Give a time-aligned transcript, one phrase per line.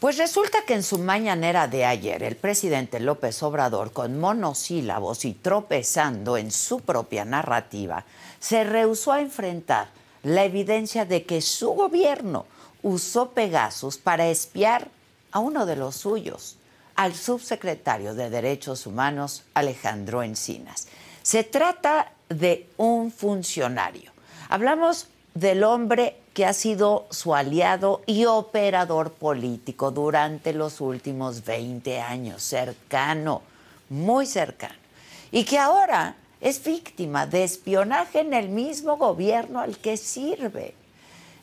[0.00, 5.32] Pues resulta que en su mañanera de ayer, el presidente López Obrador, con monosílabos y
[5.32, 8.04] tropezando en su propia narrativa,
[8.40, 9.88] se rehusó a enfrentar
[10.24, 12.46] la evidencia de que su gobierno
[12.82, 14.88] usó Pegasus para espiar
[15.30, 16.56] a uno de los suyos,
[16.94, 20.88] al subsecretario de Derechos Humanos, Alejandro Encinas.
[21.22, 24.10] Se trata de un funcionario.
[24.48, 32.00] Hablamos del hombre que ha sido su aliado y operador político durante los últimos 20
[32.00, 33.42] años, cercano,
[33.90, 34.74] muy cercano,
[35.30, 40.74] y que ahora es víctima de espionaje en el mismo gobierno al que sirve.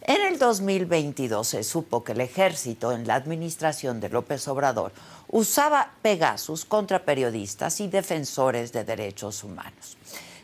[0.01, 4.91] En el 2022 se supo que el ejército en la administración de López Obrador
[5.27, 9.97] usaba Pegasus contra periodistas y defensores de derechos humanos.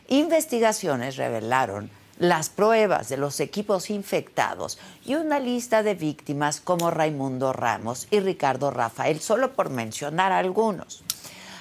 [0.07, 7.51] Investigaciones revelaron las pruebas de los equipos infectados y una lista de víctimas como Raimundo
[7.51, 11.03] Ramos y Ricardo Rafael, solo por mencionar algunos.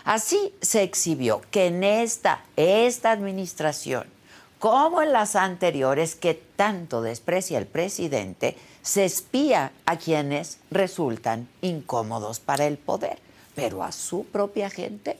[0.05, 4.05] Así se exhibió que en esta, esta administración,
[4.58, 12.39] como en las anteriores que tanto desprecia el presidente, se espía a quienes resultan incómodos
[12.39, 13.18] para el poder,
[13.55, 15.18] pero a su propia gente.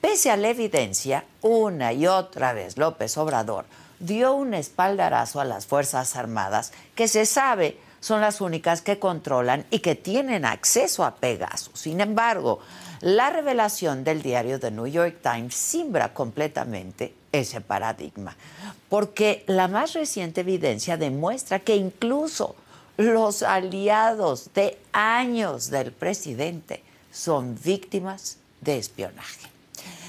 [0.00, 3.64] Pese a la evidencia, una y otra vez López Obrador
[4.00, 9.66] dio un espaldarazo a las Fuerzas Armadas, que se sabe son las únicas que controlan
[9.70, 11.80] y que tienen acceso a Pegasus.
[11.80, 12.60] Sin embargo,
[13.00, 18.36] la revelación del diario The New York Times simbra completamente ese paradigma,
[18.88, 22.56] porque la más reciente evidencia demuestra que incluso
[22.96, 26.82] los aliados de años del presidente
[27.12, 29.57] son víctimas de espionaje.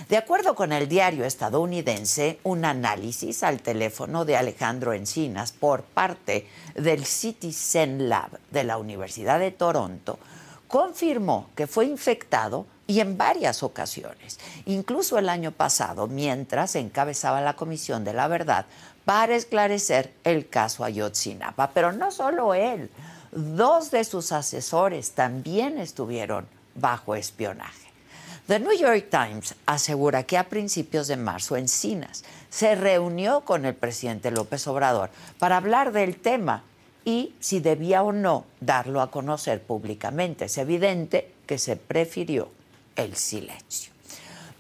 [0.07, 6.47] De acuerdo con el diario estadounidense, un análisis al teléfono de Alejandro Encinas por parte
[6.75, 10.17] del Citizen Lab de la Universidad de Toronto
[10.67, 17.55] confirmó que fue infectado y en varias ocasiones, incluso el año pasado, mientras encabezaba la
[17.55, 18.65] Comisión de la Verdad
[19.05, 21.71] para esclarecer el caso Ayotzinapa.
[21.71, 22.89] Pero no solo él,
[23.31, 27.88] dos de sus asesores también estuvieron bajo espionaje.
[28.49, 33.75] The New York Times asegura que a principios de marzo Encinas se reunió con el
[33.75, 36.63] presidente López Obrador para hablar del tema
[37.05, 40.45] y si debía o no darlo a conocer públicamente.
[40.45, 42.49] Es evidente que se prefirió
[42.95, 43.93] el silencio.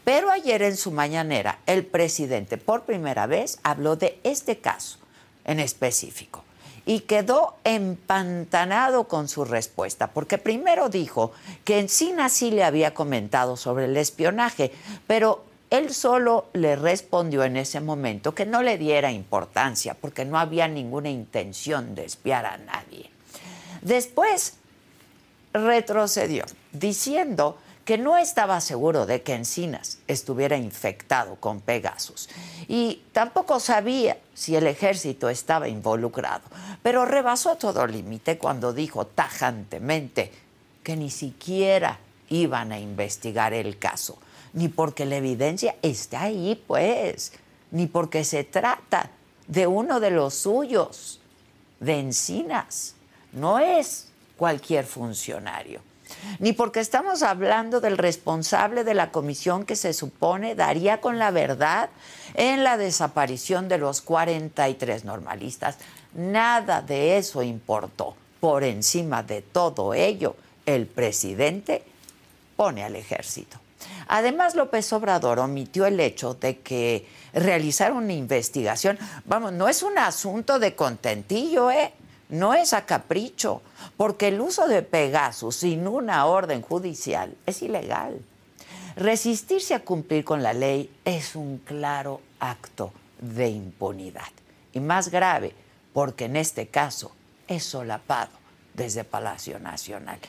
[0.03, 4.99] Pero ayer en su mañanera el presidente por primera vez habló de este caso
[5.45, 6.43] en específico
[6.89, 11.31] y quedó empantanado con su respuesta, porque primero dijo
[11.63, 14.71] que Encina sí le había comentado sobre el espionaje,
[15.05, 20.39] pero él solo le respondió en ese momento que no le diera importancia, porque no
[20.39, 23.11] había ninguna intención de espiar a nadie.
[23.83, 24.55] Después
[25.53, 32.29] retrocedió, diciendo que no estaba seguro de que Encinas estuviera infectado con Pegasus.
[32.67, 36.43] Y tampoco sabía si el ejército estaba involucrado,
[36.83, 40.31] pero rebasó todo límite cuando dijo tajantemente
[40.83, 41.97] que ni siquiera
[42.29, 44.19] iban a investigar el caso,
[44.53, 47.31] ni porque la evidencia está ahí, pues,
[47.71, 49.09] ni porque se trata
[49.47, 51.21] de uno de los suyos,
[51.79, 52.93] de Encinas,
[53.31, 55.88] no es cualquier funcionario
[56.39, 61.31] ni porque estamos hablando del responsable de la comisión que se supone daría con la
[61.31, 61.89] verdad
[62.33, 65.77] en la desaparición de los 43 normalistas.
[66.13, 68.15] Nada de eso importó.
[68.39, 70.35] Por encima de todo ello,
[70.65, 71.83] el presidente
[72.55, 73.59] pone al ejército.
[74.07, 79.97] Además, López Obrador omitió el hecho de que realizar una investigación, vamos, no es un
[79.97, 81.93] asunto de contentillo, ¿eh?
[82.29, 83.61] No es a capricho,
[83.97, 88.21] porque el uso de Pegasus sin una orden judicial es ilegal.
[88.95, 94.29] Resistirse a cumplir con la ley es un claro acto de impunidad.
[94.73, 95.53] Y más grave,
[95.93, 97.11] porque en este caso
[97.47, 98.31] es solapado
[98.73, 100.19] desde Palacio Nacional.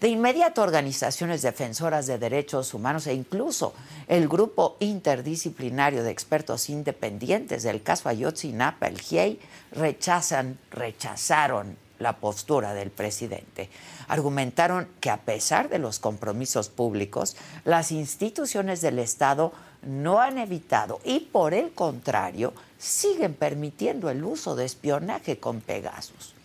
[0.00, 3.74] De inmediato, organizaciones defensoras de derechos humanos e incluso
[4.08, 9.38] el grupo interdisciplinario de expertos independientes del caso Ayotzinapa, el GIEI,
[9.72, 13.68] rechazan, rechazaron la postura del presidente.
[14.08, 17.36] Argumentaron que a pesar de los compromisos públicos,
[17.66, 24.56] las instituciones del Estado no han evitado y por el contrario siguen permitiendo el uso
[24.56, 26.39] de espionaje con Pegasus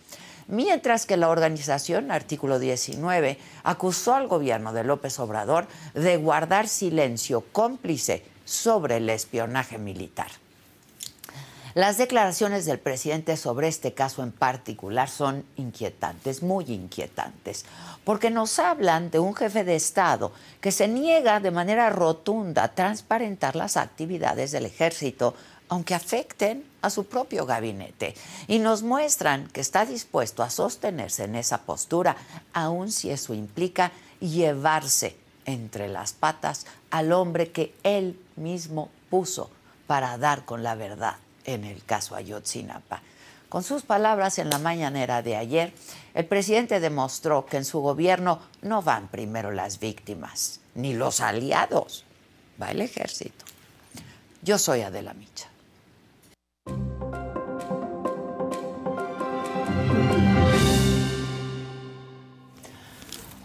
[0.48, 7.44] mientras que la organización, artículo 19, acusó al gobierno de López Obrador de guardar silencio
[7.52, 10.28] cómplice sobre el espionaje militar.
[11.74, 17.66] Las declaraciones del presidente sobre este caso en particular son inquietantes, muy inquietantes,
[18.02, 20.32] porque nos hablan de un jefe de Estado
[20.62, 25.34] que se niega de manera rotunda a transparentar las actividades del ejército
[25.68, 28.14] aunque afecten a su propio gabinete,
[28.46, 32.16] y nos muestran que está dispuesto a sostenerse en esa postura,
[32.52, 39.50] aun si eso implica llevarse entre las patas al hombre que él mismo puso
[39.86, 43.02] para dar con la verdad en el caso Ayotzinapa.
[43.48, 45.72] Con sus palabras en la mañanera de ayer,
[46.14, 52.04] el presidente demostró que en su gobierno no van primero las víctimas, ni los aliados,
[52.60, 53.44] va el ejército.
[54.42, 55.48] Yo soy Adela Micha.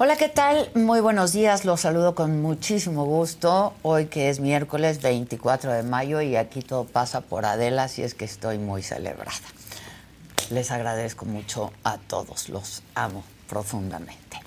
[0.03, 0.71] Hola, ¿qué tal?
[0.73, 3.75] Muy buenos días, los saludo con muchísimo gusto.
[3.83, 8.15] Hoy que es miércoles 24 de mayo y aquí todo pasa por Adela, así es
[8.15, 9.37] que estoy muy celebrada.
[10.49, 14.39] Les agradezco mucho a todos, los amo profundamente.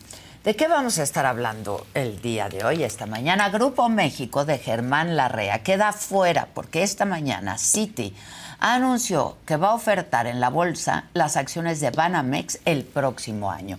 [0.43, 3.49] ¿De qué vamos a estar hablando el día de hoy, esta mañana?
[3.51, 8.13] Grupo México de Germán Larrea queda fuera porque esta mañana Citi
[8.59, 13.79] anunció que va a ofertar en la bolsa las acciones de Banamex el próximo año.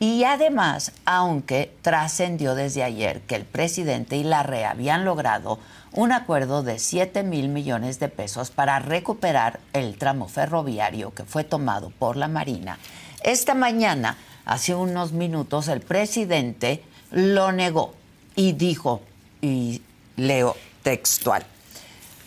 [0.00, 5.58] Y además, aunque trascendió desde ayer que el presidente y la RE habían logrado
[5.92, 11.44] un acuerdo de 7 mil millones de pesos para recuperar el tramo ferroviario que fue
[11.44, 12.78] tomado por la Marina,
[13.24, 17.94] esta mañana, hace unos minutos, el presidente lo negó
[18.36, 19.00] y dijo,
[19.40, 19.80] y
[20.16, 21.46] leo textual,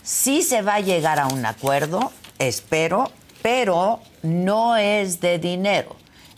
[0.01, 3.11] sí se va a llegar a un acuerdo, espero,
[3.43, 5.95] pero no es de dinero,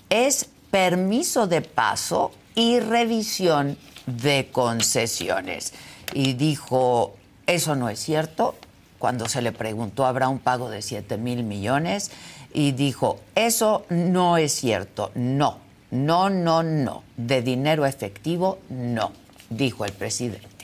[0.10, 5.74] es permiso de paso y revisión de concesiones.
[6.14, 7.16] Y dijo,
[7.48, 8.56] eso no es cierto.
[8.98, 12.12] Cuando se le preguntó, ¿habrá un pago de 7 mil millones?
[12.54, 15.12] Y dijo, eso no es cierto.
[15.16, 15.60] No,
[15.92, 17.04] no, no, no.
[17.16, 19.12] De dinero efectivo, no,
[19.50, 20.59] dijo el presidente.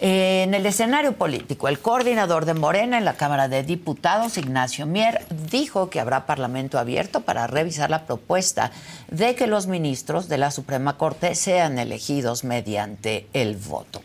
[0.00, 5.26] En el escenario político, el coordinador de Morena en la Cámara de Diputados, Ignacio Mier,
[5.50, 8.70] dijo que habrá parlamento abierto para revisar la propuesta
[9.10, 14.00] de que los ministros de la Suprema Corte sean elegidos mediante el voto.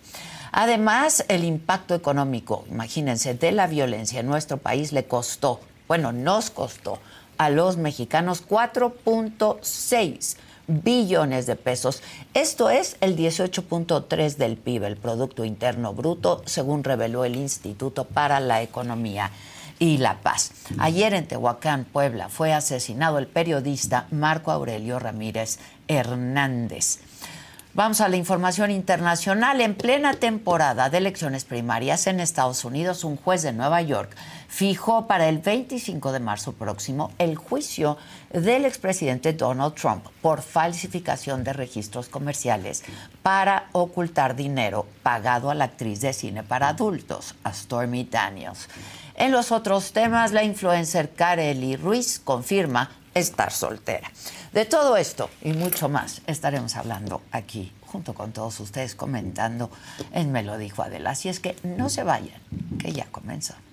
[0.52, 6.50] Además, el impacto económico, imagínense, de la violencia en nuestro país le costó, bueno, nos
[6.50, 6.98] costó
[7.38, 10.38] a los mexicanos 4.6
[10.68, 12.02] billones de pesos.
[12.34, 18.40] Esto es el 18.3 del PIB, el Producto Interno Bruto, según reveló el Instituto para
[18.40, 19.32] la Economía
[19.80, 20.52] y la Paz.
[20.78, 27.00] Ayer en Tehuacán, Puebla, fue asesinado el periodista Marco Aurelio Ramírez Hernández.
[27.76, 29.60] Vamos a la información internacional.
[29.60, 34.16] En plena temporada de elecciones primarias en Estados Unidos, un juez de Nueva York
[34.48, 37.98] fijó para el 25 de marzo próximo el juicio
[38.32, 42.84] del expresidente Donald Trump por falsificación de registros comerciales
[43.24, 48.70] para ocultar dinero pagado a la actriz de cine para adultos, a Stormy Daniels.
[49.16, 54.12] En los otros temas, la influencer Kareli Ruiz confirma estar soltera.
[54.52, 59.70] De todo esto y mucho más estaremos hablando aquí junto con todos ustedes comentando
[60.14, 61.12] en Me lo dijo Adela.
[61.12, 62.42] Así es que no se vayan,
[62.80, 63.73] que ya comenzamos.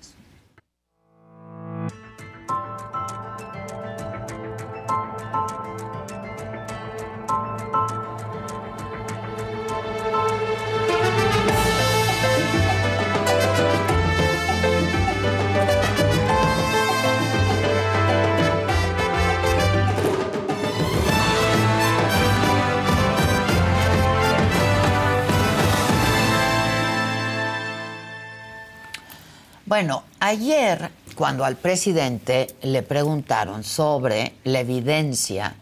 [29.71, 35.55] Bueno, ayer cuando al presidente le preguntaron sobre la evidencia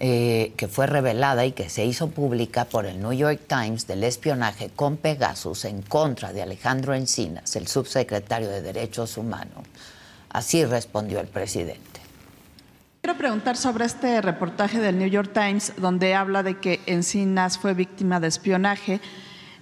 [0.00, 4.02] eh, que fue revelada y que se hizo pública por el New York Times del
[4.04, 9.66] espionaje con Pegasus en contra de Alejandro Encinas, el subsecretario de Derechos Humanos,
[10.30, 12.00] así respondió el presidente.
[13.02, 17.74] Quiero preguntar sobre este reportaje del New York Times donde habla de que Encinas fue
[17.74, 19.02] víctima de espionaje.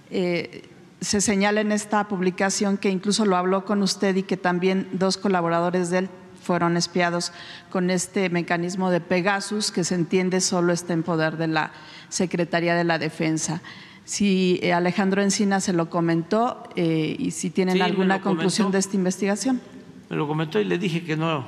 [0.09, 0.69] Eh,
[1.03, 5.17] se señala en esta publicación que incluso lo habló con usted y que también dos
[5.17, 6.09] colaboradores de él
[6.41, 7.31] fueron espiados
[7.69, 11.71] con este mecanismo de Pegasus que se entiende solo está en poder de la
[12.09, 13.61] Secretaría de la Defensa.
[14.05, 18.95] Si eh, Alejandro Encina se lo comentó eh, y si tienen alguna conclusión de esta
[18.95, 19.61] investigación.
[20.09, 21.45] Me lo comentó y le dije que no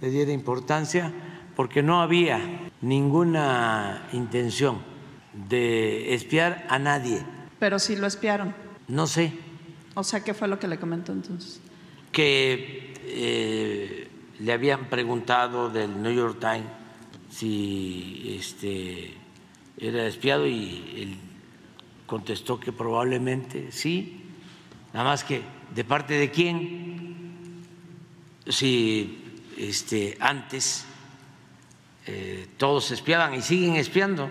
[0.00, 1.12] le diera importancia
[1.54, 4.78] porque no había ninguna intención
[5.48, 7.22] de espiar a nadie.
[7.60, 8.52] Pero sí lo espiaron.
[8.88, 9.32] No sé.
[9.94, 11.60] O sea, ¿qué fue lo que le comentó entonces?
[12.10, 14.08] Que eh,
[14.40, 16.80] le habían preguntado del New York Times
[17.30, 19.14] si este,
[19.78, 21.16] era espiado y él
[22.06, 24.24] contestó que probablemente sí,
[24.92, 25.42] nada más que
[25.74, 27.62] de parte de quién,
[28.48, 30.84] si este, antes
[32.06, 34.28] eh, todos espiaban y siguen espiando.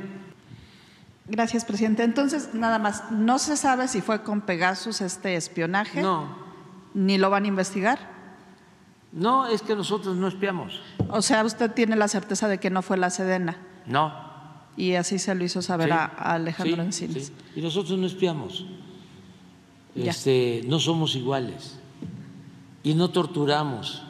[1.29, 2.03] Gracias, presidente.
[2.03, 6.01] Entonces, nada más, ¿no se sabe si fue con Pegasus este espionaje?
[6.01, 6.27] No.
[6.95, 7.99] ¿Ni lo van a investigar?
[9.11, 10.81] No, es que nosotros no espiamos.
[11.09, 13.57] O sea, usted tiene la certeza de que no fue la Sedena.
[13.85, 14.11] No.
[14.75, 17.31] Y así se lo hizo saber a, Alejandro Encinas.
[17.55, 18.65] Y nosotros no espiamos.
[19.95, 21.77] Este, no somos iguales.
[22.81, 24.03] Y no torturamos.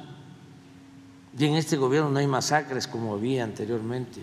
[1.38, 4.22] Y en este gobierno no hay masacres como había anteriormente.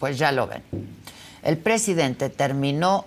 [0.00, 0.64] Pues ya lo ven.
[1.44, 3.04] El presidente terminó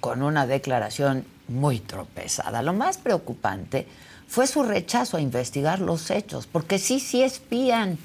[0.00, 2.62] con una declaración muy tropezada.
[2.62, 3.86] Lo más preocupante
[4.26, 7.98] fue su rechazo a investigar los hechos, porque sí, sí espían.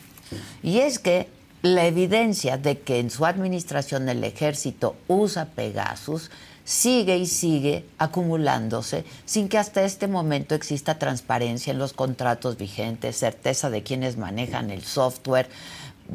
[0.62, 1.28] Y es que
[1.62, 6.32] la evidencia de que en su administración el ejército usa Pegasus
[6.64, 13.18] sigue y sigue acumulándose sin que hasta este momento exista transparencia en los contratos vigentes,
[13.18, 15.50] certeza de quienes manejan el software.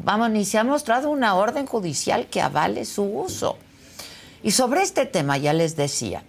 [0.03, 3.57] Vamos, ni se ha mostrado una orden judicial que avale su uso.
[4.43, 6.23] Y sobre este tema ya les decía,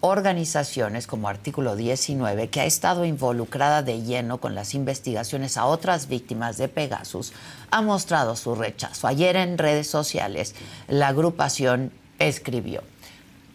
[0.00, 6.08] organizaciones como Artículo 19, que ha estado involucrada de lleno con las investigaciones a otras
[6.08, 7.34] víctimas de Pegasus,
[7.70, 9.06] ha mostrado su rechazo.
[9.06, 10.54] Ayer en redes sociales
[10.88, 12.82] la agrupación escribió,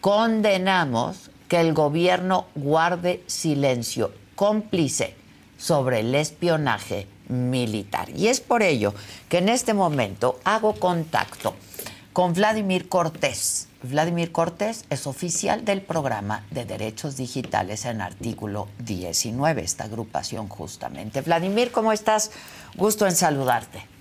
[0.00, 5.16] condenamos que el gobierno guarde silencio cómplice
[5.58, 8.10] sobre el espionaje militar.
[8.10, 8.94] Y es por ello
[9.28, 11.54] que en este momento hago contacto
[12.12, 13.68] con Vladimir Cortés.
[13.82, 21.20] Vladimir Cortés es oficial del programa de derechos digitales en artículo 19, esta agrupación justamente.
[21.22, 22.30] Vladimir, ¿cómo estás?
[22.76, 23.92] Gusto en saludarte.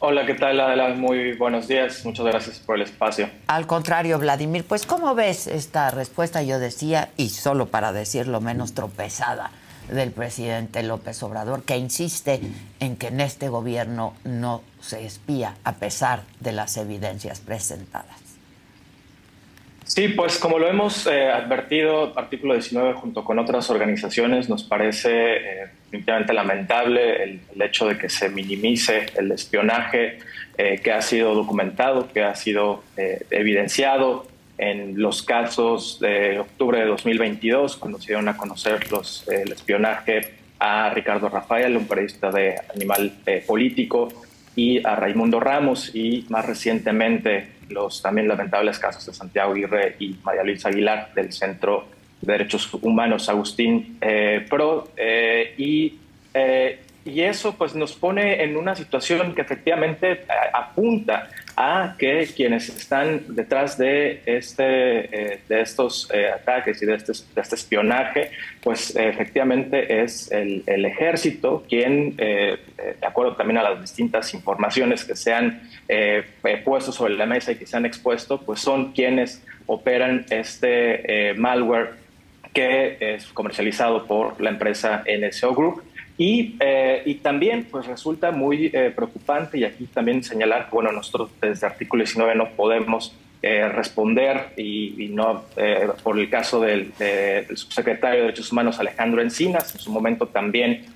[0.00, 0.90] Hola, ¿qué tal Adela?
[0.90, 3.28] Muy buenos días, muchas gracias por el espacio.
[3.48, 6.40] Al contrario, Vladimir, pues ¿cómo ves esta respuesta?
[6.42, 9.50] Yo decía, y solo para decirlo menos tropezada,
[9.90, 12.40] del presidente López Obrador, que insiste
[12.80, 18.28] en que en este gobierno no se espía a pesar de las evidencias presentadas.
[19.88, 25.62] Sí, pues como lo hemos eh, advertido, artículo 19 junto con otras organizaciones, nos parece
[25.62, 30.18] eh, lamentable el, hecho de que se minimice el espionaje
[30.58, 32.84] eh, que ha sido documentado, que ha sido
[33.30, 34.27] evidenciado
[34.58, 40.34] en los casos de octubre de 2022, cuando se dieron a conocer los, el espionaje
[40.58, 43.12] a Ricardo Rafael, un periodista de Animal
[43.46, 44.08] Político,
[44.56, 50.16] y a Raimundo Ramos, y más recientemente los también lamentables casos de Santiago Aguirre y
[50.24, 51.86] María Luisa Aguilar del Centro
[52.20, 54.88] de Derechos Humanos Agustín eh, Pro.
[54.96, 55.98] Eh, y,
[56.34, 61.28] eh, y eso pues nos pone en una situación que efectivamente apunta
[61.60, 67.12] a que quienes están detrás de, este, eh, de estos eh, ataques y de este,
[67.34, 68.30] de este, espionaje,
[68.62, 72.58] pues efectivamente es el, el ejército quien, eh,
[73.00, 75.60] de acuerdo también a las distintas informaciones que se han
[76.64, 81.94] puesto sobre la mesa y que se han expuesto, pues son quienes operan este malware
[82.54, 85.82] que es comercializado por la empresa NSO Group
[86.18, 90.90] y, eh, y, también pues resulta muy eh, preocupante y aquí también señalar que bueno,
[90.90, 95.44] nosotros desde artículo 19 no podemos eh, responder y, no
[96.02, 96.92] por el caso del,
[97.54, 100.86] subsecretario de Derechos Humanos Alejandro Encinas, en su momento también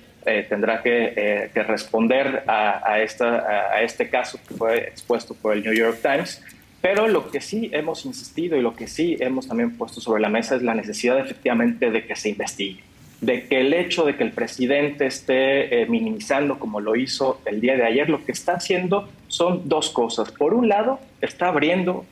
[0.49, 5.63] tendrá que, que responder a, a, esta, a este caso que fue expuesto por el
[5.63, 6.41] New York Times.
[6.81, 10.29] Pero lo que sí hemos insistido y lo que sí hemos también puesto sobre la
[10.29, 12.83] mesa es la necesidad efectivamente de que se investigue
[13.23, 17.61] de que el hecho de que el presidente esté eh, minimizando como lo hizo el
[17.61, 20.29] día de ayer, lo que está haciendo son dos cosas.
[20.31, 22.05] Por un lado, está abriendo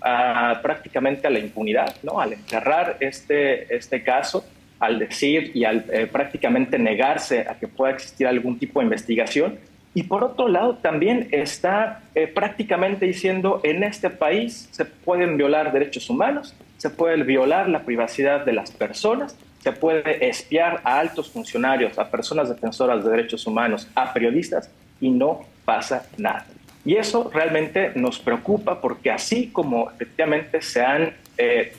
[0.61, 2.21] prácticamente a la impunidad, ¿no?
[2.21, 4.45] al encerrar este, este caso,
[4.79, 9.59] al decir y al eh, prácticamente negarse a que pueda existir algún tipo de investigación.
[9.93, 15.73] Y por otro lado, también está eh, prácticamente diciendo, en este país se pueden violar
[15.73, 21.29] derechos humanos, se puede violar la privacidad de las personas, se puede espiar a altos
[21.29, 26.45] funcionarios, a personas defensoras de derechos humanos, a periodistas, y no pasa nada.
[26.83, 31.73] Y eso realmente nos preocupa porque así como efectivamente se han eh,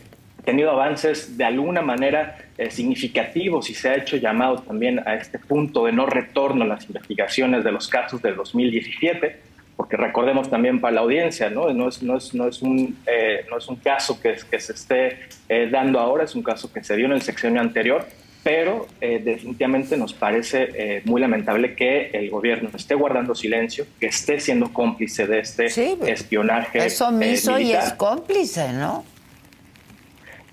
[0.44, 5.38] tenido avances de alguna manera eh, significativos y se ha hecho llamado también a este
[5.38, 9.40] punto de no retorno a las investigaciones de los casos del 2017,
[9.82, 13.44] porque recordemos también para la audiencia, no, no, es, no, es, no, es, un, eh,
[13.50, 16.84] no es un caso que, que se esté eh, dando ahora, es un caso que
[16.84, 18.06] se dio en el sexenio anterior,
[18.44, 24.72] pero definitivamente nos parece muy lamentable que el gobierno esté guardando silencio, que esté siendo
[24.72, 26.84] cómplice de este espionaje.
[26.84, 29.04] Es omiso y es cómplice, ¿no?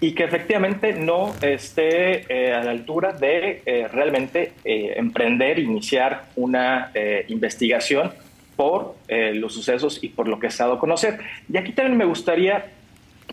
[0.02, 6.26] y que efectivamente no esté eh, a la altura de eh, realmente eh, emprender, iniciar
[6.36, 6.92] una
[7.28, 8.12] investigación
[8.60, 11.18] por los sucesos y por lo que se ha dado a conocer.
[11.50, 12.66] Y aquí también me gustaría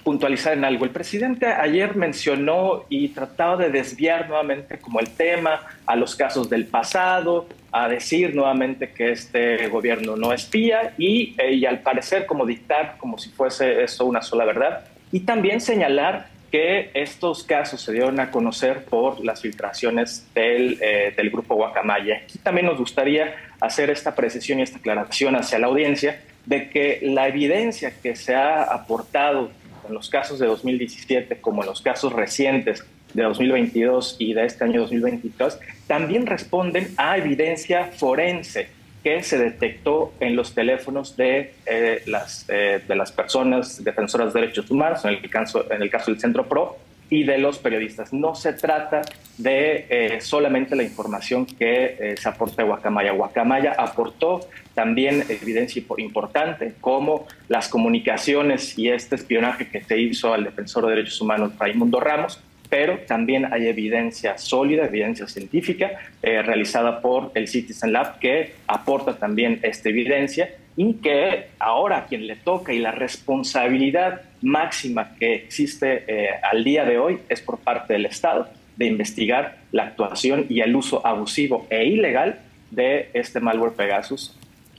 [0.05, 0.85] puntualizar en algo.
[0.85, 6.49] El presidente ayer mencionó y trataba de desviar nuevamente como el tema a los casos
[6.49, 12.47] del pasado, a decir nuevamente que este gobierno no espía y, y al parecer como
[12.47, 14.85] dictar como si fuese eso una sola verdad.
[15.11, 21.13] Y también señalar que estos casos se dieron a conocer por las filtraciones del, eh,
[21.17, 22.23] del grupo Guacamaya.
[22.25, 27.01] Aquí también nos gustaría hacer esta precisión y esta aclaración hacia la audiencia de que
[27.03, 29.51] la evidencia que se ha aportado
[29.89, 32.85] en los casos de 2017 como en los casos recientes
[33.15, 38.69] de 2022 y de este año 2022 también responden a evidencia forense
[39.07, 44.41] que se detectó en los teléfonos de, eh, las, eh, de las personas defensoras de
[44.41, 46.77] derechos humanos, en el, caso, en el caso del Centro PRO,
[47.09, 48.13] y de los periodistas.
[48.13, 49.03] No se trata
[49.39, 53.13] de eh, solamente la información que se aporta de Guacamaya.
[53.13, 54.41] Guacamaya aportó
[54.75, 60.97] también evidencia importante, como las comunicaciones y este espionaje que se hizo al defensor de
[60.97, 65.93] derechos humanos Raimundo Ramos, pero también hay evidencia sólida, evidencia científica
[66.23, 72.07] eh, realizada por el Citizen Lab que aporta también esta evidencia y que ahora a
[72.07, 77.41] quien le toca y la responsabilidad máxima que existe eh, al día de hoy es
[77.41, 82.41] por parte del Estado de investigar la actuación y el uso abusivo e ilegal
[82.71, 84.37] de este malware Pegasus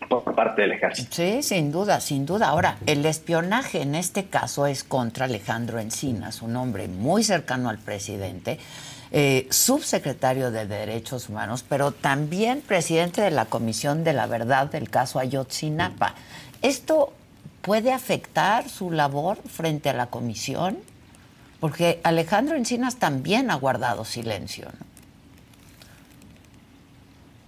[0.10, 1.10] por parte del ejército.
[1.12, 2.50] Sí, sin duda, sin duda.
[2.50, 7.78] Ahora, el espionaje en este caso es contra Alejandro Encinas, un hombre muy cercano al
[7.78, 8.60] presidente,
[9.12, 14.90] eh, subsecretario de Derechos Humanos, pero también presidente de la Comisión de la Verdad del
[14.90, 16.14] caso Ayotzinapa.
[16.62, 17.14] ¿Esto
[17.62, 20.78] puede afectar su labor frente a la comisión?
[21.60, 24.66] Porque Alejandro Encinas también ha guardado silencio.
[24.66, 24.97] ¿no?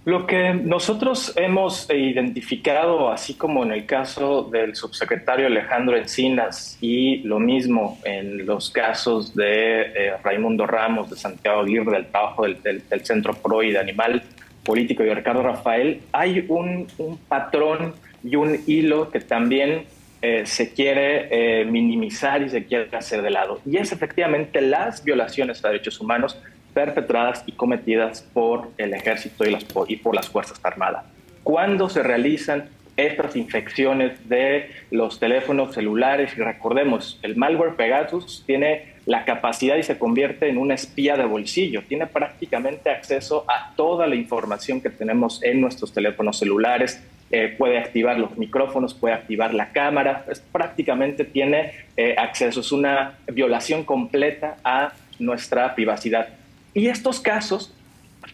[0.06, 7.18] Lo que nosotros hemos identificado, así como en el caso del subsecretario Alejandro Encinas y
[7.18, 12.82] lo mismo en los casos de eh, Raimundo Ramos, de Santiago Aguirre, del trabajo del,
[13.02, 14.22] Centro PRO y de Animal
[14.64, 16.86] Político y de Ricardo Rafael, hay un,
[17.28, 17.92] patrón
[18.24, 19.84] y un hilo que también
[20.22, 21.28] eh, se quiere
[21.60, 23.60] eh, minimizar y se quiere hacer de lado.
[23.66, 26.38] Y es efectivamente las violaciones a derechos humanos
[26.72, 31.04] perpetradas y cometidas por el ejército y, las, y por las Fuerzas Armadas.
[31.42, 38.94] Cuando se realizan estas infecciones de los teléfonos celulares, y recordemos, el malware Pegasus tiene
[39.06, 44.06] la capacidad y se convierte en una espía de bolsillo, tiene prácticamente acceso a toda
[44.06, 47.02] la información que tenemos en nuestros teléfonos celulares,
[47.32, 52.72] eh, puede activar los micrófonos, puede activar la cámara, es, prácticamente tiene eh, acceso, es
[52.72, 56.28] una violación completa a nuestra privacidad.
[56.74, 57.74] Y estos casos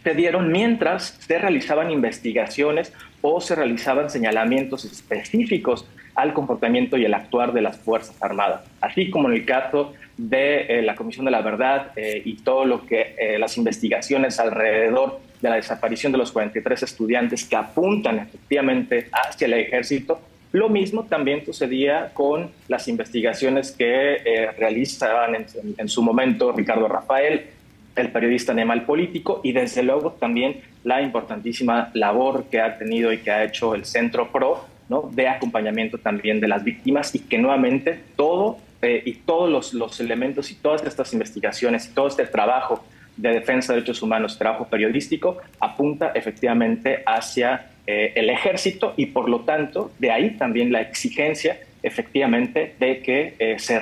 [0.02, 7.14] se dieron mientras se realizaban investigaciones o se realizaban señalamientos específicos al comportamiento y el
[7.14, 11.30] actuar de las Fuerzas Armadas, así como en el caso de eh, la Comisión de
[11.30, 16.18] la Verdad eh, y todo lo que eh, las investigaciones alrededor de la desaparición de
[16.18, 20.18] los 43 estudiantes que apuntan efectivamente hacia el ejército.
[20.52, 25.46] Lo mismo también sucedía con las investigaciones que realizaban en,
[25.76, 27.50] en su momento Ricardo Rafael,
[27.96, 33.18] el periodista Animal Político y desde luego también la importantísima labor que ha tenido y
[33.18, 35.10] que ha hecho el Centro PRO ¿no?
[35.12, 40.50] de acompañamiento también de las víctimas y que nuevamente todo eh, y todos los, elementos
[40.50, 42.84] y todas estas investigaciones y todo este trabajo
[43.16, 49.30] de defensa de derechos humanos, trabajo periodístico, apunta efectivamente hacia eh, el ejército y por
[49.30, 53.80] lo tanto de ahí también la exigencia efectivamente de que eh, se,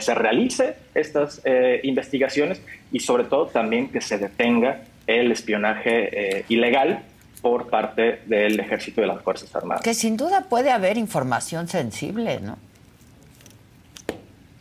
[0.00, 2.60] se realice estas eh, investigaciones
[2.92, 7.00] y sobre todo también que se detenga el espionaje eh, ilegal
[7.40, 9.82] por parte del ejército y de las Fuerzas Armadas.
[9.82, 12.58] Que sin duda puede haber información sensible, ¿no?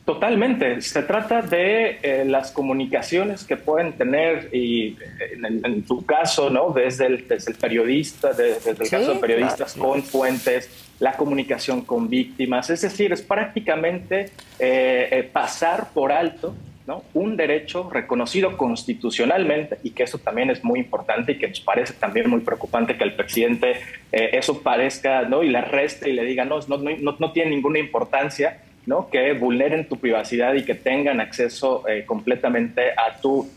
[0.07, 0.79] Totalmente.
[0.79, 4.95] Se trata de eh, las comunicaciones que pueden tener, y
[5.43, 6.69] en, tu caso, ¿no?
[6.69, 10.69] Desde el, desde el periodista, desde el caso de periodistas con fuentes,
[11.01, 12.69] la comunicación con víctimas.
[12.69, 17.03] Es decir, es prácticamente eh, eh, pasar por alto ¿no?
[17.13, 21.91] un derecho reconocido constitucionalmente y que eso también es muy importante y que nos parece
[21.95, 23.73] también muy preocupante que el presidente
[24.09, 25.43] eso parezca ¿no?
[25.43, 29.09] y le reste y le diga no, no, no, no tiene ninguna importancia ¿no?
[29.09, 33.47] que vulneren tu privacidad y que tengan acceso eh, completamente a tu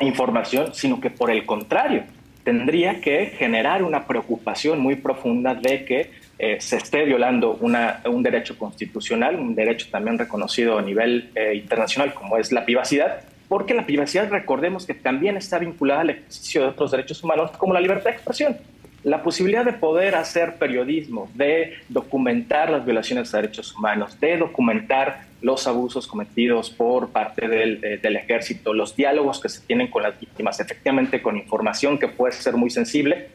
[0.00, 2.04] información, sino que por el contrario,
[2.44, 8.22] tendría que generar una preocupación muy profunda de que eh, se esté violando una, un
[8.22, 13.74] derecho constitucional, un derecho también reconocido a nivel eh, internacional como es la privacidad, porque
[13.74, 17.80] la privacidad, recordemos que también está vinculada al ejercicio de otros derechos humanos como la
[17.80, 18.56] libertad de expresión
[19.06, 25.26] la posibilidad de poder hacer periodismo, de documentar las violaciones de derechos humanos, de documentar
[25.42, 30.18] los abusos cometidos por parte del, eh, ejército, los diálogos que se tienen con las
[30.18, 33.28] víctimas, efectivamente con información que puede ser muy sensible,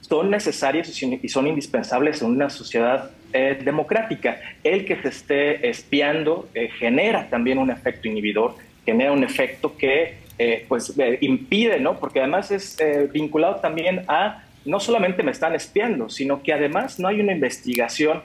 [0.00, 4.38] son necesarios y son indispensables en una sociedad eh, democrática.
[4.62, 10.24] El que se esté espiando eh, genera también un efecto inhibidor, genera un efecto que
[10.68, 11.98] pues impide, ¿no?
[11.98, 12.76] Porque además es
[13.10, 18.22] vinculado también a no solamente me están espiando, sino que además no hay una investigación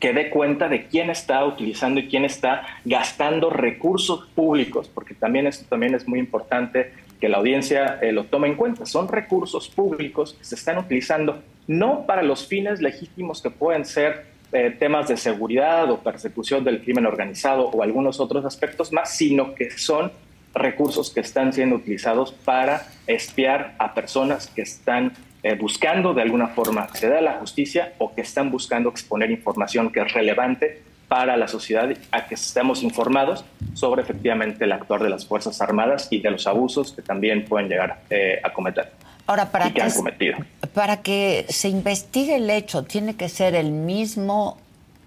[0.00, 5.46] que dé cuenta de quién está utilizando y quién está gastando recursos públicos, porque también
[5.46, 8.84] esto también es muy importante que la audiencia eh, lo tome en cuenta.
[8.86, 14.26] Son recursos públicos que se están utilizando no para los fines legítimos que pueden ser
[14.52, 19.54] eh, temas de seguridad o persecución del crimen organizado o algunos otros aspectos más, sino
[19.54, 20.12] que son
[20.54, 25.12] recursos que están siendo utilizados para espiar a personas que están
[25.44, 29.92] eh, buscando de alguna forma acceder a la justicia o que están buscando exponer información
[29.92, 35.10] que es relevante para la sociedad a que estemos informados sobre efectivamente el actuar de
[35.10, 38.90] las Fuerzas Armadas y de los abusos que también pueden llegar eh, a cometer.
[39.26, 40.38] Ahora, para que, han cometido.
[40.72, 44.56] para que se investigue el hecho, tiene que ser el mismo,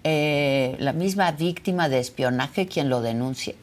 [0.04, 3.56] eh, la misma víctima de espionaje quien lo denuncie.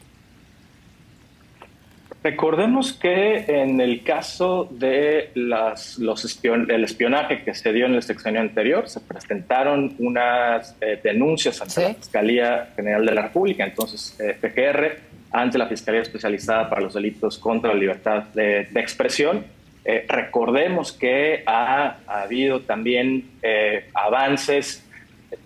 [2.22, 8.02] Recordemos que en el caso de las, los el espionaje que se dio en el
[8.02, 14.18] sexenio anterior, se presentaron unas eh, denuncias ante la Fiscalía General de la República, entonces
[14.18, 14.98] eh, PGR,
[15.30, 19.44] ante la Fiscalía Especializada para los Delitos contra la Libertad de, Expresión.
[19.84, 23.30] Eh, recordemos que ha, ha habido también
[23.94, 24.85] avances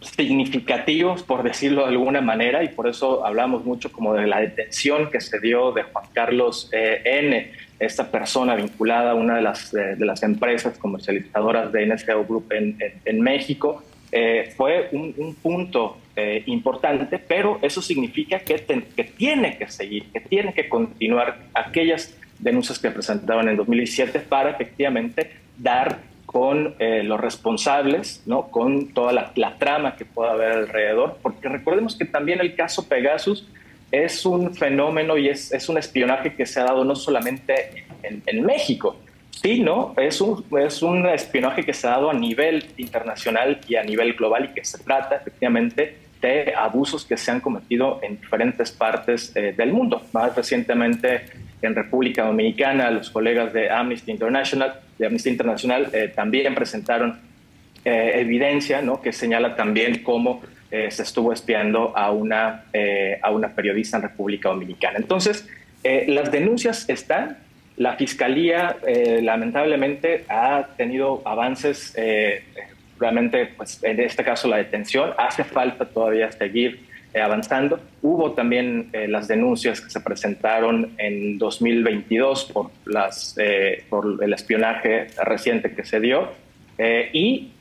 [0.01, 5.11] significativos, por decirlo de alguna manera, y por eso hablamos mucho como de la detención
[5.11, 9.73] que se dio de Juan Carlos eh, N., esta persona vinculada a una de las,
[9.73, 13.83] eh, de las empresas comercializadoras de NSGO Group en, en, México.
[14.13, 15.97] Eh, fue un, punto
[16.45, 22.79] importante, pero eso significa que, que tiene que seguir, que tiene que continuar aquellas denuncias
[22.79, 28.53] que presentaron en 2017 para efectivamente dar con eh, los responsables, ¿no?
[28.53, 33.49] con toda la, trama que pueda haber alrededor, porque recordemos que también el caso Pegasus
[33.91, 38.45] es un fenómeno y es, es un espionaje que se ha dado no solamente en,
[38.45, 38.97] México,
[39.33, 43.83] sino es un, es un espionaje que se ha dado a nivel internacional y a
[43.83, 48.71] nivel global y que se trata efectivamente de abusos que se han cometido en diferentes
[48.71, 50.01] partes eh, del mundo.
[50.13, 51.25] Más recientemente
[51.63, 57.19] en República Dominicana, los colegas de Amnesty International, de Amnistía Internacional eh, también presentaron
[57.85, 59.01] eh, evidencia ¿no?
[59.01, 62.65] que señala también cómo eh, se estuvo espiando a una,
[63.23, 64.99] a una periodista en República Dominicana.
[64.99, 65.49] Entonces,
[65.83, 67.39] las denuncias están,
[67.77, 68.77] la Fiscalía
[69.23, 71.97] lamentablemente ha tenido avances,
[73.01, 77.81] realmente pues, en este caso la detención, hace falta todavía seguir eh, avanzando.
[78.03, 84.33] Hubo también eh, las denuncias que se presentaron en 2022 por, las, eh, por el
[84.33, 86.29] espionaje reciente que se dio.
[87.13, 87.53] y,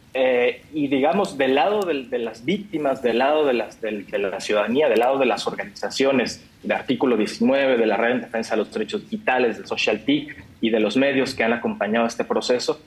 [0.73, 4.99] y, digamos, del lado de, las víctimas, del lado de, las, de, la ciudadanía, del
[4.99, 9.03] lado de las organizaciones del artículo 19 de la Red en Defensa de los Derechos
[9.03, 12.81] Digitales, de Social TIC y de los medios que han acompañado este proceso,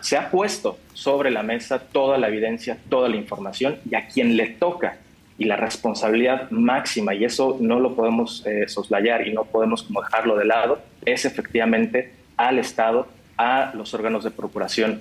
[0.00, 4.36] se ha puesto sobre la mesa toda la evidencia, toda la información y a quien
[4.36, 4.98] le toca
[5.40, 10.02] y la responsabilidad máxima, y eso no lo podemos eh, soslayar y no podemos como
[10.02, 15.00] dejarlo de lado, es efectivamente al Estado, a los órganos de procuración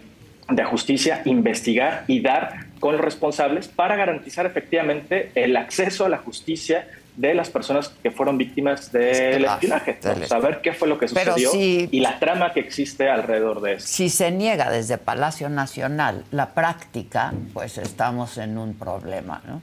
[0.50, 6.20] de justicia, investigar y dar con los responsables para garantizar efectivamente el acceso a la
[6.20, 11.52] justicia de las personas que fueron víctimas del espionaje, saber qué fue lo que sucedió
[11.54, 13.88] y la trama que existe alrededor de eso.
[13.88, 19.62] Si se niega desde Palacio Nacional la práctica, pues estamos en un problema, ¿no?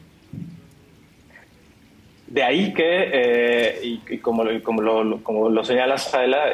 [2.26, 5.94] De ahí que, eh, y, como, como, lo, como lo señala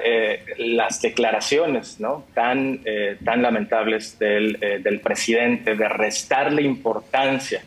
[0.05, 2.25] eh, las declaraciones ¿no?
[2.35, 7.63] tan, eh, tan lamentables del, del, presidente de restarle importancia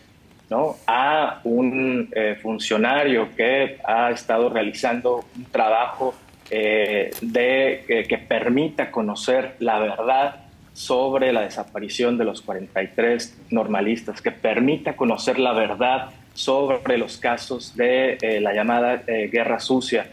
[0.51, 0.75] ¿no?
[0.85, 2.11] a un
[2.43, 6.13] funcionario que ha estado realizando un trabajo
[6.47, 14.95] de, que permita conocer la verdad sobre la desaparición de los 43 normalistas, que permita
[14.95, 20.11] conocer la verdad sobre los casos de eh, la llamada eh, guerra sucia,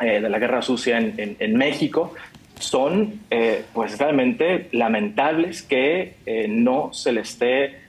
[0.00, 2.14] eh, de la guerra sucia en, México,
[2.58, 3.20] son
[3.72, 6.14] pues realmente lamentables que
[6.48, 7.80] no se le esté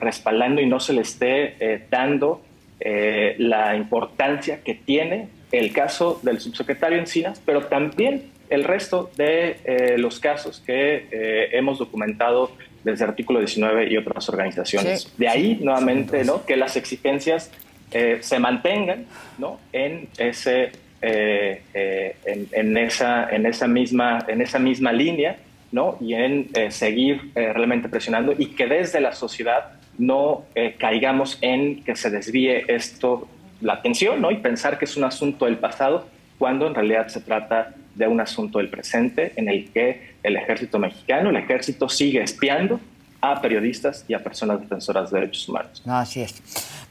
[0.00, 2.42] respaldando y no se le esté dando
[2.80, 10.20] la importancia que tiene el caso del subsecretario Encinas, pero también el resto de los
[10.20, 11.06] casos que
[11.52, 12.50] hemos documentado
[12.84, 15.12] desde artículo 19 y otras organizaciones.
[15.16, 16.44] de ahí, nuevamente, ¿no?
[16.44, 17.50] que las exigencias
[17.90, 19.06] eh, se mantengan
[19.38, 19.58] ¿no?
[19.72, 25.36] en, ese, eh, eh, en, esa, en, esa misma, en esa misma línea
[25.72, 25.96] ¿no?
[26.00, 30.44] y en seguir realmente presionando y que desde la sociedad no
[30.78, 33.28] caigamos en que se desvíe esto,
[33.60, 34.30] la atención ¿no?
[34.30, 36.06] y pensar que es un asunto del pasado
[36.38, 40.80] cuando en realidad se trata de un asunto del presente en el que el ejército
[40.80, 42.80] mexicano, el ejército sigue espiando
[43.20, 45.82] a periodistas y a personas defensoras de derechos humanos.
[45.86, 46.42] así es.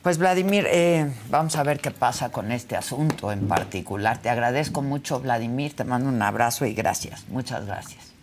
[0.02, 4.18] Pues Vladimir, eh, vamos a ver qué pasa con este asunto en particular.
[4.20, 7.26] Te agradezco mucho, Vladimir, te mando un abrazo y gracias.
[7.30, 8.14] Muchas gracias.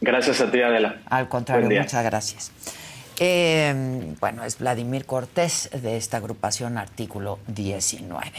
[0.00, 1.00] Gracias a ti, Adela.
[1.06, 2.52] Al contrario, muchas gracias.
[3.18, 8.30] Eh, bueno, es Vladimir Cortés de esta agrupación Artículo 19.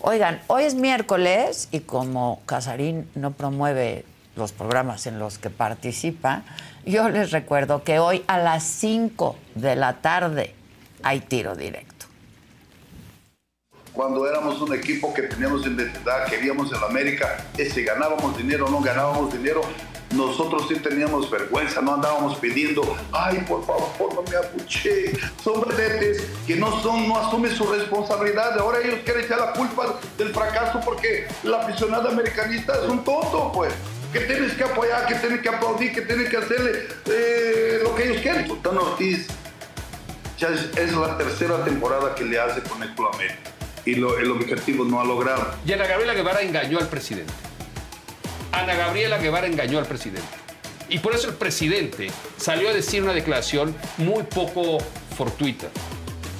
[0.00, 4.04] Oigan, hoy es miércoles y como Casarín no promueve
[4.36, 6.42] los programas en los que participa,
[6.84, 10.54] yo les recuerdo que hoy a las 5 de la tarde
[11.02, 12.06] hay tiro directo.
[13.92, 18.80] Cuando éramos un equipo que teníamos identidad, queríamos el América, si ganábamos dinero o no
[18.80, 19.60] ganábamos dinero,
[20.14, 25.12] nosotros sí teníamos vergüenza, no andábamos pidiendo, ay, por favor, no me apuché.
[25.42, 28.58] Son vedetes que no son, no asumen su responsabilidad.
[28.58, 33.52] Ahora ellos quieren echar la culpa del fracaso porque la aficionada americanista es un tonto,
[33.52, 33.72] pues.
[34.12, 38.04] Que tienes que apoyar, que tienes que aplaudir, que tienes que hacerle eh, lo que
[38.04, 38.46] ellos quieren.
[38.46, 39.26] Sultán Ortiz
[40.38, 43.38] ya es, la tercera temporada que le hace con el Club América
[43.84, 45.54] y el objetivo no ha logrado.
[45.66, 47.32] Y Ana Gabriela Guevara engañó al presidente.
[48.52, 50.22] Ana Gabriela Guevara engañó al presidente.
[50.88, 54.78] Y por eso el presidente salió a decir una declaración muy poco
[55.16, 55.68] fortuita,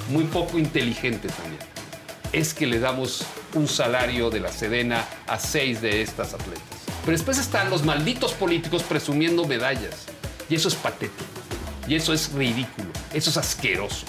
[0.09, 1.61] muy poco inteligente también.
[2.31, 6.72] Es que le damos un salario de la Sedena a seis de estas atletas.
[7.05, 10.05] Pero después están los malditos políticos presumiendo medallas.
[10.49, 11.25] Y eso es patético.
[11.87, 12.89] Y eso es ridículo.
[13.13, 14.05] Eso es asqueroso.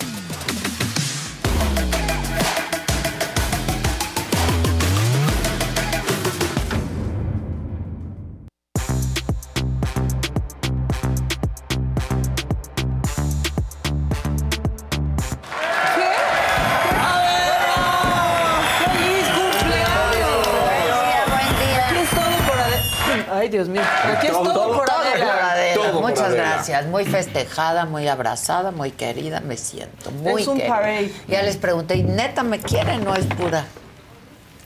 [26.75, 26.91] Gracias.
[26.91, 29.41] Muy festejada, muy abrazada, muy querida.
[29.41, 31.13] Me siento muy Es un parade.
[31.29, 33.65] Ya les pregunté, ¿y neta me quieren no es pura?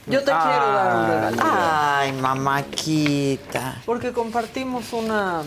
[0.07, 1.37] Yo te quiero dar un regalo.
[1.43, 3.75] Ay, mamaquita.
[3.85, 5.43] Porque compartimos una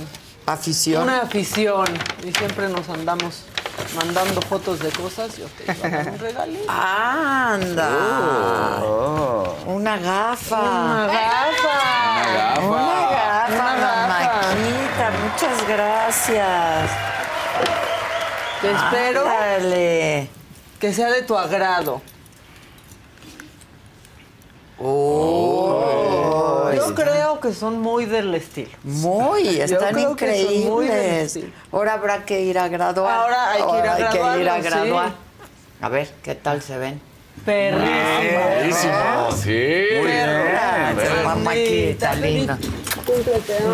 [0.46, 1.02] afición.
[1.02, 1.86] Una afición.
[2.24, 3.42] Y siempre nos andamos
[3.96, 5.36] mandando fotos de cosas.
[5.36, 6.70] Yo te iba a dar un regalito.
[6.70, 7.90] ¡Anda!
[8.84, 9.56] Oh.
[9.66, 10.60] Una gafa.
[10.60, 12.60] Una gafa.
[12.60, 12.68] Una gafa.
[12.68, 13.31] Una gafa, mamaquita.
[15.32, 16.90] Muchas gracias.
[18.60, 19.24] Te espero.
[20.78, 22.02] Que sea de tu agrado.
[24.78, 28.70] Oh, Yo creo que son muy del estilo.
[28.82, 31.38] Muy, están increíbles.
[31.70, 33.14] Ahora habrá que ir a graduar.
[33.14, 35.12] Ahora hay que ir a, graduar, ir a graduar.
[35.80, 37.00] A ver, ¿qué tal se ven?
[37.44, 39.30] Perrísimo.
[39.36, 39.84] Sí.
[39.96, 41.24] Muy bien.
[41.24, 42.58] Mamáquita linda.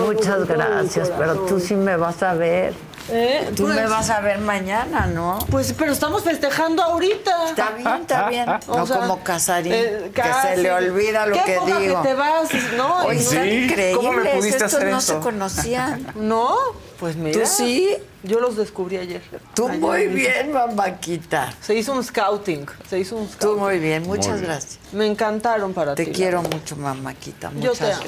[0.05, 2.75] Muchas gracias, pero tú sí me vas a ver.
[3.11, 3.51] ¿Eh?
[3.57, 5.39] Tú me vas a ver mañana, ¿no?
[5.51, 7.49] Pues, pero estamos festejando ahorita.
[7.49, 8.47] Está bien, está bien.
[8.69, 10.61] O No sea, como Casarín, eh, que se casi.
[10.61, 12.03] le olvida lo que digo.
[12.03, 13.07] que te vas, ¿no?
[13.07, 13.97] Hoy Y- están increíbles.
[13.97, 15.15] ¿Cómo me pudiste Estos hacer no eso?
[15.15, 16.07] se conocían.
[16.17, 16.55] ¿No?
[17.01, 17.41] Pues mira.
[17.41, 17.97] ¿Tú sí?
[18.25, 19.23] Yo los descubrí ayer.
[19.55, 21.55] Tú Ayer muy bien, mamáquita.
[21.63, 22.67] Se hizo un scouting.
[22.91, 23.59] Se hizo un Tú scouting.
[23.59, 24.81] muy bien, muchas gracias.
[24.93, 26.05] Me encantaron para ti.
[26.05, 27.51] Te quiero mucho, mamáquita.
[27.55, 28.05] Yo te Muchas amo.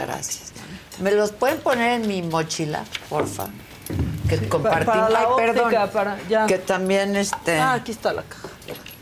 [1.00, 3.46] ¿Me los pueden poner en mi mochila, porfa?
[4.28, 4.86] Que compartimos.
[4.96, 5.90] para la Ay, óptica, perdón.
[5.92, 6.46] para- ya.
[6.46, 7.58] Que también este.
[7.58, 8.48] Ah, aquí está la caja.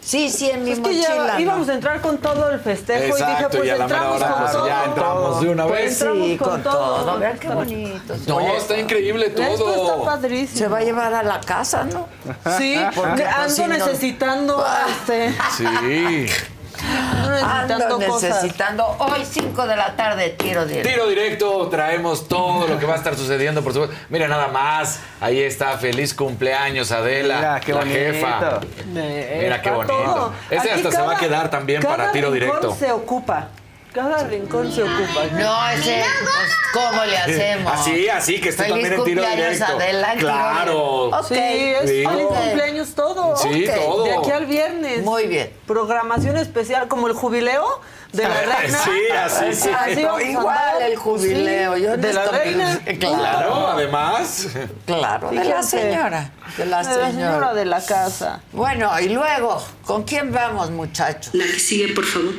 [0.01, 1.27] sí, sí, en mi Es que mochila.
[1.27, 1.41] ya ¿no?
[1.41, 4.17] íbamos a entrar con todo el festejo y dije, pues y a la mera entramos
[4.17, 4.67] hora con pues, todo.
[4.67, 5.93] ya entramos de una Pues vez.
[5.93, 7.05] Entramos sí, con con todo.
[7.05, 7.19] todo.
[7.19, 8.15] Vean qué bonito.
[8.27, 10.05] No, Oye, está increíble Esto está todo.
[10.05, 10.59] padrísimo.
[10.59, 12.09] Se va a llevar a la casa, ¿no?
[12.57, 16.27] Sí, Porque, pues, ando si no- necesitando este, Sí.
[17.43, 18.31] ando necesitando Ando cosas.
[18.43, 18.97] necesitando.
[18.99, 20.89] Hoy 5 de la tarde, tiro directo.
[20.91, 23.97] Tiro directo, traemos todo lo que va a estar sucediendo, por supuesto.
[24.09, 27.99] Mira nada más, ahí está, feliz cumpleaños Adela, Mira, qué la bonito.
[27.99, 28.61] jefa.
[28.87, 29.95] Mira qué bonito.
[29.95, 30.33] todo.
[30.51, 32.75] Ese Aquí hasta se va a quedar también para tiro directo.
[32.79, 33.49] se ocupa.
[33.93, 35.25] Cada rincón se ocupa.
[35.33, 37.73] No, ese, pues, ¿cómo le hacemos?
[37.73, 39.77] Así, así, que esté Feliz también en tiro cumpleaños, directo.
[39.77, 41.11] Adela, en tiro Claro.
[41.11, 41.23] directo.
[41.29, 41.41] Sí, Ok.
[41.83, 42.05] es Sí.
[42.07, 43.37] feliz cumpleaños todo.
[43.37, 44.05] Sí, Ok, todo.
[44.05, 45.03] De aquí al viernes.
[45.03, 45.51] Muy bien.
[45.67, 47.81] Programación especial, como el jubileo
[48.13, 48.29] de la
[48.61, 48.79] reina.
[48.79, 49.71] Sí, así, sí.
[49.77, 50.83] Así vamos a Igual andar.
[50.83, 51.75] el jubileo.
[51.77, 52.81] Sí, Yo de la reina.
[53.01, 54.49] Claro, además.
[54.87, 55.31] claro.
[55.31, 55.81] De la Fíjense.
[55.81, 56.31] señora.
[56.59, 57.55] De la De la señora señora.
[57.55, 58.41] de la casa.
[58.53, 61.35] Bueno, y luego, ¿con quién vamos, muchachos?
[61.35, 62.35] La que sigue, por favor.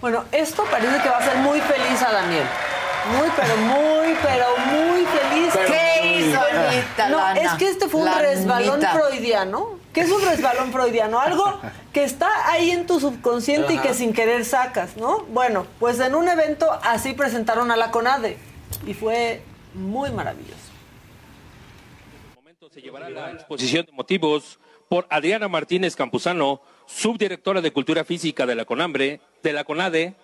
[0.00, 2.44] Bueno, esto parece que va a hacer muy feliz a Daniel.
[3.18, 5.50] Muy, pero muy, pero muy feliz.
[5.52, 6.40] Pero ¿Qué hizo.
[6.40, 7.40] Anita, No, Lana?
[7.40, 9.78] es que este fue un resbalón freudiano.
[9.92, 11.18] ¿Qué es un resbalón freudiano?
[11.20, 11.58] Algo
[11.92, 15.20] que está ahí en tu subconsciente y que sin querer sacas, ¿no?
[15.28, 18.38] Bueno, pues en un evento así presentaron a la CONADE
[18.86, 19.42] y fue
[19.74, 20.65] muy maravilloso.
[22.76, 24.58] Se llevará la exposición de motivos
[24.90, 30.14] por Adriana Martínez Campuzano, subdirectora de Cultura Física de la CONAMBRE, de la CONADE,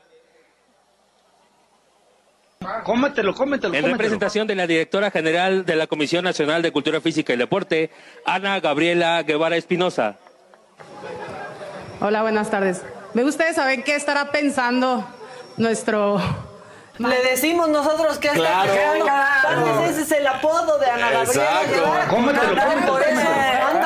[2.85, 3.88] Cómetelo, cómetelo, en cómetelo.
[3.88, 7.91] representación de la directora general de la Comisión Nacional de Cultura Física y Deporte,
[8.27, 10.19] Ana Gabriela Guevara Espinosa.
[12.03, 12.83] Hola, buenas tardes.
[13.15, 15.09] Me gustaría saber qué estará pensando
[15.57, 16.21] nuestro...
[17.09, 19.81] Le decimos nosotros que Claro, está claro.
[19.81, 21.61] Vez ese es el apodo de Ana Gabriela.
[21.62, 22.11] Exacto.
[22.11, 22.49] Cómetelo,
[22.87, 23.21] por eso.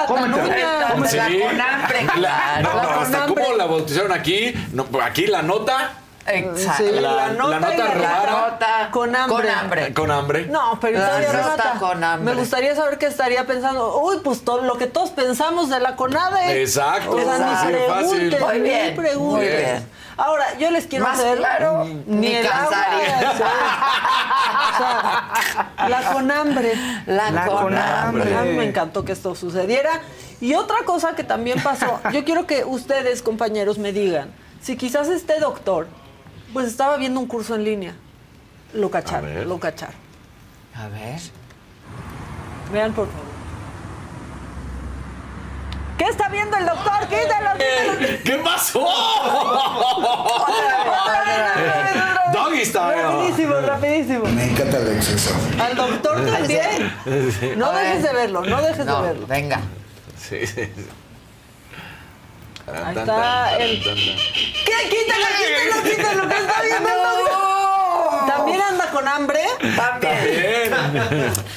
[0.06, 0.42] cómetelo.
[0.42, 1.40] Anda, la Sí.
[1.40, 2.62] CONAMBRE, La- claro.
[2.62, 4.54] no, La hasta cómo la bautizaron aquí.
[4.72, 5.92] No, aquí la nota
[6.28, 6.82] Exacto.
[6.82, 8.32] Sí, La- la, nota, la nota y la rara.
[8.32, 9.36] Nota Con hambre.
[9.36, 9.94] Con hambre.
[9.94, 10.46] con hambre.
[10.46, 12.34] No, pero La nota con hambre.
[12.34, 13.96] me gustaría saber qué estaría pensando.
[14.00, 16.62] Uy, pues todo lo que todos pensamos de la CONADE.
[16.62, 18.40] Exacto, O sea, sí, ni pregunten, fácil.
[18.40, 19.88] Muy bien, muy bien.
[20.16, 21.36] Ahora, yo les quiero Más hacer...
[21.38, 23.32] claro, ni el agua, cansaría.
[23.36, 23.42] sí.
[24.72, 26.74] O sea, la CONAMBRE.
[27.06, 28.22] La, La CONAMBRE.
[28.22, 28.36] CONAMBRE.
[28.36, 30.00] A mí me encantó que esto sucediera.
[30.40, 34.30] Y otra cosa que también pasó, yo quiero que ustedes, compañeros, me digan,
[34.62, 35.86] si quizás este doctor,
[36.52, 37.94] pues estaba viendo un curso en línea.
[38.72, 39.94] Lo cacharon, lo cacharon.
[40.74, 41.20] A ver.
[42.72, 43.25] Vean, por favor.
[45.98, 47.00] ¿Qué está viendo el doctor?
[47.08, 47.98] Quítalo, quítalo.
[48.24, 48.86] ¿Qué pasó?
[52.32, 53.02] Doggy style.
[53.02, 54.24] Rapidísimo, rapidísimo.
[54.26, 55.30] Me encanta el exceso.
[55.60, 56.92] Al doctor también.
[57.56, 59.26] No dejes de verlo, no dejes de verlo.
[59.26, 59.60] venga.
[60.18, 60.86] Sí, sí, sí.
[62.84, 63.90] Ahí está el- ¿Qué?
[64.90, 66.28] Quítalo, quítalo, quítalo.
[66.28, 67.75] ¿Qué está viendo el doctor?
[68.26, 69.40] ¿También anda con hambre?
[69.76, 70.70] También.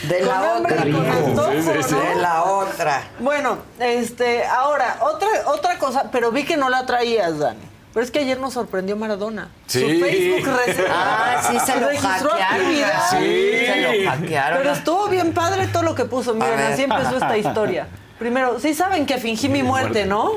[0.04, 0.88] De la Con hambre otra.
[0.88, 1.96] y con antojo, Sí, sí, sí.
[1.96, 2.00] ¿no?
[2.02, 3.02] De la otra.
[3.20, 7.60] Bueno, este, ahora, otra, otra cosa, pero vi que no la traías, Dani.
[7.94, 9.50] Pero es que ayer nos sorprendió Maradona.
[9.66, 9.80] Sí.
[9.82, 10.50] Su Facebook
[10.92, 12.42] Ah, sí, se lo registró hackearon.
[12.62, 13.10] actividad.
[13.10, 13.66] Sí.
[13.66, 14.58] Se lo hackearon.
[14.60, 16.34] Pero estuvo bien padre todo lo que puso.
[16.36, 17.88] Miren, así empezó esta historia.
[18.20, 20.34] Primero, sí saben que fingí mi muerte, ¿no?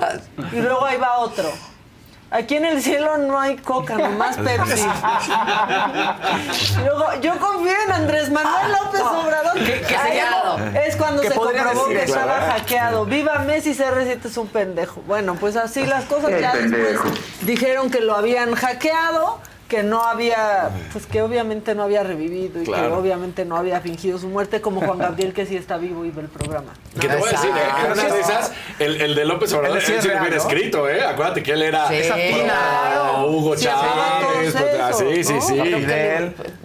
[0.52, 1.52] Y luego ahí va otro.
[2.32, 4.86] Aquí en el cielo no hay coca, nomás Pepsi.
[6.84, 9.54] Luego, yo confío en Andrés Manuel López Obrador.
[9.54, 10.58] que hackeado.
[10.74, 12.48] Es cuando Que se comprobó decir que estaba ¿verdad?
[12.58, 13.04] hackeado.
[13.04, 15.02] Viva Messi, CR7 es un pendejo.
[15.06, 17.04] Bueno, pues así las cosas ya pendejo.
[17.04, 19.40] después dijeron que lo habían hackeado,
[19.72, 24.18] que no había, pues que obviamente no había revivido y que obviamente no había fingido
[24.18, 26.74] su muerte, como Juan Gabriel que sí está vivo y ve el programa.
[27.00, 27.70] Que te voy a decir, ¿eh?
[27.80, 30.36] que en una de esas, el, el de López Obrador, sí él sí lo hubiera
[30.36, 31.02] escrito, ¿eh?
[31.02, 32.02] Acuérdate que él era Sí,
[32.44, 33.28] claro.
[33.28, 34.52] Hugo Sí, Chávez.
[34.52, 35.58] todos pues, ah, sí, sí, sí.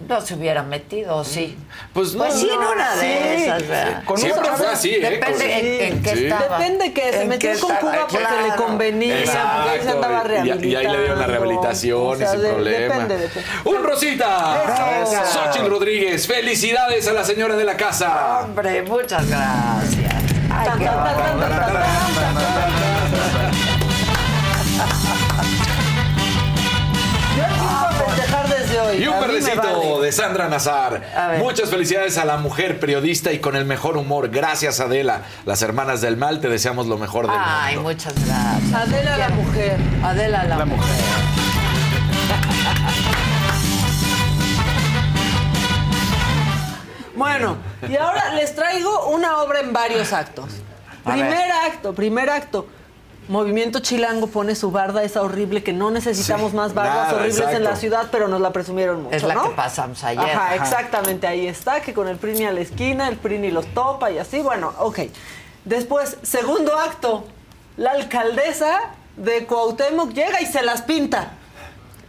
[0.08, 1.58] No se hubiera metido, sí.
[1.92, 3.00] Pues no, Pues sí, en no, una de
[3.36, 3.42] sí.
[3.44, 4.04] esas, ¿verdad?
[4.04, 5.00] Con Siempre fue así, ¿eh?
[5.10, 6.24] Depende Con- en, en qué Sí.
[6.24, 6.58] estaba.
[6.58, 7.76] Depende que se ¿En metió con?
[7.76, 8.46] Cuba porque Claro.
[8.48, 11.26] le convenía, Exacto, porque se andaba y- y- y ahí le dieron la rehabilitando.
[11.26, 12.94] rehabilitación O sea, y sin de- problema.
[12.94, 13.48] Depende, depende.
[13.64, 15.02] ¡Un Rosita!
[15.02, 15.24] Eso.
[15.40, 18.40] Xochitl Rodríguez, felicidades a la señora de la casa.
[18.44, 20.14] Hombre, muchas gracias.
[20.50, 20.68] Ay,
[28.96, 30.06] sobrecito vale.
[30.06, 31.36] de Sandra Nazar.
[31.38, 34.30] Muchas felicidades a la mujer periodista y con el mejor humor.
[34.30, 35.22] Gracias, Adela.
[35.44, 37.90] Las hermanas del mal, te deseamos lo mejor del Ay, mundo.
[37.90, 38.74] muchas gracias.
[38.74, 39.76] Adela la mujer.
[40.02, 40.88] Adela la, mujer.
[47.14, 47.56] Bueno,
[47.88, 50.50] y ahora les traigo una obra en varios actos.
[51.04, 51.52] A primer ver.
[51.66, 52.66] acto, primer acto.
[53.28, 57.48] Movimiento Chilango pone su barda esa horrible que no necesitamos Sí, más bardas nada, horribles
[57.54, 59.42] en la ciudad, pero nos la presumieron mucho, Es la ¿no?
[59.44, 60.24] que pasamos ayer.
[60.24, 60.54] Ajá, Ajá.
[60.56, 63.66] exactamente, ahí está, que con el PRI ni a la esquina, el PRI ni los
[63.74, 65.00] topa y así, bueno, ok.
[65.66, 67.26] Después, segundo acto,
[67.76, 68.80] la alcaldesa
[69.16, 71.32] de Cuauhtémoc llega y se las pinta.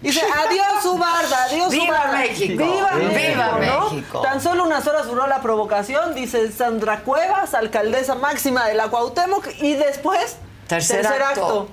[0.01, 2.17] Dice, adiós su barda, adiós su ¡Viva barda.
[2.19, 2.63] México!
[2.63, 3.43] ¡Viva, ¡Viva México!
[3.65, 3.89] ¿no?
[3.89, 4.21] México!
[4.21, 9.45] Tan solo unas horas duró la provocación, dice Sandra Cuevas, alcaldesa máxima de la Cuauhtémoc,
[9.59, 10.37] y después,
[10.69, 11.67] Tercer acto.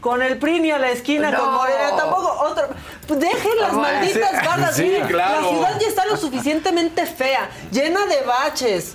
[0.00, 1.38] Con el PRI ni a la esquina, No.
[1.40, 2.68] con Morena, tampoco otro.
[3.08, 4.76] Pues Dejen las malditas bardas.
[4.76, 5.40] sí, miren, claro.
[5.42, 8.94] La ciudad ya está lo suficientemente fea, llena de baches.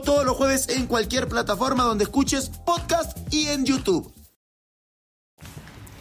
[0.01, 4.13] todos los jueves en cualquier plataforma donde escuches podcast y en YouTube.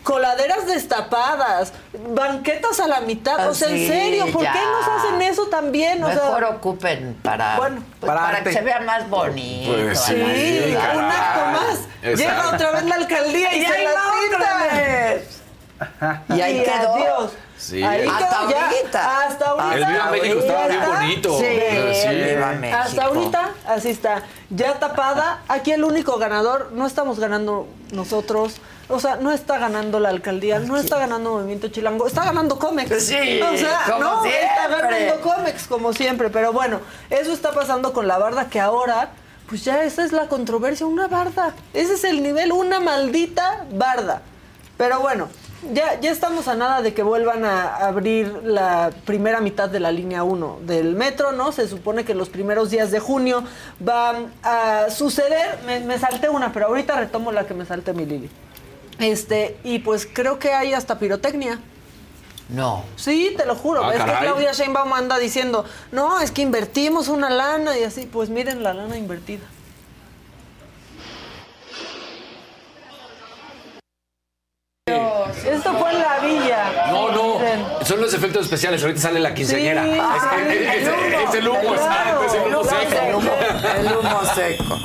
[0.02, 1.72] Coladeras destapadas,
[2.14, 3.48] banquetas a la mitad.
[3.48, 4.52] o sea, Sí, en serio, ¿por ya.
[4.52, 6.02] qué nos hacen eso también?
[6.02, 9.72] O Mejor sea, ocupen para, Bueno, pues, para que se vea más bonito.
[9.72, 10.14] Pues sí,
[10.72, 11.78] la un acto más.
[12.02, 12.16] Exacto.
[12.16, 13.90] Llega otra vez la alcaldía y, Y se la
[14.36, 15.39] otra vez.
[16.28, 16.94] Y ahí Y quedó.
[16.94, 17.32] adiós.
[17.56, 17.82] Sí.
[17.82, 18.66] Ahí Hasta quedó ya.
[18.70, 19.26] ahorita.
[19.26, 19.74] Hasta ahorita.
[19.74, 20.94] El Viva México Ya estaba bien está.
[20.98, 21.38] bonito.
[21.38, 21.44] Sí,
[22.00, 22.06] Sí.
[22.08, 22.78] el Viva México.
[22.82, 24.22] Hasta ahorita, así está.
[24.50, 25.42] Ya tapada.
[25.48, 28.54] Aquí el único ganador, no estamos ganando nosotros.
[28.88, 33.04] O sea, no está ganando la alcaldía, no está ganando Movimiento Chilango, está ganando Comex.
[33.04, 34.98] Sí, o sea, como no, está siempre.
[34.98, 36.28] ganando Comex, como siempre.
[36.30, 39.10] Pero bueno, eso está pasando con la barda que ahora,
[39.48, 41.54] pues ya esa es la controversia, una barda.
[41.72, 44.22] Ese es el nivel, una maldita barda.
[44.76, 45.28] Pero bueno,
[45.72, 49.92] ya, ya estamos a nada de que vuelvan a abrir la primera mitad de la
[49.92, 51.52] línea 1 del metro, ¿no?
[51.52, 53.44] Se supone que los primeros días de junio
[53.78, 55.58] van a suceder.
[55.66, 58.30] Me, me salté una, pero ahorita retomo la que me salté mi Lili.
[58.98, 61.60] Este, y pues creo que hay hasta pirotecnia.
[62.48, 62.84] No.
[62.96, 63.84] Sí, te lo juro.
[63.84, 64.22] Ah, es que caray.
[64.24, 68.08] Claudia Sheinbaum anda diciendo, no, es que invertimos una lana y así.
[68.10, 69.44] Pues miren la lana invertida.
[75.44, 76.86] Esto fue en la villa.
[76.90, 77.38] No, no,
[77.84, 78.82] son los efectos especiales.
[78.82, 79.82] Ahorita sale la quinceañera.
[79.84, 82.20] Sí, es, sí, es- es- el es el humo, es el claro.
[82.20, 83.02] humo seco.
[83.04, 83.30] El humo,
[83.78, 84.78] el humo seco.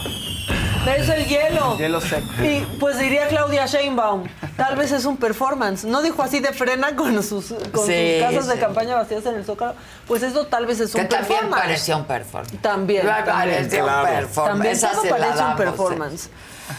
[0.86, 1.78] Es el hielo.
[1.80, 2.28] Hielo seco.
[2.44, 4.26] Y pues diría Claudia Sheinbaum,
[4.56, 5.84] tal vez es un performance.
[5.84, 8.60] No dijo así de frena con sus, con Sí, sus casas de sí.
[8.60, 9.74] campaña vacías en el Zócalo.
[10.08, 11.62] Pues eso tal vez es Que un también performance.
[11.64, 12.62] parecía un performance.
[12.62, 13.04] También.
[13.04, 13.36] Me también.
[13.36, 14.08] parecía un Claro.
[14.08, 14.52] performance.
[14.54, 15.64] También todo parece un damos, ¿eh?
[15.64, 16.30] performance.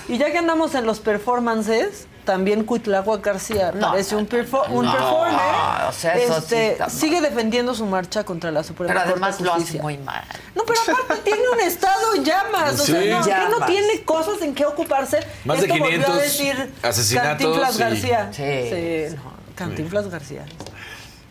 [0.08, 4.84] Y ya que andamos en los performances, también Cuitlagua García No, parece un, perfo- un
[4.84, 5.40] no, performer.
[5.88, 9.38] o sea, eso sí Este, sigue defendiendo su marcha contra la Suprema Pero Corte además
[9.38, 10.22] de lo hace muy mal.
[10.54, 12.80] No, pero aparte tiene un estado en llamas.
[12.80, 12.92] O Sí.
[12.92, 13.66] sea, no, ¿qué no Llamas.
[13.70, 15.20] tiene cosas en qué ocuparse.
[15.46, 18.30] Más de Esto volvió 500 a decir asesinatos Cantinflas y- García.
[18.32, 19.14] Sí.
[19.16, 20.44] no, Cantinflas García.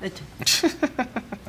[0.01, 0.23] Eche.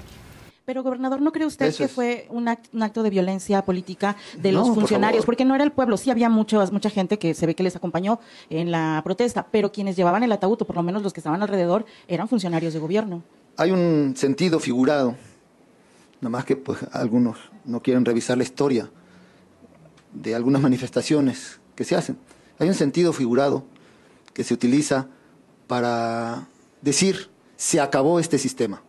[0.67, 1.93] Pero, gobernador, ¿no cree usted Eso que es.
[1.93, 5.25] fue un act- un acto, de violencia política de No, los funcionarios?
[5.25, 7.77] Porque no era el pueblo, sí había muchos, mucha gente que se ve que les
[7.77, 8.19] acompañó
[8.51, 11.41] en la protesta, pero quienes llevaban el ataúd, o por lo menos los que estaban
[11.41, 13.23] alrededor, eran funcionarios de gobierno.
[13.57, 15.15] Hay un sentido figurado,
[16.21, 18.91] nada más que pues algunos no quieren revisar la historia
[20.13, 22.19] de algunas manifestaciones que se hacen.
[22.59, 23.65] Hay un sentido figurado
[24.35, 25.07] que se utiliza
[25.69, 26.49] para
[26.83, 28.83] decir se acabó este sistema.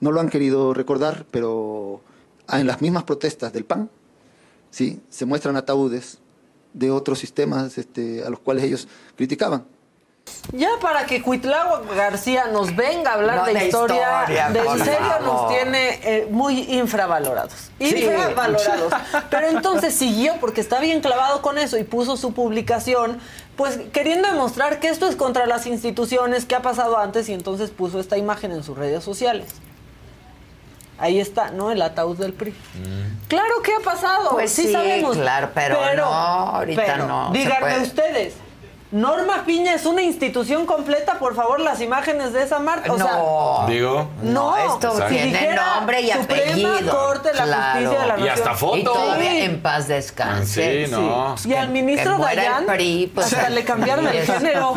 [0.00, 2.00] No lo han querido recordar, pero
[2.52, 3.90] en las mismas protestas del PAN,
[4.70, 6.18] sí, se muestran ataúdes
[6.72, 9.64] de otros sistemas este, a los cuales ellos criticaban.
[10.52, 14.60] Ya para que Cuitlagua García nos venga a hablar No, de, de historia, historia, de
[14.62, 15.22] por serio favor.
[15.22, 17.52] nos tiene eh, muy infravalorados.
[17.78, 18.04] Sí.
[18.04, 18.92] Infravalorados.
[19.28, 23.18] Pero entonces siguió porque está bien clavado con eso y puso su publicación,
[23.56, 27.70] pues queriendo demostrar que esto es contra las instituciones que ha pasado antes y entonces
[27.70, 29.48] puso esta imagen en sus redes sociales.
[31.00, 31.70] Ahí está, ¿no?
[31.70, 32.54] El ataúd del PRI.
[33.26, 34.30] Claro que ha pasado.
[34.32, 35.16] Pues sí, sabemos.
[35.16, 38.34] claro, pero no, ahorita pero, no Díganme ustedes.
[38.92, 42.92] Norma Piña es una institución completa, por favor, las imágenes de esa marca.
[42.92, 43.64] O sea, No.
[43.68, 44.08] Digo.
[44.22, 46.90] no, esto si tiene dijera nombre y Suprema apellido.
[46.90, 47.62] Corte de la Claro.
[47.72, 48.34] Justicia de la Y Nación.
[48.34, 48.76] hasta foto.
[48.76, 49.40] Y todavía Sí.
[49.42, 50.86] en paz descanse.
[50.86, 51.36] Sí, no.
[51.44, 54.74] Y al ministro Dayan, PRI, pues, hasta le cambiaron el género.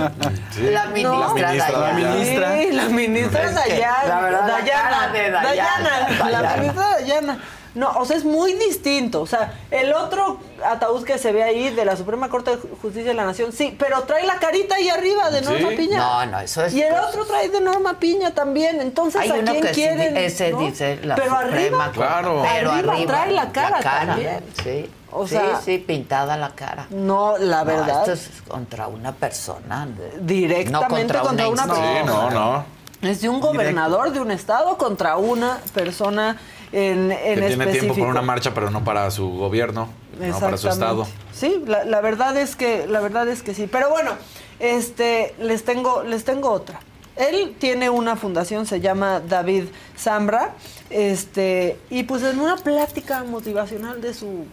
[0.52, 0.62] Sí.
[0.70, 1.54] La ministra.
[1.54, 2.54] La ministra.
[2.54, 4.10] Sí, la ministra Es que, Dayan.
[4.10, 6.56] la verdad, la Dayana, cara de Dayana, Dayana, La Dayana.
[6.62, 7.40] ministra Dayana.
[7.76, 9.22] No, o sea, es muy distinto.
[9.22, 13.10] O sea, el otro ataúd que se ve ahí de la Suprema Corte de Justicia
[13.10, 15.76] de la Nación, sí, pero trae la carita ahí arriba de Norma Sí.
[15.76, 15.98] Piña.
[15.98, 18.80] No, no, eso es- Y el pues- otro trae de Norma Piña también.
[18.80, 20.18] Entonces, Hay ¿a uno quién que sí, quieren?
[20.18, 20.60] ese no?
[20.60, 21.92] dice la Pero Suprema arriba.
[21.94, 22.44] Claro.
[22.54, 24.44] Pero Arriba arriba, trae la cara también.
[24.64, 24.90] Sí.
[25.16, 26.88] O sí, sea- sí, pintada la cara.
[26.90, 28.00] no, la No, verdad.
[28.02, 29.88] esto es contra una persona.
[30.20, 31.98] Directamente no contra una institución.
[32.02, 32.66] Sí, no, no.
[33.02, 36.38] Es de un gobernador de un estado contra una persona
[36.74, 40.58] en, en Que tiene tiempo para una marcha, pero no para su gobierno, no para
[40.58, 41.08] su estado.
[41.32, 43.70] Sí, la, la verdad es que la verdad es que sí.
[43.72, 44.12] Pero bueno,
[44.60, 46.80] este les tengo les tengo otra.
[47.16, 49.66] Él tiene una fundación, se llama David
[49.98, 50.56] Zambra,
[50.90, 54.46] este y pues en una plática motivacional de su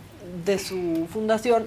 [0.45, 1.67] de su fundación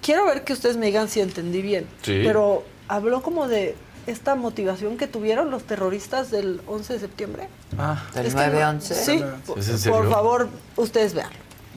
[0.00, 1.86] quiero ver que ustedes me digan si entendí bien.
[2.02, 2.22] Sí.
[2.24, 3.76] Pero habló como de
[4.10, 7.48] esta motivación que tuvieron los terroristas del 11 de septiembre.
[7.78, 8.94] Ah, Del Es que no- 9-11.
[8.94, 9.22] Sí,
[9.56, 11.30] ¿Es en por favor, ustedes vean.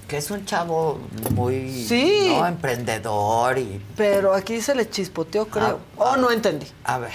[0.07, 0.99] Que es un chavo
[1.33, 2.27] muy Sí.
[2.29, 2.45] ¿no?
[2.47, 3.81] emprendedor y.
[3.95, 5.79] Pero aquí se le chispoteó, creo.
[5.97, 6.67] Ah, oh, no entendí.
[6.83, 7.11] A ver.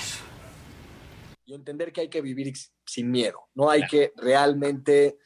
[1.49, 2.53] y entender que hay que vivir
[2.85, 3.39] sin miedo.
[3.55, 5.17] No hay que realmente,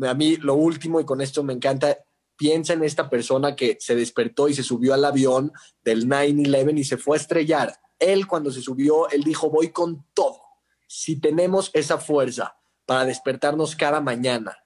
[0.00, 1.98] a mí lo último, y con esto me encanta,
[2.38, 5.52] piensa en esta persona que se despertó y se subió al avión
[5.84, 7.74] del 9-11 y se fue a estrellar.
[7.98, 10.40] Él cuando se subió, él dijo, voy con todo.
[10.86, 14.56] Si tenemos esa fuerza para despertarnos cada mañana,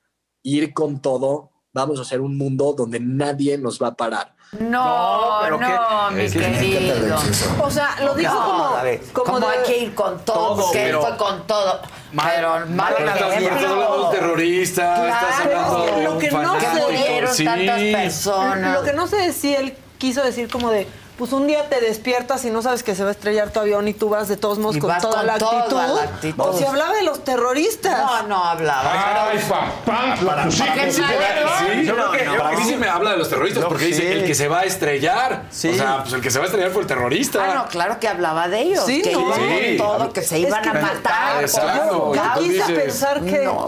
[0.43, 4.35] ir con todo, vamos a hacer un mundo donde nadie nos va a parar.
[4.61, 5.67] No, pero no,
[6.11, 7.19] qué- mi es que- querido.
[7.63, 8.69] O sea, lo dijo No, como,
[9.15, 11.81] como como de- hay que ir con todo, Todo, pero- fue con todo.
[12.15, 16.61] pero mal Pero estás hablando de un terrorista, estás Claro, hablando que lo que no
[16.61, 17.45] se murieron Sí.
[17.47, 18.75] tantas personas.
[18.79, 20.87] Lo que no sé es si él quiso decir como de,
[21.23, 23.87] pues un día te despiertas y no sabes que se va a estrellar tu avión
[23.87, 25.77] y tú vas de todos modos Y con, vas toda, con la toda actitud.
[25.95, 26.45] la actitud.
[26.45, 27.97] O si hablaba de los terroristas.
[27.97, 29.29] No, no hablaba.
[29.31, 30.73] Ay, papá, lo pusiste.
[30.75, 32.37] ¿Qué Sí, mal sí, ejemplo, yo creo que- ¿no?
[32.43, 34.65] para mí sí me habla de los terroristas, porque dice el que se va a
[34.65, 35.45] estrellar.
[35.49, 37.45] O sea, pues el que se va a estrellar fue el terrorista.
[37.45, 38.85] Ah, no, claro que hablaba de ellos.
[38.85, 39.21] Sí, que no.
[39.21, 39.77] iban Sí.
[39.79, 41.43] con todo, que se Es iban que a matar.
[41.43, 42.13] Exacto.
[42.41, 43.67] Quise pensar que no,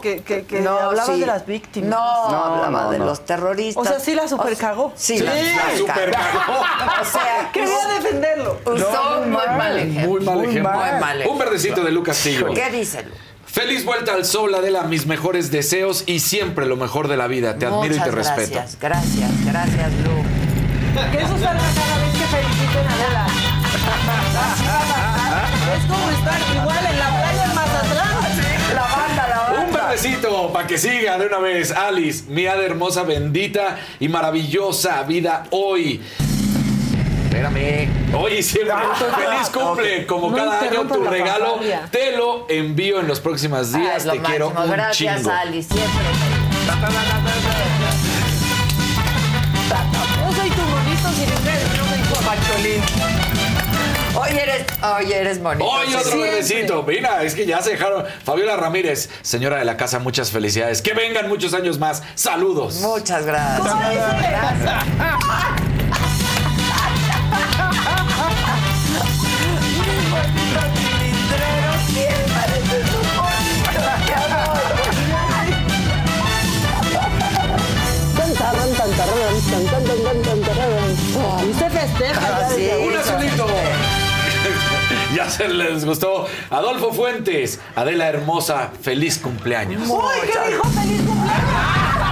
[0.00, 1.90] que, hablaba de las víctimas.
[1.90, 3.84] No, No, hablaba de los terroristas.
[3.84, 4.92] O sea, sí la supercagó.
[4.94, 6.64] Sí, Sí, la, la supercagó.
[7.00, 8.60] O sea, Quería defenderlo.
[8.64, 10.08] usó un muy mal ejemplo.
[10.10, 10.72] Muy mal ejemplo.
[10.72, 12.52] Muy mal Un verdecito de Lucas Castillo.
[12.54, 13.10] ¿Qué dice Lu?
[13.46, 14.82] Feliz vuelta al sol, Adela.
[14.82, 17.56] Mis mejores deseos y siempre lo mejor de la vida.
[17.58, 18.54] Te admiro y te Muchas respeto.
[18.58, 21.10] gracias, gracias, gracias, Lu.
[21.12, 23.26] Que eso salga cada vez que feliciten a Adela.
[25.76, 28.16] es como estar igual en la playa en Mazatlán.
[28.74, 29.60] La banda, la banda.
[29.66, 31.70] Un verdecito para que siga de una vez.
[31.72, 36.02] Alice, mi hada hermosa, bendita y maravillosa vida hoy.
[37.36, 37.88] Espérame.
[38.14, 38.74] Hoy y siempre.
[39.14, 40.06] Feliz cumple.
[40.06, 41.60] Como No cada año, tu regalo
[41.90, 44.04] te lo envío en los próximos Ah, días.
[44.04, 44.64] te quiero máximo.
[44.64, 45.30] un Gracias, chingo.
[45.30, 45.86] Ali, siempre.
[50.18, 51.36] Yo soy tu bonito sin no
[51.88, 52.82] soy tu Pacholín.
[54.18, 55.68] Hoy eres, hoy eres bonito.
[55.68, 56.30] Hoy otro Siempre.
[56.30, 56.82] verdecito.
[56.84, 58.04] Mira, es que ya se dejaron.
[58.24, 60.80] Fabiola Ramírez, señora de la casa, muchas felicidades.
[60.80, 62.02] Que vengan muchos años más.
[62.14, 62.76] Saludos.
[62.80, 63.68] Muchas gracias.
[63.68, 64.00] ¿Cómo dice?
[64.30, 64.84] Gracias.
[81.48, 82.48] Y se festeja.
[82.50, 82.68] Sí.
[82.84, 83.46] Un azulito.
[85.14, 86.26] ya se les gustó.
[86.50, 89.88] Adolfo Fuentes, Adela Hermosa, feliz cumpleaños.
[89.88, 90.62] ¡Uy, qué dijo!
[90.68, 92.05] ¡Feliz cumpleaños!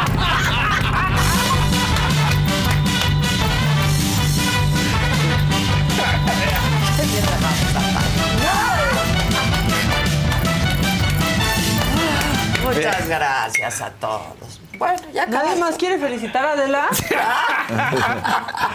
[12.75, 14.61] Muchas gracias a todos.
[14.79, 15.59] Bueno, ya ¿Nadie acabamos.
[15.61, 16.89] más quiere felicitar a Adela?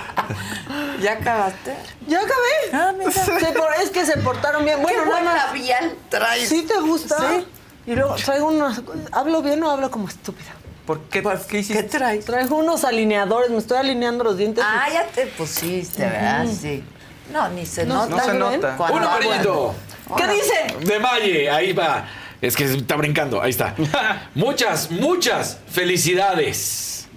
[1.02, 1.76] ¿Ya acabaste?
[2.08, 2.74] Ya acabé.
[2.74, 3.12] Ah, mira.
[3.12, 4.82] Se por- es que se portaron bien.
[4.82, 5.46] Bueno, Qué nada buen más.
[5.48, 6.50] labial traes.
[6.50, 7.18] ¿Sí te gusta?
[7.18, 7.48] Sí.
[7.88, 8.82] Y luego traigo unos.
[9.12, 10.52] ¿Hablo bien o hablo como estúpida?
[10.86, 11.22] ¿Por qué?
[11.50, 11.84] ¿Qué hiciste?
[11.84, 12.26] ¿Qué traes?
[12.26, 14.64] Traigo unos alineadores, me estoy alineando los dientes.
[14.66, 16.46] Ah, ya te pusiste, ¿verdad?
[16.48, 16.84] Sí.
[17.32, 18.16] No, ni se No, nota.
[18.16, 18.40] no se ¿ven?
[18.40, 18.76] nota.
[18.78, 19.76] Cuando- Un amarillito.
[20.18, 20.78] ¿Qué dice?
[20.86, 22.06] De Valle, ahí va.
[22.42, 23.76] Es que está brincando, ahí está.
[24.36, 27.08] Muchas, muchas felicidades.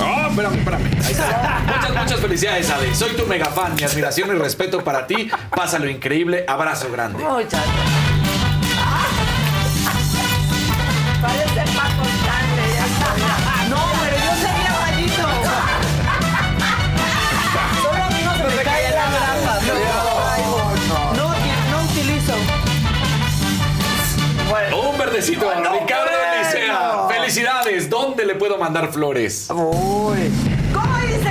[0.00, 0.84] Oh, espérame, espérame.
[1.04, 1.62] Ahí está.
[1.66, 2.94] Muchas, muchas felicidades, Ade.
[2.94, 3.74] Soy tu mega fan.
[3.76, 5.30] Mi admiración y respeto para ti.
[5.54, 6.44] Pásalo increíble.
[6.48, 7.22] Abrazo grande.
[7.22, 8.01] Muchas Parece
[25.22, 25.72] Un verdecito.
[25.72, 27.06] Ricardo Elisea.
[27.08, 27.88] Felicidades.
[27.88, 29.48] ¿Dónde le puedo mandar flores?
[29.50, 30.30] Uy.
[30.72, 31.30] ¿Cómo dice?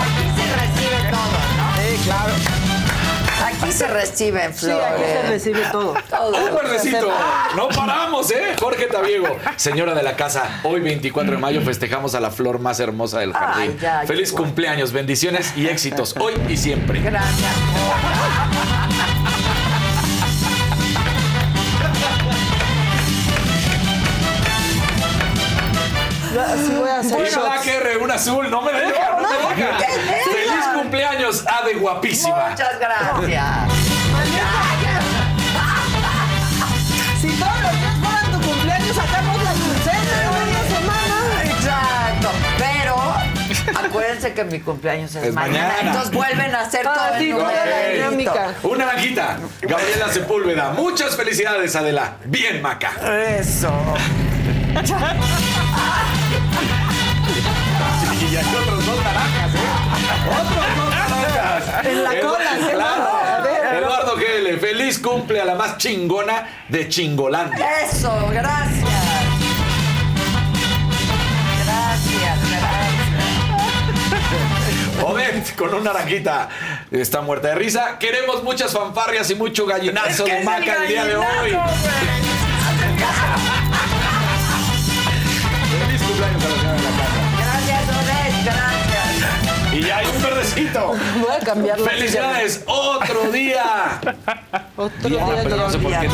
[0.00, 1.66] Aquí se recibe todo, ¿no?
[1.76, 2.57] Sí, claro.
[3.68, 4.86] Aquí se reciben Sí, flores.
[4.86, 5.92] aquí se recibe todo.
[5.92, 7.12] Un verdecito.
[7.54, 8.56] No paramos, ¿eh?
[8.58, 10.60] Jorge Tabiego, señora de la casa.
[10.62, 13.72] Hoy, 24 de mayo, festejamos a la flor más hermosa del jardín.
[13.72, 14.44] Ay, ya, Feliz igual.
[14.44, 17.02] cumpleaños, bendiciones y éxitos hoy y siempre.
[17.02, 17.52] Gracias.
[26.38, 27.12] Así voy a hacer.
[27.18, 29.78] Bueno, R, un azul, no me deja, no me deja.
[30.88, 32.48] Cumpleaños, Ade guapísima.
[32.50, 33.44] Muchas gracias.
[37.20, 41.44] Si todos los días fueran tu cumpleaños, sacamos la quincena en una semana.
[41.44, 42.28] Exacto.
[42.56, 45.68] Pero acuérdense que mi cumpleaños es, Es mañana.
[45.68, 45.88] mañana.
[45.90, 48.54] Entonces vuelven a hacer todo el toda la dinámica.
[48.62, 50.70] Una naranjita, Gabriela Sepúlveda.
[50.70, 52.14] Muchas felicidades, Adela.
[52.24, 52.92] Bien, Maca.
[53.38, 53.70] Eso.
[58.30, 59.58] Y hay otros dos naranjas, ¿eh?
[60.90, 61.86] Naranjas.
[61.86, 63.08] En la cola, qué claro.
[63.78, 67.82] Eduardo Gele, feliz cumple a la más chingona de Chingolandia.
[67.82, 68.88] Eso, gracias.
[71.64, 72.88] Gracias, gracias.
[75.04, 76.48] Odette con una naranjita
[76.90, 77.98] está muerta de risa.
[77.98, 81.56] Queremos muchas fanfarrias y mucho gallinazo de Maca el día de hoy.
[85.70, 86.57] Feliz cumpleaños a
[89.78, 90.96] Y ya hay un verdecito.
[91.20, 92.64] Voy a cambiar la ¡Felicidades!
[92.66, 94.00] ¡Otro día!
[94.76, 95.98] Otro Día, día no sé por qué.
[96.00, 96.12] día.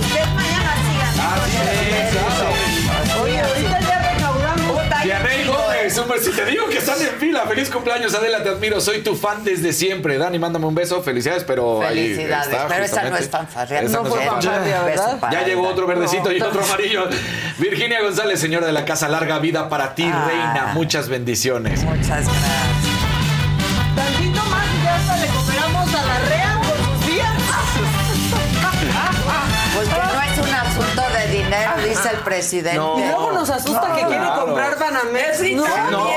[0.00, 1.14] Ustedes mañana sigan.
[1.20, 2.27] Ah, sí,
[5.96, 8.78] Un Si te digo que están en fila, feliz cumpleaños, Adela, te admiro.
[8.80, 10.18] Soy tu fan desde siempre.
[10.18, 11.02] Dani, mándame un beso.
[11.02, 12.48] Felicidades, pero ahí Felicidades.
[12.52, 13.80] está, Pero esa no es fanfarria.
[13.80, 15.18] Esa No fue fanfarria, ¿verdad?
[15.18, 16.46] para Ya llegó otro verdecito y No.
[16.48, 17.08] otro amarillo.
[17.56, 20.26] Virginia González, señora de la casa, larga vida para ti, Ah.
[20.28, 20.72] reina.
[20.74, 21.82] Muchas bendiciones.
[21.82, 22.28] Muchas gracias.
[23.96, 27.32] Tantito más y ya hasta le cooperamos a la REA por sus días.
[31.48, 32.76] dinero, dice el presidente.
[32.76, 34.44] Y luego nos asusta que quiere claro.
[34.46, 35.40] comprar Banamex.
[35.52, 36.08] No, no, no.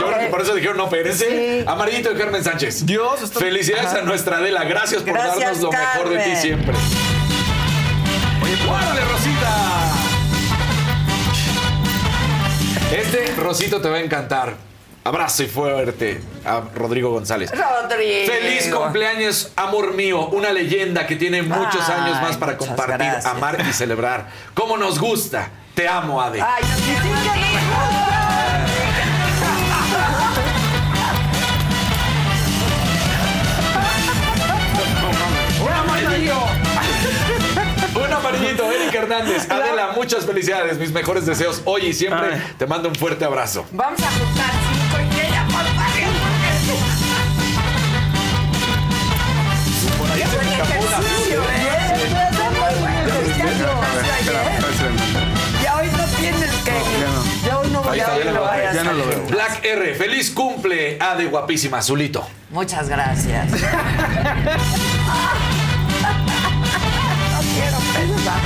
[0.00, 1.60] Yo creo que por eso dijeron, no, espérense.
[1.60, 1.64] Sí.
[1.66, 2.84] Amarillito de Carmen Sánchez.
[2.84, 3.98] Dios, esto- Felicidades Ajá.
[3.98, 4.64] a nuestra Adela.
[4.64, 6.74] Gracias por Gracias, darnos lo mejor de ti siempre.
[8.68, 9.50] ¡Órale, Rosita!
[12.92, 14.54] Este Rosito te va a encantar.
[15.06, 17.50] Abrazo y fuerte a Rodrigo González.
[17.50, 18.32] Rodrigo.
[18.32, 23.26] Feliz cumpleaños, amor mío, una leyenda que tiene muchos Ay, años más para compartir, gracias.
[23.26, 24.30] amar y celebrar.
[24.54, 25.50] Como nos gusta.
[25.74, 26.40] Te amo, Ade.
[26.40, 26.62] Ay,
[38.34, 39.50] Un amarillito, Eric Hernández.
[39.50, 42.34] Adela, muchas felicidades, mis mejores deseos hoy y siempre.
[42.34, 42.42] Ay.
[42.58, 43.64] Te mando un fuerte abrazo.
[43.72, 45.64] Vamos a juntar cinco y que ella por
[49.98, 51.44] Por ahí se me escapó una ejercicio, ¿eh?
[55.62, 56.72] Ya hoy no tienes que.
[57.46, 59.22] Ya hoy no voy a ya lo lo vayas ya a no lo veo.
[59.28, 62.26] Black R, feliz cumple, Ade guapísima, Azulito.
[62.50, 63.48] Muchas gracias.
[67.54, 68.40] quiero pensar.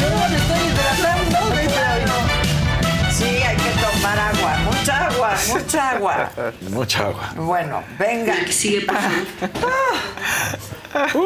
[0.00, 1.38] Yo me estoy hidratando.
[3.10, 4.56] Sí, hay que tomar agua.
[4.64, 6.30] Mucha agua, mucha agua.
[6.70, 7.32] Mucha agua.
[7.36, 8.34] Bueno, venga.
[8.48, 9.26] Sigue, por favor.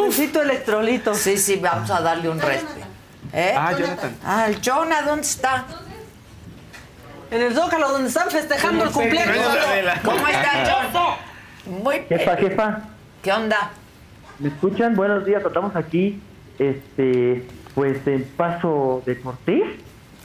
[0.07, 1.19] Necesito electrolitos.
[1.19, 2.87] Sí, sí, vamos a darle un respeto.
[3.33, 3.53] ¿Eh?
[3.57, 4.17] Ah, Jonathan.
[4.25, 5.65] Ah, el Jonah, ¿dónde está?
[7.31, 9.37] En el Zócalo, donde están festejando el cumpleaños.
[10.05, 11.17] ¿Cómo está, John?
[11.83, 12.81] Muy Jefa, jefa,
[13.23, 13.71] ¿Qué onda?
[14.41, 14.97] ¿Me escuchan?
[14.97, 16.21] Buenos días, estamos aquí,
[16.59, 19.63] este, pues en Paso de Cortés,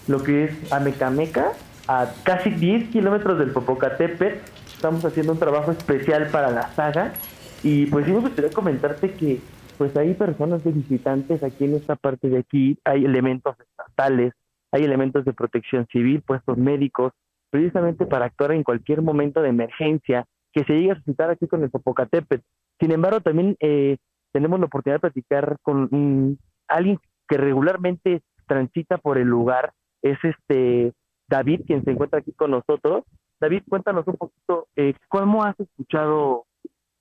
[0.08, 1.52] lo que es Amecameca,
[1.88, 4.40] a casi 10 kilómetros del Popocatépetl.
[4.74, 7.14] Estamos haciendo un trabajo especial para la saga
[7.62, 9.42] y pues sí me gustaría comentarte que
[9.78, 14.34] pues hay personas de visitantes aquí en esta parte de aquí, hay elementos estatales,
[14.72, 17.14] hay elementos de protección civil, puestos médicos,
[17.52, 21.62] precisamente para actuar en cualquier momento de emergencia que se llegue a suscitar aquí con
[21.62, 22.44] el Popocatépetl.
[22.80, 23.98] Sin embargo, también eh,
[24.32, 30.18] tenemos la oportunidad de platicar con mm, alguien que regularmente transita por el lugar, es
[30.24, 30.94] este
[31.28, 33.04] David, quien se encuentra aquí con nosotros.
[33.40, 36.46] David, cuéntanos un poquito, eh, ¿cómo has escuchado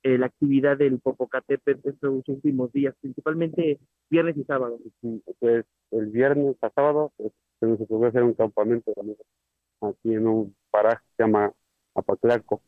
[0.03, 4.77] eh, la actividad del Popocatépetl estos últimos días, principalmente viernes y sábado?
[5.39, 9.25] Pues el viernes a sábado pues, se nos ocurrió hacer un campamento amigos
[9.81, 11.51] aquí en un paraje que se llama
[11.95, 12.61] Apaclaco,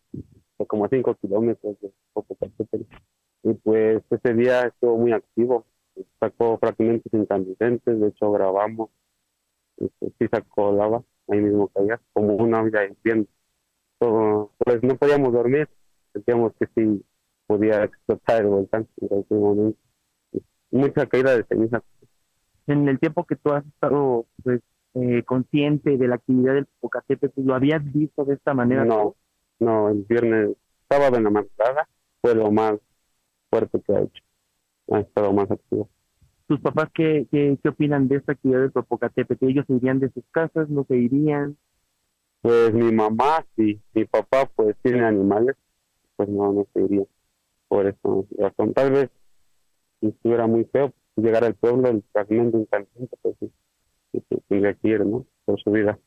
[0.66, 2.86] como a 5 kilómetros de Popocatépetl.
[3.43, 5.66] Y pues ese día estuvo muy activo,
[6.20, 8.89] sacó fragmentos incandescentes, de hecho grabamos,
[9.78, 13.28] este, sí sacó lava, ahí mismo caía, como una olla hirviendo.
[13.99, 15.70] Pues no podíamos dormir,
[16.14, 17.03] sentíamos que sí
[17.47, 19.80] podía explotar el volcán en cualquier momento.
[20.72, 21.84] Mucha caída de ceniza.
[22.68, 24.62] En el tiempo que tú has estado pues,
[24.93, 28.86] eh, consciente de la actividad del Popocatépetl, ¿lo habías visto de esta manera?
[28.86, 29.16] No,
[29.62, 30.55] no, el viernes,
[30.89, 31.88] sábado en la madrugada
[32.22, 32.76] fue lo más
[33.49, 34.24] fuerte que ha hecho.
[34.91, 35.89] Ha estado más activo.
[36.47, 39.45] ¿Tus papás qué, qué, qué opinan de esta actividad del Popocatépetl?
[39.45, 40.70] ¿Ellos se irían de sus casas?
[40.70, 41.57] ¿No se irían?
[42.41, 45.55] Pues mi mamá sí, mi papá pues tiene animales,
[46.16, 47.05] pues no, no se iría.
[47.68, 49.09] Por eso razón, tal vez
[49.99, 53.51] si estuviera muy feo, llegar al pueblo, el fragmento incandescente, pues sí,
[54.49, 55.26] tendría que ir, ¿no?
[55.45, 55.99] Por su vida.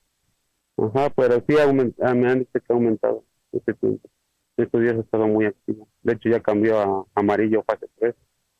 [0.76, 3.24] Ajá, pero sí aument- ah, me han dicho que ha aumentado
[3.56, 4.08] este tiempo.
[4.56, 5.88] Estos días ha estado muy activo.
[6.02, 8.14] De hecho, ya cambió a amarillo fase 3,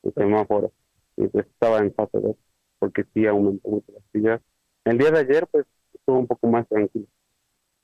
[0.04, 0.72] el semáforo.
[1.16, 2.36] Y pues estaba en fase 2,
[2.78, 4.42] porque sí aumentó mucho la actividad.
[4.84, 7.06] El día de ayer, pues, estuvo un poco más tranquilo.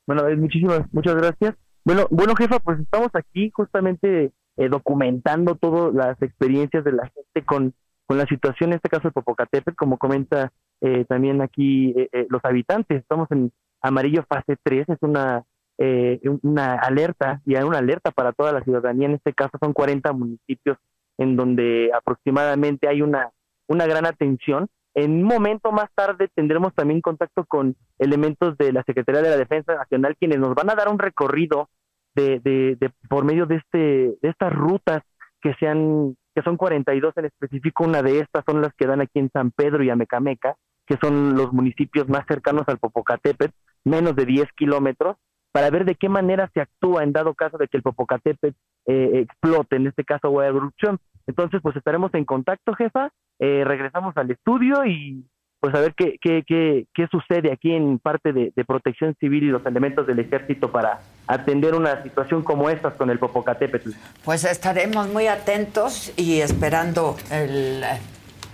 [0.06, 1.54] Bueno, muchísimas, muchas gracias.
[1.84, 7.46] Bueno, bueno, jefa, pues estamos aquí justamente eh, documentando todas las experiencias de la gente
[7.46, 7.72] con,
[8.06, 12.26] con la situación, en este caso de Popocatépetl, como comenta eh, también aquí eh, eh,
[12.28, 13.00] los habitantes.
[13.00, 13.52] Estamos en
[13.82, 15.44] amarillo fase 3, es una
[15.82, 19.72] eh, una alerta, y hay una alerta para toda la ciudadanía, en este caso son
[19.72, 20.76] 40 municipios
[21.16, 23.30] en donde aproximadamente hay una,
[23.66, 24.68] una gran atención.
[24.94, 29.38] En un momento más tarde tendremos también contacto con elementos de la Secretaría de la
[29.38, 31.70] Defensa Nacional, quienes nos van a dar un recorrido
[32.14, 35.02] de, de, de por medio de este de estas rutas
[35.40, 39.18] que sean que son 42 en específico, una de estas son las que dan aquí
[39.18, 40.56] en San Pedro y Amecameca,
[40.86, 43.54] que son los municipios más cercanos al Popocatépetl,
[43.84, 45.16] menos de 10 kilómetros,
[45.52, 49.26] para ver de qué manera se actúa en dado caso de que el Popocatépetl eh,
[49.26, 50.98] explote, en este caso o erupción.
[51.26, 55.24] Entonces, pues estaremos en contacto, jefa, eh, regresamos al estudio y
[55.60, 59.48] pues a ver qué, qué, qué, qué sucede aquí en parte de, protección civil y
[59.48, 63.90] los elementos del ejército para atender una situación como esta con el Popocatépetl.
[64.24, 68.00] Pues estaremos muy atentos y esperando el eh,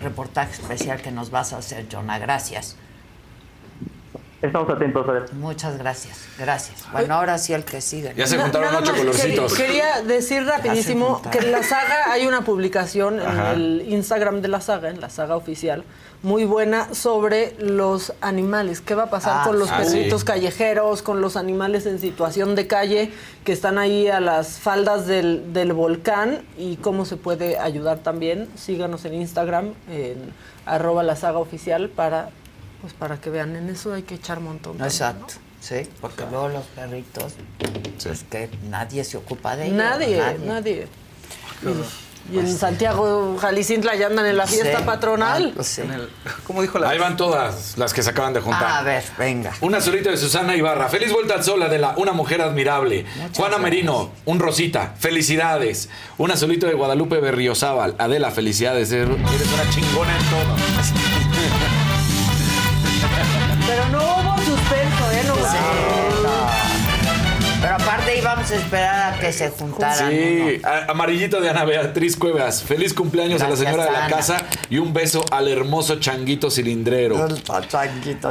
[0.01, 2.19] reportaje especial que nos vas a hacer, Jonah.
[2.19, 2.77] Gracias.
[4.43, 5.32] Estamos atentos, a ver.
[5.32, 6.84] Muchas gracias, gracias.
[6.93, 8.12] Bueno, ahora sí el que sigue.
[8.14, 9.55] Ya se juntaron ocho colorcitos.
[9.55, 13.53] Quería, quería decir rapidísimo que en la saga hay una publicación Ajá.
[13.55, 15.84] en el Instagram de la saga, en la saga oficial,
[16.22, 18.82] muy buena sobre los animales.
[18.82, 20.26] ¿Qué va a pasar Ah, con los ah, perritos sí.
[20.26, 23.12] callejeros, con los animales en situación de calle
[23.45, 28.49] que están ahí a las faldas del, del volcán y cómo se puede ayudar también?
[28.57, 30.32] Síganos en Instagram, en
[30.66, 32.30] arroba la saga oficial para,
[32.87, 33.57] pues para que vean.
[33.57, 34.78] En eso hay que echar montón.
[34.78, 34.87] también, ¿no?
[34.87, 37.34] Exacto, sí, porque luego los perritos,
[38.09, 39.76] es que nadie se ocupa de ellos.
[39.76, 40.87] Nadie, nadie.
[41.62, 44.84] Y, y en Santiago, Jalicintla ya andan en la fiesta Sí.
[44.84, 45.49] patronal.
[45.51, 45.82] Ah, pues sí.
[46.45, 48.64] ¿Cómo dijo la Ahí van todas las que se acaban de juntar.
[48.68, 49.53] A ver, venga.
[49.61, 50.89] Un azulito de Susana Ibarra.
[50.89, 51.95] Feliz vuelta al sol, Adela.
[51.97, 53.05] Una mujer admirable.
[53.37, 54.95] Juana Merino, un rosita.
[54.99, 55.89] Felicidades.
[56.18, 57.95] Un azulito de Guadalupe Berriozábal.
[57.99, 58.91] Adela, felicidades.
[58.93, 60.57] Eres una chingona en todo.
[63.67, 65.23] Pero no hubo suspenso, ¿eh?
[65.27, 65.47] No hubo-
[67.61, 70.11] Pero aparte íbamos a esperar a que se juntaran.
[70.11, 72.62] Sí, amarillito de Ana Beatriz Cuevas.
[72.62, 74.17] Feliz cumpleaños a la señora de la Ana.
[74.17, 74.37] casa
[74.71, 77.17] y un beso al hermoso changuito cilindrero.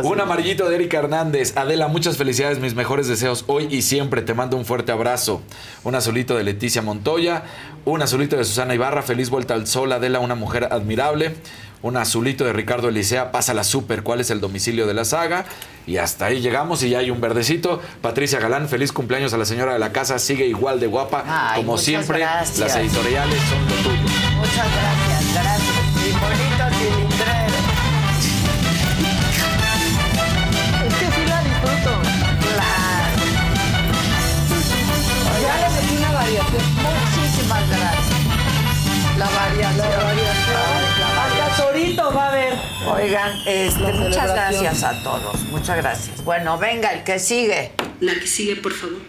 [0.04, 1.58] Un amarillito de Erika Hernández.
[1.58, 4.22] Adela, muchas felicidades, mis mejores deseos hoy y siempre.
[4.22, 5.42] Te mando un fuerte abrazo.
[5.84, 7.44] Un azulito de Leticia Montoya.
[7.84, 9.02] Un azulito de Susana Ibarra.
[9.02, 11.36] Feliz vuelta al sol, Adela, una mujer admirable.
[11.82, 15.46] Un azulito de Ricardo Elisea, pasa la super, ¿cuál es el domicilio de la saga?
[15.88, 17.82] Y hasta ahí llegamos y ya hay un verdecito.
[18.02, 21.24] Patricia Galán, feliz cumpleaños a la señora de la casa, sigue igual de guapa.
[21.28, 22.58] Ay, Como siempre, gracias.
[22.58, 24.02] las editoriales son lo tuyo.
[24.38, 26.55] Muchas gracias, gracias.
[43.46, 45.42] Este, muchas gracias a todos.
[45.52, 46.24] Muchas gracias.
[46.24, 47.72] Bueno, venga, el que sigue.
[48.00, 49.00] La que sigue, por favor.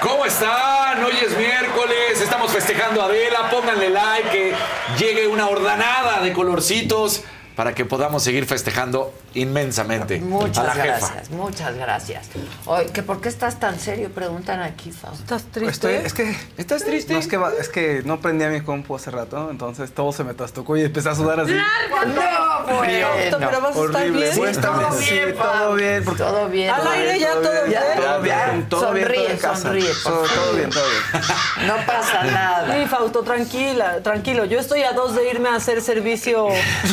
[0.00, 1.02] ¿Cómo están?
[1.02, 4.54] Hoy es miércoles, estamos festejando a Adela, pónganle like, que
[4.98, 7.22] llegue una ordanada de colorcitos
[7.56, 10.86] para que podamos seguir festejando inmensamente a Muchas la jefa.
[10.86, 12.26] gracias, muchas gracias.
[12.66, 14.10] Oye, ¿que ¿por qué estás tan serio?
[14.10, 15.22] Preguntan aquí, Fausto.
[15.36, 16.36] ¿Estás Estoy, es que.
[16.56, 17.12] ¿Estás triste?
[17.14, 20.24] No, es que, va- es que no prendía mi compu hace rato, entonces todo se
[20.24, 21.52] me trastocó y empecé a sudar así.
[21.52, 23.06] No, Frío.
[23.08, 23.38] bueno.
[23.38, 24.44] Pero vas a estar bien.
[24.44, 26.04] A estar Todo bien, sí, todo bien.
[26.04, 26.70] porque- Todo bien.
[26.70, 27.80] Al aire ya todo bien.
[27.96, 31.66] Todo bien, todo bien, todo Sonríe, sonríe, Todo, bien, todo bien.
[31.68, 32.74] No pasa nada.
[32.74, 34.44] Sí, Fausto, tranquila, tranquilo.
[34.44, 36.48] Yo estoy a dos de irme a hacer servicio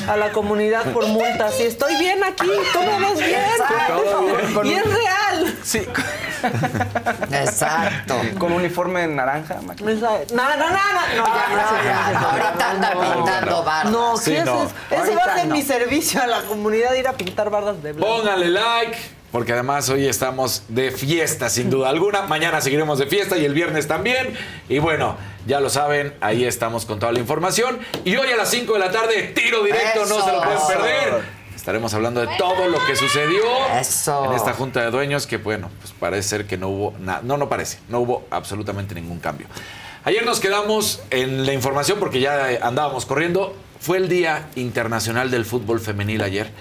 [0.07, 0.50] a la comunidad
[0.93, 2.47] por multas y estoy bien aquí.
[2.73, 3.41] Tú me ves bien.
[4.63, 5.57] Y es real.
[5.63, 5.87] Sí.
[7.31, 8.15] Exacto.
[8.39, 9.55] Con uniforme naranja.
[9.55, 10.69] No, no, no, no,
[11.15, 11.25] no,
[12.27, 13.91] ahorita anda pintando bardas.
[13.91, 14.61] No, Sí, ¿qué no.
[14.61, 14.73] haces?
[14.89, 15.55] Ese va a ser no.
[15.55, 18.15] mi servicio a la comunidad, ir a pintar bardas de blanco.
[18.17, 18.97] Pónganle like,
[19.31, 22.23] porque además hoy estamos de fiesta, sin duda alguna.
[22.23, 24.35] Mañana seguiremos de fiesta y el viernes también.
[24.67, 25.15] Y bueno,
[25.47, 27.79] ya lo saben, ahí estamos con toda la información.
[28.03, 31.41] Y hoy a las 5 de la tarde, tiro directo, no se lo pueden perder.
[31.55, 33.43] Estaremos hablando de todo lo que sucedió
[33.79, 34.25] Eso.
[34.25, 37.21] en esta junta de dueños, que bueno, pues parece ser que no hubo nada.
[37.23, 39.45] No, no parece, no hubo absolutamente ningún cambio.
[40.03, 43.55] Ayer nos quedamos en la información porque ya andábamos corriendo.
[43.79, 46.51] Fue el Día Internacional del Fútbol Femenil ayer.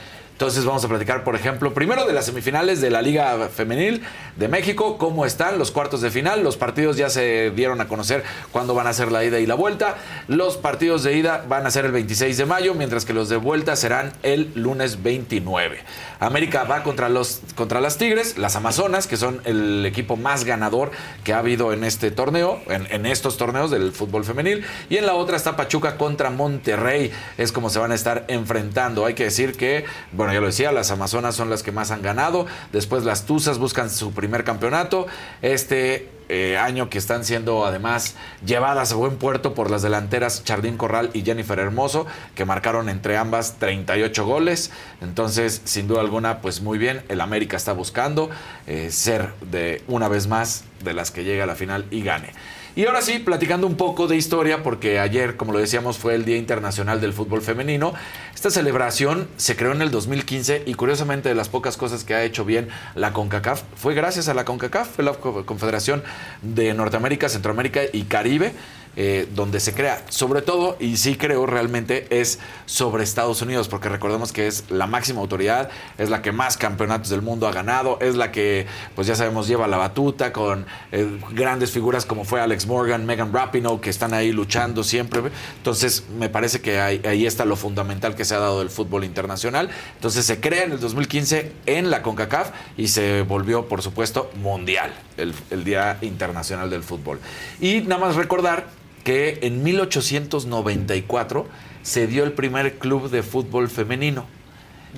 [0.41, 4.01] Entonces vamos a platicar, por ejemplo, primero de las semifinales de la Liga Femenil
[4.37, 6.43] de México, cómo están los cuartos de final.
[6.43, 9.55] Los partidos ya se dieron a conocer cuándo van a ser la ida y la
[9.55, 9.97] vuelta.
[10.29, 13.37] Los partidos de ida van a ser el 26 de mayo, mientras que los de
[13.37, 15.81] vuelta serán el lunes 29.
[16.21, 20.91] América va contra, los, contra las Tigres, las Amazonas, que son el equipo más ganador
[21.23, 24.65] que ha habido en este torneo, en, en estos torneos del fútbol femenil.
[24.89, 27.13] Y en la otra está Pachuca contra Monterrey.
[27.37, 29.05] Es como se van a estar enfrentando.
[29.05, 32.03] Hay que decir que, bueno, ya lo decía, las Amazonas son las que más han
[32.03, 32.47] ganado.
[32.73, 35.07] Después las Tuzas buscan su primer campeonato.
[35.43, 38.15] Este eh, año que están siendo además
[38.47, 42.07] llevadas a buen puerto por las delanteras Chardín Corral y Jennifer Hermoso,
[42.37, 44.71] que marcaron entre ambas 38 goles.
[45.01, 48.31] Entonces, sin duda alguna, pues muy bien, el América está buscando
[48.69, 52.33] eh, ser de una vez más de las que llega a la final y gane.
[52.77, 56.25] Y ahora sí, platicando un poco de historia, porque ayer, como lo decíamos, fue el
[56.25, 57.93] Día Internacional del Fútbol Femenino.
[58.35, 62.23] Esta celebración se creó en el 2015 y curiosamente de las pocas cosas que ha
[62.23, 66.03] hecho bien la CONCACAF fue gracias a la CONCACAF, fue la Co- Confederación
[66.43, 68.53] de Norteamérica, Centroamérica y Caribe,
[68.97, 73.89] eh, donde se crea, sobre todo, y sí creo realmente, es sobre Estados Unidos, porque
[73.89, 77.99] recordemos que es la máxima autoridad, es la que más campeonatos del mundo ha ganado,
[78.01, 78.67] es la que,
[78.97, 83.33] pues ya sabemos, lleva la batuta con eh, grandes figuras como fue Alex Morgan, Megan
[83.33, 85.23] Rapinoe, que están ahí luchando siempre.
[85.57, 89.71] Entonces, me parece que ahí, está lo fundamental que se ha dado del fútbol internacional.
[89.95, 94.93] Entonces, se crea en el 2015 en la CONCACAF y se volvió, por supuesto, mundial,
[95.17, 97.21] el Día Internacional del Fútbol.
[97.61, 101.47] Y nada más recordar que en 1894
[101.83, 104.27] se dio el primer club de fútbol femenino.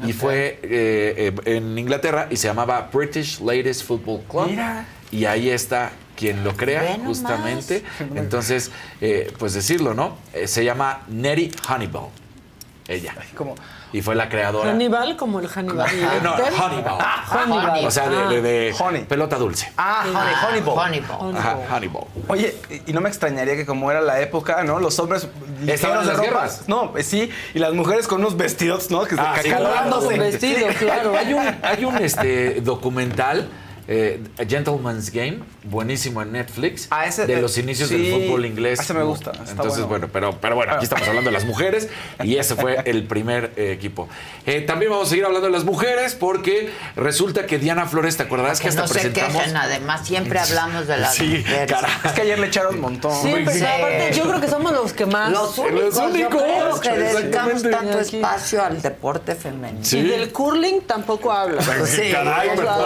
[0.06, 4.46] Y fue eh, eh, en Inglaterra y se llamaba British Ladies Football Club.
[4.48, 4.86] Mira.
[5.10, 7.82] Y ahí está quien lo crea, justamente.
[8.14, 10.16] Entonces, eh, pues decirlo, ¿no?
[10.32, 12.10] Eh, se llama Nettie Honeyball.
[12.88, 13.14] Ella.
[13.34, 13.54] Como,
[13.92, 14.70] Y fue la creadora.
[14.70, 15.86] Hannibal como el Hannibal.
[16.22, 16.52] No, Lecter.
[16.60, 16.98] Honeyball.
[17.02, 17.84] Hannibal.
[17.86, 18.28] O sea, de, Ah.
[18.28, 19.04] de- de Honey.
[19.04, 19.72] pelota dulce.
[19.76, 20.78] ah, honey, honeyball.
[20.78, 21.36] Honeyball.
[21.36, 22.04] Ajá, Honeyball.
[22.28, 24.78] Oye, y- no me extrañaría que como era la época, ¿no?
[24.80, 25.28] Los hombres
[25.60, 26.22] en de las ropa.
[26.22, 26.62] guerras.
[26.68, 29.04] No, pues sí, y las mujeres con unos vestidos, ¿no?
[29.04, 30.06] Que se Ah, sí, cacalorándose.
[30.08, 31.14] Con vestido, claro.
[31.18, 33.48] Hay un, hay un este, documental,
[33.88, 38.12] eh, A Gentleman's Game, buenísimo en Netflix, Ah, ese, de eh, los inicios sí, del
[38.26, 38.80] fútbol inglés.
[38.80, 39.88] ese me gusta, está Entonces, bueno.
[39.88, 41.88] bueno, pero, pero bueno, aquí estamos hablando de las mujeres
[42.22, 44.08] y ese fue el primer eh, equipo.
[44.46, 48.22] Eh, también vamos a seguir hablando de las mujeres porque resulta que Diana Flores, ¿te
[48.24, 49.36] acordarás que Que hasta no se presentamos?
[49.36, 51.76] quejen, además, siempre hablamos de las Sí, mujeres.
[52.04, 53.12] Es que ayer le echaron un montón.
[53.22, 53.30] Sí.
[53.32, 55.30] aparte, yo creo que somos los que más.
[55.30, 58.16] Los únicos, Los únicos, yo creo que dedicamos tanto Aquí.
[58.16, 59.84] espacio al deporte femenino.
[59.84, 59.98] Sí.
[59.98, 61.62] Y del curling tampoco habla.
[61.86, 62.78] Sí, Caray, verdad,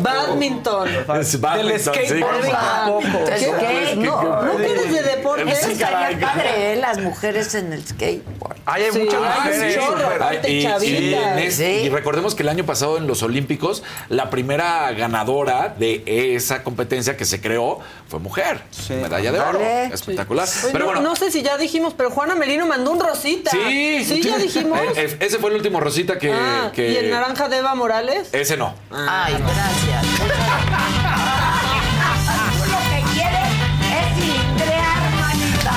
[0.00, 0.88] Badminton.
[1.20, 1.84] Es badminton, Del sí.
[1.90, 3.24] skateboard tampoco.
[3.26, 3.52] ¿Qué?
[3.60, 3.96] ¿Qué?
[3.96, 5.50] No, ¿no eres de deporte?
[5.50, 6.76] Eso estaría padre, ¿eh?
[6.76, 8.56] Las mujeres en el skateboard.
[8.66, 10.48] Ay, hay Sí, muchas mujeres.
[10.48, 11.92] y, chavitas.
[11.92, 16.02] recordemos que el año pasado en los Olímpicos, la primera ganadora de
[16.36, 18.60] esa competencia que se creó fue mujer.
[18.90, 19.60] Medalla de oro.
[19.60, 20.46] Espectacular.
[20.48, 21.00] Oye, Pero no, bueno.
[21.02, 23.50] no sé si ya dijimos, pero Juana Merino mandó un rosita.
[23.50, 24.78] Sí, Sí, ya dijimos.
[24.80, 26.32] Eh, eh, ese fue el último rosita que.
[26.32, 28.28] Ah, que- ¿Y el naranja de Eva Morales?
[28.32, 28.74] Ese no.
[29.22, 30.02] Ay, gracias.
[30.16, 30.24] Tú
[32.70, 33.50] lo que quieres
[33.92, 35.76] es cilindrear, manita.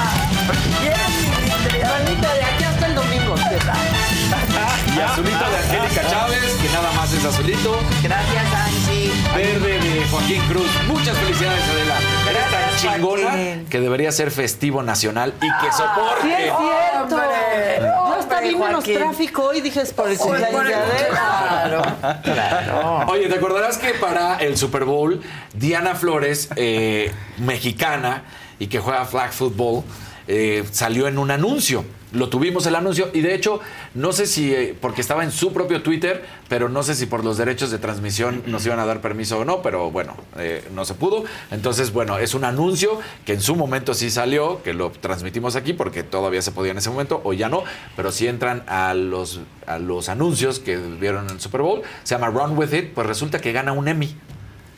[0.80, 1.92] Quieres cilindrear.
[1.92, 3.36] Manita, de aquí hasta el domingo.
[3.36, 4.96] ¿qué tal?
[4.96, 7.80] Y azulito de Angélica Chávez, que nada más es azulito.
[8.02, 9.12] Gracias, Angie.
[9.36, 10.72] Verde de Joaquín Cruz.
[10.88, 11.98] Muchas felicidades, Adela.
[12.30, 13.32] Eres tan Gracias, chingona
[13.70, 16.22] que debería ser festivo nacional y que soporte.
[16.22, 17.43] Sí, es cierto.
[18.94, 21.10] Tráfico hoy, dije, es por el cumpleaños de Adela.
[21.10, 23.06] Claro, claro.
[23.08, 25.22] Oye, ¿te acordarás que para el Super Bowl,
[25.54, 28.24] Diana Flores, eh, mexicana
[28.60, 29.84] y que juega flag football,
[30.28, 31.86] eh, salió en un anuncio?
[32.14, 33.60] Lo tuvimos el anuncio y de hecho,
[33.96, 37.24] no sé si, eh, porque estaba en su propio Twitter, pero no sé si por
[37.26, 40.86] los derechos de transmisión nos iban a dar permiso o no, pero bueno, eh, no
[40.86, 41.24] se pudo.
[41.50, 45.74] Entonces, bueno, es un anuncio que en su momento sí salió, que lo transmitimos aquí
[45.74, 47.64] porque todavía se podía en ese momento, o ya no,
[47.96, 52.16] pero si entran a los, a los anuncios que vieron en el Super Bowl, se
[52.16, 54.16] llama Run With It, pues resulta que gana un Emmy.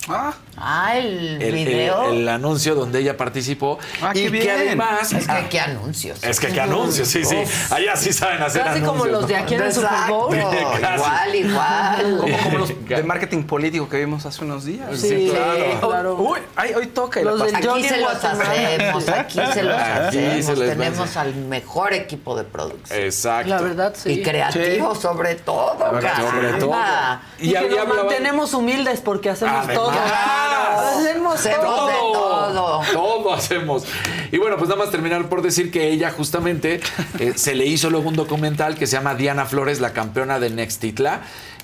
[0.08, 2.10] Ah, Ah, el, El, video.
[2.12, 4.49] el- el anuncio donde ella participó Ah, y qué que bien.
[4.51, 6.24] además es que qué anuncios.
[6.24, 7.36] es que qué anuncios, sí, sí.
[7.72, 8.89] Allá sí saben hacer Casi anuncios.
[8.91, 9.43] como los de ¿no?
[9.43, 10.34] aquí en el Super Bowl.
[10.95, 12.18] Igual, igual.
[12.22, 14.88] como, como los de marketing político que vimos hace unos días.
[14.97, 15.32] Sí,
[15.80, 16.16] claro.
[16.16, 17.20] Uy, ay, hoy toca.
[17.20, 17.56] y Los del.
[17.56, 20.60] Aquí se los hacemos, aquí se los Aquí hacemos.
[20.60, 22.99] Tenemos al mejor equipo de producción.
[22.99, 23.49] Exacto.
[23.49, 24.12] La verdad, sí.
[24.14, 26.72] Y creativo sobre todo, Sobre todo.
[26.72, 27.22] caramba.
[27.39, 29.95] Y, que nos mantenemos humildes porque hacemos todo.
[30.00, 31.88] Hacemos Hacemos todo.
[31.88, 32.82] de todo.
[32.93, 33.84] Todo hacemos.
[34.32, 36.80] Y bueno, pues nada más terminar por decir que ella justamente
[37.20, 40.50] eh, se le hizo luego un documental que se llama Diana Flores, la campeona de
[40.50, 41.22] Nextitla.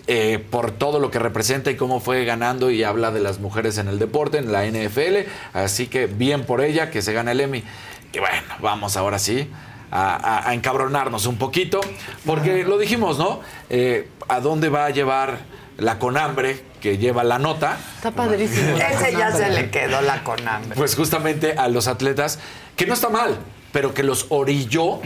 [0.08, 3.78] eh, por todo lo que representa y cómo fue ganando y habla de las mujeres
[3.78, 5.28] en el deporte, en la NFL.
[5.54, 7.64] Así que bien por ella que se gana el Emmy.
[8.12, 9.48] Y bueno, vamos ahora sí
[9.92, 11.80] a, a- a encabronarnos un poquito,
[12.26, 13.42] porque lo dijimos, ¿no?
[13.70, 15.40] Eh, ¿A dónde va a llevar
[15.82, 17.78] la conambre que lleva la nota?
[17.96, 18.78] Está padrísimo.
[18.78, 20.76] Ese ya se le quedó la con hambre.
[20.76, 22.40] Pues justamente a los atletas,
[22.76, 23.40] que no está mal,
[23.72, 25.00] pero que los orilló,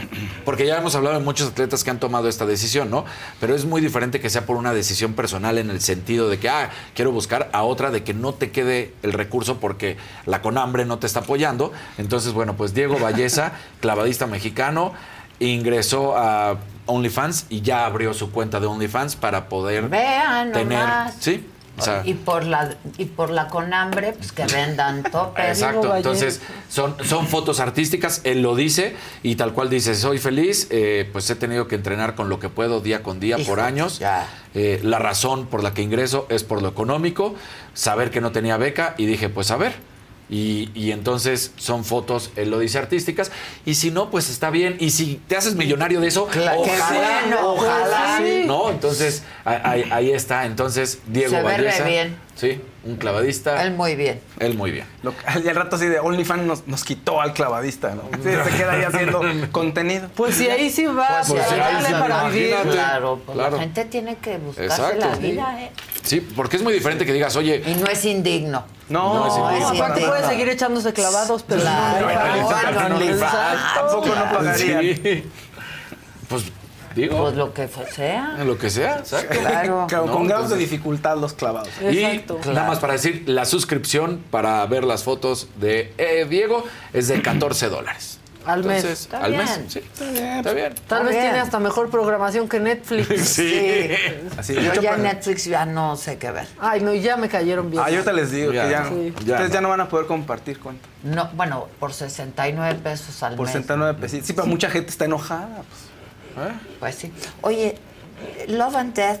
[0.44, 3.06] porque ya hemos hablado de muchos atletas que han tomado esta decisión, ¿no?
[3.40, 6.50] Pero es muy diferente que sea por una decisión personal en el sentido de que,
[6.50, 9.96] ah, quiero buscar a otra, de que no te quede el recurso porque
[10.26, 11.72] la conambre no te está apoyando.
[11.96, 14.92] Entonces, bueno, pues Diego Valleza, clavadista mexicano,
[15.40, 21.14] ingresó a OnlyFans y ya abrió su cuenta de OnlyFans para poder Vean tener, nomás.
[21.18, 21.44] sí,
[21.78, 25.44] o sea, y por la y por la con hambre, pues que vendan topes.
[25.48, 30.68] Exacto, entonces son, son fotos artísticas, él lo dice y tal cual dice, soy feliz,
[30.70, 33.98] eh, pues he tenido que entrenar con lo que puedo día con día por años.
[33.98, 34.26] ya.
[34.54, 37.34] Eh, la razón por la que ingreso es por lo económico,
[37.74, 39.74] saber que no tenía beca y dije, pues a ver.
[40.28, 43.30] Y, y entonces son fotos, él lo dice artísticas,
[43.64, 44.76] y si no, pues está bien.
[44.80, 48.42] Y si te haces millonario de eso, Claro, ojalá, bueno, ojalá, sí.
[48.44, 48.70] ¿no?
[48.70, 50.46] Entonces ahí, ahí- está.
[50.46, 52.16] Entonces Diego Se Valleza, bien.
[52.36, 53.60] Sí, un clavadista.
[53.64, 54.20] Él muy bien.
[54.38, 54.86] Él muy bien.
[55.02, 55.12] Lo-
[55.44, 58.02] y al rato así de OnlyFans nos, nos quitó al clavadista, ¿no?
[58.22, 59.20] Sí, se queda ahí haciendo
[59.50, 60.08] contenido.
[60.14, 62.54] Pues si ahí sí va, Pues pues, ahí sí, para vivir.
[62.70, 63.56] Claro, pues Claro.
[63.56, 65.06] la gente tiene que buscarse Exacto.
[65.10, 65.72] la vida, ¿eh?
[66.04, 68.64] Sí, porque es muy diferente que digas, oye, Y no es indigno.
[68.88, 69.68] No, No, es No, indigno.
[69.84, 73.06] aparte puede seguir echándose clavados, pero Claro, no, no, no, no, no.
[76.28, 76.44] Pues
[76.96, 78.36] digo, Pues lo que sea.
[78.44, 79.38] lo que sea, exacto.
[79.38, 79.86] Claro.
[79.90, 81.68] No, con grados de dificultad los clavados.
[81.80, 82.40] Y Exacto.
[82.52, 87.22] nada más para decir, la suscripción para ver las fotos de eh, Diego es de
[87.22, 88.18] 14 dólares.
[88.44, 88.76] Al mes.
[88.84, 89.42] Entonces, Está al bien.
[89.44, 90.72] mes, sí, está bien.
[90.86, 91.24] Tal vez bien.
[91.24, 93.08] tiene hasta mejor programación que Netflix.
[93.28, 93.88] Sí.
[94.38, 96.46] Así, Yo ya para- en Netflix ya no sé qué ver.
[96.60, 97.82] Ay, no, ya me cayeron bien.
[97.84, 98.90] Ah, yo te les digo Ya, que ya, no.
[98.90, 99.68] Ustedes Ya ya no.
[99.68, 100.86] van a poder compartir cuenta.
[101.02, 103.52] No, bueno, por 69 pesos al Por mes.
[103.54, 104.28] 69 pesitos.
[104.28, 105.48] Sí, pero mucha gente está enojada.
[105.56, 105.95] Pues.
[106.80, 107.12] Pues sí.
[107.42, 107.76] Oye,
[108.48, 109.20] Love and Death,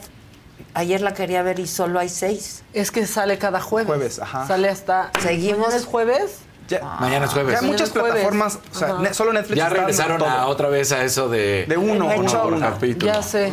[0.74, 2.62] ayer la quería ver y solo hay seis.
[2.72, 3.86] Es que sale cada jueves.
[3.88, 4.46] Jueves, ajá.
[4.46, 5.10] Sale hasta.
[5.22, 5.58] Seguimos.
[5.60, 6.38] ¿Mañana es jueves?
[6.68, 7.60] Ya, Mañana es jueves.
[7.60, 8.10] ya muchas es jueves.
[8.12, 11.76] plataformas, o sea, ne- solo Netflix Ya regresaron a otra vez a eso de, De
[11.76, 13.12] uno, uno por capítulo.
[13.12, 13.52] Ya sé.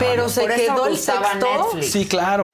[0.00, 1.22] Pero se Por quedó el sexto.
[1.38, 1.92] Netflix.
[1.92, 2.42] Sí, claro.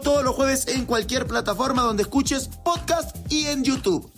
[0.00, 4.10] todos los jueves en cualquier plataforma donde escuches podcast y en YouTube.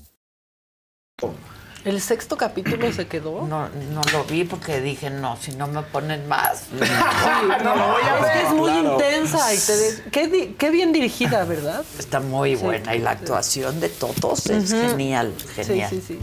[1.85, 3.43] ¿El sexto capítulo se quedó?
[3.47, 6.65] No, no lo vi porque dije, no, si no me ponen más.
[6.73, 8.25] no lo voy a ver.
[8.25, 8.93] Es que es muy Claro.
[8.95, 11.85] intensa y te de- qué, di- qué bien dirigida, ¿verdad?
[11.99, 12.63] Está muy Sí.
[12.65, 15.91] buena y la actuación de todos es genial, genial.
[15.91, 16.19] Sí, sí, sí.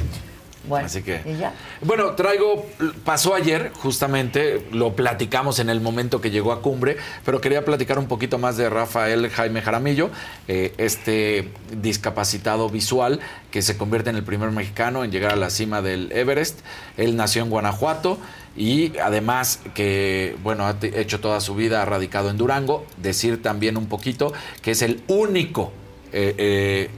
[0.67, 1.21] Bueno, Así que.
[1.25, 1.53] ¿y ya?
[1.81, 2.65] Bueno, traigo,
[3.03, 7.99] pasó ayer, justamente, lo platicamos en el momento que llegó a cumbre, pero quería platicar
[7.99, 10.09] un poquito más de Rafael Jaime Jaramillo,
[10.47, 11.49] eh, este
[11.81, 13.19] discapacitado visual
[13.51, 16.59] que se convierte en el primer mexicano en llegar a la cima del Everest.
[16.97, 18.17] Él nació en Guanajuato
[18.55, 22.85] y además que, bueno, ha hecho toda su vida, ha radicado en Durango.
[22.97, 25.71] Decir también un poquito que es el único
[26.13, 26.89] eh, eh,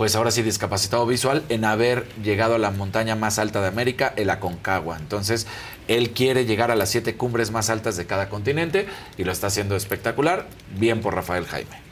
[0.00, 4.14] pues ahora sí discapacitado visual en haber llegado a la montaña más alta de América,
[4.16, 4.96] el Aconcagua.
[4.96, 5.46] Entonces,
[5.88, 8.86] él quiere llegar a las siete cumbres más altas de cada continente
[9.18, 10.46] y lo está haciendo espectacular.
[10.78, 11.82] Bien por Rafael Jaime.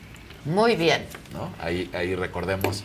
[0.47, 1.05] Muy bien.
[1.35, 1.51] ¿no?
[1.63, 2.83] Ahí, ahí recordemos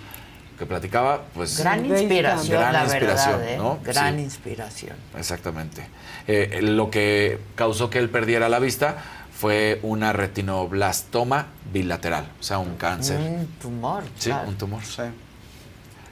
[0.60, 1.58] que platicaba, pues...
[1.58, 3.58] Gran inspiración, gran la inspiración, verdad, ¿eh?
[3.58, 3.80] ¿no?
[3.82, 4.24] Gran Sí.
[4.24, 4.98] inspiración.
[5.18, 5.88] Exactamente.
[6.28, 8.98] Eh, lo que causó que él perdiera la vista
[9.44, 13.20] fue una retinoblastoma bilateral, o sea, un cáncer.
[13.20, 14.04] Un tumor.
[14.18, 14.48] Sí, claro.
[14.48, 14.82] un tumor.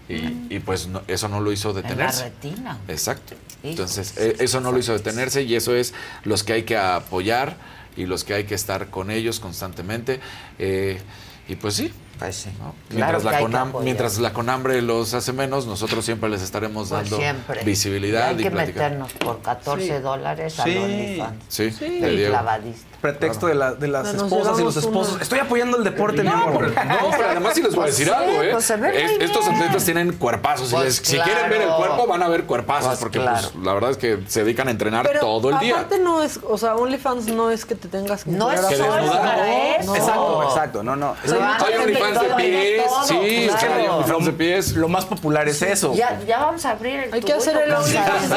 [0.09, 2.23] Y, y, pues no- eso no lo hizo En la detenerse.
[2.25, 2.77] retina.
[2.89, 3.36] Exacto.
[3.63, 5.93] Entonces, eh, eso no lo hizo detenerse y eso es
[6.25, 7.55] los que hay que apoyar
[7.95, 10.19] y los que hay que estar con ellos constantemente.
[10.59, 10.99] Eh,
[11.47, 11.93] y pues sí.
[12.19, 16.29] Claro Mientras, que la hay que Conam- mientras la Conambre los hace menos, nosotros siempre
[16.29, 17.63] les estaremos Pues dando siempre.
[17.63, 18.91] visibilidad Hay y que platicar.
[18.91, 20.03] meternos por 14 Sí.
[20.03, 20.61] dólares Sí.
[20.61, 21.43] al OnlyFans.
[21.47, 21.86] Sí, Sí.
[21.99, 22.32] de El Diego.
[22.34, 22.90] clavadista.
[23.02, 25.14] Pretexto de, la- de las Nos esposas y los esposos.
[25.16, 26.68] una- Estoy apoyando el deporte, mi amor.
[26.70, 28.49] No, pero además sí les voy a Pues decir sí, algo, ¿eh?
[28.52, 30.70] pues Es- estos atletas tienen cuerpazos.
[30.72, 31.32] y Pues les- Si claro.
[31.32, 33.39] quieren ver el cuerpo, van a ver cuerpazos, Pues porque claro.
[33.54, 35.74] pues, la verdad es que se dedican a entrenar Pero todo el día.
[35.76, 38.76] aparte no es, o sea, OnlyFans no es que te tengas que No es Que
[38.78, 39.95] solo para eso.
[39.95, 40.84] Exacto, exacto.
[40.84, 41.16] No, no.
[41.24, 43.95] Hay OnlyFans que de pies, sí, es que hay claro.
[43.97, 44.74] OnlyFans de pies.
[44.74, 45.93] Lo más popular es eso.
[45.95, 48.30] Ya, ya vamos a abrir el Hay que hacer el OnlyFans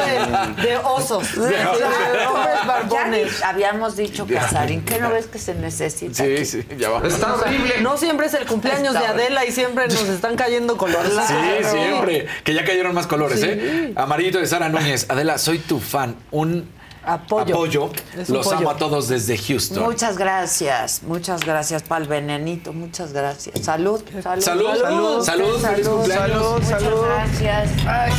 [0.57, 1.27] de, osos.
[1.27, 2.33] Sí, De, claro.
[2.33, 3.43] hombres barbones.
[3.43, 6.23] habíamos dicho, Casarín, ¿qué no ves que se necesita?
[6.23, 6.45] Sí, aquí?
[6.45, 7.05] sí, ya va.
[7.05, 7.81] Está horrible.
[7.81, 11.11] No siempre es el cumpleaños de Adela y siempre nos están cayendo colores.
[11.27, 11.33] Sí,
[11.69, 12.27] siempre.
[12.43, 13.91] Que ya cayeron más colores, ¿eh?
[13.95, 15.07] Amarillito de Sara Núñez.
[15.09, 16.15] Adela, soy tu fan.
[16.31, 16.69] Un
[17.05, 17.55] Apoyo.
[17.55, 17.89] apoyo.
[18.27, 18.57] Los pollo.
[18.57, 19.83] amo a todos desde Houston.
[19.83, 23.59] Muchas gracias, muchas gracias para el venenito, muchas gracias.
[23.63, 24.41] Salud, salud.
[24.43, 26.27] Salud, salud, salud, feliz cumpleaños.
[26.31, 27.01] Salud, Muchas salud.
[27.05, 27.69] gracias.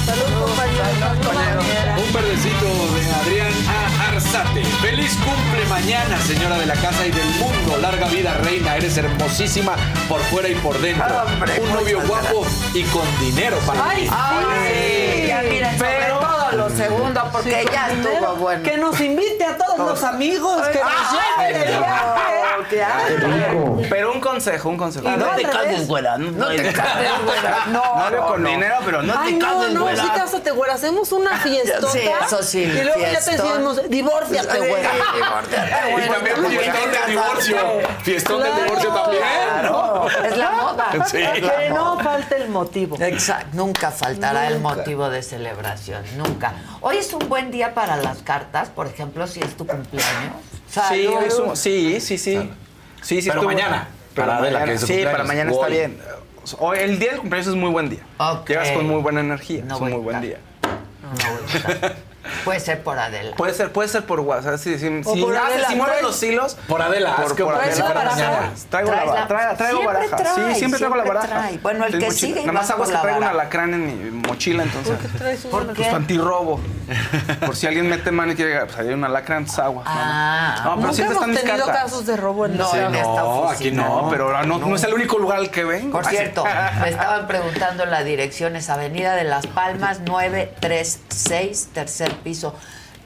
[0.06, 2.02] salud, compañero.
[2.06, 4.08] Un verdecito de Adrián A.
[4.08, 4.64] Arzate.
[4.80, 7.78] Feliz cumple mañana, señora de la casa y del mundo.
[7.80, 8.76] Larga vida, reina.
[8.76, 9.74] Eres hermosísima
[10.08, 11.06] por fuera y por dentro.
[11.06, 14.08] Hombre, Un novio guapo y con dinero para Ay, ti.
[14.08, 14.14] sí.
[14.16, 16.20] Ay, ya miren, sobre Pero-
[16.76, 18.62] segundo, porque Sí, ya primero, estuvo bueno.
[18.62, 20.86] Que nos invite a todos los amigos, que nos
[22.56, 23.82] no, qué asco.
[23.88, 25.08] Pero un consejo, un consejo.
[25.08, 25.86] Y no al revés.
[25.86, 26.18] güera.
[26.18, 27.56] No te cases, güera.
[27.66, 28.48] No, Novio con no.
[28.48, 30.02] dinero, pero no Ay, te no, cases, no, güera.
[30.02, 30.74] sí, cásate, güera.
[30.74, 31.88] Hacemos una fiestota.
[31.92, 34.90] Sí, eso sí, Y luego ya te decimos, divórciate, güera.
[35.96, 37.56] Y también fiestón del divorcio.
[38.02, 39.22] Fiestón del divorcio también.
[39.22, 40.86] Claro, es la moda.
[41.06, 41.18] Sí.
[41.18, 42.96] Que no falte el motivo.
[43.00, 46.52] Exacto, nunca faltará el motivo de celebración, nunca.
[46.80, 50.32] Hoy es un buen día para las cartas, por ejemplo, si es tu cumpleaños.
[50.68, 51.14] Sí, Salud.
[51.18, 52.50] hoy es un- sí, sí, sí.
[53.02, 55.12] Sí, sí, Pero estuvo- mañana, Pero para Adela, mañana, que es su sí, cumpleaños.
[55.18, 55.72] para mañana está hoy.
[55.72, 55.98] bien.
[56.58, 58.00] Hoy, el día del cumpleaños es muy buen día.
[58.18, 58.48] Ok.
[58.48, 59.64] Llegas con muy buena energía.
[59.64, 60.28] No es voy un a muy buen estar.
[60.28, 60.38] día.
[61.02, 61.96] No voy a estar.
[62.44, 63.36] Puede ser por Adela.
[63.36, 64.58] Puede ser, puede ser por WhatsApp.
[64.58, 66.56] Si, si, O si, por haces- Adela, si mueves trae- los hilos.
[66.68, 67.24] Por Adela, Por,
[67.54, 68.50] Adela.
[68.70, 70.16] Traigo, la, traigo baraja.
[70.16, 71.26] trae, sí, siempre traigo la baraja.
[71.28, 71.58] trae.
[71.58, 73.30] Bueno, el que sigue Nada más por que traigo una baraja.
[73.30, 74.96] alacrán en mi mochila, entonces.
[74.96, 75.48] ¿Por qué traes qué?
[75.82, 76.60] Pues antirrobo.
[77.44, 79.82] Por si alguien mete mano y quiere, pues hay una lacra en agua.
[79.86, 81.82] Ah, no, pero Nunca siempre hemos están mis tenido cartas.
[81.84, 83.82] casos de robo en No, la en esta oficina.
[83.86, 85.92] aquí no, pero no, es el único lugar al que vengo.
[85.92, 86.44] Por cierto,
[86.80, 92.54] me estaban preguntando la dirección, es Avenida de las Palmas 936, tercer piso.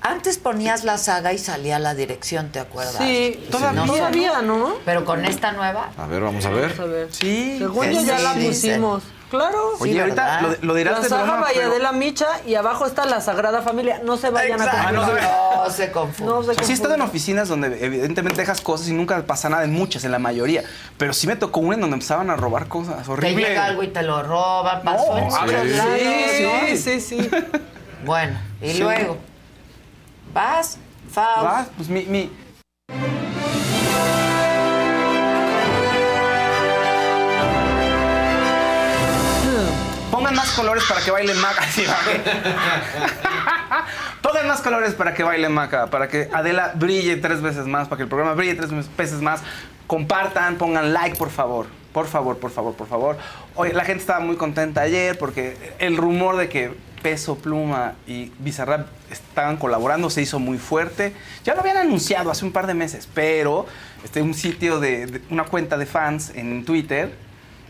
[0.03, 2.97] Antes ponías la saga y salía la dirección, ¿te acuerdas?
[2.97, 4.73] Sí, toda- No sé, todavía, ¿no?
[4.87, 5.91] Pero con esta nueva.
[5.99, 6.62] A ver, vamos a ver.
[6.70, 7.09] Vamos a ver.
[7.12, 7.57] Sí.
[7.59, 9.03] Según sí, yo ya sí, la sí, pusimos.
[9.31, 9.74] Claro.
[9.78, 12.85] Oye, Sí, ahorita lo, lo dirás La de saga broma, pero- Valladela Micha y abajo
[12.87, 14.01] está la Sagrada Familia.
[14.03, 15.23] No se vayan a confundir.
[15.55, 16.32] No se confunde.
[16.32, 19.23] No se O sea, sí he estado en oficinas donde evidentemente dejas cosas y nunca
[19.27, 20.65] pasa nada en muchas, en la mayoría.
[20.97, 23.05] Pero sí me tocó una en donde empezaban a robar cosas.
[23.05, 23.49] Te Horrible.
[23.51, 26.66] llega algo y te lo roban, pasó en No, lados, Sí, ¿no?
[26.66, 27.31] sí, sí, sí.
[28.05, 28.78] Bueno, y Sí.
[28.81, 29.18] luego,
[30.32, 30.78] vas,
[31.10, 31.44] Faust.
[31.44, 32.31] Va, Pues mi, mi-
[40.10, 41.62] Pongan más colores para que baile Maca.
[41.70, 41.85] Sí.
[44.22, 47.98] Pongan más colores para que baile Maca, para que Adela brille tres veces más, para
[47.98, 49.40] que el programa brille tres veces más.
[49.86, 51.66] Compartan, pongan like, por favor.
[51.93, 53.16] Por favor, por favor, por favor.
[53.55, 58.32] Oye, la gente estaba muy contenta ayer porque el rumor de que Peso Pluma y
[58.39, 61.12] Bizarrap estaban colaborando se hizo muy fuerte.
[61.44, 63.66] Ya lo habían anunciado hace un par de meses, pero
[64.05, 67.12] este, un sitio de, de- una cuenta de fans en Twitter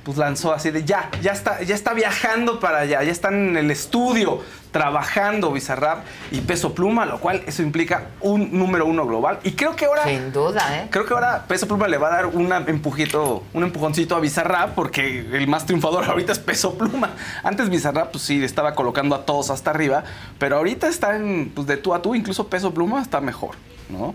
[0.05, 3.57] pues lanzó así de ya, ya está, ya está viajando para allá, ya están en
[3.57, 4.41] el estudio
[4.71, 9.41] trabajando Bizarrap y Peso Pluma, lo cual eso implica un número uno global.
[9.43, 10.89] Y creo que ahora Sin duda, ¿eh?
[10.91, 14.75] Creo que ahora Peso Pluma le va a dar un empujito, un empujoncito a Bizarrap
[14.75, 17.11] porque el más triunfador ahorita es Peso Pluma.
[17.43, 20.05] Antes Bizarrap pues sí estaba colocando a todos hasta arriba,
[20.39, 23.57] pero ahorita está en, pues, de tú a tú, incluso Peso Pluma está mejor,
[23.89, 24.15] ¿no?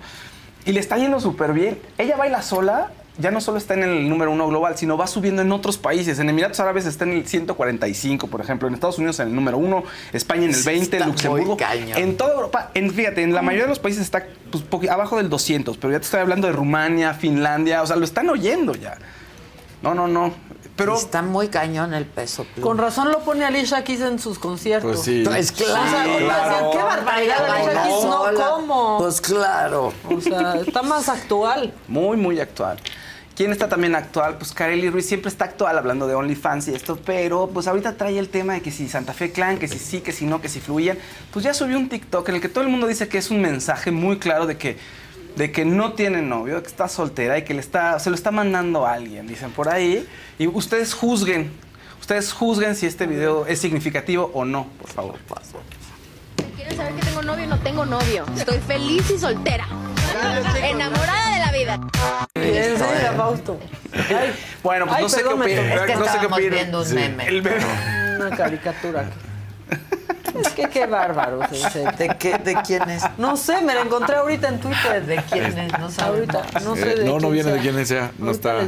[0.65, 1.79] Y le está yendo súper bien.
[1.97, 5.41] Ella baila sola, ya no solo está en el número uno global, sino va subiendo
[5.41, 6.19] en otros países.
[6.19, 8.67] En Emiratos Árabes está en el 145, por ejemplo.
[8.67, 11.45] En Estados Unidos en el número uno, España en el Sí, 20, está Luxemburgo.
[11.45, 11.97] muy cañón.
[11.97, 14.25] En toda Europa, en, fíjate, en la mayoría de los países está
[14.69, 18.05] pues, abajo del 200, pero ya te estoy hablando de Rumania, Finlandia, o sea, lo
[18.05, 18.97] están oyendo ya.
[19.81, 20.33] No, no, no.
[20.75, 22.67] Pero Está muy cañón el peso pluma.
[22.67, 24.91] Con razón lo pone Alicia Keys en sus conciertos.
[24.91, 25.23] Pues sí.
[25.25, 26.49] Pues claro, O sea, claro.
[26.49, 28.25] decían, qué barbaridad, Alicia Keys, no.
[28.49, 28.97] ¿cómo?
[28.99, 29.93] Pues claro.
[30.09, 31.73] O sea, está más actual.
[31.87, 32.77] muy, muy actual.
[33.35, 34.37] ¿Quién está también actual?
[34.37, 38.17] Pues Kareli Ruiz siempre está actual hablando de OnlyFans y esto, pero pues ahorita trae
[38.17, 40.47] el tema de que si Santa Fe Clan, que si sí, que si no, que
[40.47, 40.97] si fluían.
[41.33, 43.41] Pues ya subió un TikTok en el que todo el mundo dice que es un
[43.41, 44.77] mensaje muy claro de que,
[45.35, 48.31] de que no tiene novio, que está soltera y que le está, se lo está
[48.31, 50.07] mandando a alguien, dicen por ahí.
[50.39, 51.51] Y ustedes juzguen,
[51.99, 55.19] ustedes juzguen si este video es significativo o no, por favor.
[56.55, 57.47] ¿Quieren saber que tengo novio?
[57.47, 58.25] No tengo novio.
[58.37, 59.67] Estoy feliz y soltera.
[60.63, 61.24] Enamorada
[61.65, 63.13] vida.
[63.17, 63.59] Fausto.
[63.93, 64.33] Ay,
[64.63, 65.65] Bueno, pues Ay, no sé qué perdón, opinan.
[65.65, 66.51] Es que no sé qué opinan.
[66.51, 66.95] viendo un Sí.
[66.95, 67.27] meme.
[67.27, 67.65] El meme.
[68.19, 69.05] una caricatura.
[70.41, 71.85] Es que qué bárbaro, Sensei.
[71.97, 73.03] ¿De, qué, ¿De quién es?
[73.17, 75.05] No sé, me la encontré ahorita en Twitter.
[75.05, 75.79] ¿De quién es?
[75.79, 76.33] No sabemos.
[76.35, 77.53] Ahorita, no sé Eh, de no, no quién viene sea.
[77.53, 78.11] de quién sea.
[78.17, 78.67] No Ahorita está.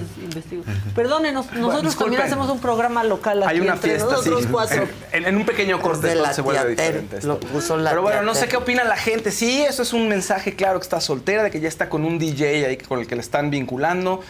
[0.95, 4.29] Perdónenos, nosotros también hacemos un programa local aquí Hay una entre fiesta, sí.
[4.29, 4.87] nosotros cuatro.
[5.11, 7.15] En, en un pequeño corte de esto la se vuelve diferente.
[7.17, 7.27] esto.
[7.27, 9.31] lo puso la Pero bueno, no sé qué opina la gente.
[9.31, 12.17] Sí, eso es un mensaje claro que está soltera, de que ya está con un
[12.19, 14.21] DJ ahí con el que le están vinculando.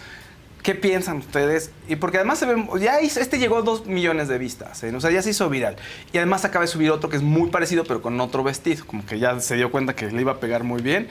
[0.67, 1.71] ¿Qué piensan ustedes?
[1.87, 4.93] Y porque además se ve, ya este llegó a dos millones de vistas, ¿eh?
[4.93, 5.77] o sea, ya se hizo viral.
[6.11, 9.05] Y además acaba de subir otro que es muy parecido, pero con otro vestido, como
[9.05, 11.07] que ya se dio cuenta que le iba a pegar muy bien.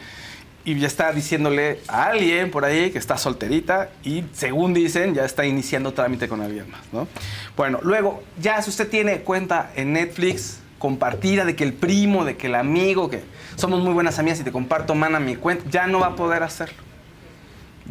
[0.66, 5.24] Y ya está diciéndole a alguien por ahí que está solterita y según dicen ya
[5.24, 7.08] está iniciando trámite con alguien más, ¿no?
[7.56, 12.36] Bueno, luego, ya si usted tiene cuenta en Netflix compartida de que el primo, de
[12.36, 13.22] que el amigo, que
[13.54, 16.42] somos muy buenas amigas y te comparto, mana, mi cuenta, ya no va a poder
[16.42, 16.85] hacerlo.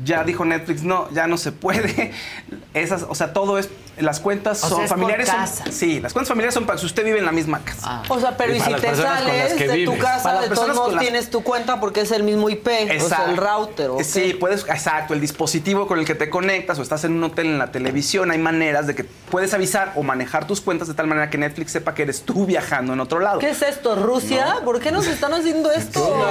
[0.03, 2.11] Ya dijo Netflix, no, ya no se puede.
[2.73, 5.29] Esas, o sea, todo es, las cuentas O sea, son familiares.
[5.29, 8.03] son- sí, las cuentas familiares son para si usted vive en la misma casa.
[8.09, 10.75] O sea, pero Y si te sales de tu casa, Para las de todos personas
[10.75, 13.31] modos las- tienes tu cuenta porque es el mismo IP, o sea, Exacto.
[13.31, 13.89] el router.
[13.91, 14.01] ¿ok?
[14.03, 17.45] Sí, puedes, exacto, el dispositivo con el que te conectas o estás en un hotel
[17.47, 21.07] en la televisión, hay maneras de que puedes avisar o manejar tus cuentas de tal
[21.07, 23.39] manera que Netflix sepa que eres tú viajando en otro lado.
[23.39, 24.57] ¿Qué es esto, Rusia?
[24.65, 26.21] ¿Por qué nos están haciendo esto?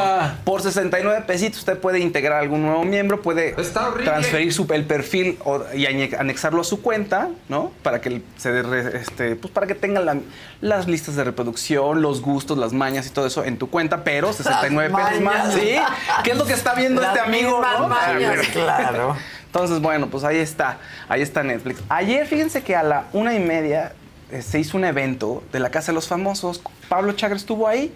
[0.44, 5.38] Por 69 pesitos usted puede integrar algún nuevo miembro, puede Está transferir su, el perfil
[5.44, 7.72] o- y anexarlo a su cuenta, ¿no?
[7.82, 8.60] Para que se
[8.96, 10.18] este, pues para que tenga la-
[10.60, 14.32] las listas de reproducción, los gustos, las mañas y todo eso en tu cuenta, pero
[14.32, 15.54] 69 pesos más.
[15.54, 15.76] ¿sí?
[16.22, 17.60] ¿Qué es lo que está viendo Las este amigo?
[17.88, 19.16] mañas, claro.
[19.46, 20.78] Entonces, bueno, pues ahí está,
[21.08, 21.80] ahí está Netflix.
[21.88, 23.92] Ayer, fíjense que a la una y media
[24.32, 26.60] eh, se hizo un evento de la Casa de los Famosos.
[26.88, 27.92] Pablo Chagra estuvo ahí.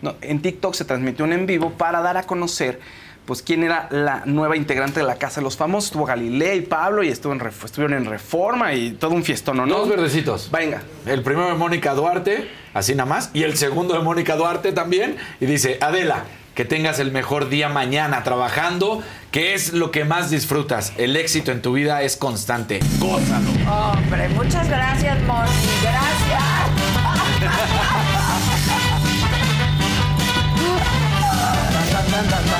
[0.00, 2.80] No, en TikTok se transmitió un en vivo para dar a conocer
[3.26, 5.86] pues quién era la nueva integrante de la Casa de los Famosos.
[5.86, 9.66] Estuvo Galilea y Pablo y estuvo en estuvieron en Reforma y todo un fiestón, ¿no?
[9.66, 10.50] Dos verdecitos.
[10.50, 10.82] Venga.
[11.06, 13.30] El primero de Mónica Duarte, así nada más.
[13.32, 15.16] Y el segundo de Mónica Duarte también.
[15.40, 16.24] Y dice, Adela,
[16.54, 20.92] que tengas el mejor día mañana trabajando, que es lo que más disfrutas.
[20.96, 22.80] El éxito en tu vida es constante.
[22.98, 23.50] Gózalo.
[23.70, 25.50] Hombre, muchas gracias, Moni.
[25.82, 27.44] Gracias.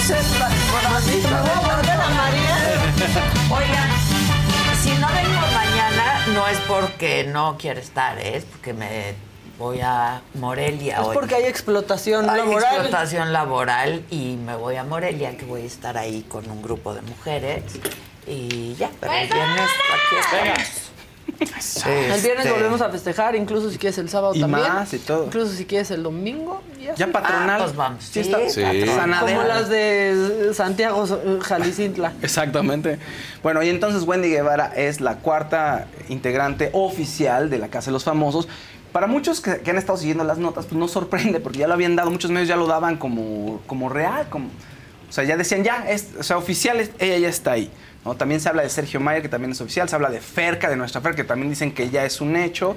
[0.00, 0.48] Vayas a torcer la
[3.54, 3.90] Oigan,
[4.82, 8.38] si no vengo mañana, no es porque no quiero estar, ¿eh?
[8.38, 9.14] es porque me
[9.58, 11.14] voy a Morelia Es hoy.
[11.14, 12.76] porque hay explotación Hay laboral.
[12.76, 16.94] explotación laboral y me voy a Morelia, que voy a estar ahí con un grupo
[16.94, 17.62] de mujeres.
[18.26, 21.86] Y ya, pero el viernes aquí estamos.
[21.86, 24.62] El viernes Este, volvemos a festejar, incluso si quieres el sábado Y también.
[24.66, 25.26] más y todo.
[25.26, 26.62] Incluso si quieres el domingo.
[26.90, 27.12] Ya, Ya sí.
[27.12, 27.60] patronal.
[27.60, 28.04] Ah, pues vamos.
[28.04, 29.20] Sí, está- Sí, patronal.
[29.26, 32.12] Como las de Santiago eh, Jalicintla.
[32.22, 32.98] Exactamente.
[33.42, 38.04] Bueno, y entonces Wendy Guevara es la cuarta integrante oficial de la Casa de los
[38.04, 38.48] Famosos.
[38.92, 41.74] Para muchos que, que han estado siguiendo las notas, pues no sorprende, porque ya lo
[41.74, 45.62] habían dado, muchos medios ya lo daban como, como real, como, o sea, ya decían,
[45.62, 47.70] ya, es, o sea, oficial, es- ella ya está ahí.
[48.04, 48.14] ¿no?
[48.16, 50.76] También se habla de Sergio Mayer, que también es oficial, se habla de Ferca, de
[50.76, 52.76] nuestra Ferca, que también dicen que ya es un hecho.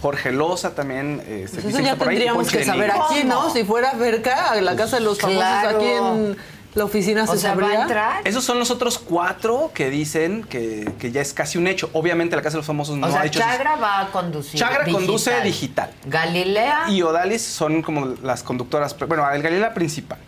[0.00, 2.90] Jorge Loza también eh, se Pues dice eso ya por ahí, tendríamos Ponche que saber
[2.90, 3.50] aquí, ¿no?
[3.50, 5.76] Si fuera cerca, a la casa de los famosos Claro.
[5.78, 6.36] aquí en
[6.74, 7.82] la oficina se O sea, ¿va a sabría.
[7.82, 8.20] entrar?
[8.24, 11.90] Esos son los otros cuatro que dicen que, que ya es casi un hecho.
[11.92, 13.40] Obviamente la Casa de los Famosos no o sea, ha hecho...
[13.40, 14.58] sus- Chagra va a conducir.
[14.60, 15.90] Chagra conduce digital.
[16.06, 16.84] Galilea.
[16.88, 20.18] Y Odalis son como las conductoras, bueno, el Galilea principal.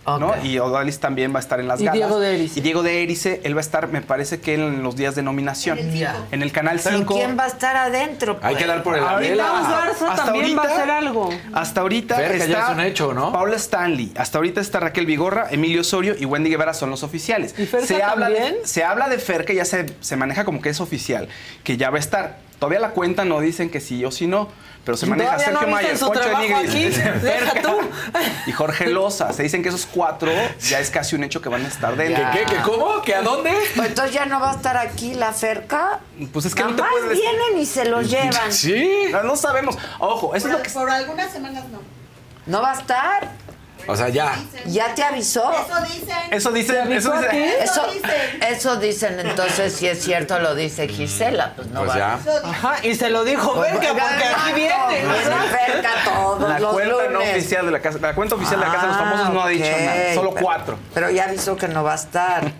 [0.42, 1.94] Y Odalis también va a estar en las Y galas.
[1.98, 2.58] Diego de Erice.
[2.58, 5.22] Y Diego de Erice, él va a estar, me parece que en los días de
[5.22, 5.78] nominación.
[5.78, 7.14] En el canal Pero 5.
[7.14, 8.38] ¿quién va a estar adentro?
[8.42, 8.68] Hay que pues?
[8.68, 9.44] dar por el Ahorita Adela.
[9.44, 11.30] vamos a ver, Garza hasta también va a ahorita- hacer algo.
[11.52, 13.32] Hasta ahorita Ferca está ya es un hecho, ¿no?
[13.32, 14.12] Paula Stanley.
[14.16, 17.54] Hasta ahorita está Raquel Vigorra, Emilio Osorio y Wendy Guevara son los oficiales.
[17.58, 18.54] ¿Y Ferca se habla también?
[18.62, 21.28] De, se habla de Ferca, ya se, se maneja como que es oficial,
[21.62, 22.38] que ya va a estar.
[22.58, 24.48] Todavía la cuenta no dicen que sí o sí no,
[24.84, 27.00] pero se maneja Todavía no Sergio viste Mayer, su Poncho Nigris,
[28.46, 29.32] y Jorge Loza.
[29.32, 30.30] Se dicen que esos cuatro
[30.60, 32.24] ya es casi un hecho que van a estar dentro.
[32.32, 33.02] ¿Qué, qué, qué, cómo?
[33.02, 33.52] ¿Que a dónde?
[33.76, 36.00] Pues entonces ya no va a estar aquí la cerca.
[36.32, 37.18] Pues es que Nada no te puedes...
[37.18, 38.52] vienen y se los llevan.
[38.52, 39.08] Sí.
[39.10, 39.76] No, no sabemos.
[39.98, 40.70] Ojo, eso es lo que...
[40.70, 41.80] Por algunas semanas no.
[42.46, 43.30] ¿No va a estar?
[43.86, 44.36] O sea, ya.
[44.66, 45.52] ¿Ya te avisó?
[45.52, 46.16] Eso dicen.
[46.32, 46.82] Eso dice...
[46.96, 48.42] Eso dicen.
[48.48, 52.16] eso dicen, entonces si es cierto lo dice Gisela, pues no Pues va ya.
[52.18, 52.32] Dicen.
[52.44, 54.74] Ajá, y se lo dijo Pues, Verga, porque aquí viene.
[54.88, 58.66] Viene Ferca todos La los cuenta no oficial de la casa, la cuenta oficial de
[58.66, 60.78] la casa de los Ah, famosos no ha dicho nada, solo pero- cuatro.
[60.94, 62.52] Pero ya avisó que no va a estar.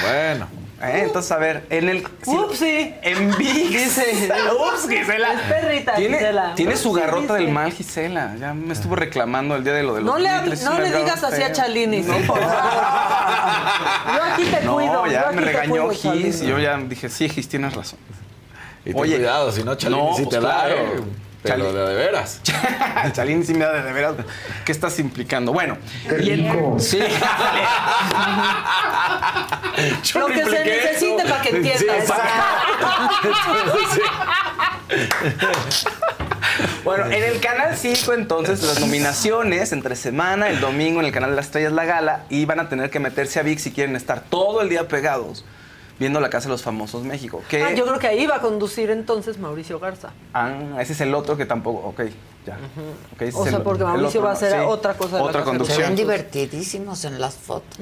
[0.00, 0.48] Bueno.
[0.82, 2.06] Eh, entonces, a ver, en el.
[2.22, 2.94] si- Upsi.
[3.02, 3.70] En VIX.
[3.70, 4.28] Dice.
[4.52, 5.32] Ups, Gisela.
[5.32, 6.54] Es perrita, Tiene, Gisela.
[6.54, 8.34] tiene su garrota del mal, Gisela.
[8.38, 11.42] Ya me estuvo reclamando el día de lo de los No le, no digas así
[11.42, 11.52] a.
[11.52, 12.42] Chalini, sí, por favor.
[14.16, 15.06] Yo aquí te No, cuido.
[15.06, 16.28] yo ya aquí me te regañó cuido, Gis Chalini.
[16.28, 17.98] y yo ya dije, sí, Gis, tienes razón.
[18.84, 20.74] Y ten Oye, cuidado, si no, Chalini no, sí pues te da, claro.
[20.74, 21.00] ¿eh?
[21.44, 22.40] Pero de, de veras.
[23.12, 24.14] Chalini sí me da de, de veras.
[24.64, 25.52] ¿Qué estás implicando?
[25.52, 25.76] Bueno.
[26.20, 26.50] y el-
[26.80, 26.98] sí.
[30.04, 30.64] Yo Lo que se eso.
[30.64, 32.06] necesite para que entiendas.
[33.92, 34.00] Sí,
[36.84, 41.30] Bueno, en el canal 5 entonces las nominaciones entre semana, el domingo en el canal
[41.30, 43.96] de las estrellas la gala y van a tener que meterse a VIX si quieren
[43.96, 45.44] estar todo el día pegados
[45.98, 47.42] viendo la casa de los famosos México.
[47.48, 50.10] Que, Ah, yo creo que ahí va a conducir entonces Mauricio Garza.
[50.32, 52.00] Ah, ese es el otro que tampoco, ok,
[52.46, 52.58] ya.
[53.14, 55.22] Ok, ese O sea, el- porque Mauricio otro, va a hacer Sí, otra cosa de
[55.22, 55.94] la Otra ven conducción.
[55.96, 57.78] divertidísimos en las fotos.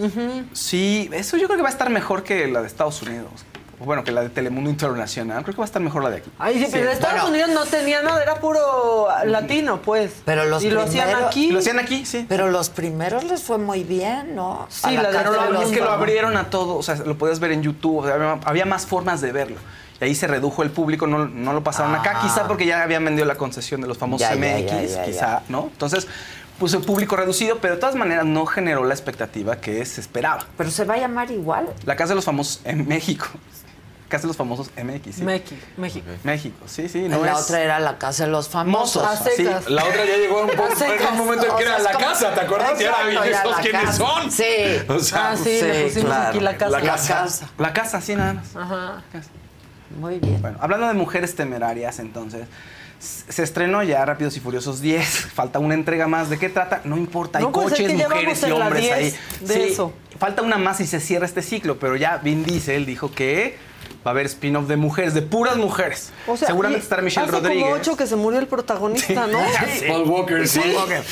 [0.53, 3.45] Sí, eso yo creo que va a estar mejor que la de Estados Unidos.
[3.81, 5.43] O Bueno, que la de Telemundo Internacional.
[5.43, 6.31] Creo que va a estar mejor la de aquí.
[6.39, 7.29] Ay, sí, pero en Estados Bueno.
[7.45, 10.13] Unidos no tenía nada, era puro latino, pues.
[10.25, 11.51] Pero los y lo hacían aquí.
[11.51, 12.25] Lo hacían aquí, sí.
[12.29, 14.67] Pero los primeros les fue muy bien, ¿no?
[14.69, 17.17] Sí, A la de lo, los es que lo abrieron a todo, o sea, lo
[17.19, 19.57] podías ver en YouTube, o sea, había, había más formas de verlo.
[20.01, 22.21] Y ahí se redujo el público, no, no lo pasaron acá, Ah.
[22.23, 25.21] quizá porque ya habían vendido la concesión de los famosos Ya, MX, ya, ya, quizá,
[25.21, 25.43] ya.
[25.49, 25.69] ¿no?
[25.73, 26.07] Entonces,
[26.59, 30.45] pues el público reducido, pero de todas maneras no generó la expectativa que se esperaba.
[30.57, 31.69] Pero se va a llamar igual.
[31.85, 33.27] La Casa de los Famosos en México.
[34.13, 35.23] Casa de los Famosos MX, sí.
[35.23, 36.07] México, México.
[36.23, 37.09] México, sí, sí.
[37.09, 39.03] No la es- otra era la casa de los famosos.
[39.37, 39.43] Sí.
[39.45, 41.01] La otra ya llegó a un, secas.
[41.01, 42.81] en un momento en O que sea, era la como- casa, ¿te acuerdas?
[42.81, 43.97] Y ahora Exacto, ¿y ya esos la quiénes casa.
[43.99, 44.31] son?
[44.31, 44.45] Sí.
[44.89, 46.71] O sea, Ah, sí, le pusimos aquí la casa.
[46.71, 47.15] La La casa.
[47.15, 47.49] casa.
[47.59, 48.55] La casa, sí, nada más.
[48.55, 49.03] Ajá.
[49.99, 50.41] Muy bien.
[50.41, 52.47] Bueno, hablando de mujeres temerarias, entonces,
[52.99, 55.07] se estrenó ya Rápidos y Furiosos 10.
[55.35, 56.31] Falta una entrega más.
[56.31, 56.83] ¿De qué trata?
[56.85, 59.15] No importa, hay No, pues es coches, que mujeres y hombres 10 ahí.
[59.41, 59.93] de eso.
[60.19, 63.59] Falta una más y se cierra este ciclo, pero ya Vin Diesel dijo que
[64.07, 66.13] Va a haber spin-off de mujeres, de puras mujeres.
[66.27, 67.63] O sea, Seguramente estará Michelle hace Rodríguez.
[67.63, 69.39] como ocho que se murió el protagonista, ¿no?
[69.79, 69.85] Sí.
[69.89, 70.59] Paul Walker, sí.
[70.61, 71.03] Paul Walker.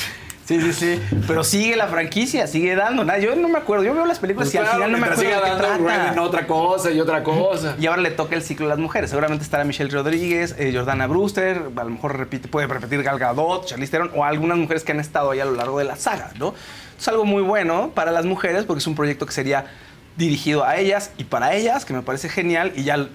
[0.43, 1.01] Sí, sí, sí.
[1.27, 3.05] Pero sigue la franquicia, sigue dando.
[3.05, 3.85] Nada, yo no me acuerdo.
[3.85, 5.63] Yo veo las películas Pues y al final no me acuerdo siga de qué dando
[5.85, 5.97] trata.
[6.03, 7.75] Raven otra cosa y otra cosa.
[7.79, 9.11] Y ahora le toca el ciclo a las mujeres.
[9.11, 13.65] Seguramente estará Michelle Rodríguez, eh, Jordana Brewster, a lo mejor repite, puede repetir Gal Gadot,
[13.67, 16.31] Charlize Theron o algunas mujeres que han estado ahí a lo largo de la saga,
[16.37, 16.53] ¿no?
[16.99, 19.67] Es algo muy bueno para las mujeres porque es un proyecto que sería
[20.17, 22.73] dirigido a ellas y para ellas, que me parece genial.
[22.75, 23.07] Y ya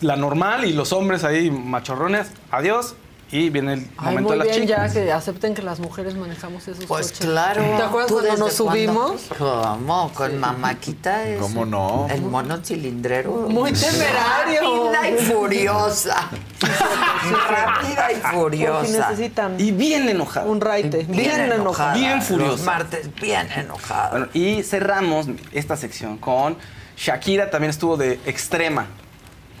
[0.00, 2.94] la normal y los hombres ahí machorrones, adiós.
[3.32, 4.92] Y viene el Ay, momento muy de las bien chicas.
[4.94, 7.26] ya que acepten que las mujeres manejamos esos Pues coches.
[7.28, 7.62] claro.
[7.62, 9.22] ¿Te acuerdas ¿Tú cuando desde nos subimos?
[9.38, 10.10] ¿Cómo?
[10.12, 11.40] Con mamáquita es.
[11.40, 12.08] ¿Cómo no?
[12.10, 13.30] El mono cilindrero.
[13.48, 14.90] Muy temerario.
[14.92, 16.28] Rápida y furiosa.
[18.12, 19.10] Y Porque furiosa.
[19.10, 20.46] necesitan Y bien enojada.
[20.46, 21.06] un raite.
[21.08, 21.98] Bien, enojado.
[21.98, 22.64] Bien Los furiosa.
[22.64, 24.10] martes bien enojada.
[24.10, 26.56] Bueno, y cerramos esta sección con
[26.96, 28.86] Shakira también estuvo de extrema,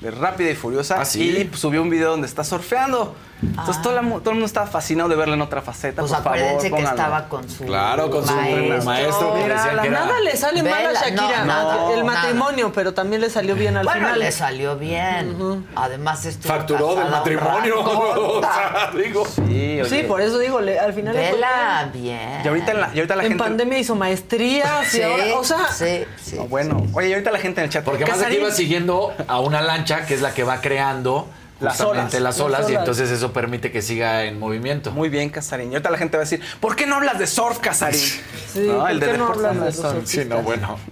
[0.00, 1.00] de rápida y furiosa.
[1.00, 1.48] ¿Ah, sí?
[1.52, 3.14] Y subió un video donde está surfeando.
[3.42, 6.02] Entonces todo, la mu- todo el mundo estaba fascinado de verla en otra faceta.
[6.02, 6.90] Pues por favor, acuérdense que pónganlo.
[7.00, 8.82] estaba con su Claro, con su maestro.
[8.84, 10.00] maestro que Mira, que era...
[10.00, 11.44] nada le sale mal a Shakira.
[11.44, 12.20] no, no, el nada.
[12.20, 14.18] matrimonio, pero también le salió bien al Bueno, final.
[14.18, 15.66] le salió bien.
[15.74, 17.80] Además estuvo Facturó del matrimonio.
[17.80, 19.24] o sea, digo.
[19.26, 19.84] Sí, oye.
[19.88, 22.02] Sí, por eso digo, le- al final Vela bien.
[22.04, 22.40] bien.
[22.44, 23.44] Y ahorita, en la, y ahorita la En gente...
[23.44, 26.36] pandemia hizo maestrías Sí, y ahora, o sea, sí, sí.
[26.36, 27.84] No, bueno, oye, y ahorita la gente en el chat...
[27.84, 31.26] Porque más aquí Casarín, va siguiendo a una lancha que es la que va creando
[31.60, 32.12] Las olas.
[32.20, 32.82] las olas, Las y olas.
[32.82, 34.90] entonces eso permite que siga en movimiento.
[34.92, 35.70] Muy bien, Casarín.
[35.70, 38.00] Y ahorita la gente va a decir, ¿por qué no hablas de surf, Casarín?
[38.00, 38.20] Sí,
[38.66, 40.06] ¿por qué no hablas no de es los surf.
[40.06, 40.78] Sí, no, bueno.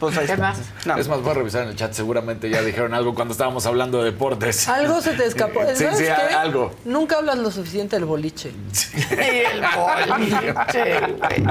[0.00, 0.42] Pues ahí ¿Qué está.
[0.48, 0.58] más?
[0.86, 0.96] No.
[0.96, 1.92] Es más, voy a revisar en el chat.
[1.92, 4.66] Seguramente ya dijeron algo cuando esdábamos hablando de deportes.
[4.66, 5.60] algo se te escapó.
[5.74, 6.10] Sí, ¿Sabes sí, qué?
[6.34, 6.74] algo.
[6.86, 8.50] Nunca hablas lo suficiente del boliche.
[8.50, 9.60] Y el
[10.08, 11.44] boliche, güey.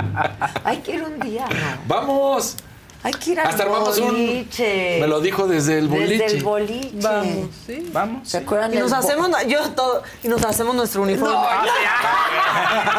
[0.63, 1.55] Hay que ir un día, ¿no?
[1.87, 2.55] ¡Vamos!
[3.01, 4.97] Hay que ir al Hasta armamos un- boliche.
[4.99, 6.17] Me lo dijo desde el boliche.
[6.23, 6.89] Desde el boliche.
[7.01, 7.89] Vamos, ¿sí?
[7.93, 8.27] Vamos.
[8.29, 11.33] ¿Se acuerdan Y nos hacemos, yo todo, y nos hacemos nuestro uniforme.
[11.33, 11.65] No, ya.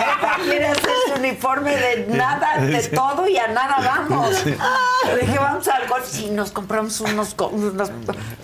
[0.01, 4.45] Ella quiere hacer su uniforme de nada, de todo y a nada vamos.
[4.47, 6.07] Le dije, vamos al golf.
[6.09, 7.37] Sí, nos compramos unos,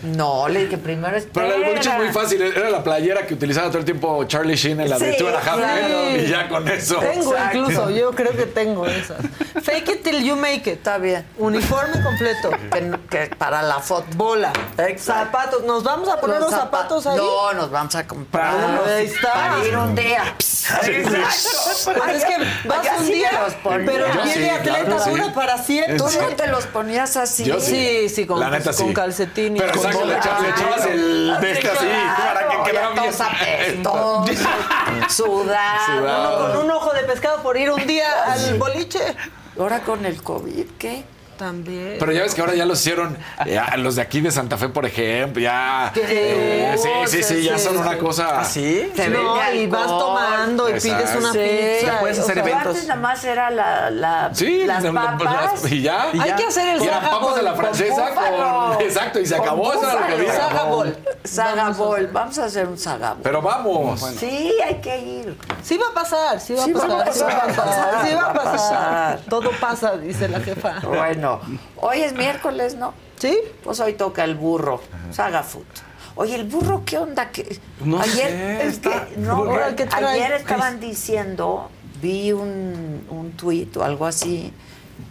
[0.02, 1.46] No, le dije, primero espera.
[1.46, 2.42] Pero el boliche es muy fácil.
[2.42, 6.16] Era la playera que utilizaba todo el tiempo Charlie Sheen en la de Sí, claro.
[6.16, 6.96] Y ya con eso.
[6.98, 7.58] Tengo Exacto.
[7.58, 9.18] incluso, yo creo que tengo esas.
[9.62, 10.76] Fake it till you make it.
[10.76, 11.24] Está bien.
[11.46, 12.50] Uniforme completo.
[12.72, 14.06] Que, no- que para la foto.
[14.16, 14.52] Bola.
[14.78, 15.24] Exacto.
[15.24, 15.62] Zapatos.
[15.64, 17.16] ¿Nos vamos a poner los, zapa- zapatos ahí?
[17.16, 19.32] No, nos vamos a comprar Ah, ahí está.
[19.32, 20.24] para ir un día.
[20.38, 21.20] Exacto.
[21.96, 25.30] Pues es que vas un sí día, los pero Yo sí, atleta claro sí.
[25.34, 25.96] para siempre.
[25.96, 27.44] Tú no te los ponías así.
[27.44, 28.94] Yo Sí, sí, con, La neta, con sí.
[28.94, 31.86] calcetín y Pero con le echabas, le echabas el de este así
[32.18, 33.82] para que quedara bien.
[33.82, 34.30] Todos
[35.08, 35.78] sudar.
[35.86, 36.36] Sudado.
[36.46, 39.14] Uno con un ojo de pescado por ir un día al boliche.
[39.58, 41.04] Ahora con el COVID, ¿qué?
[41.36, 41.96] También.
[41.98, 44.68] Pero ya ves que ahora ya los hicieron, ya, los de aquí de Santa Fe,
[44.70, 45.90] por ejemplo, ya.
[45.92, 46.02] ¿Qué?
[46.08, 48.40] eh, sí, sí, sí, ya son una cosa.
[48.40, 48.90] ¿Ah, sí?
[48.96, 51.04] Te no, vende y vas tomando y Exacto.
[51.04, 51.38] pides una Sí.
[51.80, 51.98] pizza.
[52.00, 52.74] puedes o hacer sea, Pero eventos.
[52.74, 55.62] antes nada más era la, la, Sí, las la- la- papas.
[55.62, 56.10] las- y ya.
[56.18, 58.80] Hay que hacer el Y eran papas de la francesa con.
[58.82, 60.14] Exacto, y se Con acabó, eso lo que búfalo.
[60.16, 60.32] había.
[60.32, 60.96] Saga Bowl.
[61.24, 62.06] Sagabol.
[62.12, 63.20] Vamos a hacer un sagabol.
[63.22, 64.00] Pero vamos.
[64.18, 65.36] Sí, hay que ir.
[65.62, 66.68] Sí va a pasar, sí va a
[67.04, 67.12] pasar,
[68.06, 69.18] sí va a pasar.
[69.28, 70.80] Todo pasa, dice la jefa.
[70.86, 71.25] Bueno,
[71.76, 72.94] hoy es miércoles, ¿no?
[73.18, 73.36] ¿Sí?
[73.64, 74.80] Pues hoy toca el burro,
[75.10, 75.64] Saga Food.
[76.16, 77.30] Oye, el burro, ¿qué onda?
[77.30, 77.58] ¿Qué?
[77.84, 78.28] No ayer,
[78.62, 79.44] sé, está- que, no,
[80.06, 81.70] ayer estaban diciendo,
[82.00, 84.52] vi un, un tuit o algo así,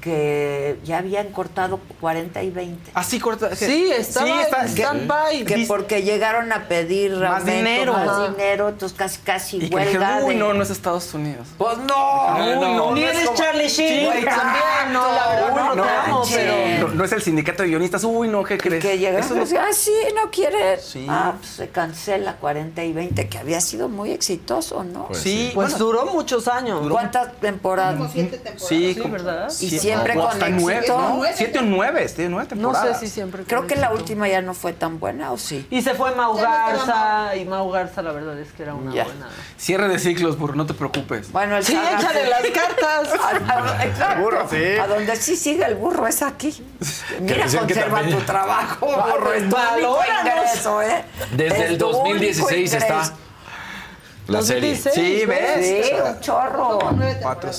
[0.10, 2.91] que ya habían cortado 40 y 20.
[2.94, 3.56] Así corta.
[3.56, 5.44] Sí, estaba en está- stand-by.
[5.45, 7.94] Que porque llegaron a pedir Más aumento, dinero.
[7.94, 11.11] más dinero, entonces casi casi Y que huelga dijeron, uy, de- no, no es Estados
[11.15, 11.48] Unidos.
[11.57, 14.41] Pues no, Uy, no, Ni no es eres como- Charlie Sheen, güey, exacto.
[14.41, 16.88] también, no, la verdad, Uy, no, no pero...
[16.88, 18.03] No, no es el sindicato de guionistas.
[18.03, 18.84] Uy, no, ¿qué crees?
[18.84, 20.77] que llegaron Eso y no- decían, ah, sí, no quiere.
[20.80, 21.07] Sí.
[21.10, 25.07] Ah, pues se cancela 40 y 20, que había sido muy exitoso, ¿no?
[25.07, 26.88] Pues sí, Pues bueno, duró muchos años.
[26.91, 28.11] ¿Cuántas temporadas?
[28.57, 29.49] sí, como- ¿verdad?
[29.60, 30.85] Y sí, siempre o con hasta nueve.
[30.88, 31.22] ¿no?
[31.34, 33.43] Siete o nueve, tiene nueve No sé si siempre.
[33.43, 35.65] Creo que la última ya no fue tan buena, ¿o sí?
[35.69, 39.03] Y se fue Mau Garza, y Mau Garza la verdad es que era una Ya.
[39.05, 39.30] buena.
[39.57, 41.31] Cierre de ciclos, burro, no te preocupes.
[41.31, 43.09] Bueno, el Sí, échale las cartas.
[43.19, 44.22] A- a- exacto.
[44.23, 44.77] Burro, sí.
[44.81, 46.63] A donde sí sigue el burro es aquí.
[47.22, 49.34] Mira, conserva tu trabajo, burro.
[49.34, 49.55] Es tu
[50.22, 51.05] ingreso, ¿eh?
[51.31, 53.11] Desde Es el tu único 2016 está
[54.27, 54.72] la serie.
[54.76, 55.85] 2016, Sí, ¿ves?
[55.88, 56.80] Sí, un chorro.
[57.22, 57.51] Cuatro.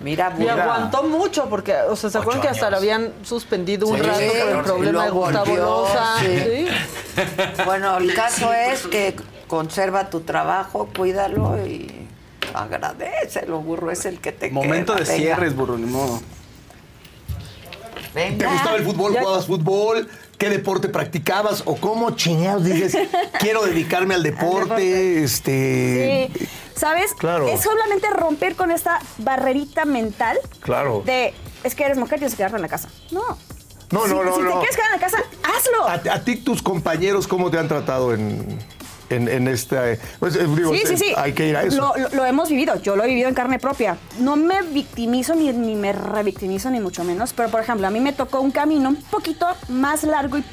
[0.00, 3.96] Mira, Y aguantó mucho porque, o sea, ¿se acuerdan que hasta lo habían suspendido un
[3.96, 6.04] Sí, rato por el problema de Gustavo Loza?
[6.20, 6.66] Sí.
[7.64, 9.16] Bueno, el caso es que
[9.48, 12.06] conserva tu trabajo, cuídalo y
[12.54, 15.04] agradecelo, burro, es el que te Momento queda.
[15.04, 16.20] de Venga, cierres, burro, ni modo.
[18.14, 18.38] Venga.
[18.38, 19.12] ¿Te gustaba el fútbol?
[19.14, 20.08] Ya- ¿Jugabas fútbol?
[20.38, 22.96] qué deporte practicabas o cómo chingados dices,
[23.40, 26.30] quiero dedicarme al deporte, este...
[26.32, 26.48] Sí.
[26.78, 27.12] ¿Sabes?
[27.14, 27.48] Claro.
[27.48, 31.02] Es solamente romper con esta barrerita mental Claro.
[31.04, 31.34] de
[31.64, 32.88] es que eres mujer, tienes que quedarte en la casa.
[33.10, 33.22] No.
[33.90, 34.48] No, Si- no, no, Si no.
[34.52, 35.88] te quieres quedar en la casa, hazlo.
[35.88, 38.58] A, a ti tus compañeros, ¿cómo te han tratado en,
[39.10, 39.44] en,
[40.20, 41.12] pues, digo, sí, sí, eh, sí.
[41.16, 41.78] Hay que ir a eso.
[41.80, 43.96] Lo, lo- lo hemos vivido, yo lo he vivido en carne propia.
[44.20, 47.32] No me victimizo ni, ni me revictimizo, ni mucho menos.
[47.32, 50.44] Pero, por ejemplo, a mí me tocó un camino un poquito más largo y.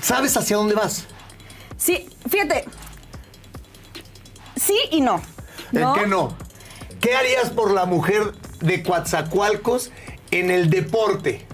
[0.00, 1.04] ¿Sabes hacia dónde vas?
[1.76, 2.64] Sí, fíjate.
[4.56, 5.20] Sí y no.
[5.72, 6.34] ¿En qué no?
[7.00, 9.90] ¿Qué harías por la mujer de Coatzacoalcos
[10.30, 11.46] en el deporte?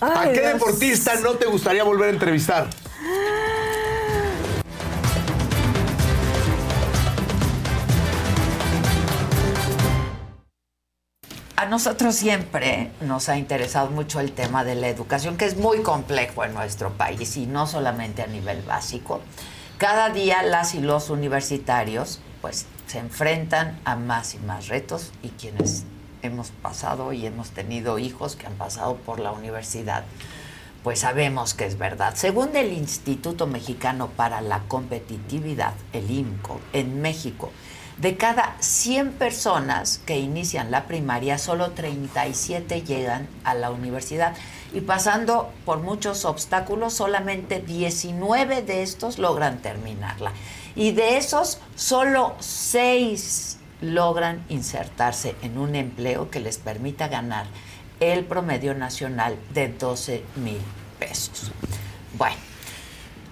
[0.00, 0.52] ¿A qué Dios.
[0.54, 2.68] deportista no te gustaría volver a entrevistar?
[11.56, 15.82] A nosotros siempre nos ha interesado mucho el tema de la educación, que es muy
[15.82, 19.20] complejo en nuestro país y no solamente a nivel básico.
[19.76, 25.28] Cada día las y los universitarios pues se enfrentan a más y más retos y
[25.28, 25.84] quienes
[26.22, 30.04] hemos pasado y hemos tenido hijos que han pasado por la universidad,
[30.82, 32.14] pues sabemos que es verdad.
[32.16, 37.52] Según el Instituto Mexicano para la Competitividad, el IMCO, en México,
[37.98, 44.34] de cada 100 personas que inician la primaria, solo 37 llegan a la universidad.
[44.72, 50.32] Y pasando por muchos obstáculos, solamente 19 de estos logran terminarla.
[50.78, 57.46] Y de esos, solo 6 logran insertarse en un empleo que les permita ganar
[57.98, 60.60] el promedio nacional de 12 mil
[61.00, 61.50] pesos.
[62.16, 62.36] Bueno,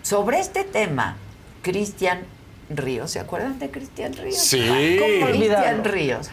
[0.02, 1.16] sobre este tema,
[1.62, 2.24] Cristian
[2.68, 4.38] Ríos, ¿se acuerdan de Cristian Ríos?
[4.38, 4.98] Sí.
[4.98, 5.84] ¿Cómo Cristian.
[5.84, 6.28] Ríos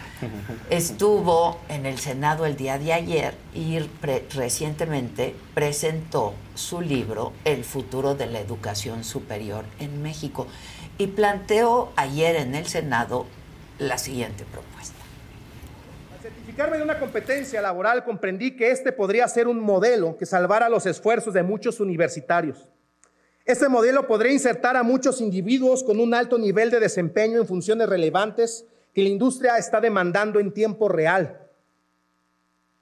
[0.72, 7.64] estuvo en el Senado el día de ayer y pre- recientemente presentó su libro El
[7.64, 10.48] futuro de la educación superior en México
[11.04, 13.26] y planteó ayer en el Senado
[13.78, 14.96] la siguiente propuesta.
[16.22, 20.86] certificarme de una competencia laboral comprendí que este podría ser un modelo que salvara los
[20.86, 22.70] esfuerzos de muchos universitarios.
[23.44, 27.90] Este modelo podría insertar a muchos individuos con un alto nivel de desempeño en funciones
[27.90, 31.38] relevantes que la industria está demandando en tiempo real.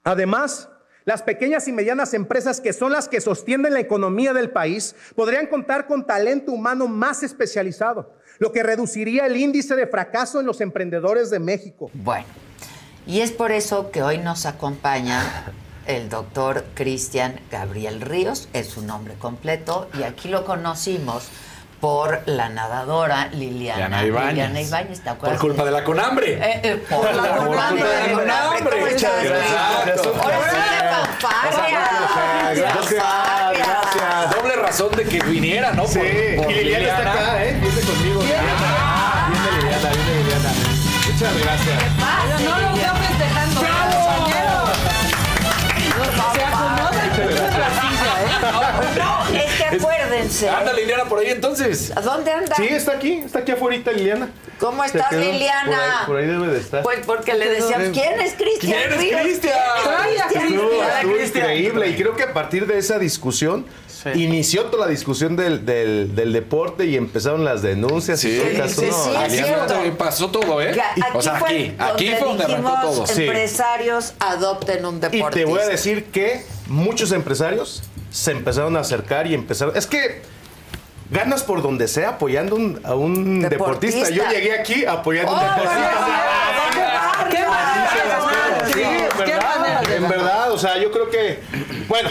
[0.04, 0.70] Además,
[1.06, 5.48] las pequeñas y medianas empresas que son las que sostienen la economía del país podrían
[5.48, 10.62] contar con talento humano más especializado, lo que reduciría el índice de fracaso en los
[10.62, 11.90] emprendedores de México.
[11.94, 12.28] Bueno,
[13.08, 15.52] y es por eso que hoy nos acompaña
[15.88, 21.30] el doctor Cristian Gabriel Ríos, es su nombre completo, y aquí lo conocimos
[21.82, 25.00] por la nadadora Liliana, Liliana Ibáñez.
[25.00, 25.40] ¿te Por acuerdas?
[25.40, 26.34] culpa de la conambre.
[26.34, 27.84] Eh, eh, por la Por conambre.
[27.84, 28.70] culpa de la conambre.
[28.72, 30.16] ¿Cómo estás, Exacto.
[30.22, 31.80] Ahora sí la fanfarria.
[32.56, 33.04] Gracias,
[33.58, 34.36] gracias.
[34.36, 35.88] Doble razón de que viniera, ¿no?
[35.88, 37.58] Sí, y Liliana está acá, ¿eh?
[37.60, 38.22] Viene conmigo.
[38.22, 39.28] Liliana.
[39.32, 40.50] Viene Liliana, viene Liliana.
[41.12, 42.01] Muchas gracias.
[50.48, 50.50] Acuérdense.
[50.70, 51.92] Anda Liliana por ahí entonces.
[51.96, 52.56] ¿A dónde anda?
[52.56, 54.30] Sí, está aquí, está aquí afuera Liliana.
[54.60, 55.20] ¿Cómo estás, quedó.
[55.22, 55.66] Liliana?
[55.66, 56.84] Por ahí, por ahí debe de estar.
[56.84, 59.22] Pues porque le decíamos, ¿quién es Cristian ¿Quién es?
[59.22, 59.58] Cristian?
[60.30, 63.66] Estuvo, increíble y creo que a partir de esa discusión
[64.16, 68.58] inició toda la discusión del, del- del deporte y empezaron las denuncias y todo el
[68.58, 68.82] caso.
[68.82, 68.88] sí,
[69.30, 69.96] sí, es.
[69.98, 70.74] Pasó todo, ¿eh?
[70.76, 73.08] Ya, O sea, aquí, aquí fue donde arrancó todo.
[73.08, 73.24] Sí.
[73.24, 75.30] Empresarios adopten un Y deportista.
[75.32, 79.76] te voy a decir que muchos empresarios se empezaron a acercar y empezaron.
[79.76, 80.22] Es que
[81.10, 84.00] ganas por donde sea apoyando un- a un deportista.
[84.04, 84.10] Deportista.
[84.12, 87.28] Yo llegué aquí apoyando a un Oh, deportista.
[87.30, 87.38] ¡Qué
[88.74, 91.40] Sí, en ¡Qué de en verdad, o sea, yo creo que,
[91.88, 92.10] bueno,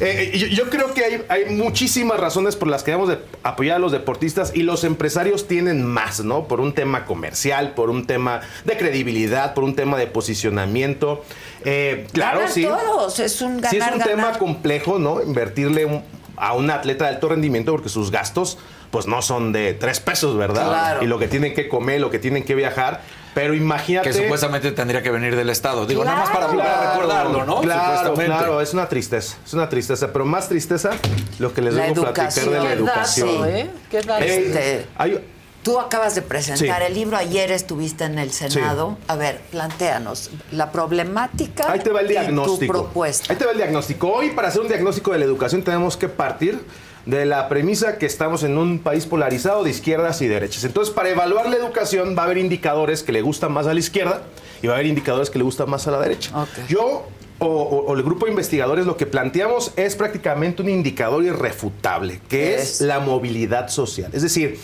[0.00, 3.76] eh, yo, yo creo que hay, hay muchísimas razones por las que debemos de apoyar
[3.76, 6.46] a los deportistas y los empresarios tienen más, ¿no?
[6.48, 11.24] Por un tema comercial, por un tema de credibilidad, por un tema de posicionamiento.
[11.64, 12.64] Eh, claro, Ganan sí.
[12.64, 14.08] todos, es un ganar, Sí, es un ganar.
[14.08, 15.22] tema complejo, ¿no?
[15.22, 16.02] Invertirle un-
[16.36, 18.56] a un atleta de alto rendimiento porque sus gastos,
[18.90, 20.68] pues no son de tres pesos, ¿verdad?
[20.68, 21.02] Claro.
[21.02, 23.02] Y lo que tienen que comer, lo que tienen que viajar.
[23.34, 24.08] Pero imagínate.
[24.10, 25.86] Que supuestamente tendría que venir del Estado.
[25.86, 27.60] Digo, nada más para Claro, recordarlo, ¿no?
[27.60, 30.90] Claro, claro, es una tristeza, es una tristeza, pero más tristeza
[31.38, 33.48] lo que les a platicar de la Qué educación.
[33.48, 33.70] ¿eh?
[33.88, 34.24] Qué dato.
[34.24, 35.20] Eh, hay-
[35.62, 36.86] Tú acabas de presentar Sí.
[36.86, 38.96] el libro, ayer estuviste en el Senado.
[39.08, 42.14] A ver, planteanos la problemática Ahí te va el y
[42.44, 43.30] tu propuesta.
[43.32, 44.08] Ahí te va el diagnóstico.
[44.10, 46.60] Hoy, para hacer un diagnóstico de la educación, tenemos que partir
[47.04, 50.64] de la premisa que estamos en un país polarizado de izquierdas y derechas.
[50.64, 53.80] Entonces, para evaluar la educación, va a haber indicadores que le gustan más a la
[53.80, 54.22] izquierda
[54.62, 56.30] y va a haber indicadores que le gustan más a la derecha.
[56.68, 57.06] Yo
[57.38, 62.20] o, o- o el grupo de investigadores lo que planteamos es prácticamente un indicador irrefutable,
[62.28, 64.10] que es la movilidad social.
[64.12, 64.58] Es decir,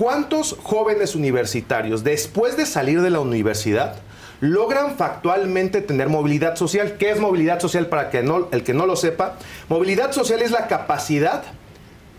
[0.00, 3.96] ¿cuántos jóvenes universitarios después de salir de la universidad
[4.40, 6.96] logran factualmente tener movilidad social?
[6.98, 9.36] ¿Qué es movilidad social para que no, el que no lo sepa?
[9.68, 11.42] Movilidad social es la capacidad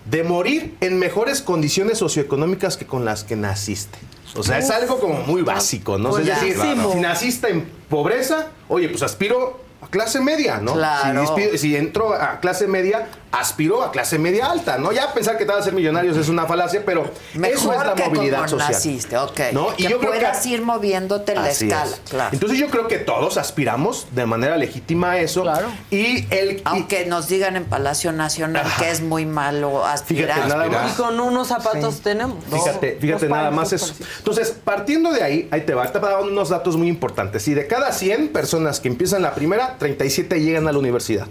[0.06, 3.98] de morir en mejores condiciones socioeconómicas que con las que naciste.
[4.36, 6.12] O sea, es algo como muy básico, ¿no?
[6.12, 6.58] Pues es decir,
[6.94, 10.74] si naciste en pobreza, oye, pues aspiro a clase media, ¿no?
[10.74, 11.36] Claro.
[11.36, 14.91] Si, si entro a clase media, aspiro a clase media alta, ¿no?
[14.91, 17.86] Ya pensar que te vas a ser millonarios es una falacia, pero Mejor eso es
[17.86, 18.72] la que movilidad como social.
[18.72, 19.40] naciste, ok.
[19.53, 19.76] ¿no?
[19.76, 22.02] que puedas ir moviéndote en la Así escala, es.
[22.10, 22.30] claro.
[22.34, 25.45] Entonces yo creo que todos aspiramos de manera legítima a eso.
[25.90, 30.36] Y el Aunque nos digan en Palacio Nacional que es muy malo aspirar.
[30.36, 30.91] Fíjate, nada más.
[30.94, 32.44] Y con unos zapatos tenemos.
[32.52, 33.94] Fíjate, fíjate nada más eso.
[34.18, 37.44] Entonces, partiendo de ahí, ahí te va, te va a dar unos datos muy importantes.
[37.44, 41.28] Si de cada 100 personas que empiezan la primera, 37 llegan a la universidad.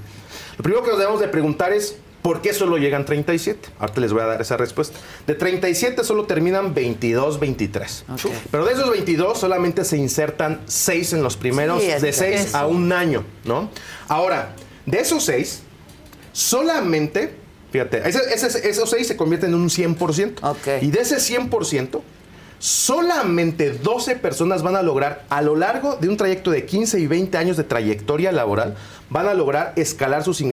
[0.61, 3.71] Lo primero que nos debemos de preguntar es, ¿por qué solo llegan 37?
[3.79, 4.99] Ahorita les voy a dar esa respuesta.
[5.27, 8.05] De 37 solo terminan 22, 23.
[8.51, 12.41] Pero de esos 22 solamente se insertan 6 en los primeros, Sí, de que 6
[12.43, 12.59] eso.
[12.59, 13.71] a un año, ¿no?
[14.07, 14.55] Ahora,
[14.85, 15.63] de esos 6,
[16.33, 17.33] solamente,
[17.73, 20.83] fíjate, esos 6 se convierten en un 100%.
[20.83, 22.03] Y de ese 100%,
[22.61, 27.07] solamente 12 personas van a lograr, a lo largo de un trayecto de 15 y
[27.07, 28.77] 20 años de trayectoria laboral,
[29.09, 30.60] van a lograr escalar sus ingresos.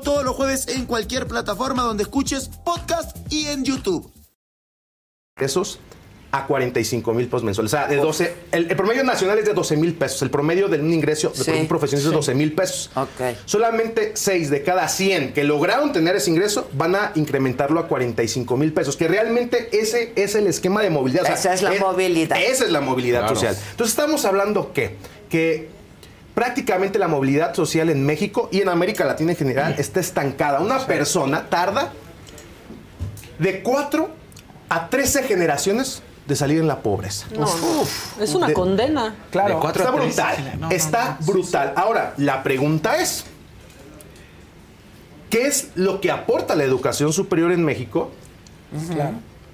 [0.00, 4.10] todos los jueves en cualquier plataforma donde escuches podcast y en YouTube.
[5.34, 5.78] pesos
[6.30, 7.72] a 45 mil pesos mensuales.
[7.72, 10.20] O sea, de 12, el, el promedio nacional es de 12 mil pesos.
[10.20, 12.14] El promedio de un ingreso de Sí, un profesionista sí.
[12.14, 12.90] es 12 mil pesos.
[13.46, 18.58] Solamente 6 de cada 100 que lograron tener ese ingreso van a incrementarlo a 45
[18.58, 18.96] mil pesos.
[18.98, 21.22] Que realmente ese es el esquema de movilidad.
[21.22, 22.38] O sea, Esa es la movilidad.
[22.42, 23.34] Esa es la movilidad Claro.
[23.34, 23.56] social.
[23.70, 24.96] Entonces estamos hablando que,
[25.30, 25.70] que
[26.38, 30.60] prácticamente la movilidad social en México y en América Latina en general está estancada.
[30.60, 31.90] Una persona tarda
[33.40, 34.08] de 4
[34.68, 37.26] a 13 generaciones de salir en la pobreza.
[37.36, 37.48] No,
[38.22, 39.16] es una De- condena.
[39.32, 40.36] Claro, está brutal.
[40.70, 41.72] está brutal.
[41.74, 43.24] Ahora, la pregunta es,
[45.30, 48.12] ¿qué es lo que aporta la educación superior en México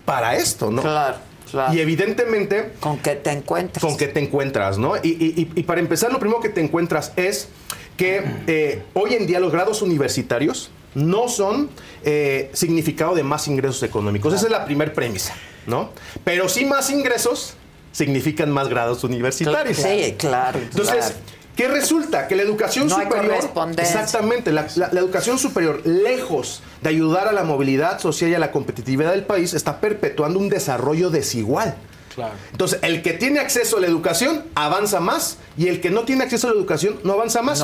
[0.05, 0.82] para esto, no?
[0.82, 1.16] Claro,
[1.50, 1.74] claro.
[1.74, 2.72] Y evidentemente...
[2.80, 3.82] ¿Con qué te encuentras?
[3.84, 4.96] Con qué te encuentras, ¿no?
[4.96, 7.48] Y, y- y- para empezar, lo primero que te encuentras es
[7.96, 11.70] que eh, hoy en día los grados universitarios no son
[12.04, 14.32] eh, significado de más ingresos económicos.
[14.34, 15.34] Esa es la primera premisa,
[15.66, 15.90] ¿no?
[16.24, 17.54] Pero sí más ingresos
[17.92, 19.76] significan más grados universitarios.
[19.76, 20.58] Sí, claro.
[20.58, 21.14] Entonces, claro.
[21.56, 22.26] ¿Qué resulta?
[22.28, 23.35] Que la educación No superior.
[23.82, 28.39] Exactamente, la, la- la educación superior, lejos de ayudar a la movilidad social y a
[28.39, 31.74] la competitividad del país, está perpetuando un desarrollo desigual.
[32.14, 32.35] Claro.
[32.52, 36.22] Entonces, el que tiene acceso a la educación avanza más y el que no tiene
[36.24, 37.59] acceso a la educación no avanza más.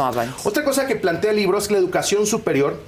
[0.45, 2.81] Otra cosa que plantea el libro es que la educación superior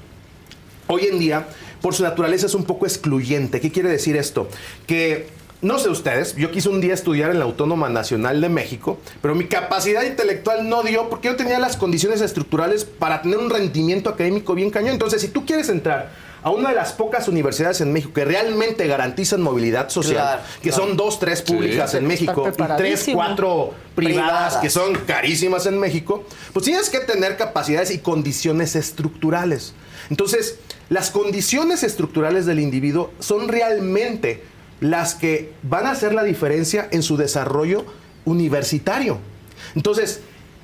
[0.89, 1.47] hoy en día,
[1.81, 3.61] por su naturaleza, es un poco excluyente.
[3.61, 4.49] ¿Qué quiere decir esto?
[4.89, 5.29] Que,
[5.63, 9.35] no sé ustedes, yo quise un día estudiar en la Autónoma Nacional de México, pero
[9.35, 14.11] mi capacidad intelectual no dio porque yo tenía las condiciones estructurales para tener un rendimiento
[14.11, 14.93] académico bien cañón.
[14.93, 16.11] Entonces, si tú quieres entrar
[16.43, 20.71] a una de las pocas universidades en México que realmente garantizan movilidad social, Claro, que
[20.71, 20.85] claro.
[20.85, 21.53] son dos, tres Sí.
[21.53, 24.57] públicas en México y tres, cuatro privadas, Privadas.
[24.57, 29.75] que son carísimas en México, pues tienes que tener capacidades y condiciones estructurales.
[30.11, 30.59] Entonces,
[30.89, 34.43] las condiciones estructurales del individuo son realmente
[34.83, 37.87] las que van a hacer la diferencia en su desarrollo
[38.25, 39.19] universitario.
[39.77, 40.21] Entonces,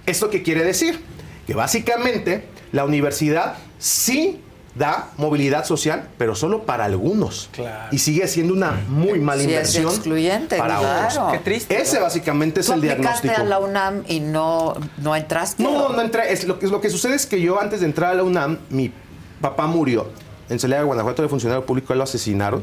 [0.07, 1.01] ¿esto qué quiere decir?
[1.47, 4.41] Que básicamente la universidad sí
[4.75, 7.49] da movilidad social, pero solo para algunos.
[7.53, 7.89] Claro.
[7.93, 11.09] Y sigue siendo una muy mala Sí, es inversión excluyente, para claro.
[11.09, 11.33] otros.
[11.33, 13.35] Qué triste, Ese básicamente es el diagnóstico.
[13.37, 15.63] a la UNAM y no, no entraste.
[15.63, 16.33] No, no entré.
[16.33, 18.59] Es lo, que, lo que sucede es que yo antes de entrar a la UNAM,
[18.71, 18.93] mi
[19.41, 20.09] papá murió.
[20.49, 22.63] En Celaya, Guanajuato, de funcionario público, lo asesinaron.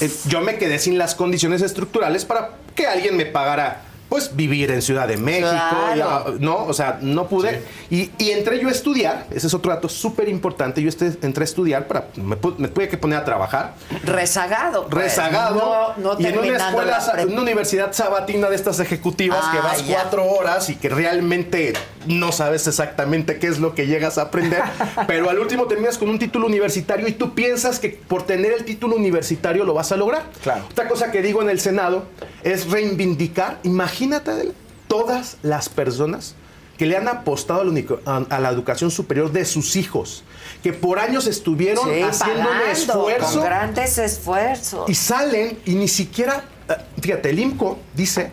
[0.00, 4.70] Eh, yo me quedé sin las condiciones estructurales para que alguien me pagara, pues, vivir
[4.70, 5.48] en Ciudad de México.
[5.50, 5.96] Claro.
[5.96, 7.62] ya, no, o sea, no pude.
[7.90, 9.26] Y, y entré yo a estudiar.
[9.30, 10.80] Ese es otro dato súper importante.
[10.82, 12.08] Yo este- entré a estudiar para.
[12.16, 13.74] Me, me tuve que poner a trabajar.
[14.04, 14.86] Rezagado.
[14.88, 15.04] pues.
[15.04, 15.94] Rezagado.
[15.98, 17.30] No, no y en una escuela, prepa.
[17.32, 19.94] una universidad sabatina de estas ejecutivas que Ah, vas ya.
[20.02, 21.72] cuatro horas y que realmente
[22.06, 24.62] no sabes exactamente qué es lo que llegas a aprender,
[25.06, 28.64] pero al último terminas con un título universitario y tú piensas que por tener el
[28.64, 30.22] título universitario lo vas a lograr.
[30.42, 30.64] Claro.
[30.70, 32.04] Otra cosa que digo en el Senado
[32.44, 33.58] es reivindicar,
[34.04, 34.52] imagínate Adela,
[34.88, 36.34] todas las personas
[36.78, 40.24] que le han apostado a la, unico- a- a la educación superior de sus hijos,
[40.62, 44.88] que por años estuvieron Sí, haciendo un pagando, esfuerzo Con grandes esfuerzos.
[44.90, 48.30] y salen y ni siquiera, eh, fíjate, el IMCO dice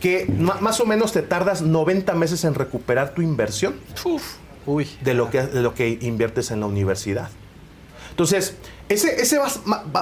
[0.00, 0.26] que
[0.60, 3.74] más o menos te tardas 90 meses en recuperar tu inversión
[5.02, 7.30] de, lo que, de lo que inviertes en la universidad.
[8.14, 8.54] Entonces,
[8.88, 9.40] ese, ese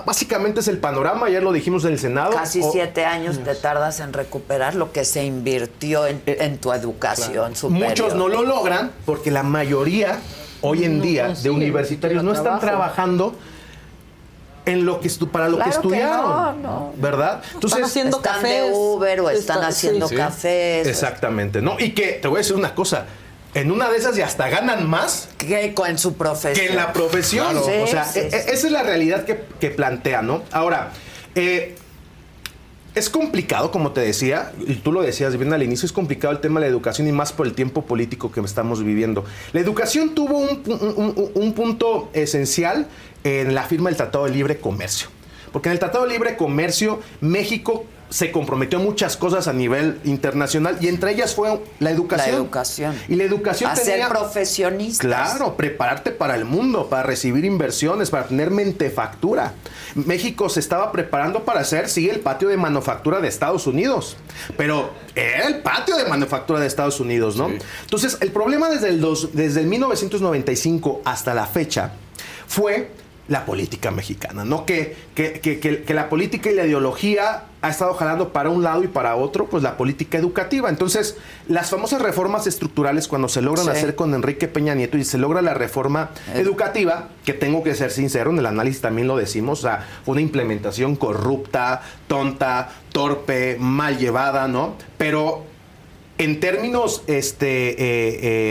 [0.04, 2.32] básicamente es el panorama, ayer lo dijimos en el Senado.
[2.32, 6.74] Casi O- siete años te tardas en recuperar lo que se invirtió en, en tu
[6.74, 7.88] educación superior.
[7.88, 10.18] Muchos no lo logran porque la mayoría
[10.60, 13.34] hoy en No día de universitarios no están trabajando
[14.66, 16.92] en lo que estu- para lo Claro que que estudiaron, no, no.
[16.96, 17.42] ¿verdad?
[17.64, 20.86] Están haciendo Están de Uber o están Está- haciendo cafés.
[20.86, 21.76] Exactamente, ¿no?
[21.80, 23.06] Y que te voy a decir una cosa,
[23.54, 26.54] en una de esas ya hasta ganan más que en su profesión.
[26.54, 27.50] que en la profesión.
[27.52, 27.82] Claro.
[27.82, 30.42] o sea, Sí, e- sí, e- esa es la realidad que, que plantea, ¿no?
[30.52, 30.92] Ahora,
[31.34, 31.76] eh,
[32.94, 36.40] es complicado, como te decía, y tú lo decías bien al inicio, es complicado el
[36.40, 39.24] tema de la educación y más por el tiempo político que estamos viviendo.
[39.52, 42.86] La educación tuvo un punto esencial
[43.24, 45.08] en la firma del Tratado de Libre Comercio.
[45.52, 49.98] Porque en el Tratado de Libre Comercio, México se comprometió a muchas cosas a nivel
[50.04, 52.30] internacional y entre ellas fue la educación.
[52.30, 52.94] La educación.
[53.08, 54.98] Y la educación A ser tenía- profesionistas.
[55.06, 59.54] Claro, prepararte para el mundo, para recibir inversiones, para tener mentefactura.
[59.94, 64.16] México se estaba preparando para ser, sí, el patio de manufactura de Estados Unidos,
[64.58, 67.50] pero era el patio de manufactura de Estados Unidos, ¿no?
[67.82, 71.92] Entonces, el problema desde el, dos- desde el 1995 hasta la fecha
[72.46, 72.90] fue
[73.28, 74.66] la política mexicana, ¿no?
[74.66, 78.82] Que, que, que- que- la política y la ideología ha estado jalando para un lado
[78.82, 80.68] y para otro, pues la política educativa.
[80.68, 81.16] Entonces,
[81.46, 83.70] las famosas reformas estructurales, cuando se logran Sí.
[83.70, 87.92] hacer con Enrique Peña Nieto y se logra la reforma educativa, que tengo que ser
[87.92, 93.56] sincero, en el análisis también lo decimos, o sea, fue una implementación corrupta, tonta, torpe,
[93.60, 94.74] mal llevada, ¿no?
[94.98, 95.44] Pero
[96.24, 97.76] en términos este, eh,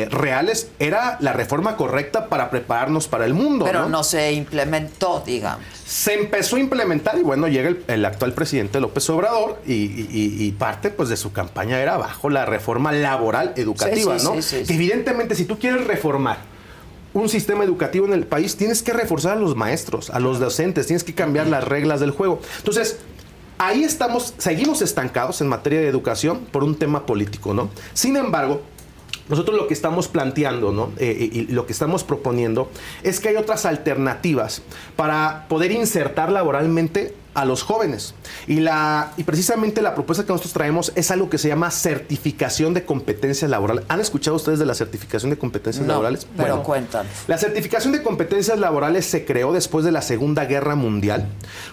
[0.03, 3.65] eh, reales, era la reforma correcta para prepararnos para el mundo.
[3.65, 3.89] Pero ¿no?
[3.89, 5.65] no se implementó, digamos.
[5.85, 10.07] Se empezó a implementar y bueno, llega el, el actual presidente López Obrador y, y-
[10.11, 14.31] y- y parte pues de su campaña era bajo la reforma laboral educativa, Sí, sí,
[14.35, 14.41] ¿no?
[14.41, 16.38] sí, Que evidentemente si tú quieres reformar
[17.14, 20.88] un sistema educativo en el país, tienes que reforzar a los maestros, a los docentes,
[20.88, 22.39] tienes que cambiar las reglas del juego.
[22.60, 22.99] Entonces,
[23.61, 27.69] ahí estamos, seguimos estancados en materia de educación por un tema político, ¿no?
[27.93, 28.61] Sin embargo,
[29.29, 30.91] nosotros lo que estamos planteando, ¿no?
[30.97, 32.71] Eh, y lo que estamos proponiendo
[33.03, 34.63] es que hay otras alternativas
[34.95, 38.13] para poder insertar laboralmente a los jóvenes.
[38.47, 42.73] Y, la, y precisamente la propuesta que nosotros traemos es algo que se llama certificación
[42.73, 43.83] de competencias laborales.
[43.87, 46.27] ¿Han escuchado ustedes de la certificación de competencias No, laborales?
[46.35, 47.11] pero Bueno, cuéntanos.
[47.27, 51.27] la certificación de competencias laborales se creó después de la Segunda Guerra Mundial,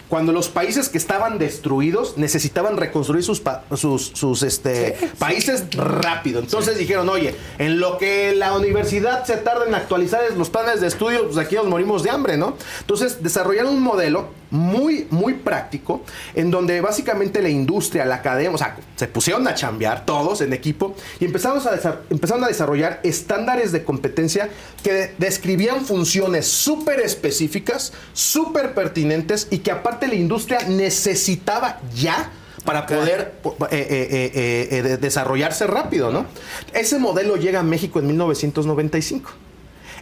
[0.07, 6.39] cuando los países que estaban destruidos necesitaban reconstruir sus, pa- sus, sus, este, países rápido.
[6.39, 10.87] Entonces dijeron, oye, en lo que la universidad se tarda en actualizar los planes de
[10.87, 12.55] estudio, pues aquí nos morimos de hambre, ¿no?
[12.81, 16.01] Entonces desarrollaron un modelo muy, muy práctico,
[16.33, 20.53] en donde básicamente la industria, la academia, o sea, se pusieron a chambear todos en
[20.53, 24.49] equipo y empezamos a empezaron a desarrollar estándares de competencia
[24.83, 32.31] que describían funciones súper específicas, súper pertinentes y que aparte la industria necesitaba ya
[32.65, 36.25] para poder po- eh, eh, eh, eh, eh, de- desarrollarse rápido, ¿no?
[36.73, 39.31] Ese modelo llega a México en 1995.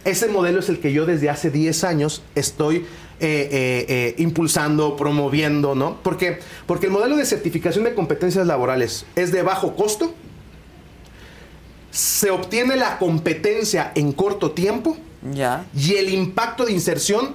[0.04, 2.86] Ese modelo es el que yo desde hace 10 años estoy
[3.20, 5.96] eh, eh, eh, impulsando, promoviendo, ¿no?
[6.02, 10.14] Porque, porque el modelo de certificación de competencias laborales es de bajo costo,
[11.90, 14.96] se obtiene la competencia en corto tiempo
[15.32, 15.64] Ya.
[15.74, 17.34] y el impacto de inserción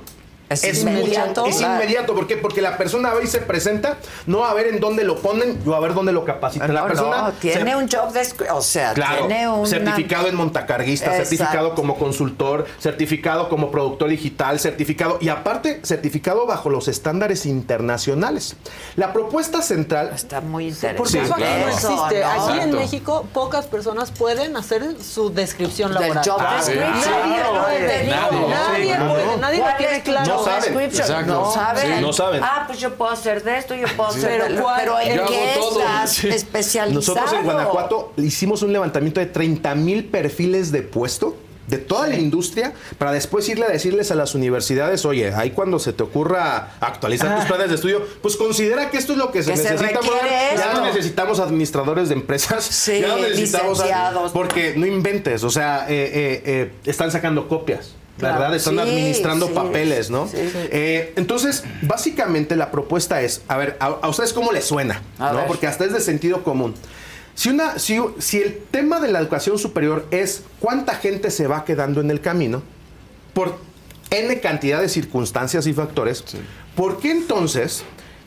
[0.53, 1.75] Es inmediato, es claro.
[1.75, 2.13] inmediato.
[2.15, 2.37] ¿Por qué?
[2.37, 3.97] Porque la persona va y se presenta,
[4.27, 6.73] no va a ver en dónde lo ponen, yo a ver dónde lo capacitan.
[6.73, 10.27] la No, persona no, tiene se- un job description, o sea, Claro, tiene un certificado
[10.27, 11.29] en montacarguista, Exacto.
[11.29, 18.55] certificado como consultor, certificado como productor digital, certificado y aparte certificado bajo los estándares internacionales.
[18.95, 20.97] La propuesta central está muy interesante.
[20.97, 21.69] Porque Sí, eso aquí no claro.
[21.69, 22.23] existe.
[22.23, 22.73] Aquí en.
[22.73, 26.23] México pocas personas pueden hacer su descripción Del laboral.
[26.25, 26.91] job Ah, description.
[26.91, 28.07] Nadie Claro, puede.
[28.07, 28.09] nadie.
[28.09, 29.37] Nadie puede.
[29.37, 30.42] Nadie lo ¿Cuál tiene claro.
[30.45, 31.95] No saben.
[31.95, 32.41] Sí, no saben.
[32.43, 34.19] Ah, pues yo puedo hacer de esto, yo puedo Sí.
[34.19, 34.81] hacer de pero, Pero ¿cuál?
[34.83, 36.29] pero ¿en qué estás Sí.
[36.29, 36.93] especializado?
[36.95, 41.37] Nosotros en Guanajuato hicimos un levantamiento de 30 mil perfiles de puesto
[41.67, 45.79] de toda la industria para después irle a decirles a las universidades, oye, ahí cuando
[45.79, 49.43] se te ocurra actualizar tus planes de estudio, pues considera que esto es lo que
[49.43, 50.01] se Que se necesita.
[50.01, 53.81] requiere ya no necesitamos administradores de empresas, Sí, ya no necesitamos
[54.33, 57.95] porque no inventes, o sea, eh, eh, eh, están sacando copias.
[58.17, 58.39] Claro.
[58.39, 58.55] ¿Verdad?
[58.55, 60.27] Están Sí, administrando sí, papeles, ¿no?
[60.27, 60.57] sí, sí.
[60.71, 65.31] Eh, entonces, básicamente la propuesta es, a ver, a, a ustedes cómo les suena, A
[65.31, 65.37] ¿no?
[65.39, 65.47] ver.
[65.47, 66.75] Porque hasta es de sentido común.
[67.35, 71.65] Si, una, si, si el tema de la educación superior es cuánta gente se va
[71.65, 72.61] quedando en el camino,
[73.33, 73.57] por
[74.11, 76.23] N cantidad de circunstancias y factores,
[76.75, 77.83] ¿por qué entonces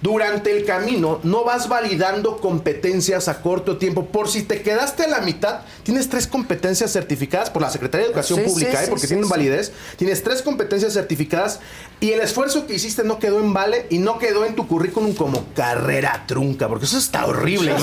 [0.07, 4.07] durante el camino no vas validando competencias a corto tiempo?
[4.07, 8.13] Por si te quedaste a la mitad, tienes tres competencias certificadas por la Secretaría de
[8.13, 8.87] Educación Sí, Pública, sí, ¿eh?
[8.89, 9.73] porque sí, tienen validez.
[9.97, 11.59] Tienes tres competencias certificadas
[11.99, 15.13] y el esfuerzo que hiciste no quedó en vale y no quedó en tu currículum
[15.13, 17.75] como carrera trunca, porque eso está horrible.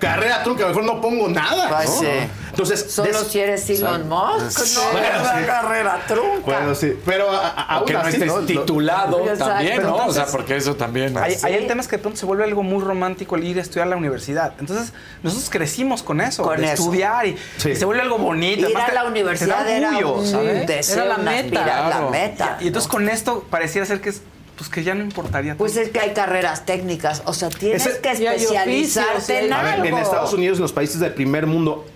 [0.00, 1.84] Carrera trunca, mejor no pongo nada.
[1.84, 2.47] ¿no?
[2.58, 4.74] Entonces, Solo des- si eres Elon Musk, Sí.
[4.74, 5.46] no, Bueno, una sí.
[5.46, 6.40] carrera trunca.
[6.44, 9.44] Bueno, sí, pero a- a- aún Aunque no así, estés titulado Exacto.
[9.44, 9.96] también, ¿no?
[10.06, 11.16] O sea, porque eso también.
[11.16, 13.58] Hay, hay el tema es que de pronto se vuelve algo muy romántico el ir
[13.58, 14.54] a estudiar a la universidad.
[14.58, 16.82] Entonces, nosotros crecimos con eso, Con de eso.
[16.82, 18.58] estudiar y, y se vuelve algo bonito.
[18.58, 20.66] Ir Además, a te- la te universidad da orgullo, un ¿sabes?
[20.66, 21.60] deseo, Era la meta.
[21.60, 24.20] aspirar- la meta, Y, y entonces con esto pareciera ser que es
[24.56, 25.54] pues que ya no importaría.
[25.54, 29.74] Pues es que hay carreras técnicas, o sea, tienes Ese- que especializarte en A ver,
[29.74, 29.84] algo.
[29.86, 31.86] en Estados Unidos, en los países del primer mundo,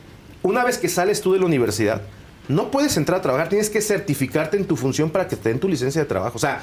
[0.43, 2.03] una vez que sales tú de la universidad,
[2.49, 5.61] no puedes entrar a trabajar, tienes que certificarte en tu función para que te den
[5.61, 6.37] tu licencia de trabajo.
[6.37, 6.63] O sea,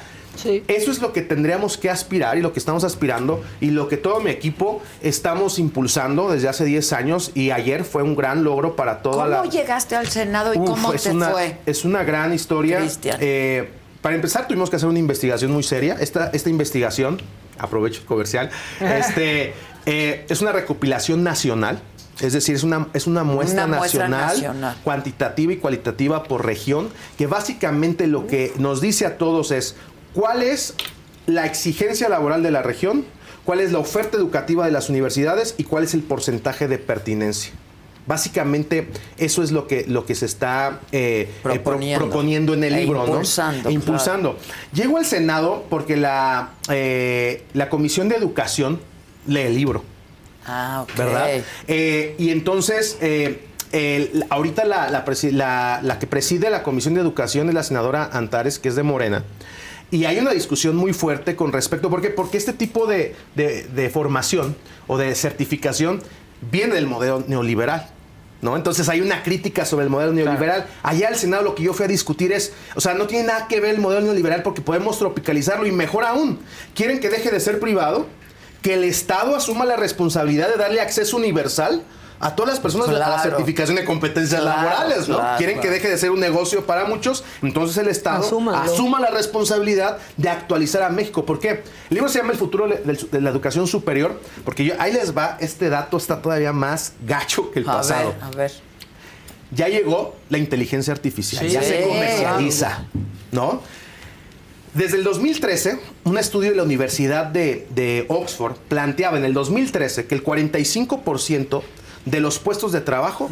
[0.68, 3.96] eso es lo que tendríamos que aspirar y lo que estamos aspirando y lo que
[3.96, 8.76] todo mi equipo estamos impulsando desde hace 10 años y ayer fue un gran logro
[8.76, 9.50] para toda ¿Cómo la...
[9.50, 11.56] llegaste al Senado y Uf, cómo te una, fue?
[11.66, 12.80] Es una gran historia.
[13.18, 13.70] Eh,
[14.02, 15.96] para empezar, tuvimos que hacer una investigación muy seria.
[15.98, 17.20] Esta, esta investigación,
[17.58, 18.50] aprovecho el comercial,
[18.80, 19.54] este,
[19.86, 21.80] eh, es una recopilación nacional.
[22.20, 26.88] Es decir, es una, es una muestra, Una muestra nacional, cuantitativa y cualitativa por región,
[27.16, 29.74] que básicamente lo que nos dice a todos es
[30.12, 30.74] cuál es
[31.26, 33.04] la exigencia laboral de la región,
[33.44, 37.52] cuál es la oferta educativa de las universidades y cuál es el porcentaje de pertinencia.
[38.06, 38.88] Básicamente
[39.18, 42.54] eso es lo que, lo que se está eh, eh, pro- Proponiendo.
[42.54, 43.06] en el E libro, ¿no?
[43.12, 44.36] impulsando, E impulsando.
[44.72, 48.80] Llegó al Senado porque la, eh, la Comisión de Educación
[49.26, 49.84] lee el libro.
[50.46, 50.96] Ah, ok.
[50.96, 51.28] ¿verdad?
[51.68, 53.40] Eh, y entonces, eh,
[53.72, 57.62] el- ahorita la, la presi- la- la que preside la Comisión de Educación es la
[57.62, 59.24] senadora Antares, que es de Morena.
[59.92, 62.10] Y hay una discusión muy fuerte con respecto, ¿por qué?
[62.10, 64.56] Porque este tipo de, de- de formación
[64.86, 66.02] o de certificación
[66.50, 67.88] viene del modelo neoliberal.
[68.42, 68.56] ¿No?
[68.56, 70.66] Entonces hay una crítica sobre el modelo neoliberal.
[70.82, 73.48] Allá al Senado lo que yo fui a discutir es, o sea, no tiene nada
[73.48, 76.38] que ver el modelo neoliberal porque podemos tropicalizarlo y mejor aún,
[76.74, 78.06] quieren que deje de ser privado,
[78.62, 81.82] que el Estado asuma la responsabilidad de darle acceso universal
[82.22, 85.16] a todas las personas a la certificación de competencias Claro, laborales, ¿no?
[85.16, 88.58] claro, Quieren que deje de ser un negocio para muchos, entonces el Estado Asúmalo.
[88.58, 91.24] asuma la responsabilidad de actualizar a México.
[91.24, 91.48] ¿Por qué?
[91.88, 95.38] El libro se llama El futuro de la educación superior, porque yo, ahí les va,
[95.40, 98.10] este dato está todavía más gacho que el A pasado.
[98.10, 98.52] ver, a ver.
[99.52, 102.84] Ya llegó la inteligencia artificial, Sí, ya se comercializa,
[103.32, 103.62] ¿no?
[104.74, 110.06] Desde el 2013, un estudio de la Universidad de, de Oxford planteaba en el 2013
[110.06, 111.62] que el 45%
[112.06, 113.28] de los puestos de trabajo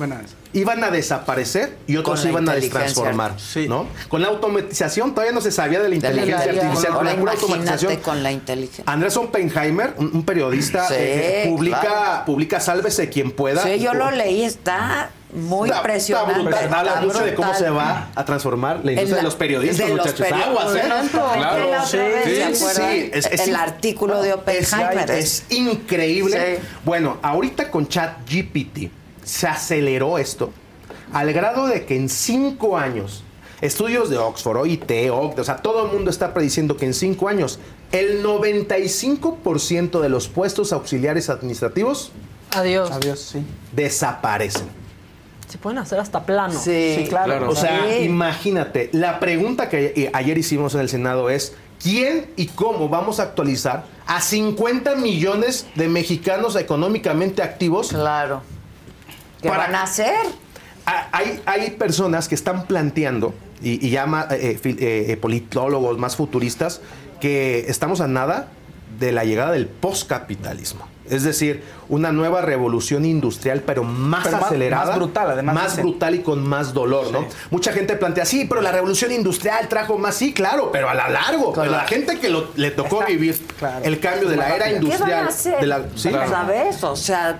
[0.52, 3.35] iban a desaparecer y otros se iban a destransformar,
[3.66, 3.86] ¿no?
[4.09, 7.12] Con la automatización todavía no se sabía de la De la inteligencia artificial, con la
[7.32, 7.97] automatización.
[7.97, 8.85] con la inteligencia.
[8.86, 12.24] Andrés Oppenheimer, un, un periodista, Sí, eh, publica, claro.
[12.27, 13.62] publica Sálvese quien pueda.
[13.62, 16.33] Sí, yo lo leí, está muy Está- impresionante.
[16.33, 16.75] Está brutal.
[16.75, 19.95] Habla mucho de cómo se va a transformar la industria la- de los periodistas, de
[19.95, 20.27] los muchachos.
[20.33, 20.83] Aguas, ¿eh?
[21.87, 23.11] ¿se acuerdan?
[23.13, 25.11] Es- es El artículo de Oppenheimer.
[25.11, 26.57] Es, es increíble.
[26.59, 26.63] Sí.
[26.85, 28.91] Bueno, ahorita con ChatGPT
[29.25, 30.53] se aceleró esto
[31.13, 33.23] al grado de que en cinco años,
[33.61, 37.29] estudios de Oxford, OIT, OCDE, o sea, todo el mundo está prediciendo que en cinco
[37.29, 37.59] años
[37.93, 42.13] el 95% de los puestos auxiliares administrativos
[42.55, 42.91] Adiós.
[42.91, 43.43] Adiós, sí.
[43.73, 44.69] desaparecen.
[45.49, 46.59] Se pueden hacer hasta plano.
[46.59, 46.95] Sí,
[47.51, 52.47] O sea, imagínate, la pregunta que eh, ayer hicimos en el Senado es, ¿quién y
[52.49, 57.89] cómo vamos a actualizar a 50 millones de mexicanos económicamente activos?
[57.89, 58.43] Claro.
[59.41, 60.15] ¿Qué van a hacer?
[61.12, 66.16] Hay, hay personas que están planteando, y, y ya ma- eh, eh, eh, politólogos más
[66.16, 66.81] futuristas,
[67.20, 68.49] que estamos a nada
[68.99, 70.87] de la llegada del postcapitalismo.
[71.10, 74.86] Es decir, una nueva revolución industrial, pero más Pero acelerada.
[74.86, 75.85] más brutal, además, Más dicen.
[75.85, 77.26] brutal y con más dolor, ¿no?
[77.51, 81.09] Mucha gente plantea, sí, pero la revolución industrial trajo más, sí, claro, pero a la
[81.09, 81.52] largo.
[81.52, 83.39] Pero la gente que lo- le tocó vivir
[83.82, 85.09] el cambio de la era industrial.
[85.09, 85.60] ¿Qué van a hacer?
[85.60, 86.10] de la- sí.
[86.10, 86.85] ¿Sabes?
[86.85, 87.39] O sea,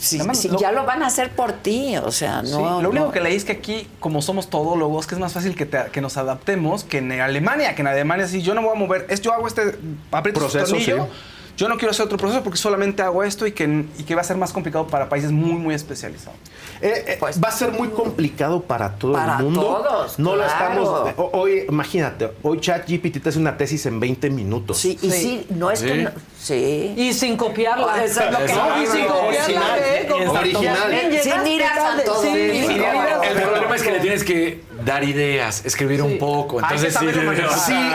[0.00, 2.48] si, Además, si lo- ya lo van a hacer por ti, o sea, no.
[2.48, 3.10] Sí, lo único no.
[3.12, 6.00] que leí es que aquí, como somos todólogos, que es más fácil que, te- que
[6.00, 9.06] nos adaptemos que en Alemania, que en Alemania si yo no me voy a mover,
[9.08, 9.62] es yo hago este
[10.10, 11.10] aprieto este Proceso, tornillo, sí.
[11.58, 14.20] Yo no quiero hacer otro proceso porque solamente hago esto y que, y que va
[14.20, 16.38] a ser más complicado para países muy, muy especializados.
[16.80, 19.60] Eh, eh, va a ser muy complicado para todo Para el mundo.
[19.62, 20.64] todos, no lo claro.
[20.82, 21.14] estamos.
[21.16, 24.78] o- Hoy, imagínate, hoy ChatGPT te hace una tesis en 20 minutos.
[24.78, 26.10] Sí, y sí, no es que no-
[26.40, 26.94] sí.
[26.96, 28.04] Y sin copiarla.
[28.04, 30.06] Eso es lo que- Y sin copiarla, ¿eh?
[30.08, 30.90] Como- Original.
[31.22, 36.60] Sin Sí, a El problema es que le tienes que dar ideas, escribir un poco.
[36.60, 37.14] Entonces sí, Sí,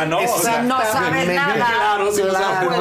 [0.07, 0.17] ¿no?
[0.19, 0.67] O sea, exactamente.
[0.67, 1.55] no sabes nada.
[1.55, 2.21] Claro, sí.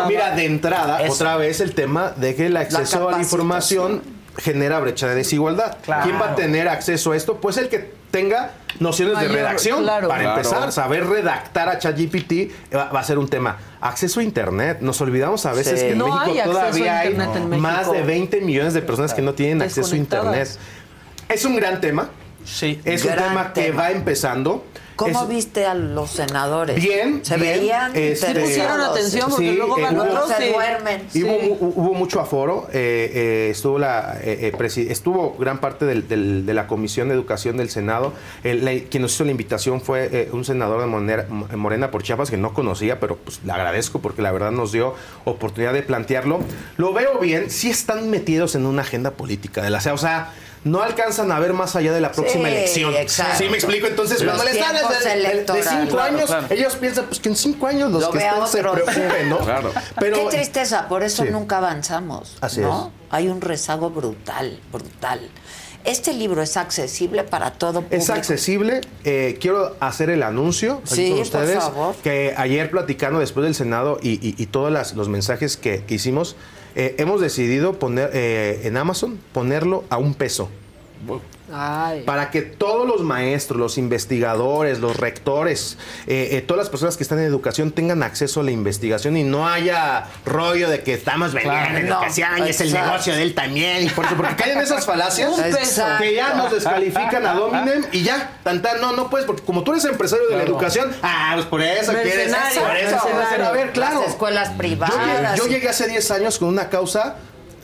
[0.09, 1.13] Mira, de entrada, Eso.
[1.15, 4.03] otra vez el tema de que el acceso a la información
[4.39, 5.77] genera brecha de desigualdad.
[5.83, 6.05] Claro.
[6.05, 7.37] ¿Quién va a tener acceso a esto?
[7.41, 9.83] Pues el que tenga nociones Mayor, de redacción.
[9.83, 10.09] claro.
[10.09, 10.37] Para Claro.
[10.39, 13.57] empezar, saber redactar a ChatGPT va, va a ser un tema.
[13.81, 14.79] Acceso a Internet.
[14.81, 15.87] Nos olvidamos a veces Sí.
[15.87, 19.23] que en No México hay todavía hay en más de 20 millones de personas que
[19.23, 20.49] no tienen acceso a Internet.
[21.29, 22.09] Es un gran tema.
[22.45, 22.81] Sí.
[22.85, 24.65] Es un tema, que va empezando.
[24.95, 26.77] ¿Cómo Es- viste a los senadores?
[26.77, 28.43] Bien, Se bien, veían este, interesados.
[28.43, 31.03] Pusieron atención porque Sí, luego eh, van otros se duermen.
[31.15, 31.47] Y hubo, Sí.
[31.49, 34.17] mu- hubo mucho aforo, eh, eh, estuvo, la,
[34.53, 38.13] presi- estuvo gran parte del- del- de la Comisión de Educación del Senado.
[38.45, 42.03] El- la- quien nos hizo la invitación fue eh, un senador de Monera- Morena por
[42.03, 44.95] Chiapas que no conocía, pero pues le agradezco porque la verdad nos dio
[45.25, 46.41] oportunidad de plantearlo.
[46.77, 50.33] Lo veo bien, sí están metidos en una agenda política de la o sea,
[50.65, 52.95] no alcanzan a ver más allá de la próxima Sí, elección.
[52.95, 53.39] exacto.
[53.39, 53.87] Sí, me explico.
[53.89, 56.47] Entonces, Los cuando les dan de, de- cinco Claro, años, claro.
[56.51, 59.39] ellos piensan pues que en cinco años los Lo que estén se preocupen, ¿no?
[59.45, 59.73] Claro.
[59.99, 61.31] Pero, Qué tristeza, por eso Sí.
[61.31, 62.37] nunca avanzamos.
[62.41, 62.93] Así ¿no?
[63.11, 65.29] Hay un rezago brutal, brutal.
[65.85, 67.97] Este libro es accesible para todo público.
[67.97, 68.83] Es accesible.
[69.03, 71.59] Eh, quiero hacer el anuncio Sí, con por ustedes.
[71.59, 71.97] favor.
[72.05, 75.95] Que ayer platicando después del Senado y, y- y todos las- los mensajes que, que
[75.95, 76.37] hicimos,
[76.75, 80.49] eh, hemos decidido poner eh, en Amazon ponerlo a un peso.
[81.53, 82.03] Ay.
[82.05, 85.77] Para que todos los maestros, los investigadores, los rectores,
[86.07, 89.25] eh, eh, todas las personas que están en educación tengan acceso a la investigación y
[89.25, 92.91] no haya rollo de que estamos vendiendo Claro, no, educación y es el exacto.
[92.91, 93.85] negocio de él también.
[93.85, 95.85] Y por eso, porque caen esas falacias peso.
[95.99, 99.63] que ya nos descalifican a Dominem y ya, tan, tan, no, no puedes, porque como
[99.63, 102.99] tú eres empresario de la educación, ah, pues por eso quieres por eso
[103.43, 104.01] a ver, claro.
[104.01, 105.39] Las escuelas privadas.
[105.39, 107.17] yo llegué hace 10 años con una causa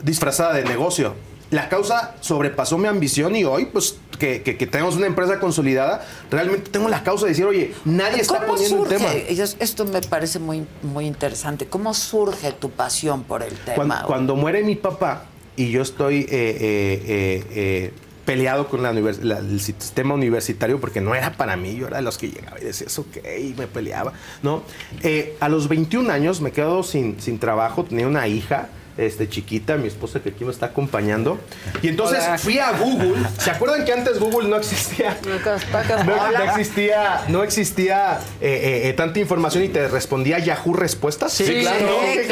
[0.02, 1.14] disfrazada de negocio.
[1.50, 6.04] La causa sobrepasó mi ambición y hoy, pues, que, que- que tenemos una empresa consolidada,
[6.30, 8.94] realmente tengo la causa de decir, oye, nadie está ¿Cómo poniendo surge?
[8.96, 9.00] el
[9.36, 9.54] tema.
[9.60, 11.66] Esto me parece muy, muy interesante.
[11.66, 13.76] ¿Cómo surge tu pasión por el tema?
[13.76, 15.24] Cuando, cuando muere mi papá
[15.56, 17.92] y yo estoy eh, eh, eh, eh,
[18.26, 22.18] peleado con la el sistema universitario porque no era para mí, yo era de los
[22.18, 24.12] que llegaba y decía, eso ok, y me peleaba,
[24.42, 24.62] ¿no?
[25.02, 28.68] Eh, a los 21 años me quedo sin, sin trabajo, tenía una hija.
[28.98, 31.38] Este, chiquita, mi esposa que aquí me está acompañando.
[31.82, 32.36] Y entonces Hola.
[32.38, 33.14] fui a Google.
[33.38, 35.16] ¿Se acuerdan que antes Google no existía?
[36.04, 38.48] No, no existía, no existía eh,
[38.84, 41.32] eh, eh, tanta información y te respondía Yahoo respuestas.
[41.32, 41.78] Sí, claro.
[42.12, 42.26] Sí, que,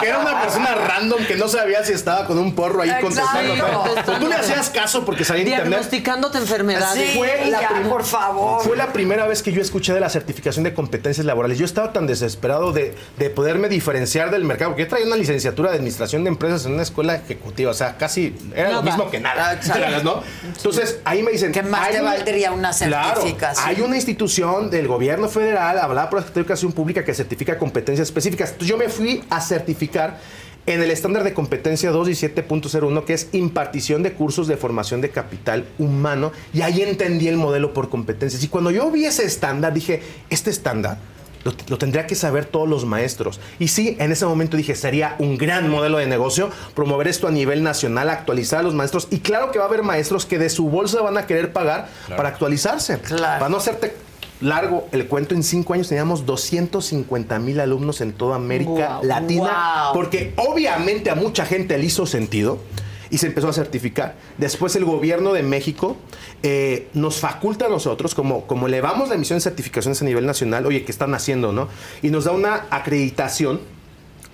[0.00, 3.08] que era una persona random que no sabía si estaba con un porro ahí Exacto.
[3.08, 4.18] contestando.
[4.20, 5.70] Tú le hacías caso porque salía en internet.
[5.70, 7.10] Diagnosticándote enfermedades.
[7.10, 8.62] Sí, fue la ya, prim- por favor.
[8.62, 11.58] Fue la primera vez que yo escuché de la certificación de competencias laborales.
[11.58, 15.70] Yo estaba tan desesperado de, de poderme diferenciar del mercado, porque yo traía una licenciatura
[15.70, 19.20] de administración de empresas en una escuela ejecutiva, o sea, casi era lo mismo que
[19.20, 19.54] nada.
[19.54, 20.02] Exacto.
[20.02, 20.22] ¿no?
[20.56, 21.52] Entonces, ahí me dicen...
[21.52, 23.66] ¿Qué más te valdría una Claro, certificación?
[23.66, 27.58] hay una institución del gobierno federal, hablada por la Secretaría de Educación Pública, que certifica
[27.58, 28.50] competencias específicas.
[28.50, 30.18] Entonces, yo me fui a certificar
[30.64, 35.66] en el estándar de competencia 217.01, que es impartición de cursos de formación de capital
[35.78, 38.42] humano, y ahí entendí el modelo por competencias.
[38.44, 40.98] Y cuando yo vi ese estándar, dije, este estándar
[41.44, 43.40] lo, lo tendría que saber todos los maestros.
[43.58, 47.30] Y sí, en ese momento dije, sería un gran modelo de negocio promover esto a
[47.30, 49.08] nivel nacional, actualizar a los maestros.
[49.10, 51.88] Y claro que va a haber maestros que de su bolsa van a querer pagar
[52.16, 52.98] para actualizarse.
[52.98, 53.94] Para no hacerte
[54.40, 59.40] largo el cuento, en cinco años teníamos 250 mil alumnos en toda América Latina.
[59.40, 59.94] guau.
[59.94, 62.58] Porque obviamente a mucha gente le hizo sentido.
[63.12, 64.16] Y se empezó a certificar.
[64.38, 65.98] Después el gobierno de México
[66.42, 70.64] eh, nos faculta a nosotros, como, como elevamos la emisión de certificaciones a nivel nacional,
[70.64, 71.52] oye, ¿qué están haciendo?
[71.52, 71.68] no?
[72.00, 73.60] Y nos da una acreditación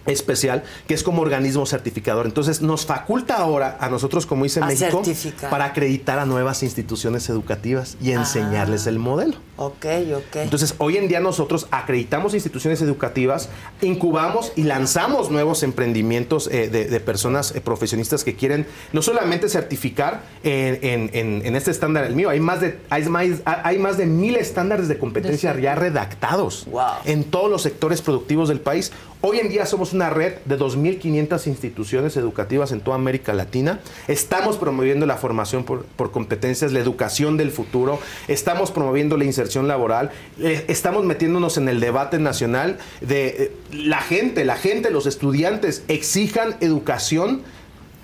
[0.09, 2.27] especial que es como organismo certificador.
[2.27, 5.51] Entonces nos faculta ahora a nosotros como dice México certificar.
[5.51, 9.37] para acreditar a nuevas instituciones educativas y enseñarles el modelo.
[9.57, 9.87] Ok,
[10.17, 10.37] ok.
[10.37, 13.49] Entonces, hoy en día nosotros acreditamos instituciones educativas,
[13.83, 19.49] incubamos y lanzamos nuevos emprendimientos eh, de, de personas eh, profesionistas que quieren no solamente
[19.49, 23.79] certificar en, en- en- en este estándar el mío, hay más de, hay más, hay
[23.79, 26.67] más de mil estándares de competencia ya redactados
[27.05, 28.93] en todos los sectores productivos del país.
[29.21, 33.81] Hoy en día somos una red de 2.500 instituciones educativas en toda América Latina.
[34.07, 37.99] Estamos promoviendo la formación por, por competencias, la educación del futuro.
[38.29, 40.11] Estamos promoviendo la inserción laboral.
[40.41, 45.85] eh, estamos metiéndonos en el debate nacional de eh, la gente, la gente, los estudiantes
[45.89, 47.43] exijan educación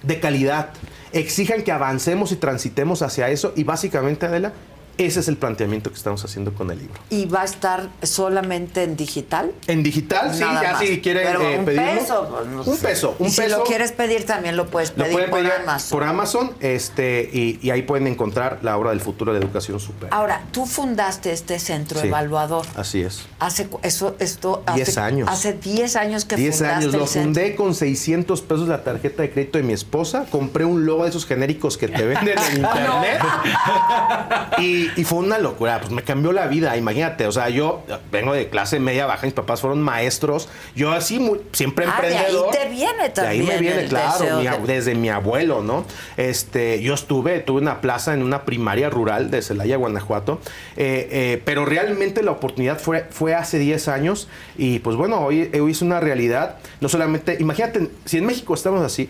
[0.02, 0.70] de calidad.
[1.12, 3.52] Exijan que avancemos y transitemos hacia eso.
[3.56, 4.52] Y básicamente, Adela,
[4.98, 6.94] ese es el planteamiento que estamos haciendo con el libro.
[7.10, 9.52] ¿Y va a estar solamente en digital?
[9.66, 10.80] En digital, sí, Nada ya más.
[10.82, 12.00] si quieren Pero eh, un pedirlo.
[12.00, 12.86] peso, pues, no un sé.
[12.88, 13.58] peso, un y si peso.
[13.58, 15.98] lo quieres pedir también lo puedes Lo pedir pueden por pedir Amazon.
[15.98, 19.80] por Amazon este, y, y ahí pueden encontrar la obra del futuro de la educación
[19.80, 20.10] superior.
[20.12, 22.08] Ahora, tú fundaste este centro Sí.
[22.08, 22.66] evaluador.
[22.76, 23.22] Así es.
[23.38, 25.28] Hace eso esto hace 10 años.
[25.30, 27.22] Hace 10 años que 10 fundaste años, el lo centro.
[27.34, 31.10] fundé con 600 pesos la tarjeta de crédito de mi esposa, compré un logo de
[31.10, 33.20] esos genéricos que te venden en internet
[34.58, 38.32] y, y fue una locura, pues me cambió la vida, imagínate, o sea, yo vengo
[38.32, 42.14] de clase media baja, mis papás fueron maestros, yo así muy- siempre Ah, de ahí
[42.14, 42.50] emprendedor.
[42.50, 45.84] te viene De ahí me también viene, claro, mi de- desde mi abuelo, ¿no?
[46.16, 50.40] Este, yo estuve, tuve una plaza en una primaria rural de Celaya, Guanajuato,
[50.76, 55.50] eh, eh, pero realmente la oportunidad fue, fue hace 10 años y pues bueno, hoy,
[55.60, 59.08] hoy es una realidad, no solamente, imagínate, si en México estamos así,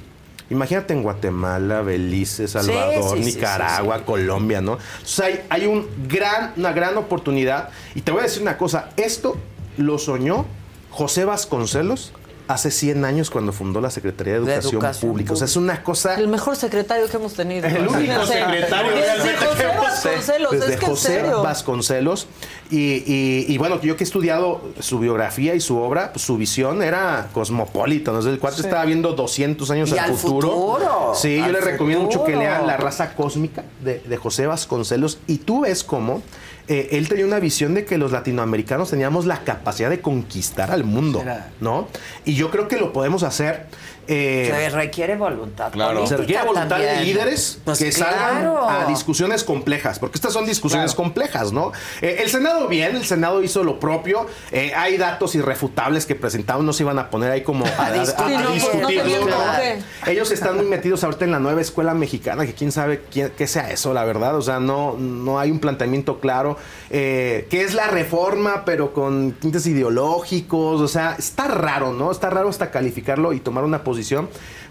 [0.50, 4.78] Imagínate en Guatemala, Belice, Salvador, sí, sí, Nicaragua, Colombia, ¿no?
[5.02, 7.70] Sea, hay, hay un gran, una gran oportunidad.
[7.94, 9.36] Y te voy a decir una cosa, esto
[9.78, 10.44] lo soñó
[10.90, 12.12] José Vasconcelos
[12.46, 15.32] hace 100 años cuando fundó la Secretaría de De Educación, Educación Pública.
[15.32, 16.14] O sea, es una cosa...
[16.18, 17.66] El mejor secretario que hemos tenido.
[17.66, 21.42] El único secretario Desde realmente José que hemos- Vasconcelos, Desde es que en José serio.
[21.42, 22.26] Vasconcelos.
[22.70, 22.76] Y,
[23.06, 26.82] y- y bueno, yo que he estudiado su biografía y su obra, pues, su visión
[26.82, 28.12] era cosmopolita.
[28.12, 28.18] ¿no?
[28.20, 28.62] El cuate Sí.
[28.62, 32.40] estaba viendo 200 años Y al, al futuro, Sí, yo le recomiendo mucho que futuro.
[32.50, 35.18] lean La raza cósmica de, de José Vasconcelos.
[35.26, 36.22] Y tú ves cómo
[36.66, 40.84] eh, él tenía una visión de que los latinoamericanos teníamos la capacidad de conquistar al
[40.84, 41.22] mundo,
[41.60, 41.88] ¿no?
[42.24, 43.66] Y yo creo que lo podemos hacer.
[44.08, 46.06] Eh, Se requiere voluntad Claro.
[46.06, 46.98] Se requiere voluntad también.
[46.98, 51.72] de líderes Pues que salgan a discusiones complejas, porque estas son discusiones complejas, ¿no?
[52.00, 56.64] Eh, el Senado bien, el Senado hizo lo propio, eh, hay datos irrefutables que presentaron,
[56.66, 58.34] no se iban a poner ahí como a, a- a- discutir.
[58.36, 59.26] a Sí, no, discutir, no tenían ¿no?
[59.26, 60.10] por qué.
[60.12, 63.46] Ellos están muy metidos ahorita en la nueva escuela mexicana, que quién sabe quién- qué
[63.46, 66.56] sea eso, la verdad, o sea, no, no hay un planteamiento claro,
[66.90, 72.10] eh, que es la reforma, pero con tintes ideológicos, o sea, está raro, ¿no?
[72.10, 73.93] Está raro hasta calificarlo y tomar una posición,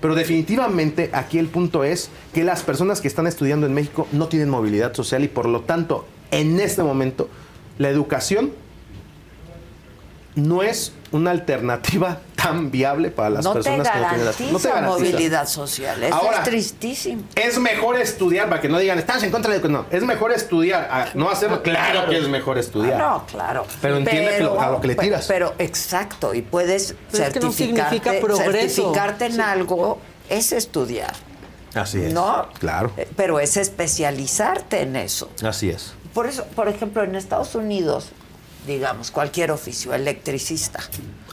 [0.02, 4.28] pero definitivamente aquí el punto es que las personas que están estudiando en México no
[4.28, 7.30] tienen movilidad social y por lo tanto, en este momento,
[7.78, 8.52] la educación
[10.35, 14.60] no es una alternativa tan viable para las no te personas que no tienen no
[14.60, 14.81] te garantiza.
[14.81, 16.03] movilidad social.
[16.03, 17.23] Eso Ahora, es tristísimo.
[17.35, 19.69] Es mejor estudiar, para que no digan, estás en contra de...
[19.69, 21.61] No, es mejor estudiar, a no hacerlo.
[21.61, 22.99] Claro que es mejor estudiar.
[23.01, 23.65] Ah, no, claro.
[23.81, 25.26] Pero entiende que lo- a lo que le tiras.
[25.27, 28.51] Pero, exacto, y puedes Pero es que no certificarte, significa progreso.
[28.81, 29.41] certificarte en Sí.
[29.41, 29.99] algo
[30.30, 31.14] es estudiar,
[31.76, 32.14] Así es.
[32.14, 32.47] ¿no?
[32.60, 32.91] Claro.
[32.97, 35.30] Eh, pero es especializarte en eso.
[35.43, 35.93] Así es.
[36.14, 38.10] Por eso, por ejemplo, en Estados Unidos,
[38.68, 40.80] digamos, cualquier oficio, electricista,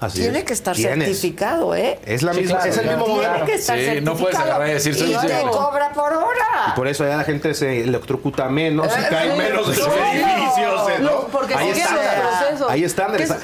[0.00, 0.44] Así tiene es.
[0.44, 1.06] que estar Tienes.
[1.08, 1.98] certificado, ¿eh?
[2.04, 2.98] Es la Sí, misma, claro, es el claro.
[2.98, 3.46] mismo Tiene modelo.
[3.46, 6.46] que estar Sí, no puedes agarrar y decir, soy y te cobra por hora.
[6.68, 9.38] Y por eso allá la gente se electrocuta menos y Eh, cae sí.
[9.38, 11.26] menos de sus edificios, ¿eh, ¿no?
[11.28, 12.62] Porque Hay estándares.
[12.68, 13.34] Hay estándares.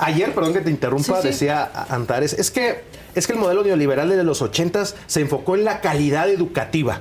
[0.00, 1.28] Ayer, perdón que te interrumpa, Sí, sí.
[1.28, 2.84] decía Antares, es que,
[3.14, 7.00] es que el modelo neoliberal de los 80 se enfocó en la calidad educativa.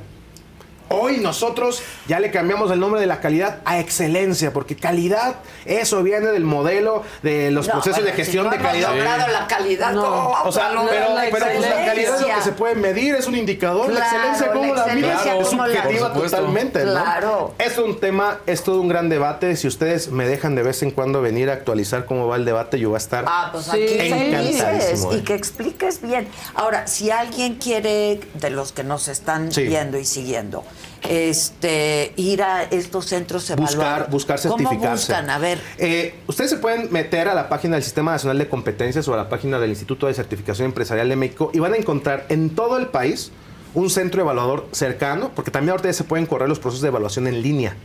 [0.90, 5.36] Hoy nosotros ya le cambiamos el nombre de la calidad a excelencia, porque calidad,
[5.66, 8.92] eso viene del modelo de los No, procesos bueno, de gestión si no de calidad.
[8.94, 10.02] hemos logrado la calidad, No.
[10.04, 12.76] ¿cómo vamos O sea, pero, la pero pues la calidad es lo que se puede
[12.76, 13.90] medir, es un indicador.
[13.92, 15.10] la Claro, excelencia, ¿cómo la la mides?
[15.12, 16.92] excelencia, es ¿cómo la- subjetiva totalmente, ¿no?
[16.92, 17.54] Claro.
[17.60, 19.56] Es un tema, es todo un gran debate.
[19.58, 22.80] Si ustedes me dejan de vez en cuando venir a actualizar cómo va el debate,
[22.80, 25.18] yo voy a estar Ah, pues aquí encantadísimo, ¿eh?
[25.18, 26.28] y que expliques bien.
[26.56, 29.64] Ahora, si alguien quiere, de los que nos están Sí.
[29.64, 30.64] viendo y siguiendo,
[31.04, 34.10] este, ir a estos centros buscar, evaluados.
[34.10, 35.14] buscar ¿Cómo certificarse.
[35.14, 35.30] buscan?
[35.30, 35.60] A ver.
[35.78, 39.18] Eh, ustedes se pueden meter a la página del Sistema Nacional de Competencias o a
[39.18, 42.78] la página del Instituto de Certificación Empresarial de México y van a encontrar en todo
[42.78, 43.32] el país
[43.74, 47.28] un centro evaluador cercano, porque también ahorita ya se pueden correr los procesos de evaluación
[47.28, 47.76] en línea.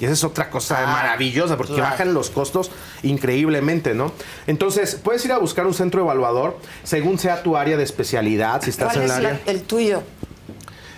[0.00, 1.90] Y esa es otra cosa Ah, maravillosa, porque claro.
[1.90, 2.70] bajan los costos
[3.02, 4.10] increíblemente, ¿no?
[4.46, 8.70] Entonces, puedes ir a buscar un centro evaluador según sea tu área de especialidad, si
[8.70, 9.40] estás ¿Cuál en el es área.
[9.44, 10.02] la- el tuyo?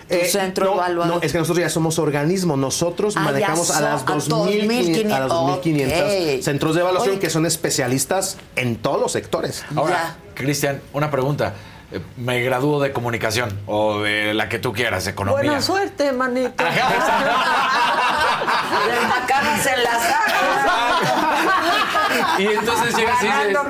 [0.07, 1.15] Tu Eh, centro no, evaluador.
[1.15, 2.55] No, es que nosotros ya somos organismo.
[2.57, 6.41] Nosotros Ah, manejamos a las a 2.500 a las 2.500 ok.
[6.43, 7.19] centros de evaluación Oye.
[7.19, 9.65] que son especialistas en todos los sectores.
[9.75, 11.53] Ahora, Cristian, una pregunta.
[11.91, 15.41] Eh, Me gradúo de comunicación o de la que tú quieras, economía.
[15.43, 16.63] Buena suerte, manito.
[16.63, 16.75] Las
[19.67, 20.25] en la sala.
[22.39, 23.69] Y entonces llegas y dices, "Claro,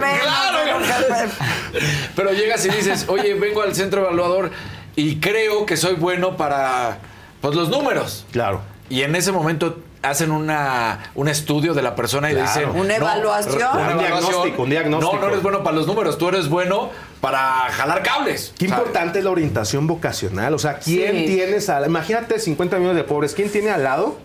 [2.16, 4.52] Pero llegas y dices, oye, vengo al centro evaluador
[4.96, 7.00] y creo que soy bueno para
[7.42, 8.26] pues, los números.
[8.32, 8.62] Claro.
[8.90, 12.48] Y en ese momento hacen una, un estudio de la persona y Claro.
[12.48, 12.70] dicen...
[12.70, 13.56] Una "No, evaluación.
[13.58, 14.00] una Un evaluación.
[14.22, 15.16] diagnóstico, un diagnóstico.
[15.16, 16.92] No, no eres bueno para los números, tú eres bueno
[17.22, 17.40] para
[17.72, 18.54] jalar cables.
[18.58, 18.80] Qué ¿sabes?
[18.86, 20.54] importante es la orientación vocacional.
[20.54, 21.26] O sea, ¿quién Sí.
[21.26, 23.34] tienes al Imagínate 50 millones de pobres.
[23.34, 24.18] ¿Quién tiene al lado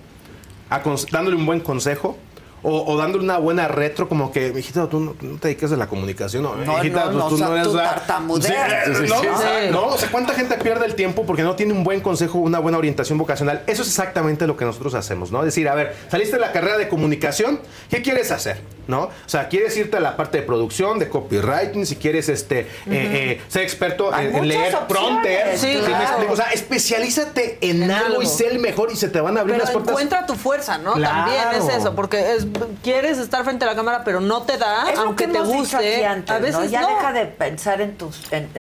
[1.11, 2.19] dándole un buen consejo?
[2.63, 5.77] O, o dándole una buena retro, como que, hijita, tú no, no te dedicas a
[5.77, 8.85] la comunicación, no, No, hijita, no, pues no, tú o sea, no eres tú tartamudeas.
[8.87, 9.87] Sí, Sí, sí, ¿no?
[9.87, 12.79] O sea, ¿cuánta gente pierde el tiempo porque no tiene un buen consejo, una buena
[12.79, 13.63] orientación vocacional?
[13.67, 15.45] Eso es exactamente lo que nosotros hacemos, ¿no?
[15.45, 18.61] Decir, a ver, saliste de la carrera de comunicación, ¿qué quieres hacer?
[18.87, 19.03] ¿No?
[19.03, 22.67] O sea, ¿quieres irte a la parte de producción, de copywriting, si quieres este, eh,
[22.87, 26.33] eh, ser experto Hay en, en leer opciones, ¿sí claro.
[26.33, 29.41] O sea, especialízate en, En algo, y sé el mejor y se te van a
[29.41, 29.93] abrir Pero las puertas.
[29.93, 30.95] encuentra tu fuerza, ¿no?
[30.95, 31.31] Claro.
[31.31, 32.47] También es eso, porque es,
[32.83, 36.07] quieres estar frente a la cámara, pero no te da, Es aunque que te guste.
[36.07, 36.45] antes, a ¿no?
[36.45, 36.89] veces Ya no.
[36.89, 38.33] deja de pensar en tus...
[38.33, 38.49] en-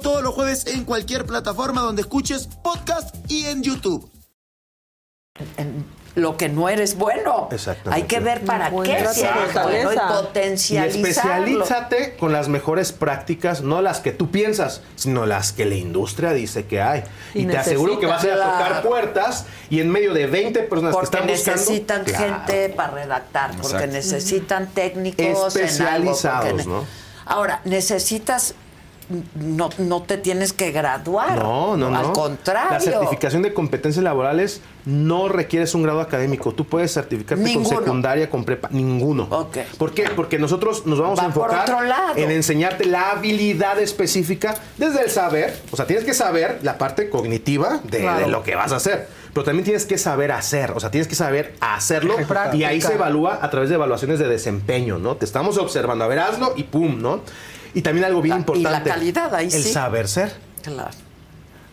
[0.00, 4.10] todos los jueves en cualquier plataforma donde escuches podcast y en YouTube.
[5.56, 5.84] en
[6.16, 7.48] lo que no eres bueno.
[7.52, 7.94] Exactamente.
[8.02, 11.06] Hay que ver para qué si tu eres bueno y potencializarlo.
[11.08, 16.32] especialízate con las mejores prácticas, no las que tú piensas, sino las que la industria
[16.32, 17.04] dice que hay.
[17.32, 20.26] Y, Y te aseguro que vas a ir a tocar puertas y en medio de
[20.26, 21.60] 20 personas Porque que están buscando...
[21.60, 22.24] necesitan Claro.
[22.44, 23.92] gente para redactar, porque Exacto.
[23.92, 26.48] necesitan técnicos Especializados, en algo.
[26.56, 26.84] porque ¿no?
[27.24, 28.54] Ahora, necesitas,
[29.34, 31.38] no, no te tienes que graduar.
[31.42, 31.98] No, no, no.
[31.98, 32.70] Al contrario.
[32.72, 36.52] La certificación de competencias laborales no requieres un grado académico.
[36.52, 37.68] Tú puedes certificarte Ninguno.
[37.68, 38.68] con secundaria, con prepa.
[38.70, 39.26] Ninguno.
[39.30, 39.58] Ok.
[39.78, 40.04] ¿Por qué?
[40.14, 42.16] Porque nosotros nos vamos Va a enfocar otro lado.
[42.16, 45.56] en enseñarte la habilidad específica desde el saber.
[45.70, 48.20] O sea, tienes que saber la parte cognitiva de, Claro.
[48.20, 49.08] de lo que vas a hacer.
[49.32, 50.72] Pero también tienes que saber hacer.
[50.72, 52.16] O sea, tienes que saber hacerlo.
[52.26, 52.56] Práctica.
[52.56, 55.16] Y ahí se evalúa a través de evaluaciones de desempeño, ¿no?
[55.16, 56.04] Te estamos observando.
[56.04, 57.20] A ver, hazlo y pum, ¿no?
[57.74, 58.90] Y también algo bien La- y la importante.
[58.90, 59.72] calidad, ahí el sí.
[59.72, 60.32] saber ser.
[60.62, 60.90] Claro.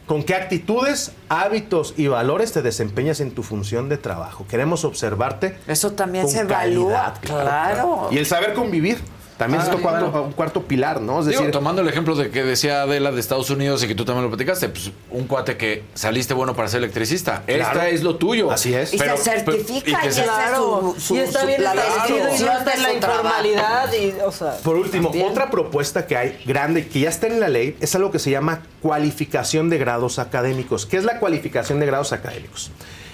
[0.06, 4.46] ¿Con qué actitudes, hábitos y valores te desempeñas en tu función de trabajo?
[4.48, 5.58] Queremos observarte.
[5.68, 8.08] Eso también con se evalúa, calidad, claro.
[8.12, 9.00] Y el saber convivir.
[9.38, 10.24] También es Ah, claro.
[10.24, 11.20] un cuarto pilar, ¿no?
[11.20, 13.94] Es Digo, decir, tomando el ejemplo de que decía Adela de Estados Unidos y que
[13.94, 17.44] tú también lo platicaste, pues un cuate que saliste bueno para ser electricista.
[17.46, 17.64] Claro.
[17.64, 18.50] Esta es lo tuyo.
[18.52, 18.94] Así es.
[18.94, 21.64] Y se certifica, que y se- esa es Claro, su- su- y está su- bien
[21.64, 25.28] la establecido y no está la informalidad y, o sea, Por último, también.
[25.32, 28.32] otra propuesta que hay grande, que ya está en la ley, es algo que se
[28.32, 30.86] llama cualificación de grados académicos.
[30.88, 32.72] ¿Qué es la cualificación de grados académicos?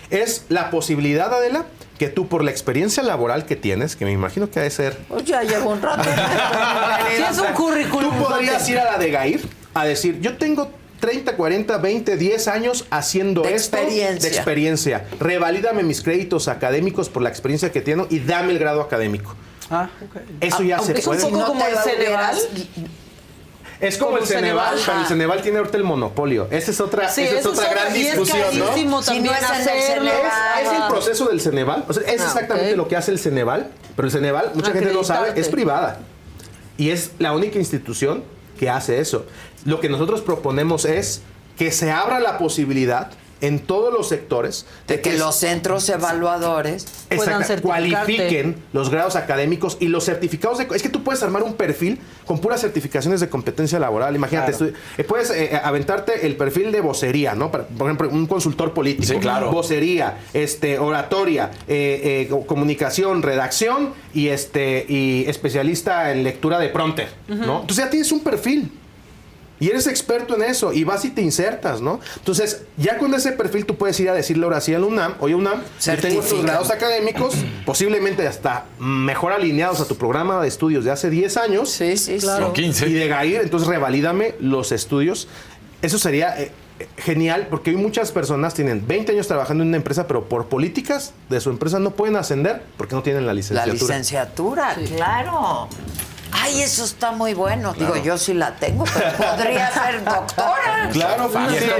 [0.09, 1.65] Es la posibilidad, Adela,
[1.97, 4.97] que tú por la experiencia laboral que tienes, que me imagino que ha de ser...
[5.07, 6.09] Pues ya llevo un rato.
[7.17, 8.17] Sí, es un currículum.
[8.17, 9.41] Tú podrías ir a la de Gair
[9.73, 14.29] a decir, yo tengo 30, 40, 20, 10 años haciendo De esto experiencia.
[14.29, 15.05] de experiencia.
[15.19, 19.35] Revalídame mis créditos académicos por la experiencia que tengo y dame el grado académico.
[19.69, 20.21] Ah, ok.
[20.41, 21.21] Eso ya se es un puede.
[21.23, 22.37] poco no como te el lo Ceneval.
[23.83, 24.83] Es como, como el Ceneval, Ceneval.
[24.85, 25.05] pero el.
[25.07, 26.47] Ceneval tiene ahorita el monopolio.
[26.51, 28.73] Esa es otra, Sí, esa es otra gran discusión, ¿no?
[28.73, 30.09] Si es el hacerlo.
[30.09, 30.61] Ceneval.
[30.61, 30.87] Es el Ajá.
[30.89, 31.85] proceso del Ceneval.
[31.87, 34.93] O sea, es Ah, exactamente lo que hace el Ceneval, pero el Ceneval, mucha gente
[34.93, 35.99] no sabe, es privada.
[36.77, 38.23] Y es la única institución
[38.59, 39.25] que hace eso.
[39.65, 41.21] Lo que nosotros proponemos es
[41.57, 43.11] que se abra la posibilidad
[43.43, 49.87] en todos los sectores De que los centros evaluadores Exacto, cualifiquen los grados académicos y
[49.87, 50.67] los certificados de...
[50.73, 54.15] Es que tú puedes armar un perfil con puras certificaciones de competencia laboral.
[54.15, 54.73] Imagínate, Claro.
[54.97, 57.51] eh, puedes eh, aventarte el perfil de vocería, ¿no?
[57.51, 59.13] Para- por ejemplo, un consultor político.
[59.13, 59.51] Sí, claro.
[59.51, 66.69] Vocería, este, oratoria, eh, eh, co- comunicación, redacción y, este, y especialista en lectura de
[66.69, 67.61] prompter, ¿no?
[67.61, 68.71] Entonces ya tienes un perfil.
[69.59, 71.99] Y eres experto en eso y vas y te insertas, ¿no?
[72.17, 75.35] Entonces, ya con ese perfil tú puedes ir a decirle ahora sí al UNAM, oye
[75.35, 76.41] UNAM, yo tengo estos Certifica.
[76.43, 77.35] grados académicos,
[77.65, 81.69] posiblemente hasta mejor alineados a tu programa de estudios de hace 10 años.
[81.69, 82.49] Sí, sí, claro.
[82.49, 82.89] O 15.
[82.89, 85.27] Y de GAIR, entonces revalídame los estudios.
[85.81, 89.77] Eso sería eh, eh, genial porque hoy muchas personas tienen 20 años trabajando en una
[89.77, 93.33] empresa, pero por políticas de su empresa no pueden ascender porque no tienen la La
[93.35, 93.73] licenciatura.
[93.73, 95.69] licenciatura, claro.
[96.35, 97.73] Ay, eso está muy bueno.
[97.73, 100.89] Digo, yo sí la tengo, pero podría ser doctora.
[100.91, 101.59] Claro, O fácil.
[101.59, 101.77] sea,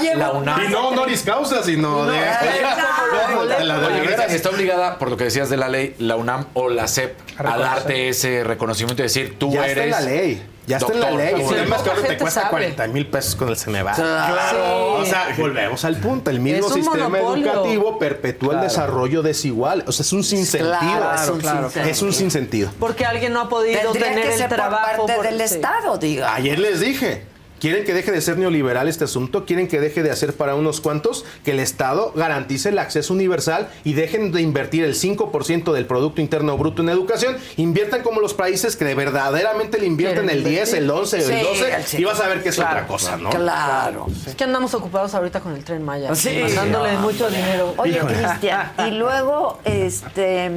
[0.00, 2.20] llevo- Y no honoris causa, sino de.
[2.20, 6.16] la- de Oye, la- Greta, está obligada, por lo que decías de la ley, la
[6.16, 9.86] UNAM o la SEP a darte ese reconocimiento y decir, tú ya eres.
[9.86, 10.46] está en la ley.
[10.68, 11.34] Ya está en la ley.
[11.36, 12.50] Sí, El que ahora te cuesta sabe.
[12.50, 13.94] 40 mil pesos con el Ceneval.
[13.96, 14.94] Claro.
[14.94, 16.30] O sea, volvemos al punto.
[16.30, 17.50] El mismo sistema monopolio.
[17.52, 19.82] educativo perpetúa el desarrollo desigual.
[19.86, 20.78] O sea, es un sinsentido.
[20.78, 21.84] Claro, es un sinsentido.
[21.86, 22.70] Es un sinsentido.
[22.78, 25.38] Porque alguien no ha podido Tendría tener que el ser por trabajo parte por- del
[25.48, 25.54] sí.
[25.54, 26.34] Estado, diga.
[26.34, 27.24] Ayer les dije.
[27.60, 29.44] ¿Quieren que deje de ser neoliberal este asunto?
[29.44, 31.24] ¿Quieren que deje de hacer para unos cuantos?
[31.44, 36.20] Que el Estado garantice el acceso universal y dejen de invertir el 5% del Producto
[36.20, 37.36] Interno Bruto en educación.
[37.56, 41.24] Inviertan como los países que de verdaderamente le invierten el 10, el 11 o el
[41.24, 41.96] Sí, 12 el sí.
[41.98, 43.30] y vas a ver que es Claro, otra cosa, ¿no?
[43.30, 44.06] Claro.
[44.26, 46.14] Es que andamos ocupados ahorita con el tren Maya.
[46.14, 46.38] Sí.
[46.42, 47.74] Mandándole mucho dinero.
[47.76, 47.98] Oye.
[47.98, 50.50] Cristian, y luego, este,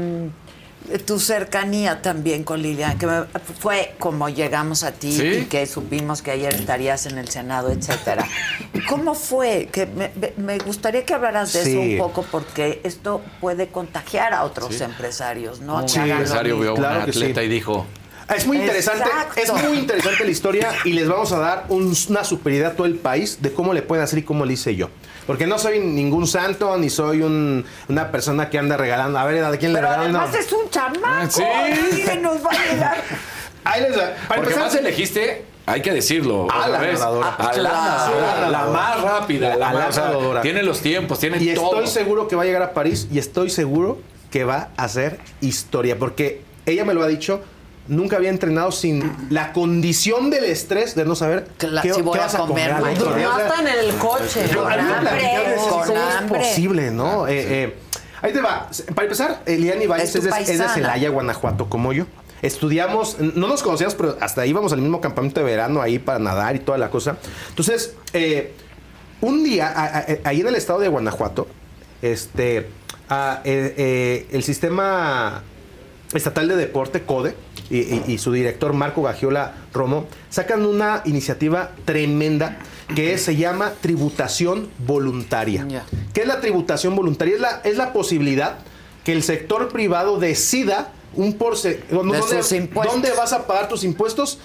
[1.06, 3.24] tu cercanía también con Lilian, que me-
[3.60, 5.26] fue como llegamos a ti Sí.
[5.28, 8.28] y que supimos que ayer estarías en el Senado, etcétera.
[8.90, 9.70] ¿Cómo fue?
[9.72, 9.88] Que
[10.38, 11.70] me, gustaría que hablaras de Sí.
[11.72, 15.78] eso un poco porque esto puede contagiar a otros empresarios, ¿no?
[15.78, 17.10] Un empresario vio a Claro sí.
[17.12, 17.86] atleta y dijo,
[18.34, 19.42] Es muy interesante, Exacto.
[19.42, 22.88] es muy interesante la historia y les vamos a dar un- una superioridad a todo
[22.88, 24.90] el país de cómo le pueden hacer y cómo le hice yo.
[25.32, 29.18] Porque no soy ningún santo, ni soy un- una persona que anda regalando.
[29.18, 30.14] A ver, ¿a quién le Pero regalan?
[30.18, 31.32] además es un chamaco.
[31.32, 31.44] Sí.
[32.06, 32.98] ¿Qué nos va a llegar?
[33.64, 34.14] Ahí les va.
[34.28, 37.30] Para porque más elegiste, hay que decirlo, A la vez, nadadora.
[37.36, 37.58] a
[38.50, 40.42] la, más rápida, la A la más, nadadora.
[40.42, 41.76] tiene los tiempos, tiene Y todo.
[41.80, 44.00] estoy seguro que va a llegar a París y estoy seguro
[44.32, 45.98] que va a hacer historia.
[45.98, 47.42] Porque ella me lo ha dicho,
[47.92, 52.14] nunca había entrenado sin la condición del estrés de no saber Cla- qué, si voy
[52.14, 52.72] qué vas a comer comer.
[52.72, 53.02] al mañana.
[53.02, 53.30] otro día.
[53.30, 54.48] O sea, Hasta en el coche.
[54.52, 56.00] yo- Con a mí me hambre, platicaron de eso, con ¿cómo
[56.40, 57.28] es posible, no?
[57.28, 57.76] Eh, eh,
[58.22, 58.70] ahí te va.
[58.96, 60.74] Para empezar, Eliane Ibáñez Es es, de, es de paisana.
[60.74, 62.06] Celaya, Guanajuato, como yo.
[62.42, 66.56] Estudiamos, no nos conocíamos, pero hasta íbamos al mismo campamento de verano ahí para nadar
[66.56, 67.18] y toda la cosa.
[67.50, 68.54] Entonces, eh,
[69.22, 71.48] un día, a- a- ahí en el estado de Guanajuato,
[72.02, 72.68] este,
[73.10, 75.44] a- eh, eh, el sistema
[76.14, 77.36] estatal de deporte, CODE,
[77.72, 82.58] y, y- y su director Marco Gagiola Romo, sacan una iniciativa tremenda
[82.96, 85.66] que se llama tributación voluntaria.
[85.68, 85.86] Ya.
[86.14, 87.36] ¿Qué es la tributación voluntaria?
[87.36, 88.58] Es la, es la posibilidad
[89.06, 91.94] que el sector privado decida un porcentaje.
[92.90, 94.40] ¿Dónde vas a pagar tus impuestos?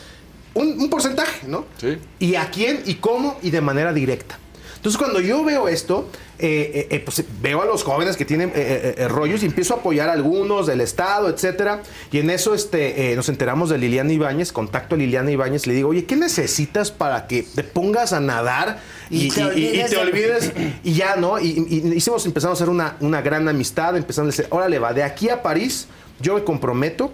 [0.55, 1.67] Un, un porcentaje, ¿no?
[1.79, 1.99] Sí.
[2.19, 4.39] ¿Y a quién y cómo y de manera directa?
[4.87, 6.09] Entonces, cuando yo veo esto,
[6.39, 9.75] eh, eh, eh, pues veo a los jóvenes que tienen eh, eh, rollos y empiezo
[9.75, 11.83] a apoyar a algunos del Estado, etcétera.
[12.13, 15.75] Y en eso este, eh, nos enteramos de Liliana Ibáñez, contacto a Liliana Ibáñez, le
[15.75, 18.79] digo, oye, ¿qué necesitas para que te pongas a nadar
[19.11, 20.53] Y y, te y- y- y olvides te de- olvides?
[20.85, 21.41] Y ya, ¿no?
[21.41, 21.49] Y,
[21.97, 25.31] hicimos, empezamos a hacer una, una gran amistad, empezando a decir, órale, va, de aquí
[25.31, 25.89] a París,
[26.21, 27.13] yo me comprometo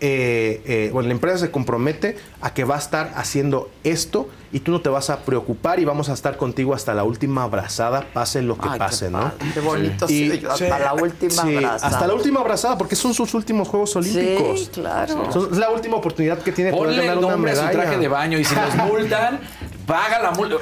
[0.00, 4.80] bueno, la empresa se compromete a que va a estar haciendo esto y tú no
[4.80, 8.56] te vas a preocupar y vamos a estar contigo hasta la última abrazada, pase lo
[8.58, 9.30] que Ay, qué pase, ¿no?
[9.54, 11.86] qué bonito oye, hasta la última abrazada.
[11.88, 14.60] Hasta la última abrazada, porque son sus últimos Juegos Olímpicos.
[14.60, 15.28] Sí, claro.
[15.52, 17.80] Es la última oportunidad que tiene Ponle ganar una nombre a su medalla.
[17.82, 19.40] traje de baño y si los multan,
[19.86, 20.56] paga la multa.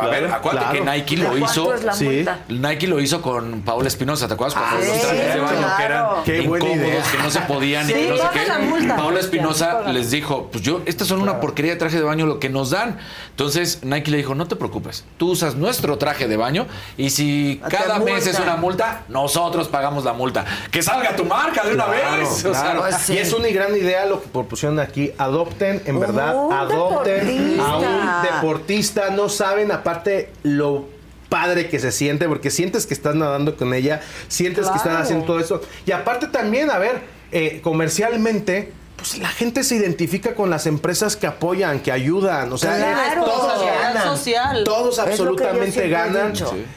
[0.00, 0.84] A ver, acuérdate claro.
[0.84, 1.74] que Nike lo ¿Cuánto hizo.
[1.74, 2.04] es la Sí.
[2.06, 2.38] multa?
[2.48, 4.54] Nike lo hizo con Paula Espinosa, ¿te acuerdas?
[4.58, 6.06] Cuando Ah, los trajes de sí, baño que eran.
[6.24, 7.02] Qué incómodos, idea.
[7.10, 8.88] que no se podían y Sí, que no sé qué.
[8.88, 12.26] Paula Sí, Espinosa les dijo, pues yo, estas son una porquería de traje de baño
[12.26, 12.98] lo que nos dan.
[13.34, 17.60] Entonces Nike le dijo, no te preocupes, tú usas nuestro traje de baño y si
[17.68, 20.44] cada mes es una multa, nosotros pagamos la multa.
[20.70, 22.44] Que salga tu marca de una Claro, vez.
[22.44, 22.80] O sea, claro.
[22.82, 23.14] Pues sí.
[23.14, 25.10] Y es una gran idea lo que propusieron aquí.
[25.18, 27.64] Adopten, en verdad, Un adopten deportista.
[27.66, 29.10] a un deportista.
[29.10, 30.86] No saben, aparte, lo
[31.28, 35.02] padre que se siente, porque sientes que estás nadando con ella, sientes que están Claro.
[35.04, 35.60] haciendo todo eso.
[35.86, 37.02] Y aparte también, a ver,
[37.32, 38.72] eh, comercialmente,
[39.04, 42.50] pues la gente se identifica con las empresas que apoyan, que ayudan.
[42.50, 44.02] O sea, Claro, todos sociedad ganan.
[44.16, 44.64] social.
[44.64, 46.32] Todos absolutamente ganan.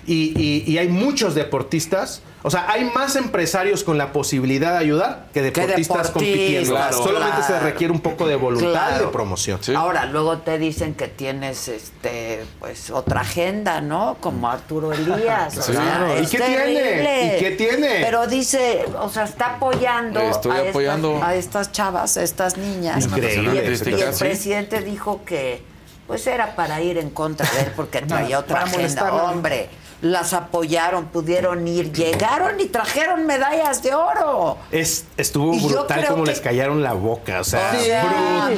[0.06, 2.22] Y, y- y hay muchos deportistas.
[2.48, 6.72] O sea, hay más empresarios con la posibilidad de ayudar que deportistas, deportistas, compitiendo.
[6.72, 6.98] claro.
[7.03, 9.06] Solamente se requiere un poco de voluntad y Claro.
[9.07, 9.60] de promoción.
[9.76, 14.15] Ahora, luego te dicen que tienes este pues otra agenda, ¿no?
[14.22, 15.57] Como Arturo Elías.
[15.57, 15.74] o Sí.
[15.74, 16.22] sea, Claro.
[16.22, 17.36] ¿Y qué tiene?
[17.36, 17.90] ¿Y qué tiene?
[18.02, 21.15] Pero dice, o sea, está apoyando, Estoy a, apoyando.
[21.15, 23.03] Estas, a estas chavas, a estas niñas.
[23.06, 23.56] Increíble.
[23.56, 25.61] Y el, y presidente dijo que
[26.07, 28.78] pues era para ir en contra de él porque traía otra agenda.
[28.78, 29.24] molestarlo.
[29.26, 29.69] Hombre,
[30.02, 34.57] las apoyaron, pudieron ir, llegaron y trajeron medallas de oro.
[34.72, 37.74] Es, estuvo Y brutal como que- les callaron la boca, o sea,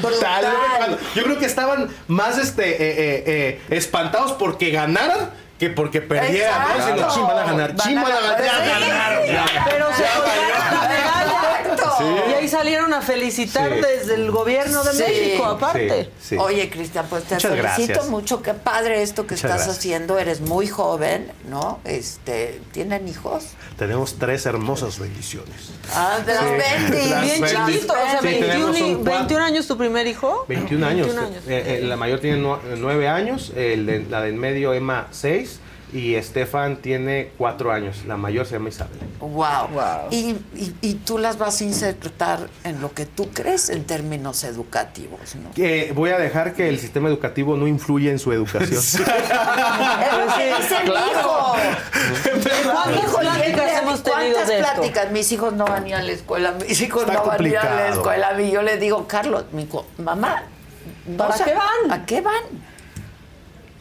[0.01, 0.97] brutal.
[1.15, 6.61] Yo creo que estaban más este, eh, eh, eh, espantados porque ganaran que porque perdieran,
[6.69, 6.75] ¿no?
[6.75, 7.15] Diciendo, Exacto.
[7.15, 8.89] "Chin, van a ganar, van a ganar, ya Sí.
[8.89, 9.45] ganaron, ya".
[9.69, 11.78] Pero se Ya colgaron la medalla.
[11.97, 12.03] Sí.
[12.29, 13.81] Y ahí salieron a felicitar Sí.
[13.81, 15.03] desde el gobierno de Sí.
[15.03, 16.11] México, aparte.
[16.19, 16.37] Sí, sí.
[16.37, 18.09] Oye, Cristian, pues te Muchas felicito gracias.
[18.09, 18.41] mucho.
[18.41, 19.77] Qué padre esto que Muchas estás gracias.
[19.77, 20.17] haciendo.
[20.19, 21.79] Eres muy joven, ¿no?
[21.85, 23.45] Este, ¿tienen hijos?
[23.77, 25.71] Tenemos tres hermosas bendiciones.
[25.93, 26.49] Ah, de los Sí.
[26.49, 27.09] Bendy.
[27.09, 27.73] Las Bien Bendy.
[27.73, 30.45] chiquito, o sea, Sí, 21, tenemos y- un cuatro- 21 años tu primer hijo.
[30.47, 31.07] 21 años.
[31.07, 31.43] 21 años.
[31.47, 35.59] Eh, eh, la mayor tiene nue- nueve años, el de- la del medio Emma 6
[35.91, 38.05] y Estefan tiene cuatro años.
[38.05, 38.97] La mayor se llama Isabel.
[39.19, 39.67] Wow.
[40.11, 44.43] Y, y- y tú las vas a insertar en lo que tú crees en términos
[44.43, 45.51] educativos, ¿no?
[45.53, 48.79] Que voy a dejar que el sistema educativo no influya en su educación.
[48.79, 49.05] Es lo
[50.35, 51.55] que dice mi hijo.
[52.71, 54.73] ¿Cuántas pláticas hemos tenido ¿Cuántas de esto?
[54.73, 55.11] pláticas?
[55.11, 57.47] Mis hijos no van a ir a la escuela, mis hijos Está no van a
[57.47, 58.41] ir a la escuela.
[58.41, 59.67] Y yo le digo, Carlos, mi
[59.97, 60.43] mamá,
[61.17, 61.91] ¿Para qué van?
[61.91, 62.43] ¿A qué van?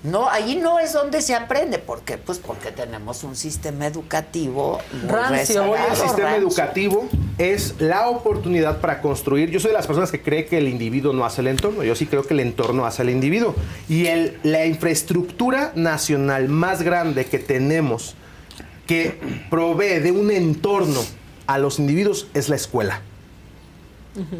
[0.04, 1.78] No, ahí no es donde se aprende.
[1.78, 2.18] ¿Por qué?
[2.18, 5.70] Pues porque tenemos un sistema educativo Rancio.
[5.70, 6.48] Hoy el sistema rancio.
[6.48, 9.50] educativo es la oportunidad para construir.
[9.50, 11.82] Yo soy de las personas que cree que el individuo no hace el entorno.
[11.82, 13.56] Yo sí creo que el entorno hace el individuo.
[13.88, 18.14] Y el, la infraestructura nacional más grande que tenemos
[18.86, 19.18] que
[19.50, 21.00] provee de un entorno
[21.48, 23.02] a los individuos es la escuela.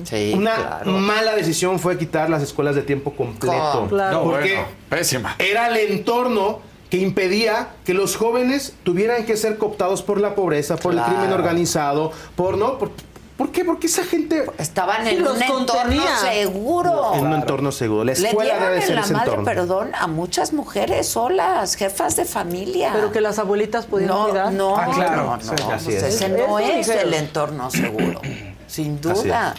[0.04, 0.92] Sí, Una claro.
[0.92, 3.86] mala decisión fue quitar las escuelas de tiempo completo.
[3.88, 4.18] Claro.
[4.18, 5.36] No, Porque bueno, pésima.
[5.38, 6.60] era el entorno
[6.90, 11.08] que impedía que los jóvenes tuvieran que ser cooptados por la pobreza, por Claro.
[11.12, 12.90] el crimen organizado, por no, por,
[13.36, 13.62] ¿por qué?
[13.62, 16.16] Porque esa gente Estaban en un entorno contenía.
[16.16, 17.12] seguro.
[17.14, 18.04] en un entorno seguro.
[18.04, 19.44] La Le escuela dieron debe en ser la ese madre, entorno.
[19.44, 22.90] perdón, a muchas mujeres solas, jefas de familia.
[22.94, 24.52] Pero que las abuelitas pudieran no, cuidar.
[24.52, 25.16] no, Ah, claro.
[25.24, 26.02] no, no, Sí, pues así es.
[26.02, 28.22] ese no es el entorno seguro,
[28.68, 29.54] sin duda.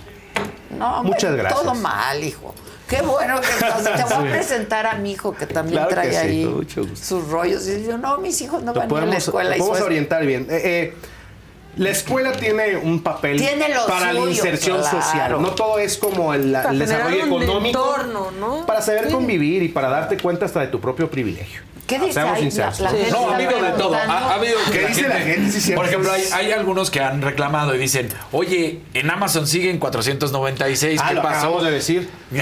[0.77, 1.61] No, Muchas hombre, gracias.
[1.63, 2.53] Todo mal, hijo.
[2.87, 3.83] Qué bueno que estás.
[3.83, 6.55] Te voy a presentar a mi hijo que también Claro que trae sí, ahí con
[6.55, 7.05] mucho gusto.
[7.05, 7.67] sus rollos.
[7.67, 9.49] Y yo, no, mis hijos no van a ir a la podemos, escuela.
[9.57, 10.47] podemos su- orientar bien.
[10.49, 10.97] Eh, eh,
[11.77, 15.01] la escuela tiene un papel Tiene para la inserción claro.
[15.01, 15.41] social.
[15.41, 17.65] No todo es como el, desarrollo económico.
[17.95, 18.65] entorno, ¿no?
[18.65, 19.13] Para saber Sí.
[19.13, 21.61] convivir y para darte cuenta hasta de tu propio privilegio.
[21.89, 22.41] ¿Qué dice Seamos ahí?
[22.43, 22.79] sinceros.
[22.79, 23.95] La- la gente No, ha está habido de todo.
[23.95, 25.75] Ha, ha habido que ¿Qué la dice la gente?
[25.75, 31.01] Por ejemplo, hay, hay algunos que han reclamado y dicen, oye, en Amazon siguen 496,
[31.03, 31.35] Ah, ¿qué lo pasó?
[31.37, 32.09] acabamos de decir.
[32.31, 32.41] No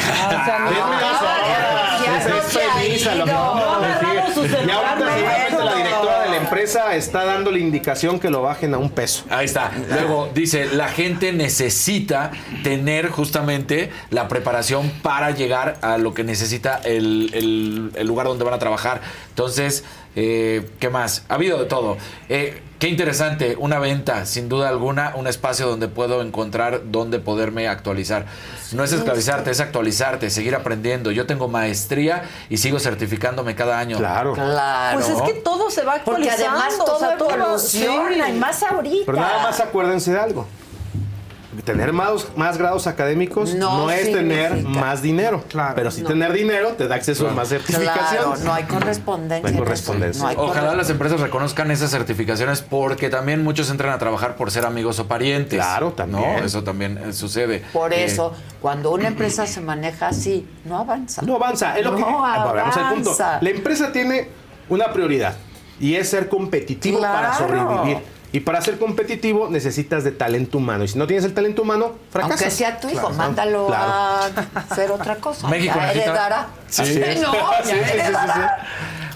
[2.49, 3.39] se ha feliz a lo que ido.
[3.39, 4.07] vamos a No decir.
[4.07, 5.15] agarramos sus Y ahorita entradas.
[5.15, 6.35] seguramente la directora de la
[6.75, 9.23] está dando la indicación que lo bajen a un peso.
[9.29, 9.71] Ahí está.
[9.89, 12.31] Luego dice, la gente necesita
[12.63, 18.53] tener justamente la preparación para llegar a lo que necesita el- el lugar donde van
[18.53, 19.01] a trabajar.
[19.29, 19.83] Entonces,
[20.19, 21.23] eh, ¿qué más?
[21.29, 21.95] Ha habido de todo.
[22.27, 27.67] Eh, qué interesante, una venta, sin duda alguna, un espacio donde puedo encontrar donde poderme
[27.67, 28.25] actualizar.
[28.71, 31.11] No es esclavizarte, es actualizarte, seguir aprendiendo.
[31.11, 33.97] Yo tengo maestría y sigo certificándome cada año.
[33.99, 34.33] Claro.
[34.33, 34.99] Claro.
[34.99, 36.61] Pues es que todo se va Porque actualizando.
[36.61, 38.31] además todo o sea, todo- evoluciona, sí.
[38.31, 39.03] y más ahorita.
[39.05, 40.47] Pero nada más acuérdense de algo.
[41.67, 45.43] Tener más, más grados académicos No no, es tener más dinero.
[45.75, 48.39] Pero si tener dinero te da acceso a más Claro, certificaciones.
[48.45, 49.41] no hay correspondencia.
[49.41, 50.23] No hay correspondencia.
[50.23, 54.49] no hay Ojalá las empresas reconozcan esas certificaciones porque también muchos entran a trabajar por
[54.49, 55.59] ser amigos o parientes.
[55.59, 56.37] Claro, también.
[56.39, 56.45] ¿no?
[56.45, 57.63] Eso también eh, sucede.
[57.73, 61.21] Por Eh, eso, cuando una empresa se maneja así, no avanza.
[61.23, 61.77] No avanza.
[61.77, 63.09] Es lo que, No Ah, volvemos al punto.
[63.09, 63.39] avanza.
[63.41, 64.29] La empresa tiene
[64.69, 65.35] una prioridad
[65.81, 67.37] y es ser competitivo para Claro.
[67.45, 67.97] sobrevivir.
[68.33, 70.83] Y para ser competitivo necesitas de talento humano.
[70.83, 72.41] Y si no tienes el talento humano, fracasas.
[72.41, 73.15] Aunque sea tu hijo, Claro.
[73.15, 73.91] mándalo Claro.
[73.91, 74.25] a
[74.69, 75.47] hacer otra cosa.
[75.47, 76.47] México ya necesita- heredará.
[76.67, 77.21] Así es.
[77.21, 78.57] No, Sí, ya sí, sí, sí, heredará.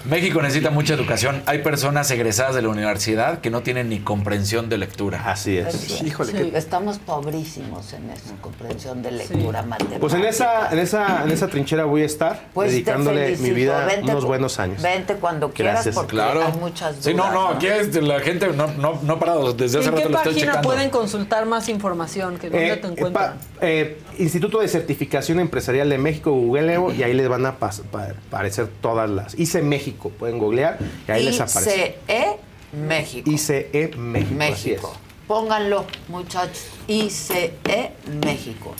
[0.04, 1.42] México necesita mucha educación.
[1.46, 5.22] Hay personas egresadas de la universidad que no tienen ni comprensión de lectura.
[5.30, 5.60] Así
[6.04, 10.00] Híjole, sí, estamos pobrísimos en eso, comprensión de lectura, matemática.
[10.00, 13.84] Pues en esa, en esa, en esa trinchera voy a estar Pues dedicándole mi vida
[13.86, 14.82] Vente unos buenos años.
[14.82, 15.94] Vente cuando quieras Gracias.
[15.94, 16.44] porque Claro.
[16.44, 17.04] hay muchas dudas.
[17.04, 19.52] Sí, no, no, aquí es de la gente no, no, no parado.
[19.52, 20.68] Desde hace ¿En qué rato lo estoy página checando.
[20.68, 22.38] pueden consultar más información?
[22.38, 23.34] ¿Que ¿Dónde Eh, te eh, encuentran?
[23.34, 28.68] pa- eh, Instituto de Certificación Empresarial de México, googleo y ahí les van a aparecer
[28.80, 29.38] todas las.
[29.38, 30.78] ICE México, pueden googlear
[31.08, 31.96] y ahí les aparece.
[32.06, 32.38] ICE
[32.72, 33.30] México.
[33.30, 34.34] ICE México.
[34.34, 34.96] México.
[35.26, 36.68] Pónganlo, muchachos.
[36.86, 37.52] ICE
[38.24, 38.74] México.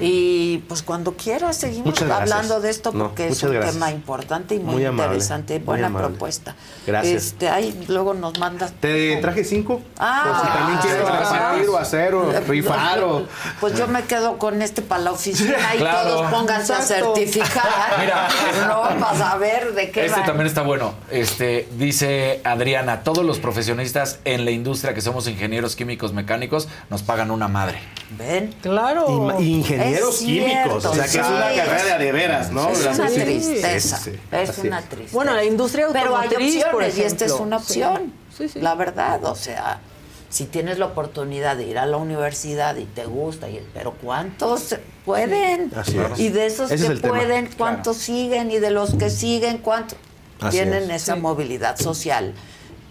[0.00, 3.74] Y pues cuando quieras seguimos hablando de esto No, porque es un gracias.
[3.74, 5.58] tema importante y muy, interesante.
[5.58, 6.54] Buena propuesta.
[6.86, 7.24] Gracias.
[7.24, 8.72] Este, ahí luego nos mandas.
[8.80, 9.80] Te traje cinco.
[9.98, 11.32] Ah, por si también quieres gracias.
[11.32, 13.26] repartir o hacer o rifar o.
[13.60, 16.08] Pues yo me quedo con este para la oficina y Claro.
[16.08, 17.14] todos pónganse a Exacto.
[17.16, 17.64] certificar.
[18.00, 18.28] Mira.
[18.68, 20.94] no, para saber de qué Este también está bueno.
[21.10, 27.02] Este dice Adriana, todos los profesionistas en la industria que somos ingenieros químicos mecánicos nos
[27.02, 27.78] pagan una madre.
[28.18, 28.54] ¿Ven?
[28.62, 29.06] Claro.
[29.08, 30.50] Y ma- y ingenieros Es químicos.
[30.50, 31.32] cierto, o sea que es sí.
[31.32, 32.68] una carrera de veras, ¿no?
[32.70, 33.96] Es una sí, tristeza.
[33.98, 34.18] sí, sí.
[34.32, 34.88] Es una es.
[34.88, 35.14] tristeza.
[35.14, 37.46] Bueno, la industria Pero hay automotriz, por opciones y esta es ejemplo.
[37.46, 38.12] una opción.
[38.36, 38.60] Sí, sí.
[38.60, 39.80] La verdad, o sea,
[40.28, 44.74] si tienes la oportunidad de ir a la universidad y te gusta, y, pero ¿cuántos
[45.04, 45.72] pueden?
[45.76, 46.18] Así es.
[46.18, 47.14] Y de esos Ese es que tema.
[47.16, 48.50] pueden, ¿cuántos siguen?
[48.50, 49.98] Y de los que siguen, ¿cuántos
[50.40, 51.02] Así tienen es.
[51.04, 52.34] esa movilidad social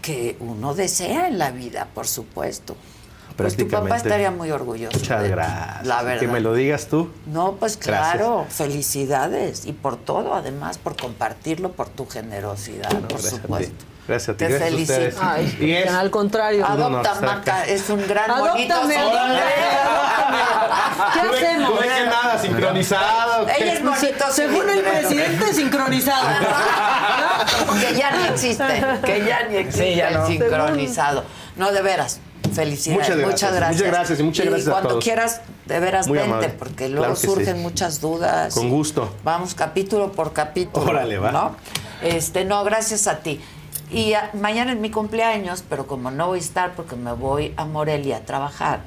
[0.02, 2.76] que uno desea en la vida, por supuesto?
[3.36, 4.96] Pues tu papá estaría muy orgulloso.
[4.98, 5.86] Muchas de ti, gracias.
[5.86, 6.20] La verdad.
[6.20, 7.10] Que me lo digas tú.
[7.26, 8.16] No, pues Gracias.
[8.16, 13.42] claro, felicidades y por todo, además, por compartirlo, por tu generosidad, por Gracias a ti.
[13.42, 13.84] supuesto.
[14.08, 14.38] Gracias a ti.
[14.38, 14.92] Te Gracias a felicito.
[14.94, 15.16] ustedes.
[15.20, 16.64] Ay, Y es- al contrario.
[16.64, 17.20] Adopta.
[17.20, 18.74] Maca, es un gran bonito.
[18.86, 18.96] ¿Qué
[21.20, 21.70] hacemos?
[21.72, 23.46] tuve que nada, sincronizado.
[23.48, 24.24] Ella es bonito.
[24.32, 26.28] Según el presidente, sincronizado.
[27.80, 28.64] que ya ni existe,
[29.04, 30.22] que ya ni existe Sí, ya no.
[30.22, 31.24] el sincronizado.
[31.56, 32.20] No, de veras.
[32.56, 33.08] Felicidades.
[33.08, 33.32] Muchas gracias.
[33.32, 33.76] Muchas gracias.
[33.76, 35.04] Muchas gracias y muchas gracias a cuando todos.
[35.04, 36.48] quieras, de veras, Muy vente, amable.
[36.58, 37.26] porque luego Claro que sí.
[37.26, 38.54] surgen muchas dudas.
[38.54, 39.12] Con gusto.
[39.24, 40.86] Vamos capítulo por capítulo.
[40.86, 41.30] Órale, va.
[41.32, 41.56] ¿no?
[42.02, 43.40] Este, no, gracias a ti.
[43.90, 47.54] Y a- mañana es mi cumpleaños, pero como no voy a estar porque me voy
[47.56, 48.80] a Morelia a trabajar,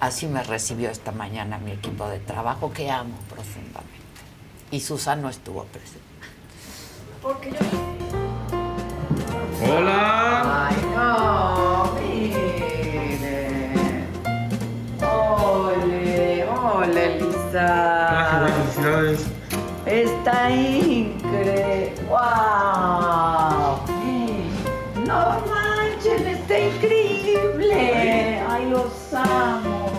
[0.00, 3.90] así me recibió esta mañana mi equipo de trabajo que amo profundamente.
[4.72, 6.00] Y Susana no estuvo presente.
[7.22, 7.56] Porque yo
[9.76, 10.68] Hola.
[10.68, 11.69] Ay, no,
[17.60, 18.48] Lisa.
[18.56, 19.26] Felicidades.
[19.86, 21.94] Está increíble.
[22.08, 23.80] ¡Wow!
[25.06, 28.42] No manchen, está increíble.
[28.48, 29.90] Ay, los amo.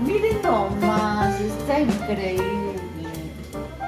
[0.00, 2.78] Miren nomás, está increíble.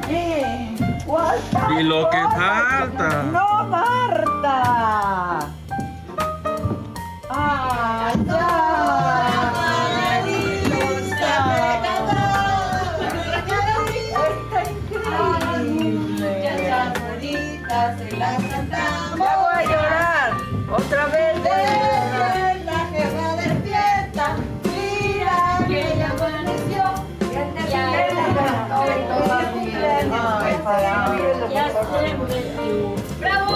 [0.08, 0.76] Eh,
[1.06, 3.22] ¿cuánta Y lo que falta.
[3.30, 5.52] No, Marta.
[7.28, 8.69] Ah, ya.
[20.90, 21.38] Otra vez.
[22.64, 24.36] La jefa despierta.
[24.64, 26.82] Mira que ya amaneció.
[27.70, 27.84] Ya
[33.20, 33.54] ¡Bravo!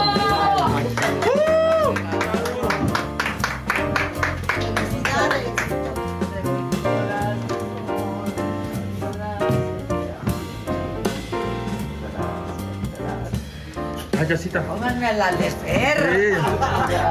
[14.25, 14.63] Ay, casita.
[14.63, 15.99] Pónganme la de Fer.
[15.99, 16.33] Sí.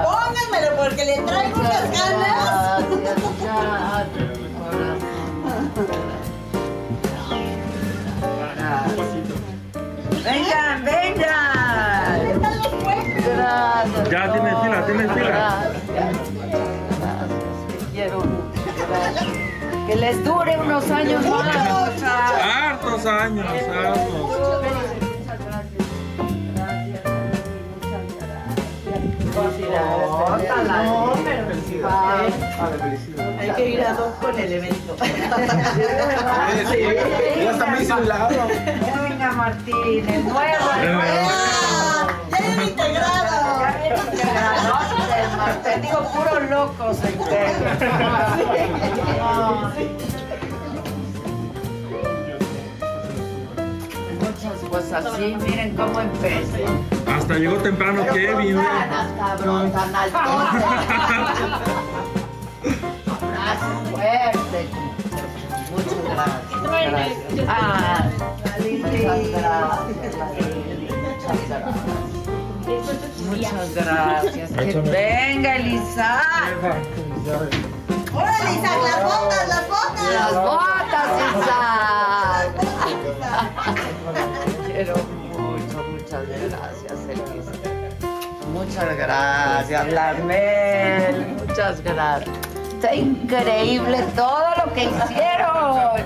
[0.03, 2.83] Pónganmelo porque le traigo unas ganas.
[10.23, 12.41] Vengan, vengan.
[13.21, 14.09] Gracias.
[14.09, 15.29] Ya tiene fila, tiene fila.
[15.29, 16.17] Gracias.
[17.67, 18.61] Te quiero mucho.
[18.89, 19.27] Gracias.
[19.85, 22.01] Que les dure unos años más.
[22.01, 24.82] Hartos años, hartos.
[29.33, 31.47] No, pero
[33.39, 34.95] Hay que ir a dos con el evento.
[34.99, 35.05] Ya
[37.51, 38.29] está muy simulado.
[39.09, 41.29] Venga, Martín, el nuevo, el nuevo.
[42.29, 43.59] ¡Ya viene integrado!
[43.59, 44.73] Ya viene integrado.
[45.37, 47.77] Martín, digo, puros locos se integran.
[54.43, 56.65] Cosas así, miren cómo empecé.
[57.07, 58.57] Hasta llegó temprano Kevin.
[58.57, 58.61] ¿eh?
[58.61, 60.19] Ganas, cabrón, tan altote.
[63.07, 64.67] Abrazo fuerte.
[65.71, 66.61] Muchas gracias.
[66.63, 67.47] Gracias.
[67.47, 68.09] Ah,
[68.59, 68.91] muchas
[69.31, 70.13] gracias.
[70.99, 71.93] Muchas gracias.
[73.25, 74.51] Muchas gracias.
[74.51, 76.21] Que venga, Elisa.
[78.13, 78.77] ¡Órale, Isaac!
[78.83, 80.13] ¡Las botas, las botas!
[80.13, 81.07] Las botas,
[82.51, 83.92] Isaac.
[84.65, 84.95] Quiero
[85.31, 87.51] mucho, muchas gracias, Elisa.
[88.51, 91.37] Muchas gracias, Lamel.
[91.47, 92.35] Muchas gracias.
[92.73, 96.03] Está increíble todo lo que hicieron.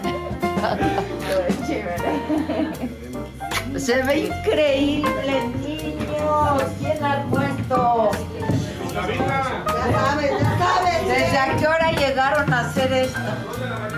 [3.79, 6.63] Se ve increíble, niños.
[6.79, 8.11] ¿Quién ha puesto?
[11.07, 13.19] ¿Desde a qué hora llegaron a hacer esto?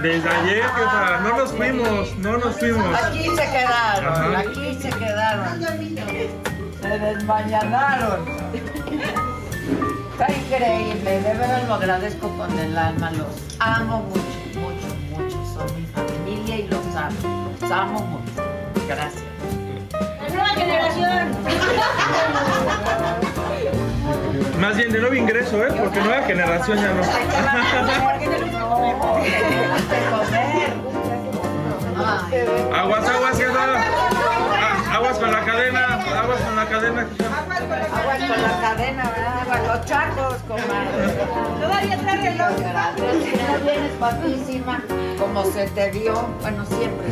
[0.01, 3.03] Desde ayer, jefa, no nos fuimos, no nos fuimos.
[3.03, 4.39] Aquí se quedaron, Ajá.
[4.39, 5.61] aquí se quedaron.
[6.81, 8.25] Se desmañanaron.
[10.11, 13.27] Está increíble, de verdad lo agradezco con el alma, los
[13.59, 14.21] amo mucho,
[14.59, 15.37] mucho, mucho.
[15.53, 18.43] Son mi familia y los amo, los amo mucho.
[18.87, 19.23] Gracias.
[20.21, 21.37] La nueva generación.
[24.59, 25.69] Más bien de nuevo ingreso, ¿eh?
[25.79, 27.01] Porque nueva generación ya no.
[32.75, 33.75] Aguas, aguas, jefa.
[33.75, 35.85] Ah, Aguas con la cadena,
[36.21, 37.07] aguas con la cadena.
[37.85, 39.41] Aguas con la cadena, ¿verdad?
[39.41, 41.13] Aguas los chacos, comadre.
[41.61, 42.53] Todavía trae reloj.
[42.59, 44.83] Gracias, vienes guapísima,
[45.19, 47.07] como se te vio, bueno, siempre.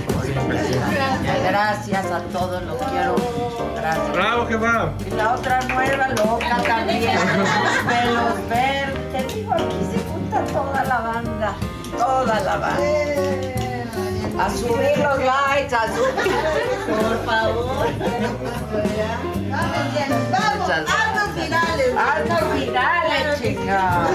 [1.48, 4.12] Gracias a todos, los quiero mucho, gracias.
[4.14, 4.92] Bravo, jefa.
[5.06, 7.20] Y la otra nueva loca también,
[7.88, 9.12] pelos verdes.
[9.12, 11.56] Te digo, aquí se junta toda la banda,
[11.98, 12.84] toda la banda.
[14.40, 16.36] A subir los likes, a subir.
[16.88, 17.88] Por favor.
[20.32, 20.70] Vamos.
[21.98, 24.08] Haznos virales, chicas.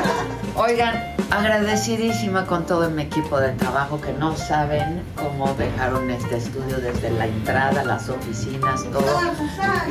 [0.54, 0.94] Oigan,
[1.30, 7.10] agradecidísima con todo mi equipo de trabajo que no saben cómo dejaron este estudio desde
[7.10, 9.20] la entrada, las oficinas, todo.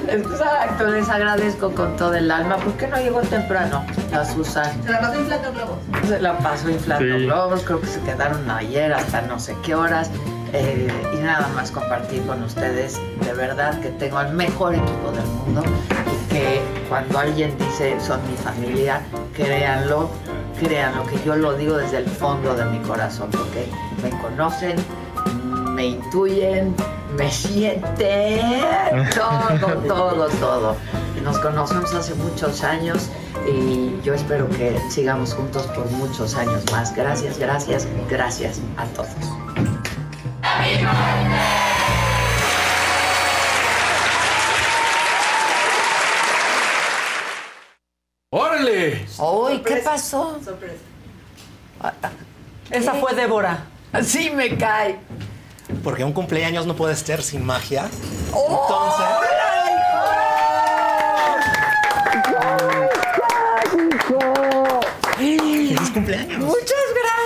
[0.07, 2.57] Exacto, les agradezco con todo el alma.
[2.57, 4.71] ¿Por qué no llegó temprano la Susan?
[4.83, 5.77] Se la pasó inflando globos.
[6.07, 7.23] Se la pasó inflando Sí.
[7.25, 10.09] globos, creo que se quedaron ayer hasta no sé qué horas.
[10.53, 15.25] Eh, y nada más compartir con ustedes, de verdad que tengo el mejor equipo del
[15.25, 15.63] mundo
[16.05, 19.01] y que cuando alguien dice son mi familia,
[19.33, 20.09] créanlo,
[20.59, 23.67] créanlo, que yo lo digo desde el fondo de mi corazón, porque
[24.03, 24.75] me conocen,
[25.73, 26.75] me intuyen,
[27.17, 30.75] me sienten, todo, todo, todo.
[31.23, 33.09] Nos conocemos hace muchos años
[33.47, 36.95] y yo espero que sigamos juntos por muchos años más.
[36.95, 39.50] Gracias, gracias, gracias a todos.
[48.33, 49.05] ¡Órale!
[49.19, 50.39] Uy, ¿qué pasó?
[52.69, 53.65] Esa fue Débora.
[54.03, 54.99] Sí me cae.
[55.83, 57.89] Porque un cumpleaños no puede ser sin magia.
[58.27, 59.05] Entonces.
[65.17, 66.60] ¡Feliz cumpleaños!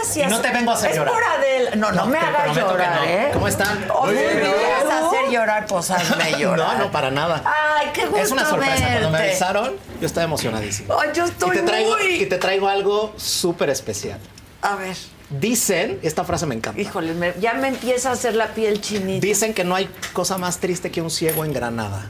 [0.06, 0.27] Gracias.
[0.27, 1.14] Y no te vengo a hacer es llorar.
[1.14, 1.72] por Adela.
[1.76, 3.03] No, no, me te hagas llorar, no.
[3.06, 3.30] ¿eh?
[3.34, 3.86] ¿Cómo están?
[3.94, 6.77] O si me quieres hacer llorar, pues hazme llorar.
[6.77, 7.44] No, no, para nada.
[7.45, 8.76] Ay, qué gusto Es una sorpresa.
[8.88, 9.30] Cuando me verte.
[9.32, 10.94] avisaron, yo estaba emocionadísimo.
[10.99, 14.19] Ay, yo estoy y te traigo, muy- y te traigo algo súper especial.
[14.61, 14.95] A ver.
[15.30, 16.80] Dicen, esta frase me encanta.
[16.80, 19.26] Híjole, me- ya me empieza a hacer la piel chinita.
[19.26, 22.10] Dicen que no hay cosa más triste que un ciego en Granada.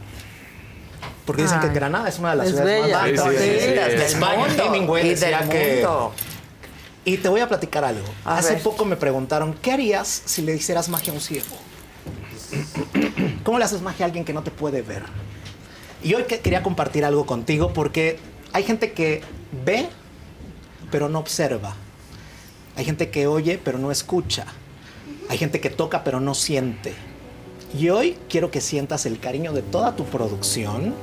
[1.26, 1.70] Porque dicen Ay.
[1.70, 2.98] que Granada es una de las Es ciudades bella.
[3.00, 3.66] más Sí, sí, bonitas sí, sí.
[3.68, 4.38] de Del España.
[4.48, 4.64] mundo.
[4.66, 5.88] Hemingway Y decía del que...
[7.06, 8.08] Y te voy a platicar algo.
[8.26, 8.64] A Hace ver.
[8.64, 11.46] poco me preguntaron, ¿qué harías si le hicieras magia a un ciego?
[13.44, 15.04] ¿Cómo le haces magia a alguien que no te puede ver?
[16.04, 18.18] Y hoy que- quería compartir algo contigo porque
[18.54, 19.22] hay gente que
[19.66, 19.88] ve,
[20.92, 21.76] pero no observa.
[22.76, 24.46] Hay gente que oye, pero no escucha.
[25.30, 26.94] Hay gente que toca, pero no siente.
[27.78, 30.94] Y hoy quiero que sientas el cariño de toda tu producción,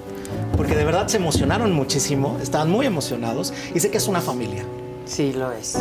[0.57, 4.65] porque de verdad se emocionaron muchísimo, estaban muy emocionados y sé que es una familia.
[5.05, 5.79] Sí, lo es.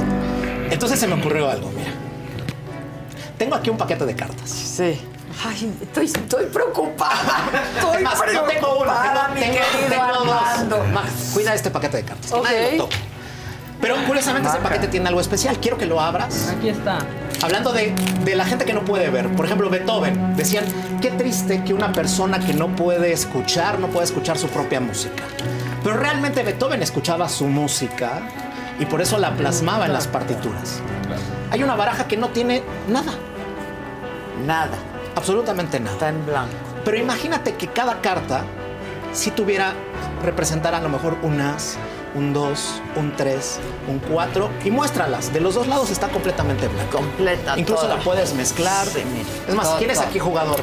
[0.70, 1.92] Entonces se me ocurrió algo, mira.
[3.38, 4.50] Tengo aquí un paquete de cartas.
[4.50, 5.00] Sí.
[5.44, 7.50] Ay, estoy, estoy preocupada.
[7.76, 9.54] Estoy Es más, no tengo uno, preocupada, tengo, mi tengo-
[9.88, 10.84] querido tengo.
[10.94, 12.32] Max, cuida este paquete de cartas.
[12.32, 12.44] que Ok.
[12.46, 12.98] nadie lo toque.
[13.82, 14.70] Pero curiosamente ese Maca.
[14.70, 15.58] paquete tiene algo especial.
[15.60, 16.50] Quiero que lo abras.
[16.56, 17.00] Aquí está.
[17.42, 19.30] Hablando de, de la gente que no puede ver.
[19.36, 20.36] Por ejemplo, Beethoven.
[20.36, 20.66] Decían,
[21.02, 25.24] qué triste que una persona que no puede escuchar, no puede escuchar su propia música.
[25.84, 28.22] Pero realmente Beethoven escuchaba su música
[28.82, 30.80] y por eso la plasmaba en las partituras.
[31.52, 33.14] Hay una baraja que no tiene nada.
[34.44, 34.76] Nada.
[35.16, 35.94] Absolutamente nada.
[35.94, 36.56] Está en blanco.
[36.84, 38.44] Pero imagínate que cada carta,
[39.14, 39.74] si tuviera,
[40.24, 41.78] representar a lo mejor un as,
[42.16, 45.32] un 2, un 3, un 4 y muéstralas.
[45.32, 46.98] De los dos lados está completamente blanco.
[46.98, 47.60] Completa.
[47.60, 47.98] Incluso toda.
[47.98, 48.88] la puedes mezclar.
[48.88, 49.30] Sí, mira.
[49.48, 50.60] Es más, Todo, ¿quién es aquí jugador?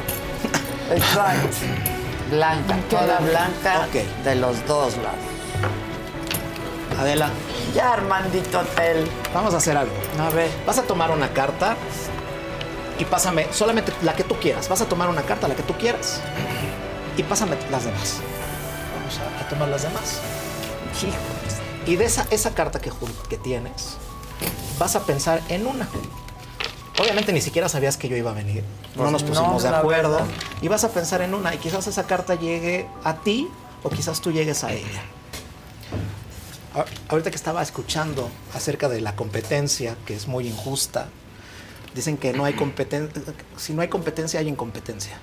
[0.91, 1.47] Exacto.
[2.31, 3.87] Blanca, toda blanca
[4.23, 5.38] de los dos lados.
[6.99, 7.29] Adela.
[7.73, 9.09] Ya, Armandito Tel.
[9.33, 9.93] Vamos a hacer algo.
[10.19, 10.49] A ver.
[10.65, 11.75] Vas a tomar una carta
[12.97, 14.67] y pásame solamente la que tú quieras.
[14.69, 16.19] Vas a tomar una carta, la que tú quieras.
[17.15, 18.17] Y pásame las demás.
[18.97, 20.19] Vamos a, a tomar las demás.
[21.85, 22.91] Y de esa, esa carta que,
[23.29, 23.95] que tienes,
[24.77, 25.87] vas a pensar en una.
[26.99, 28.63] Obviamente ni siquiera sabías que yo iba a venir.
[28.95, 30.19] No Pues nos no, pusimos de acuerdo.
[30.61, 31.55] Y vas a pensar en una.
[31.55, 33.49] Y quizás esa carta llegue a ti
[33.83, 35.01] o quizás tú llegues a ella.
[37.07, 41.07] Ahorita que estaba escuchando acerca de la competencia, que es muy injusta,
[41.95, 43.21] dicen que no hay competencia,
[43.57, 45.19] si no hay competencia hay incompetencia.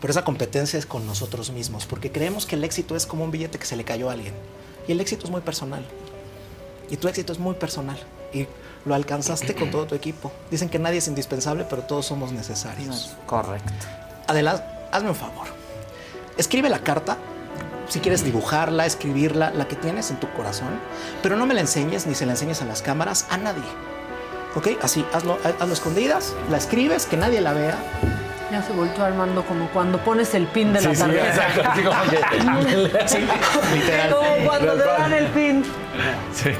[0.00, 3.30] Pero esa competencia es con nosotros mismos, porque creemos que el éxito es como un
[3.30, 4.34] billete que se le cayó a alguien.
[4.86, 5.84] Y el éxito es muy personal.
[6.90, 7.98] Y tu éxito es muy personal.
[8.32, 8.46] Y
[8.84, 10.32] lo alcanzaste con todo tu equipo.
[10.50, 13.16] Dicen que nadie es indispensable, pero todos somos necesarios.
[13.26, 13.72] Correcto.
[14.26, 15.46] Adelante, hazme un favor.
[16.36, 17.18] Escribe la carta,
[17.88, 20.68] si quieres dibujarla, escribirla, la que tienes en tu corazón,
[21.22, 23.62] pero no me la enseñes ni se la enseñes a las cámaras, a nadie.
[24.54, 24.68] ¿Ok?
[24.82, 27.76] Así, hazlo, hazlo escondidas, la escribes, que nadie la vea.
[28.50, 31.28] Ya se volvió Armando como cuando pones el pin de la Sí, sí, tarjeta.
[31.28, 32.60] exacto, así como
[32.90, 33.18] que- Sí,
[33.74, 34.10] literal.
[34.14, 35.64] Como cuando te dan el pin.
[36.34, 36.50] Sí.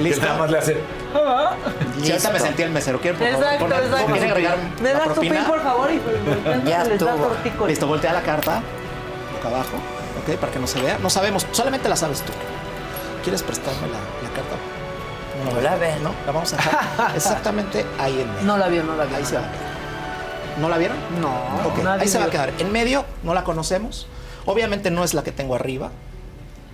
[0.00, 0.20] Listo.
[0.20, 0.76] Que nada más le hace.
[2.00, 4.06] Si ahorita me sentí el mesero, ¿quieren por favor Exacto, exacto.
[4.12, 5.90] ¿quieren agregar ¿Me das tu pin, por favor?
[5.92, 7.66] Y pues, Ya estuvo.
[7.66, 8.62] Listo, voltea la carta,
[9.34, 9.76] boca abajo,
[10.20, 10.36] ¿ok?
[10.38, 10.98] Para que no se vea.
[10.98, 12.32] No sabemos, solamente la sabes tú.
[13.22, 14.56] ¿Quieres prestarme la, la carta?
[15.44, 15.94] No la ve.
[16.02, 18.42] No, la vamos a dejar exactamente ahí en medio.
[18.42, 19.16] No la vio, no la vio.
[19.16, 19.72] Ahí no se va a quedar.
[20.60, 20.96] ¿No la vieron?
[21.20, 21.30] No,
[21.66, 22.52] Ok, nadie ahí se va a quedar.
[22.58, 24.06] En medio, no la conocemos.
[24.44, 25.90] Obviamente no es la que tengo arriba.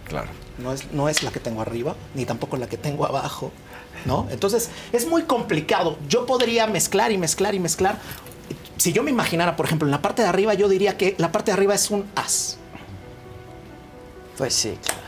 [0.06, 0.28] Claro.
[0.58, 3.52] No es, no es la que tengo arriba, ni tampoco la que tengo abajo.
[4.04, 4.26] ¿No?
[4.30, 5.96] Entonces, es muy complicado.
[6.08, 7.98] Yo podría mezclar y mezclar y mezclar.
[8.76, 11.30] Si yo me imaginara, por ejemplo, en la parte de arriba, yo diría que la
[11.32, 12.57] parte de arriba es un as.
[14.38, 15.02] Pues sí, claro.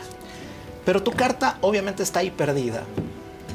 [0.85, 2.83] Pero tu carta obviamente está ahí perdida.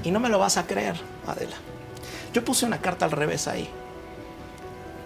[0.03, 0.97] Y no me lo vas a creer,
[1.27, 1.57] Adela.
[2.33, 3.69] Yo puse una carta al revés ahí.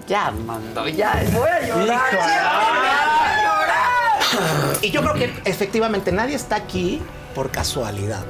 [0.06, 1.22] Ya, Armando, ya.
[1.32, 1.86] Voy a llorar.
[1.86, 4.78] Ya, voy a llorar.
[4.82, 7.02] Y yo creo que efectivamente nadie está aquí
[7.34, 8.26] por casualidad.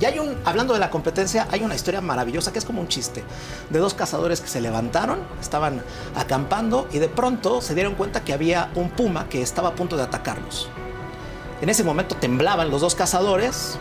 [0.00, 2.88] Y hay un, hablando de la competencia, hay una historia maravillosa que es como un
[2.88, 3.22] chiste
[3.68, 5.82] de dos cazadores que se levantaron, estaban
[6.16, 9.96] acampando y de pronto se dieron cuenta que había un puma que estaba a punto
[9.96, 10.70] de atacarlos.
[11.60, 13.78] En ese momento temblaban los dos cazadores,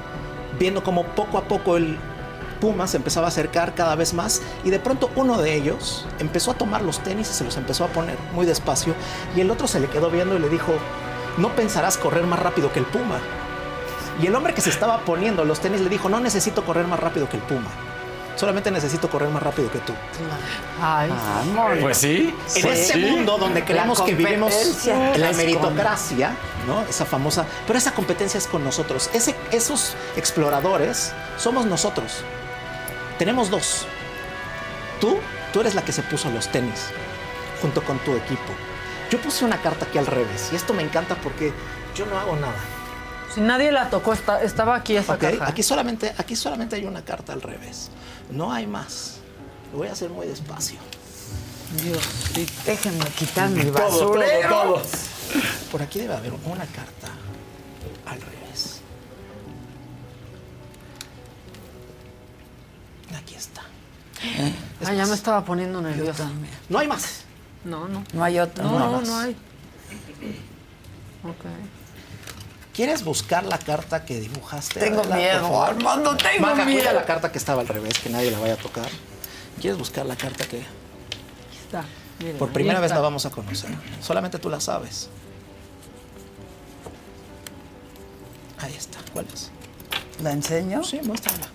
[0.59, 1.97] viendo como poco a poco el
[2.59, 6.51] puma se empezaba a acercar cada vez más y de pronto uno de ellos empezó
[6.51, 8.93] a tomar los tenis y se los empezó a poner muy despacio
[9.33, 10.73] y el otro se le quedó viendo y le dijo,
[11.37, 13.19] no pensarás correr más rápido que el puma.
[14.21, 16.99] Y el hombre que se estaba poniendo los tenis le dijo, no necesito correr más
[16.99, 17.69] rápido que el puma.
[18.39, 19.91] Solamente necesito correr más rápido que tú.
[20.81, 21.11] Ay,
[21.81, 22.33] Pues sí.
[22.55, 22.99] En pues este sí.
[22.99, 24.53] mundo donde creemos que vivimos
[25.17, 26.31] la meritocracia,
[26.65, 26.81] ¿no?
[26.83, 29.09] Esa famosa, pero esa competencia es con nosotros.
[29.13, 32.23] Ese, esos exploradores somos nosotros.
[33.17, 33.85] Tenemos dos.
[35.01, 35.17] Tú,
[35.51, 36.85] tú eres la que se puso los tenis
[37.61, 38.53] junto con tu equipo.
[39.11, 41.51] Yo puse una carta aquí al revés y esto me encanta porque
[41.93, 42.55] yo no hago nada.
[43.35, 45.19] Si nadie la tocó, está- estaba aquí esa ¿ok?
[45.19, 45.47] caja.
[45.49, 47.91] Aquí solamente, aquí solamente hay una carta al revés.
[48.29, 49.17] No hay más.
[49.71, 50.79] Lo voy a hacer muy despacio.
[51.83, 54.49] Dios, sí, déjenme quitar mi basurero.
[54.49, 54.83] todo, todo.
[55.71, 57.09] Por aquí debe haber una carta
[58.07, 58.81] al revés.
[63.15, 63.61] Aquí está.
[64.85, 66.29] Ah, ya me estaba poniendo nerviosa.
[66.69, 67.21] No hay más.
[67.63, 68.03] No, no.
[68.13, 68.63] No hay otra.
[68.63, 69.07] No, no, más.
[69.07, 69.35] no hay.
[71.21, 71.43] Ok.
[72.73, 74.79] ¿Quieres buscar la carta que dibujaste?
[74.79, 75.63] Tengo Adela, miedo?
[75.63, 76.93] Armando, tengo cuida miedo.
[76.93, 78.87] la carta que estaba al revés, que nadie la vaya a tocar.
[79.59, 80.63] ¿Quieres buscar la carta que
[81.65, 81.83] Está.
[82.37, 82.95] Por primera vez está.
[82.95, 83.69] la vamos a conocer?
[84.01, 85.09] Solamente tú la sabes.
[88.59, 88.99] Ahí está.
[89.13, 89.51] ¿Cuál es?
[90.21, 90.83] ¿La enseño?
[90.83, 91.47] Sí, muéstrala.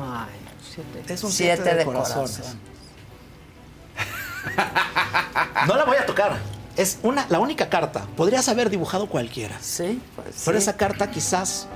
[0.00, 0.30] Ay,
[0.74, 1.12] siete.
[1.12, 2.40] Es un Siete siete, de, de corazones.
[5.68, 6.36] No la voy a tocar.
[6.76, 8.06] Es una, la única carta.
[8.16, 9.56] Podrías haber dibujado cualquiera.
[9.60, 10.62] Sí, pues Pero sí.
[10.62, 11.66] esa carta quizás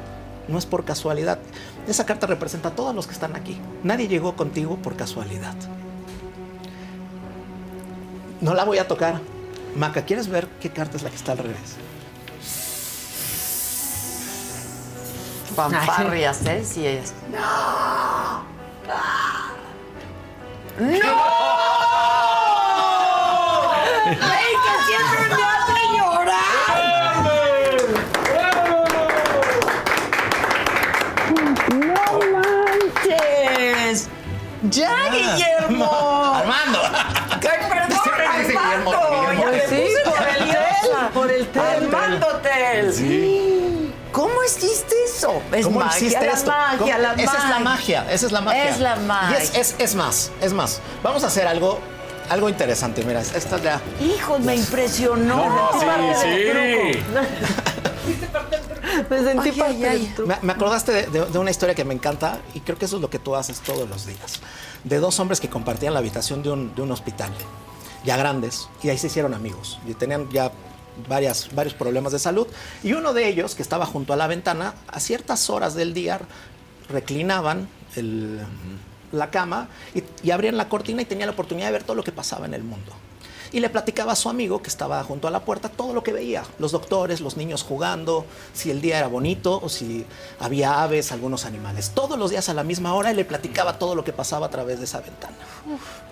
[0.48, 1.38] no es por casualidad.
[1.86, 3.58] Esa carta representa a todos los que están aquí.
[3.82, 5.54] Nadie llegó contigo por casualidad.
[8.40, 9.20] No la voy a tocar.
[9.76, 11.76] Maca, ¿quieres ver qué carta es la que está al revés?
[15.54, 16.64] Fanfarrias, ¿eh?
[16.64, 17.12] Sí es.
[17.30, 18.44] ¡No!
[20.78, 21.06] ¡Ey, que
[34.70, 35.10] ¡Ya, ah.
[35.10, 36.34] Guillermo!
[36.34, 36.78] ¡Armando!
[37.30, 37.98] ¡Ay, perdón,
[38.58, 39.34] Armando!
[39.38, 41.62] Ya me sí, puse por el tel, por el tel.
[41.62, 42.92] Armando Tel.
[42.92, 43.92] Sí.
[44.12, 45.42] ¿Cómo hiciste eso?
[45.52, 46.50] Es ¿Cómo magia, hiciste esto?
[46.50, 48.64] La magia, la esa es la magia, esa es la magia.
[48.70, 49.38] Es la magia.
[49.38, 50.80] Y es, es, es más, es más.
[51.02, 51.78] Vamos a hacer algo
[52.28, 53.80] algo interesante, mira, esta ya.
[54.00, 55.36] Hijo, me impresionó.
[55.36, 55.86] No, no, sí,
[56.22, 57.04] sí.
[58.04, 58.56] Fuiste parte
[59.10, 60.12] Me sentí Ay, parte ay, del ay.
[60.14, 60.28] truco.
[60.28, 62.96] Me, me acordaste de, de- de una historia que me encanta y creo que eso
[62.96, 64.40] es lo que tú haces todos los días.
[64.84, 67.30] De dos hombres que compartían la habitación de un, de un hospital,
[68.04, 69.78] ya grandes, y ahí se hicieron amigos.
[69.86, 70.52] Y tenían ya
[71.08, 72.46] varias, varios problemas de salud.
[72.82, 76.20] Y uno de ellos, que estaba junto a la ventana, a ciertas horas del día
[76.88, 78.40] reclinaban el-
[79.12, 82.02] la cama y, y abrían la cortina y tenía la oportunidad de ver todo lo
[82.04, 82.92] que pasaba en el mundo.
[83.56, 86.12] Y le platicaba a su amigo que estaba junto a la puerta todo lo que
[86.12, 90.04] veía, los doctores, los niños jugando, si el día era bonito o si
[90.38, 91.92] había aves, algunos animales.
[91.94, 94.50] Todos los días a la misma hora y le platicaba todo lo que pasaba a
[94.50, 95.38] través de esa ventana.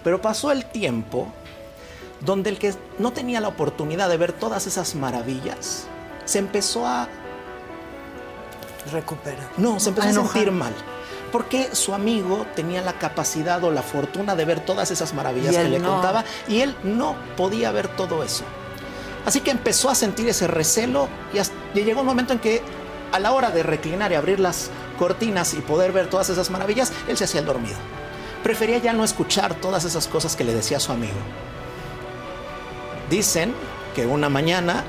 [0.02, 1.28] Pero pasó el tiempo
[2.20, 5.84] donde el que no tenía la oportunidad de ver todas esas maravillas
[6.24, 7.10] se empezó a
[8.90, 9.50] Recupera.
[9.58, 10.72] no, se empezó A sentir mal.
[11.34, 15.68] Porque su amigo tenía la capacidad o la fortuna de ver todas esas maravillas que
[15.68, 15.94] le no.
[15.94, 18.44] contaba y él no podía ver todo eso.
[19.26, 22.62] Así que empezó a sentir ese recelo y, hasta- y llegó un momento en que
[23.10, 26.92] a la hora de reclinar y abrir las cortinas y poder ver todas esas maravillas,
[27.08, 27.78] él se hacía el dormido.
[28.44, 31.18] Prefería ya no escuchar todas esas cosas que le decía su amigo.
[33.10, 33.52] Dicen
[33.96, 34.84] que una mañana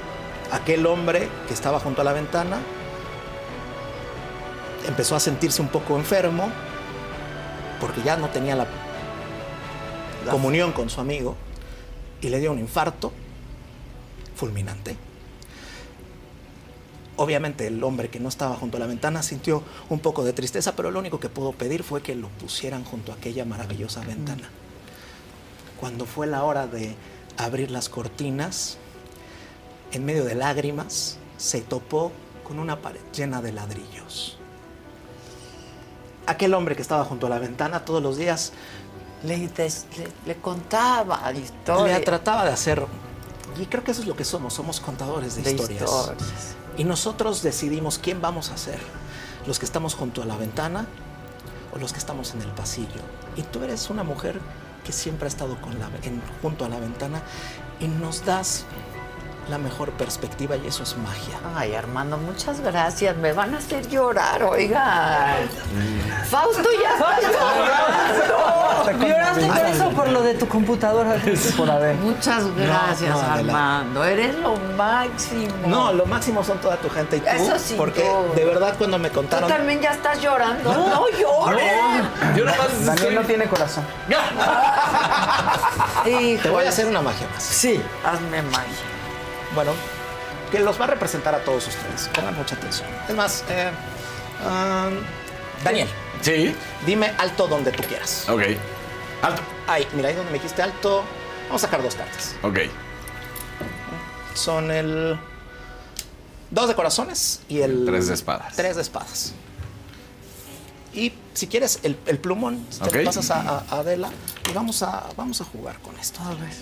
[0.51, 2.57] aquel hombre que estaba junto a la ventana
[4.88, 6.51] empezó a sentirse un poco enfermo
[7.80, 8.67] porque ya no tenía la
[10.30, 11.35] comunión con su amigo
[12.22, 13.11] y le dio un infarto
[14.35, 14.97] fulminante.
[17.17, 20.75] Obviamente el hombre que no estaba junto a la ventana sintió un poco de tristeza,
[20.75, 24.49] pero lo único que pudo pedir fue que lo pusieran junto a aquella maravillosa ventana.
[25.80, 26.95] Cuando fue la hora de
[27.38, 28.77] abrir las cortinas,
[29.93, 32.11] en medio de lágrimas, se topó
[32.43, 34.38] con una pared llena de ladrillos.
[36.27, 38.51] Aquel hombre que estaba junto a la ventana todos los días
[39.23, 41.97] Le, des- le- le contaba la historia.
[41.97, 42.85] le trataba de hacer,
[43.59, 45.81] y creo que eso es lo que somos, somos contadores de, De historias.
[45.83, 46.55] historias.
[46.77, 48.79] Y nosotros decidimos quién vamos a ser,
[49.47, 50.85] los que estamos junto a la ventana
[51.73, 53.01] o los que estamos en el pasillo.
[53.35, 54.39] Y tú eres una mujer
[54.83, 57.21] que siempre ha estado con la, en- junto a la ventana
[57.79, 58.65] y nos das
[59.49, 61.40] la mejor perspectiva y eso es magia.
[61.56, 63.15] Ay, Armando, muchas gracias.
[63.17, 65.48] Me van a hacer llorar, oigan.
[66.30, 69.06] Fausto ya está llorando.
[69.07, 71.15] ¿Lloraste por eso por lo de tu computadora?
[71.57, 71.95] Por haber.
[71.95, 73.22] Muchas gracias, no.
[73.22, 74.03] Armando.
[74.03, 75.53] Eres lo máximo.
[75.67, 78.03] No, lo máximo son toda tu gente y tú, Eso sin porque
[78.35, 80.74] de verdad cuando me Tú contaron también ya estás llorando.
[80.74, 81.72] No, llores.
[82.35, 83.85] Yo nomás Daniel no tiene corazón.
[86.03, 87.43] te voy a hacer una magia más.
[87.43, 88.94] Sí, hazme magia.
[89.56, 89.72] Bueno,
[90.51, 92.09] que los va a representar a todos ustedes.
[92.14, 92.88] Pongan mucha atención.
[93.08, 93.72] Es más, eh,
[94.43, 94.90] ah,
[95.64, 95.88] Daniel.
[96.22, 96.56] Sí.
[96.85, 98.27] Dime alto donde tú quieras.
[98.30, 98.42] Ok.
[99.22, 99.42] Alto.
[99.67, 101.03] Ahí, mira, ahí donde me dijiste alto.
[101.48, 102.35] Vamos a sacar dos cartas.
[102.43, 102.59] Ok.
[104.34, 105.17] Son el.
[106.51, 107.85] Dos de corazones y el.
[107.85, 108.56] Tres de espadas.
[108.56, 109.34] Tres de espadas.
[110.93, 112.95] Y si quieres, el, el plumón, te Ok.
[112.95, 114.09] lo pasas a Adela
[114.50, 116.22] y vamos a, vamos a jugar con esto.
[116.24, 116.53] A ver.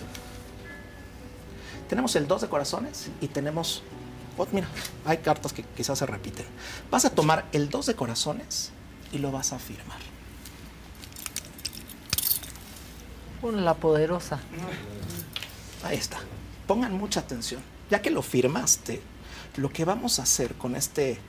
[1.89, 3.83] Tenemos el dos de corazones y tenemos.
[4.37, 4.67] oh, mira,
[5.05, 6.45] hay cartas que quizás se repiten.
[6.89, 8.71] Vas a tomar el dos de corazones
[9.11, 9.99] y lo vas a firmar.
[13.41, 14.39] Con la poderosa.
[15.83, 16.19] Ahí está.
[16.67, 17.61] Pongan mucha atención.
[17.89, 19.01] Ya que lo firmaste,
[19.57, 21.19] lo que vamos a hacer con este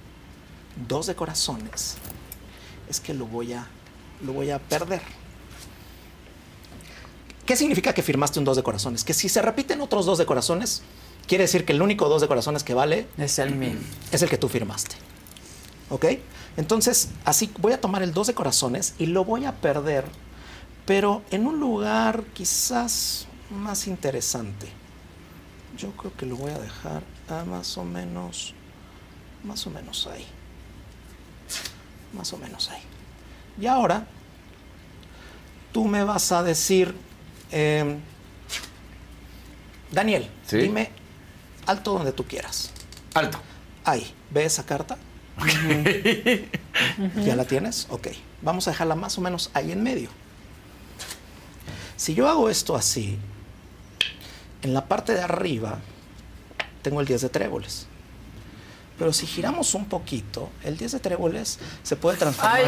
[0.89, 1.97] dos de corazones
[2.89, 3.66] es que lo voy a,
[4.23, 5.02] lo voy a perder.
[7.47, 9.05] ¿Qué significa que firmaste un dos de corazones?
[9.05, 10.82] Que si se repiten otros dos de corazones,
[11.26, 13.74] quiere decir que el único dos de corazones que vale Es el mío.
[14.10, 14.97] es el que tú firmaste.
[15.90, 16.06] ¿Ok?
[16.56, 20.05] Entonces, así voy a tomar el dos de corazones y lo voy a perder,
[20.86, 24.68] pero en un lugar quizás más interesante.
[25.76, 28.55] Yo creo que lo voy a dejar a más o menos,
[29.42, 30.24] más o menos ahí.
[32.14, 32.82] Más o menos ahí.
[33.60, 34.06] Y ahora,
[35.73, 36.94] tú me vas a decir,
[37.55, 38.00] em,
[39.92, 40.58] Daniel, Sí.
[40.58, 40.91] dime
[41.66, 42.70] alto donde tú quieras.
[43.15, 43.39] Alto.
[43.84, 44.99] Ahí, ¿ve esa carta?
[47.24, 47.86] ¿Ya la tienes?
[47.91, 48.08] Ok.
[48.42, 50.10] Vamos a dejarla más o menos ahí en medio.
[51.97, 53.18] Si yo hago esto así,
[54.62, 55.78] en la parte de arriba
[56.83, 57.86] tengo el 10 de tréboles.
[58.98, 62.60] Pero si giramos un poquito, el 10 de tréboles se puede transformar.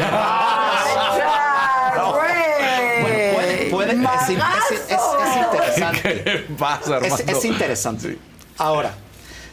[1.95, 2.11] No.
[2.11, 6.23] Bueno, puede, puede- es, es- es- es interesante.
[6.23, 7.31] ¿Qué pasa, Es, Armando?
[7.31, 8.19] es interesante.
[8.57, 8.93] Ahora,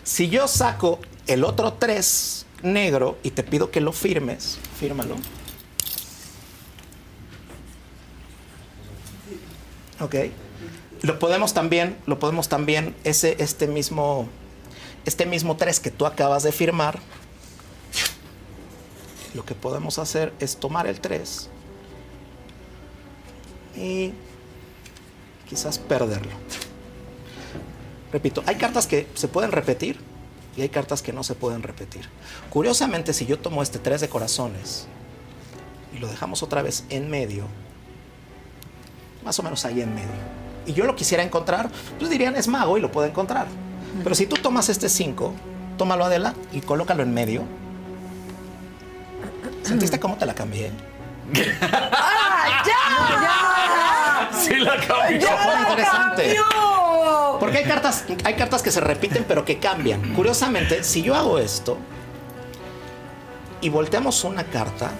[0.02, 4.58] si yo saco el otro 3 negro y te pido que lo firmes.
[4.80, 5.16] Fírmalo.
[10.00, 10.14] Ok.
[11.02, 14.28] Lo podemos también, lo podemos también, ese, este mismo,
[15.04, 17.00] este mismo 3 que tú acabas de firmar,
[19.34, 21.48] lo que podemos hacer es tomar el 3
[23.76, 24.12] y
[25.48, 26.32] quizás perderlo.
[28.12, 29.98] Repito, hay cartas que se pueden repetir
[30.56, 32.08] y hay cartas que no se pueden repetir.
[32.50, 34.86] Curiosamente, si yo tomo este 3 de corazones
[35.92, 37.46] y lo dejamos otra vez en medio,
[39.24, 42.78] más o menos ahí en medio, y yo lo quisiera encontrar, pues dirían es mago
[42.78, 43.48] y lo puedo encontrar.
[44.02, 45.32] Pero si tú tomas este 5,
[45.78, 47.42] tómalo Adela y colócalo en medio.
[49.62, 50.70] ¿Sentiste cómo te la cambié?
[51.62, 52.62] ¡Ah,
[54.30, 54.30] ya!
[54.38, 55.20] Sí la cambió.
[55.20, 56.34] ¡Ya Fue interesante.
[56.36, 57.38] cambió!
[57.40, 60.14] Porque hay cartas, hay cartas que se repiten pero que cambian.
[60.14, 61.78] Curiosamente, si yo hago esto
[63.60, 64.90] y volteamos una carta,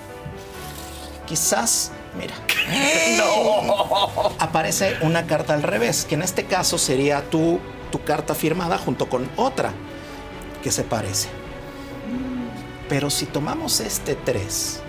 [1.27, 2.35] quizás, mira,
[4.39, 7.61] aparece una carta al revés, que en este caso sería tu,
[7.95, 9.71] tu carta firmada junto con otra
[10.65, 11.29] que se parece.
[12.89, 14.81] Pero si tomamos este 3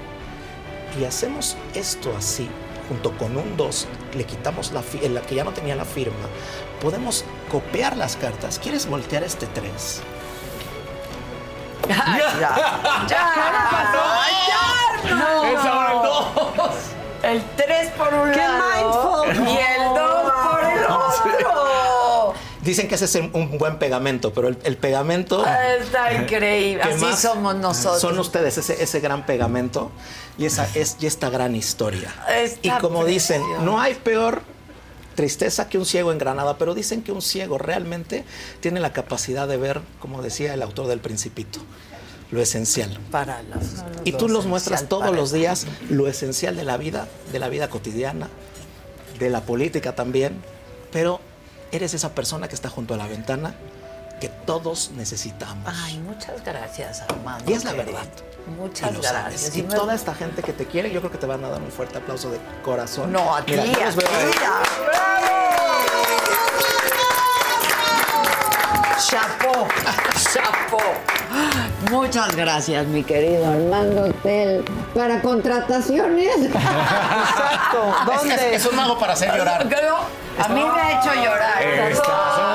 [1.00, 2.50] y hacemos esto así,
[2.90, 6.16] junto con un 2, le quitamos la, la que ya no tenía la firma,
[6.82, 8.58] podemos copiar las cartas.
[8.58, 10.02] ¿Quieres voltear este 3?
[11.88, 12.40] Ay, ya.
[12.40, 13.06] Ya.
[13.08, 13.32] Ya.
[15.16, 15.44] No.
[15.44, 16.74] Es ahora el dos.
[17.22, 19.48] El 3 por un ¡Qué lado mindful!
[19.50, 20.05] y el 2 por el otro.
[22.66, 25.46] Dicen que ese es un buen pegamento, pero el, el pegamento...
[25.46, 26.82] Está increíble.
[26.82, 28.02] Así somos nosotros.
[28.02, 29.92] Son ustedes, ese, ese gran pegamento
[30.40, 32.12] y, esa, es, y esta gran historia.
[32.28, 34.42] Está y como dicen, no hay peor
[35.14, 38.26] tristeza que un ciego en Granada, pero dicen que un ciego realmente
[38.62, 41.60] tiene la capacidad de ver, como decía el autor del Principito,
[42.32, 43.00] lo esencial.
[43.12, 43.64] Para los,
[44.04, 47.70] Y tú los muestras todos los días, lo esencial de la vida, de la vida
[47.70, 48.28] cotidiana,
[49.20, 50.42] de la política también,
[50.92, 51.22] pero
[51.72, 53.54] eres esa persona que está junto a la ventana
[54.20, 55.74] que todos necesitamos.
[55.84, 57.52] Ay, muchas gracias, Armando.
[57.52, 58.04] Y es la verdad.
[58.58, 59.42] Muchas Y lo gracias.
[59.42, 59.58] sabes.
[59.58, 61.70] Y toda esta gente que te quiere, yo creo que te van a dar un
[61.72, 63.12] fuerte aplauso de corazón.
[63.12, 65.06] No, a ti, Mira, a.
[69.08, 69.68] Chapo,
[70.34, 70.78] chapo.
[71.92, 74.64] Muchas gracias, mi querido Armando Hotel.
[74.94, 76.30] Para contrataciones.
[76.46, 77.96] Exacto.
[78.00, 78.36] Es, ¿Dónde?
[78.36, 79.68] es- es un mago para hacer llorar.
[79.70, 79.98] Pero
[80.38, 82.55] a mí me ha hecho llorar.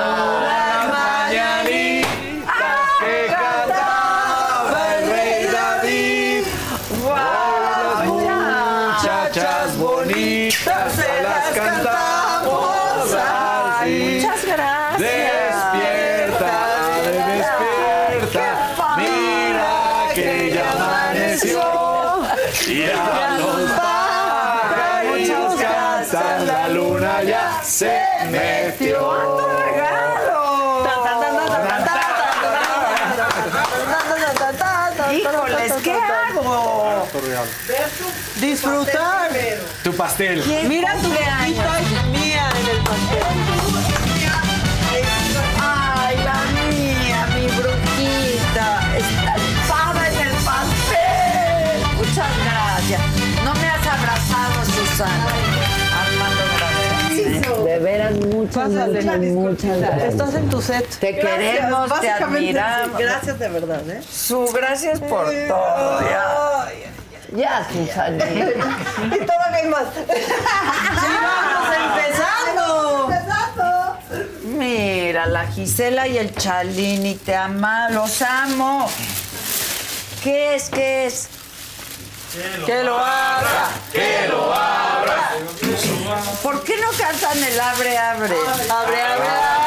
[38.51, 39.31] Disfrutar.
[39.81, 40.43] Tu pastel.
[40.67, 43.23] Mira tu y mía en el pastel.
[45.57, 48.81] Ay, la mía, mi brujita.
[48.97, 51.95] Está espada en el pastel.
[51.95, 53.01] Muchas gracias.
[53.45, 55.27] No me has abrazado, Susana.
[56.01, 57.63] Armando, gracias.
[57.63, 60.11] De veras, muchas, muchas, muchas gracias.
[60.11, 60.89] Estás en tu set.
[60.99, 62.97] Te queremos, te Básicamente, admiramos.
[62.97, 63.03] sí.
[63.03, 64.01] Gracias de verdad, ¿eh?
[64.11, 66.01] Su gracias por todo.
[66.01, 66.90] Ya,
[67.31, 68.25] ya Susana.
[69.05, 69.85] Y todavía hay más.
[69.93, 73.09] ¡Sí, vamos empezando!
[74.43, 78.89] Mira, la Gisela y el Chalini, te ama, los amo.
[80.23, 80.69] ¿Qué es?
[80.69, 81.29] ¿Qué es?
[82.65, 83.69] Que lo haga.
[83.91, 85.31] Que lo abra.
[86.43, 88.35] ¿Por qué no cantan el abre, abre?
[88.69, 89.60] Abre, abre, abre.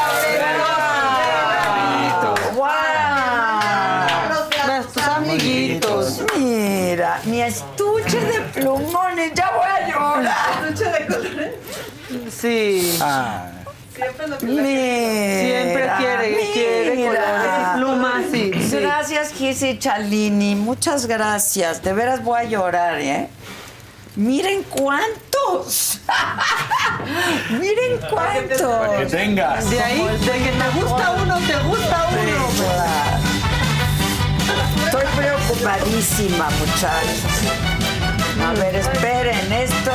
[9.33, 10.65] Ya voy a llorar.
[10.69, 11.53] ¿Estuche de colores?
[12.31, 12.99] Sí.
[13.95, 17.09] Siempre lo Mira, Siempre quiere, quiere mira.
[17.11, 18.77] colores y plumas, sí, sí.
[18.79, 20.55] Gracias, Gisi Chalini.
[20.55, 21.81] Muchas gracias.
[21.81, 23.29] De veras voy a llorar, ¿eh?
[24.17, 25.99] Miren cuántos.
[27.51, 28.97] Miren cuántos.
[28.97, 29.69] Que tengas.
[29.69, 32.47] De ahí, de que te gusta uno, te gusta uno.
[34.85, 37.74] Estoy preocupadísima, muchachos.
[38.45, 39.91] A ver, esperen esto.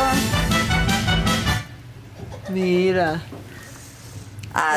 [2.48, 3.20] Mira.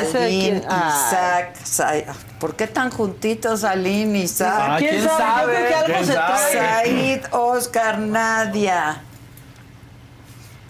[0.01, 0.61] ¿Ese de Aline?
[0.69, 1.07] Ah.
[1.07, 1.93] Isaac, Sa-
[2.39, 4.53] ¿Por qué tan juntitos Aline, Isaac?
[4.59, 5.17] Ah, ¿quién ¿quién sabe?
[5.17, 5.67] sabe?
[5.67, 6.53] Que algo ¿Quién se trae.
[6.53, 9.01] Said, Oscar, Nadia.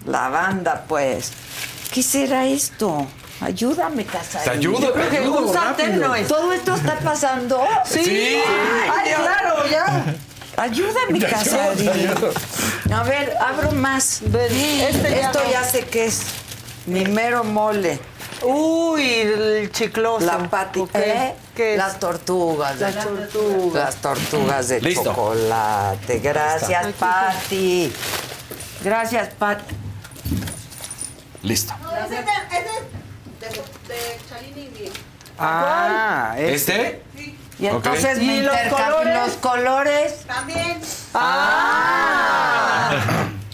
[0.06, 1.32] La banda, pues.
[1.94, 3.08] ¿Qué será esto?
[3.42, 4.46] Ayúdame, Casarín.
[4.46, 6.28] Te ayudo, Yo creo te que ayudo, un sartén no es.
[6.28, 7.62] ¿Todo esto está pasando?
[7.86, 8.04] Sí.
[8.06, 8.42] Sí.
[8.96, 10.16] Ay, claro, ya.
[10.58, 12.32] Ayúdame, ayudo.
[12.94, 14.22] A ver, abro más.
[14.22, 15.52] este ya Esto no.
[15.52, 16.22] ya sé qué es.
[16.86, 18.00] Mi mero mole.
[18.44, 20.26] Uy, el chicloso.
[20.26, 20.82] La pati.
[20.82, 20.96] Ok.
[20.96, 21.34] ¿Eh?
[21.56, 21.78] ¿Qué es?
[21.78, 22.78] Las tortugas.
[22.80, 23.74] Las tortugas.
[23.86, 25.04] Las tortugas de Listo.
[25.06, 26.20] chocolate.
[26.20, 27.92] Gracias, Pati.
[28.84, 29.76] Gracias, Pati.
[31.44, 31.74] Listo.
[32.06, 32.68] Ese es de, ese
[33.48, 33.54] es
[33.88, 34.92] de, de Chalini y mío.
[35.40, 37.02] Ah, ¿Este?
[37.60, 39.28] Y entonces ¿Y me los intercambio colores?
[39.28, 40.24] los colores.
[40.26, 40.82] También.
[41.14, 42.92] Ah.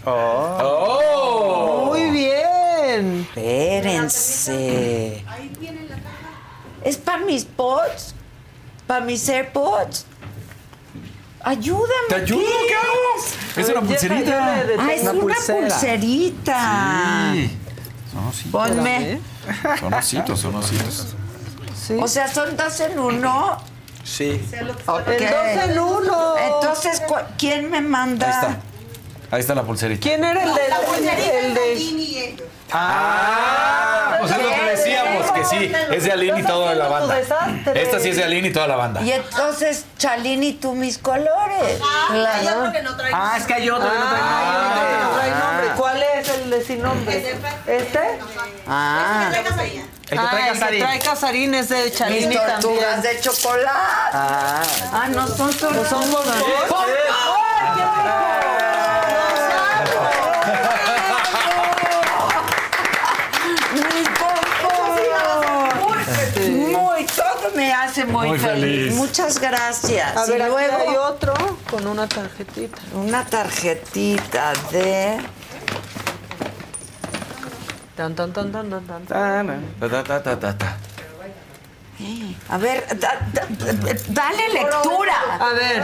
[0.05, 1.85] ¡Oh!
[1.87, 3.27] Muy bien.
[3.29, 5.23] Espérense.
[5.27, 6.07] Ahí viene la caja.
[6.83, 8.13] ¿Es para mis pods?
[8.87, 10.05] ¿Para mis AirPods?
[11.41, 11.87] Ayúdame.
[12.09, 12.41] ¿Te ayudo?
[12.67, 13.25] ¿Qué hago?
[13.55, 14.55] Es una pulserita.
[14.79, 17.31] Ah, es una, pulserita.
[17.33, 17.57] Sí.
[18.11, 18.51] Son ositos.
[18.51, 19.19] Ponme.
[19.79, 21.15] Son ositos, son ositos.
[22.01, 23.57] O sea, son dos en uno.
[24.09, 24.41] Sí.
[24.87, 25.07] Ok.
[25.07, 26.35] El dos en uno.
[26.37, 28.25] Entonces, ¿cu- ¿quién me manda?
[28.27, 28.57] Ahí está.
[29.31, 30.01] Ahí está la pulserita.
[30.01, 32.47] ¿Quién era el de La pulserita el de Chalini y ellos.
[32.71, 37.19] Ah, pues es lo que decíamos, que sí, es de Aline y toda la banda.
[37.19, 39.01] Esta sí es de Aline y toda la banda.
[39.01, 41.79] Y entonces, Chalini, tú mis colores.
[41.83, 43.11] Ah, hay otro que no trae.
[43.13, 45.29] Ah, es que hay otro que no trae Ah, nombre.
[45.31, 45.67] nombre.
[45.77, 47.35] ¿Cuál es el de sin nombre?
[47.67, 47.99] ¿Este?
[48.67, 49.31] Ah,
[50.11, 50.79] El que trae Ah, el que Casarín.
[50.81, 52.59] trae Casarín es de mis Chalini tortugas
[52.95, 53.01] también.
[53.15, 53.69] de chocolate.
[54.13, 54.61] Ah.
[54.91, 55.89] Ah, no son tortugas.
[55.89, 55.99] son.
[63.73, 64.99] Mis pompons.
[66.49, 68.61] Muy, todo me hace muy, Muy feliz.
[68.61, 68.93] feliz.
[68.95, 70.15] Muchas gracias.
[70.17, 71.33] A ver, y luego hay otro
[71.69, 72.77] con una tarjetita.
[72.93, 75.19] una tarjetita de
[77.99, 79.05] 딴딴딴딴딴딴.
[79.07, 79.59] 따나.
[79.77, 80.88] 따다다다다
[82.47, 83.47] A ver, da- da-
[84.07, 85.13] dale lectura.
[85.39, 85.83] A ver,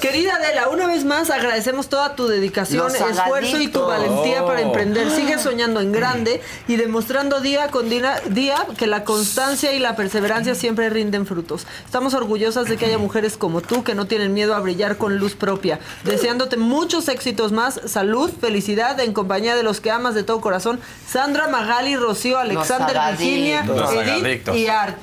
[0.00, 4.64] querida Adela, una vez más agradecemos toda tu dedicación, esfuerzo y tu valentía para Oh.
[4.64, 5.10] emprender.
[5.10, 9.94] Sigue soñando en grande y demostrando día con día, día que la constancia y la
[9.96, 11.66] perseverancia siempre rinden frutos.
[11.84, 15.18] Estamos orgullosas de que haya mujeres como tú que no tienen miedo a brillar con
[15.18, 15.78] luz propia.
[16.04, 20.80] Deseándote muchos éxitos más, salud, felicidad en compañía de los que amas de todo corazón,
[21.08, 22.96] Sandra, Magali, Rocío, Alexander.
[23.16, 25.00] Virginia, Edith y Arte.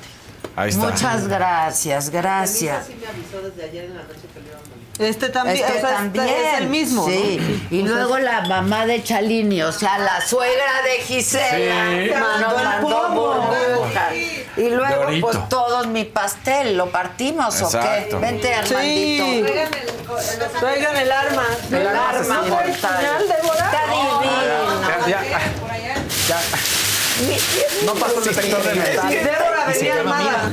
[0.56, 0.86] Ahí está.
[0.86, 2.86] Muchas gracias, gracias.
[4.98, 6.26] Este también, Este o sea, también.
[6.26, 7.02] es el mismo.
[7.06, 7.14] ¿no?
[7.14, 7.66] Sí.
[7.70, 11.84] Y O sea, luego la mamá de Chalini, o sea, la suegra de Gisela.
[11.88, 12.10] Sí.
[12.18, 14.12] Mandó burbujas.
[14.56, 15.26] Y luego, Dorito.
[15.28, 18.08] pues todos mi pastel, ¿lo partimos o qué?
[18.20, 18.74] Vente, Sí.
[18.74, 19.52] Armandito.
[20.58, 21.44] Traigan el arma.
[21.70, 22.96] El arma ¿No fue el mortal.
[22.98, 23.22] final?
[23.22, 25.06] Está divino.
[25.06, 25.40] Ya, ya,
[26.28, 26.40] ya.
[27.84, 29.10] No pasó el sector de metal.
[29.10, 30.50] Débora venía armada.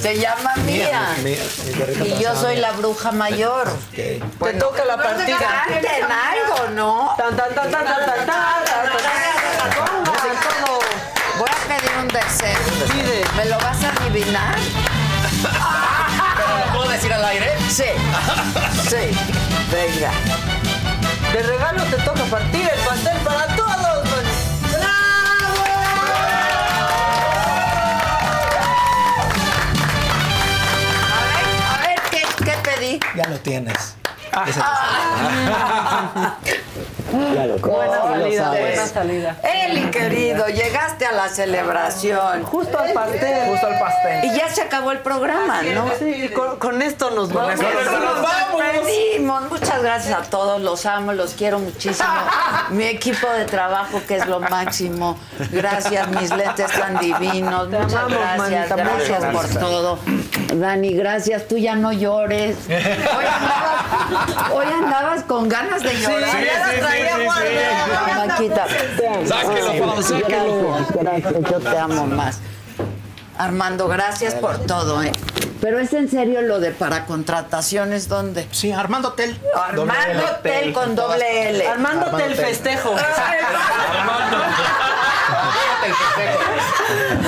[0.00, 1.16] Se llama Mía.
[1.22, 2.68] Mía, mía y yo soy mía.
[2.68, 3.68] la bruja mayor.
[3.92, 4.22] Okay.
[4.38, 5.38] Bueno, Te toca la partida.
[5.38, 7.14] Canten algo, ¿no?
[7.16, 8.46] Tan, tan, tan, tan, tan, tan, tan,
[11.38, 13.26] Voy a pedir un deseo.
[13.36, 14.56] ¿Me lo vas a adivinar?
[15.42, 17.54] ¿Pero lo puedo decir al aire?
[17.68, 17.84] Sí.
[18.88, 19.16] Sí.
[19.70, 20.12] Venga.
[21.32, 23.65] De regalo te toca partir el pastel para tú.
[33.46, 33.94] tienes.
[34.32, 34.46] Ah.
[36.98, 39.36] Ese Buena salida, Buena salida.
[39.42, 42.42] Eli, querido, llegaste a la celebración.
[42.44, 43.50] Justo al pastel.
[43.50, 44.24] Justo al pastel.
[44.24, 45.90] Y ya se acabó el programa, ¿no?
[45.98, 47.60] Sí, con, con esto nos vamos.
[47.60, 48.56] esto nos vamos.
[49.50, 52.08] Muchas gracias a todos, los amo, los quiero muchísimo.
[52.70, 55.18] Mi equipo de trabajo, que es lo máximo.
[55.50, 57.70] Gracias, mis lentes tan divinos.
[57.70, 59.98] Te Muchas amamos, gracias, manita, gracias por todo.
[60.54, 62.56] Dani, gracias, tú ya no llores.
[62.68, 66.30] Hoy andabas, hoy andabas con ganas de llorar.
[66.30, 67.16] Sí, sí, traía.
[69.26, 70.76] Sáquelo, Pau, sáquelo.
[70.76, 72.40] Gracias, gracias, yo te amo más.
[73.38, 75.12] Armando, gracias por todo, ¿eh?
[75.60, 78.46] Pero es en serio lo de para contrataciones, ¿dónde?
[78.50, 79.38] Sí, Armando Hotel.
[79.54, 81.66] Armando Hotel con doble L.
[81.66, 82.94] Armándote el festejo.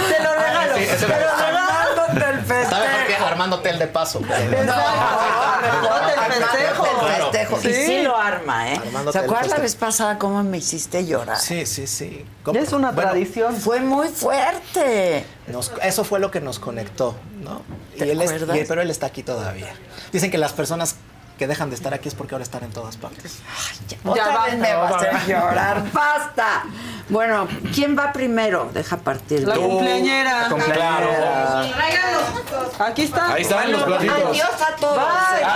[0.09, 0.75] Te lo regalo.
[0.77, 1.59] Ese Te lo regalo.
[1.59, 2.98] Armándote el Está mejor que festejo.
[3.39, 4.19] Armando Hotel de paso.
[4.29, 6.85] Armándote el festejo.
[6.85, 7.71] Armándote el.
[7.71, 8.81] Y sí lo arma, ¿eh?
[9.13, 11.39] ¿Se acuerdas la vez pasada cómo me hiciste llorar?
[11.39, 12.27] Sí, sí, sí.
[12.53, 13.55] Es una tradición.
[13.55, 15.25] Fue muy fuerte.
[15.47, 17.63] Nos- eso fue lo que nos conectó, ¿no?
[17.95, 19.73] Y ¿Te él es- y- pero él está aquí todavía.
[20.13, 20.97] Dicen que las personas
[21.39, 23.39] que dejan de estar aquí es porque ahora están en todas partes.
[24.05, 25.93] Otra Ya vez me basta, vas a llorar.
[25.93, 26.65] ¡Basta!
[27.09, 28.71] Bueno, ¿quién va primero?
[28.75, 29.47] Deja partir.
[29.49, 30.43] La cumpleañera.
[30.43, 31.61] La cumpleañera.
[32.81, 33.33] Aquí está.
[33.33, 34.17] Ahí están los platitos.
[34.17, 34.97] Adiós a todos.
[34.97, 35.47] Bye.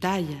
[0.00, 0.40] Pitaya.